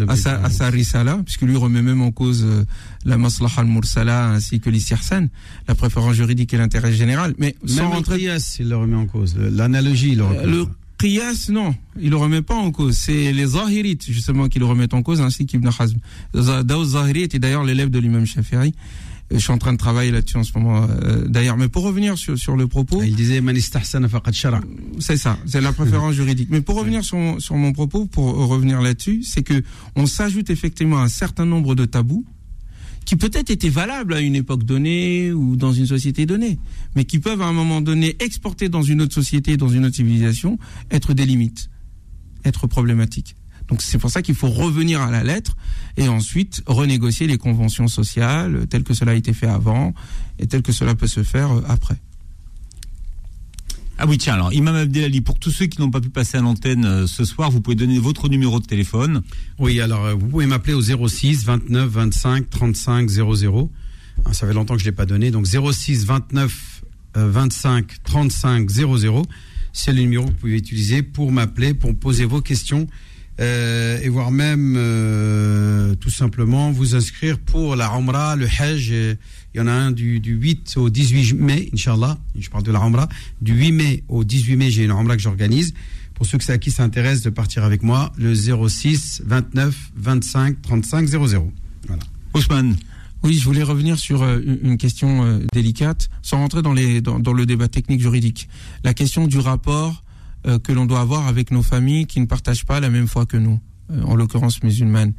à, 0.08 0.16
sa, 0.16 0.36
à 0.44 0.50
sa 0.52 0.70
risala, 0.70 1.20
puisque 1.26 1.42
lui 1.42 1.56
remet 1.56 1.82
même 1.82 2.02
en 2.02 2.12
cause 2.12 2.44
euh, 2.46 2.64
la 3.06 3.18
maslaha 3.18 3.62
al-mursala 3.62 4.30
ainsi 4.34 4.60
que 4.60 4.70
l'istirsan, 4.70 5.30
la 5.68 5.74
préférence 5.74 6.14
juridique 6.16 6.54
et 6.54 6.58
l'intérêt 6.58 6.94
général. 6.94 7.34
Mais 7.40 7.56
sans 7.66 7.84
Même 7.84 7.92
rentrer 7.94 8.30
il 8.60 8.70
le 8.70 8.78
remet 8.78 8.96
en 8.96 9.06
cause. 9.08 9.36
L'analogie, 9.38 10.12
il 10.12 10.18
le 10.18 10.24
remet. 10.26 10.40
Euh, 10.40 10.46
le 10.46 10.66
qiyas, 11.00 11.50
non, 11.50 11.76
il 12.00 12.10
le 12.10 12.16
remet 12.18 12.42
pas 12.42 12.56
en 12.56 12.72
cause. 12.72 12.96
C'est 12.98 13.32
les 13.32 13.46
zahirites, 13.48 14.06
justement, 14.10 14.48
qui 14.48 14.60
le 14.60 14.66
remettent 14.66 14.94
en 14.94 15.04
cause, 15.04 15.22
ainsi 15.22 15.46
qu'Ibn 15.46 15.70
Hazm. 15.78 15.98
Daoud 16.34 16.88
Zahiri 16.88 17.22
était 17.24 17.40
d'ailleurs 17.40 17.64
l'élève 17.64 17.90
de 17.90 18.00
l'imam 18.00 18.26
Shafi'i. 18.26 18.74
Je 19.30 19.40
suis 19.40 19.52
en 19.52 19.58
train 19.58 19.74
de 19.74 19.78
travailler 19.78 20.10
là-dessus 20.10 20.38
en 20.38 20.44
ce 20.44 20.58
moment, 20.58 20.88
euh, 20.90 21.28
d'ailleurs. 21.28 21.58
Mais 21.58 21.68
pour 21.68 21.84
revenir 21.84 22.18
sur, 22.18 22.38
sur 22.40 22.56
le 22.56 22.66
propos. 22.68 23.04
Il 23.04 23.14
disait. 23.14 23.42
C'est 25.00 25.18
ça, 25.18 25.38
c'est 25.46 25.60
la 25.60 25.74
préférence 25.74 26.14
juridique. 26.16 26.48
Mais 26.50 26.62
pour 26.62 26.76
revenir 26.78 27.04
sur, 27.04 27.18
mon- 27.18 27.38
sur 27.40 27.56
mon 27.58 27.74
propos, 27.74 28.06
pour 28.06 28.34
revenir 28.48 28.82
là-dessus, 28.82 29.24
c'est 29.24 29.44
que 29.44 29.62
on 29.98 30.06
s'ajoute 30.06 30.50
effectivement 30.50 31.00
un 31.00 31.10
certain 31.10 31.46
nombre 31.46 31.76
de 31.76 31.84
tabous 31.84 32.26
qui 33.08 33.16
peut-être 33.16 33.50
étaient 33.50 33.70
valables 33.70 34.14
à 34.14 34.20
une 34.20 34.36
époque 34.36 34.64
donnée 34.64 35.32
ou 35.32 35.56
dans 35.56 35.72
une 35.72 35.88
société 35.88 36.26
donnée, 36.26 36.60
mais 36.94 37.06
qui 37.06 37.20
peuvent 37.20 37.42
à 37.42 37.46
un 37.46 37.54
moment 37.54 37.80
donné 37.80 38.18
exporter 38.20 38.68
dans 38.68 38.82
une 38.82 39.02
autre 39.02 39.14
société, 39.14 39.56
dans 39.56 39.70
une 39.70 39.86
autre 39.86 39.96
civilisation, 39.96 40.60
être 40.92 41.14
des 41.14 41.26
limites, 41.26 41.70
être 42.44 42.68
problématiques. 42.68 43.38
Donc 43.70 43.82
c'est 43.82 43.98
pour 43.98 44.10
ça 44.10 44.22
qu'il 44.22 44.36
faut 44.36 44.50
revenir 44.50 45.02
à 45.02 45.10
la 45.10 45.24
lettre 45.24 45.56
et 45.96 46.10
ensuite 46.10 46.62
renégocier 46.68 47.28
les 47.28 47.38
conventions 47.38 47.88
sociales 47.88 48.68
telles 48.70 48.84
que 48.84 48.94
cela 48.94 49.14
a 49.14 49.16
été 49.16 49.32
fait 49.32 49.48
avant 49.48 49.94
et 50.38 50.48
telles 50.48 50.62
que 50.62 50.74
cela 50.74 50.94
peut 50.94 51.08
se 51.08 51.24
faire 51.24 51.54
euh, 51.54 51.62
après. 51.70 51.96
Ah 54.00 54.06
oui, 54.08 54.20
tiens, 54.20 54.36
alors, 54.36 54.54
Imam 54.54 54.76
Abdelali, 54.76 55.22
pour 55.22 55.40
tous 55.40 55.50
ceux 55.50 55.66
qui 55.66 55.82
n'ont 55.82 55.90
pas 55.90 56.02
pu 56.02 56.10
passer 56.10 56.38
à 56.38 56.42
l'antenne 56.42 56.86
euh, 56.86 57.08
ce 57.08 57.26
soir, 57.26 57.50
vous 57.50 57.62
pouvez 57.62 57.76
donner 57.76 57.98
votre 57.98 58.30
numéro 58.30 58.60
de 58.60 58.66
téléphone. 58.66 59.24
Oui, 59.58 59.82
alors 59.82 60.06
euh, 60.06 60.14
vous 60.14 60.28
pouvez 60.28 60.46
m'appeler 60.46 60.74
au 60.76 60.82
06 61.08 61.46
29 61.46 61.90
25 61.90 62.48
35 62.48 63.10
00. 63.10 63.72
Ah, 64.24 64.34
Ça 64.34 64.46
fait 64.46 64.54
longtemps 64.54 64.76
que 64.76 64.80
je 64.82 64.86
ne 64.86 64.92
l'ai 64.92 64.96
pas 64.96 65.08
donné. 65.08 65.32
Donc 65.32 65.48
06 65.48 66.06
29 66.06 66.84
euh, 67.18 67.32
25 67.32 68.04
35 68.04 68.70
00. 68.70 69.26
C'est 69.74 69.94
le 69.94 70.02
numéro 70.02 70.26
que 70.26 70.30
vous 70.30 70.38
pouvez 70.38 70.58
utiliser 70.58 71.02
pour 71.02 71.32
m'appeler, 71.32 71.74
pour 71.74 71.98
poser 71.98 72.26
vos 72.26 72.42
questions 72.42 72.88
euh, 73.40 74.00
et 74.02 74.10
voire 74.10 74.32
même 74.32 74.76
euh, 74.78 75.96
tout 75.96 76.10
simplement 76.10 76.72
vous 76.72 76.96
inscrire 76.96 77.38
pour 77.40 77.76
la 77.76 77.88
Umrah, 77.96 78.36
le 78.36 78.48
Hajj. 78.48 78.90
euh, 78.92 79.16
Il 79.54 79.58
y 79.58 79.62
en 79.62 79.68
a 79.68 79.72
un 79.72 79.92
du, 79.92 80.20
du 80.20 80.34
8 80.36 80.76
au 80.78 80.90
18 80.90 81.34
mai, 81.34 81.70
Inch'Allah. 81.74 82.18
Je 82.38 82.50
parle 82.50 82.64
de 82.64 82.72
la 82.72 82.80
Umrah. 82.80 83.08
Du 83.42 83.54
8 83.54 83.72
mai 83.72 84.04
au 84.08 84.24
18 84.24 84.56
mai, 84.56 84.72
j'ai 84.72 84.84
une 84.86 84.92
Umrah 84.92 85.16
que 85.16 85.22
j'organise. 85.22 85.74
Pour 86.16 86.26
ceux 86.26 86.38
que- 86.40 86.52
à 86.52 86.58
qui 86.58 86.72
ça 86.72 86.84
intéresse 86.84 87.22
de 87.22 87.30
partir 87.30 87.64
avec 87.64 87.84
moi, 87.84 88.12
le 88.18 88.34
06 88.34 89.22
29 89.26 89.76
25 89.96 90.62
35 90.64 91.08
00. 91.08 91.52
Voilà. 91.88 92.02
Ousmane. 92.34 92.76
Oui, 93.24 93.38
je 93.38 93.44
voulais 93.46 93.64
revenir 93.64 93.98
sur 93.98 94.24
une 94.28 94.78
question 94.78 95.42
délicate, 95.52 96.10
sans 96.22 96.38
rentrer 96.38 96.62
dans, 96.62 96.74
les, 96.74 97.02
dans, 97.02 97.18
dans 97.20 97.34
le 97.34 97.46
débat 97.48 97.68
technique 97.68 98.00
juridique. 98.00 98.48
La 98.84 98.94
question 98.94 99.26
du 99.28 99.40
rapport 99.40 100.04
euh, 100.48 100.60
que 100.60 100.72
l'on 100.72 100.86
doit 100.86 101.02
avoir 101.02 101.28
avec 101.28 101.52
nos 101.52 101.64
familles 101.64 102.06
qui 102.06 102.22
ne 102.22 102.26
partagent 102.26 102.66
pas 102.66 102.80
la 102.80 102.90
même 102.90 103.08
foi 103.08 103.26
que 103.26 103.36
nous, 103.36 103.60
euh, 103.92 104.02
en 104.04 104.16
l'occurrence 104.16 104.64
musulmanes. 104.64 105.14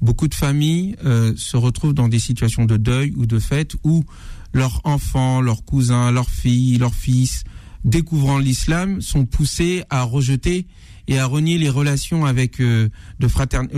Beaucoup 0.00 0.26
de 0.26 0.34
familles 0.34 0.96
euh, 1.04 1.32
se 1.36 1.56
retrouvent 1.56 1.94
dans 1.94 2.08
des 2.08 2.18
situations 2.18 2.64
de 2.64 2.76
deuil 2.76 3.12
ou 3.16 3.26
de 3.26 3.38
fête 3.38 3.76
où 3.84 4.04
leurs 4.52 4.80
enfants, 4.84 5.40
leurs 5.40 5.64
cousins, 5.64 6.10
leurs 6.10 6.28
filles, 6.28 6.78
leurs 6.78 6.94
fils, 6.94 7.44
découvrant 7.84 8.38
l'islam, 8.38 9.00
sont 9.00 9.26
poussés 9.26 9.84
à 9.90 10.02
rejeter 10.02 10.66
et 11.06 11.18
à 11.18 11.26
renier 11.26 11.56
les 11.58 11.68
relations 11.68 12.24
avec 12.24 12.58
de 12.58 12.90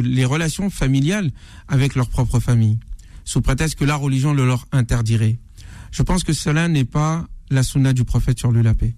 les 0.01 0.25
relations 0.25 0.71
familiales 0.71 1.31
avec 1.67 1.95
leur 1.95 2.09
propre 2.09 2.39
famille, 2.41 2.79
sous 3.25 3.43
prétexte 3.43 3.75
que 3.79 3.85
la 3.85 3.97
religion 3.97 4.33
le 4.33 4.47
leur 4.47 4.67
interdirait. 4.73 5.39
Je 5.91 6.03
pense 6.03 6.25
que 6.25 6.33
cela 6.33 6.69
n'est 6.69 6.85
pas 6.85 7.27
la 7.51 7.63
sunna 7.63 7.93
du 7.93 8.05
prophète 8.05 8.39
sur 8.39 8.53
lui 8.53 8.63
la 8.63 8.75
paix. 8.75 8.95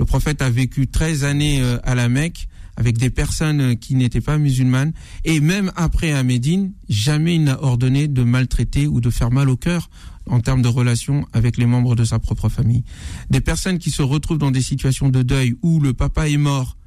Le 0.00 0.06
prophète 0.06 0.40
a 0.40 0.48
vécu 0.48 0.86
13 0.86 1.24
années 1.24 1.60
euh, 1.60 1.76
à 1.84 1.94
la 1.94 2.08
Mecque 2.08 2.48
avec 2.78 2.96
des 2.96 3.10
personnes 3.10 3.60
euh, 3.60 3.74
qui 3.74 3.94
n'étaient 3.94 4.22
pas 4.22 4.38
musulmanes 4.38 4.94
et 5.26 5.40
même 5.40 5.70
après 5.76 6.12
à 6.12 6.22
Médine, 6.22 6.72
jamais 6.88 7.34
il 7.34 7.44
n'a 7.44 7.62
ordonné 7.62 8.08
de 8.08 8.22
maltraiter 8.22 8.86
ou 8.86 9.02
de 9.02 9.10
faire 9.10 9.30
mal 9.30 9.50
au 9.50 9.58
cœur 9.58 9.90
en 10.24 10.40
termes 10.40 10.62
de 10.62 10.68
relations 10.68 11.26
avec 11.34 11.58
les 11.58 11.66
membres 11.66 11.96
de 11.96 12.04
sa 12.04 12.18
propre 12.18 12.48
famille. 12.48 12.82
Des 13.28 13.42
personnes 13.42 13.78
qui 13.78 13.90
se 13.90 14.00
retrouvent 14.00 14.38
dans 14.38 14.50
des 14.50 14.62
situations 14.62 15.10
de 15.10 15.22
deuil 15.22 15.56
où 15.60 15.80
le 15.80 15.92
papa 15.92 16.30
est 16.30 16.38
mort 16.38 16.78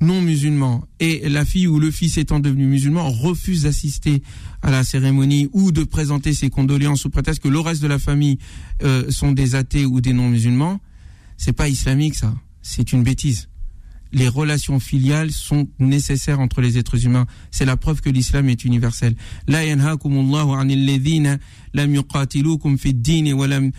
non 0.00 0.22
musulman 0.22 0.84
et 1.00 1.28
la 1.28 1.44
fille 1.44 1.66
ou 1.66 1.78
le 1.78 1.90
fils 1.90 2.16
étant 2.16 2.40
devenu 2.40 2.64
musulman 2.64 3.10
refuse 3.10 3.64
d'assister 3.64 4.22
à 4.62 4.70
la 4.70 4.84
cérémonie 4.84 5.50
ou 5.52 5.70
de 5.70 5.84
présenter 5.84 6.32
ses 6.32 6.48
condoléances 6.48 7.00
sous 7.00 7.10
prétexte 7.10 7.42
que 7.42 7.48
le 7.48 7.60
reste 7.60 7.82
de 7.82 7.88
la 7.88 7.98
famille 7.98 8.38
euh, 8.84 9.10
sont 9.10 9.32
des 9.32 9.54
athées 9.54 9.84
ou 9.84 10.00
des 10.00 10.14
non 10.14 10.30
musulmans, 10.30 10.80
c'est 11.38 11.54
pas 11.54 11.68
islamique 11.68 12.16
ça. 12.16 12.34
C'est 12.60 12.92
une 12.92 13.02
bêtise. 13.02 13.48
Les 14.10 14.28
relations 14.28 14.80
filiales 14.80 15.30
sont 15.30 15.68
nécessaires 15.78 16.40
entre 16.40 16.60
les 16.62 16.78
êtres 16.78 17.04
humains. 17.04 17.26
C'est 17.50 17.66
la 17.66 17.76
preuve 17.76 18.00
que 18.00 18.08
l'islam 18.08 18.48
est 18.48 18.64
universel. 18.64 19.14
La 19.46 19.58
anil 19.58 21.40
lam 21.74 21.94
yuqatilukum 21.94 22.76
din 22.76 23.32
wa 23.34 23.46
lam 23.46 23.70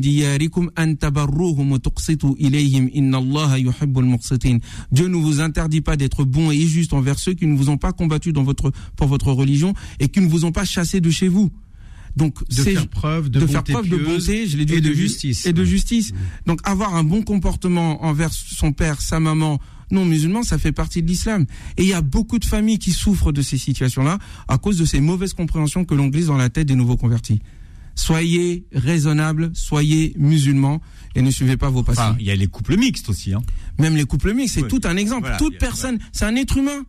diyarikum 0.00 0.70
wa 0.76 1.78
tuqsitu 1.78 2.28
ilayhim 2.38 3.14
Allah. 3.14 3.56
Dieu 4.92 5.08
ne 5.08 5.16
vous 5.16 5.40
interdit 5.40 5.80
pas 5.80 5.96
d'être 5.96 6.24
bon 6.24 6.52
et 6.52 6.60
juste 6.60 6.92
envers 6.92 7.18
ceux 7.18 7.34
qui 7.34 7.46
ne 7.46 7.56
vous 7.56 7.68
ont 7.68 7.78
pas 7.78 7.92
combattu 7.92 8.32
dans 8.32 8.44
votre, 8.44 8.72
pour 8.96 9.08
votre 9.08 9.32
religion 9.32 9.74
et 9.98 10.08
qui 10.08 10.20
ne 10.20 10.28
vous 10.28 10.44
ont 10.44 10.52
pas 10.52 10.64
chassé 10.64 11.00
de 11.00 11.10
chez 11.10 11.28
vous. 11.28 11.50
Donc, 12.16 12.46
De 12.48 12.54
c'est- 12.54 12.72
faire 12.72 12.88
preuve 12.88 13.28
de 13.30 13.40
faire 13.46 13.60
bonté 13.62 13.72
preuve 13.72 13.88
de 13.88 13.96
bonté, 13.96 14.46
je 14.46 14.56
l'ai 14.56 14.64
dit, 14.64 14.74
et 14.74 14.80
de 14.80 14.92
ju- 14.92 15.02
justice. 15.02 15.46
et 15.46 15.52
de 15.52 15.64
justice. 15.64 16.12
Donc, 16.46 16.60
avoir 16.64 16.94
un 16.94 17.04
bon 17.04 17.22
comportement 17.22 18.04
envers 18.04 18.32
son 18.32 18.72
père, 18.72 19.00
sa 19.00 19.20
maman, 19.20 19.60
non 19.90 20.04
musulman, 20.04 20.42
ça 20.42 20.58
fait 20.58 20.72
partie 20.72 21.02
de 21.02 21.08
l'islam. 21.08 21.46
Et 21.76 21.82
il 21.82 21.88
y 21.88 21.92
a 21.94 22.00
beaucoup 22.02 22.38
de 22.38 22.44
familles 22.44 22.78
qui 22.78 22.92
souffrent 22.92 23.32
de 23.32 23.42
ces 23.42 23.58
situations-là 23.58 24.18
à 24.48 24.58
cause 24.58 24.78
de 24.78 24.84
ces 24.84 25.00
mauvaises 25.00 25.34
compréhensions 25.34 25.84
que 25.84 25.94
l'on 25.94 26.08
glisse 26.08 26.26
dans 26.26 26.36
la 26.36 26.48
tête 26.48 26.66
des 26.68 26.74
nouveaux 26.76 26.96
convertis. 26.96 27.40
Soyez 27.96 28.64
raisonnables, 28.72 29.50
soyez 29.52 30.14
musulmans 30.16 30.80
et 31.14 31.22
ne 31.22 31.30
suivez 31.30 31.56
pas 31.56 31.70
vos 31.70 31.82
passions. 31.82 32.02
Enfin, 32.02 32.16
il 32.20 32.26
y 32.26 32.30
a 32.30 32.36
les 32.36 32.46
couples 32.46 32.76
mixtes 32.76 33.08
aussi. 33.08 33.34
Hein. 33.34 33.42
Même 33.78 33.96
les 33.96 34.04
couples 34.04 34.32
mixtes, 34.32 34.54
c'est 34.54 34.68
tout 34.68 34.80
un 34.84 34.96
exemple. 34.96 35.22
Voilà, 35.22 35.36
Toute 35.36 35.56
a- 35.56 35.58
personne, 35.58 35.98
c'est 36.12 36.24
un 36.24 36.36
être 36.36 36.56
humain. 36.56 36.84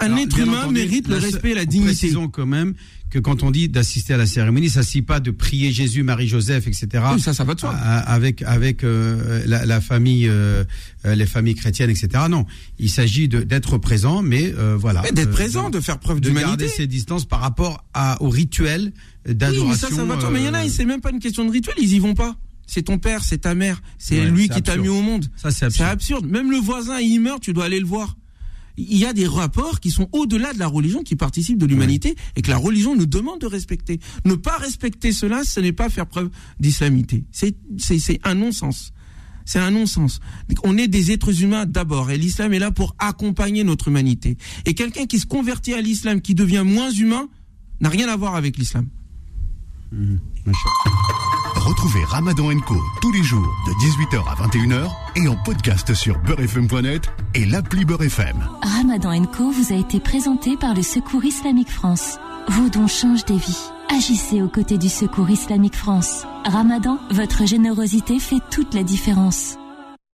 Un 0.00 0.06
Alors, 0.06 0.18
être 0.18 0.38
humain 0.38 0.58
entendu, 0.62 0.74
mérite 0.74 1.08
le 1.08 1.16
respect 1.16 1.50
et 1.50 1.54
la 1.54 1.64
dignité. 1.64 1.92
Précisons 1.92 2.28
quand 2.28 2.46
même 2.46 2.74
que 3.08 3.18
quand 3.20 3.42
on 3.44 3.50
dit 3.52 3.68
d'assister 3.68 4.14
à 4.14 4.16
la 4.16 4.26
cérémonie, 4.26 4.68
ça 4.68 4.80
ne 4.80 4.84
signifie 4.84 5.02
pas 5.06 5.20
de 5.20 5.30
prier 5.30 5.70
Jésus, 5.72 6.02
Marie, 6.02 6.26
Joseph, 6.28 6.66
etc. 6.66 6.88
Oui, 7.14 7.20
ça, 7.20 7.32
ça 7.32 7.44
va 7.44 7.54
de 7.54 7.60
soi. 7.60 7.70
Avec 7.70 8.42
avec 8.42 8.82
euh, 8.84 9.42
la, 9.46 9.64
la 9.64 9.80
famille, 9.80 10.26
euh, 10.28 10.64
euh, 11.06 11.14
les 11.14 11.24
familles 11.26 11.54
chrétiennes, 11.54 11.88
etc. 11.90 12.24
Non, 12.28 12.44
il 12.78 12.90
s'agit 12.90 13.28
de- 13.28 13.42
d'être 13.42 13.78
présent, 13.78 14.22
mais 14.22 14.52
euh, 14.58 14.76
voilà, 14.76 15.02
Mais 15.02 15.12
d'être 15.12 15.28
Euh, 15.28 15.32
présent, 15.32 15.70
de 15.70 15.80
faire 15.80 15.98
preuve 15.98 16.20
de 16.20 16.28
d'humanité. 16.28 16.48
garder 16.48 16.68
ses 16.68 16.86
distances 16.86 17.24
par 17.24 17.40
rapport 17.40 17.84
à, 17.94 18.20
au 18.22 18.28
rituel 18.28 18.92
d'adoration. 19.24 19.64
Oui, 19.64 19.70
mais 19.70 19.76
ça, 19.76 19.88
ça 19.96 20.04
va 20.04 20.16
de 20.16 20.20
soi. 20.20 20.30
Mais 20.30 20.40
il 20.40 20.46
y 20.46 20.48
en 20.48 20.54
a, 20.54 20.64
euh, 20.66 20.68
c'est 20.68 20.84
même 20.84 21.00
pas 21.00 21.10
une 21.10 21.20
question 21.20 21.44
de 21.44 21.50
rituel, 21.52 21.76
ils 21.80 21.92
y 21.94 21.98
vont 22.00 22.14
pas. 22.14 22.36
C'est 22.66 22.82
ton 22.82 22.98
père, 22.98 23.22
c'est 23.22 23.38
ta 23.38 23.54
mère, 23.54 23.80
c'est 23.96 24.18
Ouais, 24.18 24.26
lui 24.30 24.48
qui 24.48 24.60
t'a 24.60 24.76
mis 24.76 24.88
au 24.88 25.00
monde. 25.00 25.26
Ça, 25.36 25.52
c'est 25.52 25.58
C'est 25.58 25.84
absurde. 25.84 25.88
absurde. 25.90 26.26
Même 26.26 26.50
le 26.50 26.58
voisin, 26.58 26.98
il 26.98 27.20
meurt, 27.20 27.40
tu 27.40 27.52
dois 27.52 27.66
aller 27.66 27.78
le 27.78 27.86
voir. 27.86 28.16
Il 28.76 28.98
y 28.98 29.06
a 29.06 29.12
des 29.12 29.26
rapports 29.26 29.80
qui 29.80 29.90
sont 29.90 30.08
au-delà 30.12 30.52
de 30.52 30.58
la 30.58 30.66
religion, 30.66 31.02
qui 31.02 31.16
participent 31.16 31.58
de 31.58 31.66
l'humanité 31.66 32.14
et 32.36 32.42
que 32.42 32.50
la 32.50 32.56
religion 32.56 32.94
nous 32.94 33.06
demande 33.06 33.40
de 33.40 33.46
respecter. 33.46 34.00
Ne 34.24 34.34
pas 34.34 34.56
respecter 34.56 35.12
cela, 35.12 35.44
ce 35.44 35.60
n'est 35.60 35.72
pas 35.72 35.88
faire 35.88 36.06
preuve 36.06 36.30
d'islamité. 36.60 37.24
C'est, 37.32 37.56
un 38.24 38.34
non-sens. 38.34 38.92
C'est 39.44 39.58
un 39.60 39.70
non-sens. 39.70 40.20
On 40.64 40.76
est 40.76 40.88
des 40.88 41.12
êtres 41.12 41.42
humains 41.42 41.66
d'abord 41.66 42.10
et 42.10 42.18
l'islam 42.18 42.52
est 42.52 42.58
là 42.58 42.70
pour 42.70 42.94
accompagner 42.98 43.64
notre 43.64 43.88
humanité. 43.88 44.36
Et 44.64 44.74
quelqu'un 44.74 45.06
qui 45.06 45.18
se 45.18 45.26
convertit 45.26 45.74
à 45.74 45.80
l'islam, 45.80 46.20
qui 46.20 46.34
devient 46.34 46.64
moins 46.66 46.90
humain, 46.90 47.28
n'a 47.80 47.88
rien 47.88 48.08
à 48.08 48.16
voir 48.16 48.34
avec 48.34 48.58
l'islam. 48.58 48.88
Retrouvez 51.56 52.04
Ramadan 52.04 52.58
Co 52.60 52.76
tous 53.00 53.12
les 53.12 53.22
jours 53.22 53.48
de 53.66 53.72
18h 53.72 54.22
à 54.28 54.46
21h 54.46 54.90
et 55.16 55.28
en 55.28 55.36
podcast 55.36 55.94
sur 55.94 56.18
beurrefm.net 56.20 57.10
et 57.34 57.46
l'appli 57.46 57.84
Beurre 57.84 58.02
FM. 58.02 58.36
Ramadan 58.62 59.24
Co 59.24 59.50
vous 59.50 59.72
a 59.72 59.76
été 59.76 59.98
présenté 59.98 60.56
par 60.56 60.74
le 60.74 60.82
Secours 60.82 61.24
Islamique 61.24 61.70
France. 61.70 62.18
Vos 62.48 62.68
dons 62.68 62.86
changent 62.86 63.24
des 63.24 63.38
vies. 63.38 63.70
Agissez 63.94 64.42
aux 64.42 64.48
côtés 64.48 64.78
du 64.78 64.88
Secours 64.88 65.30
Islamique 65.30 65.76
France. 65.76 66.24
Ramadan, 66.44 66.98
votre 67.10 67.46
générosité 67.46 68.18
fait 68.18 68.40
toute 68.50 68.74
la 68.74 68.82
différence. 68.82 69.56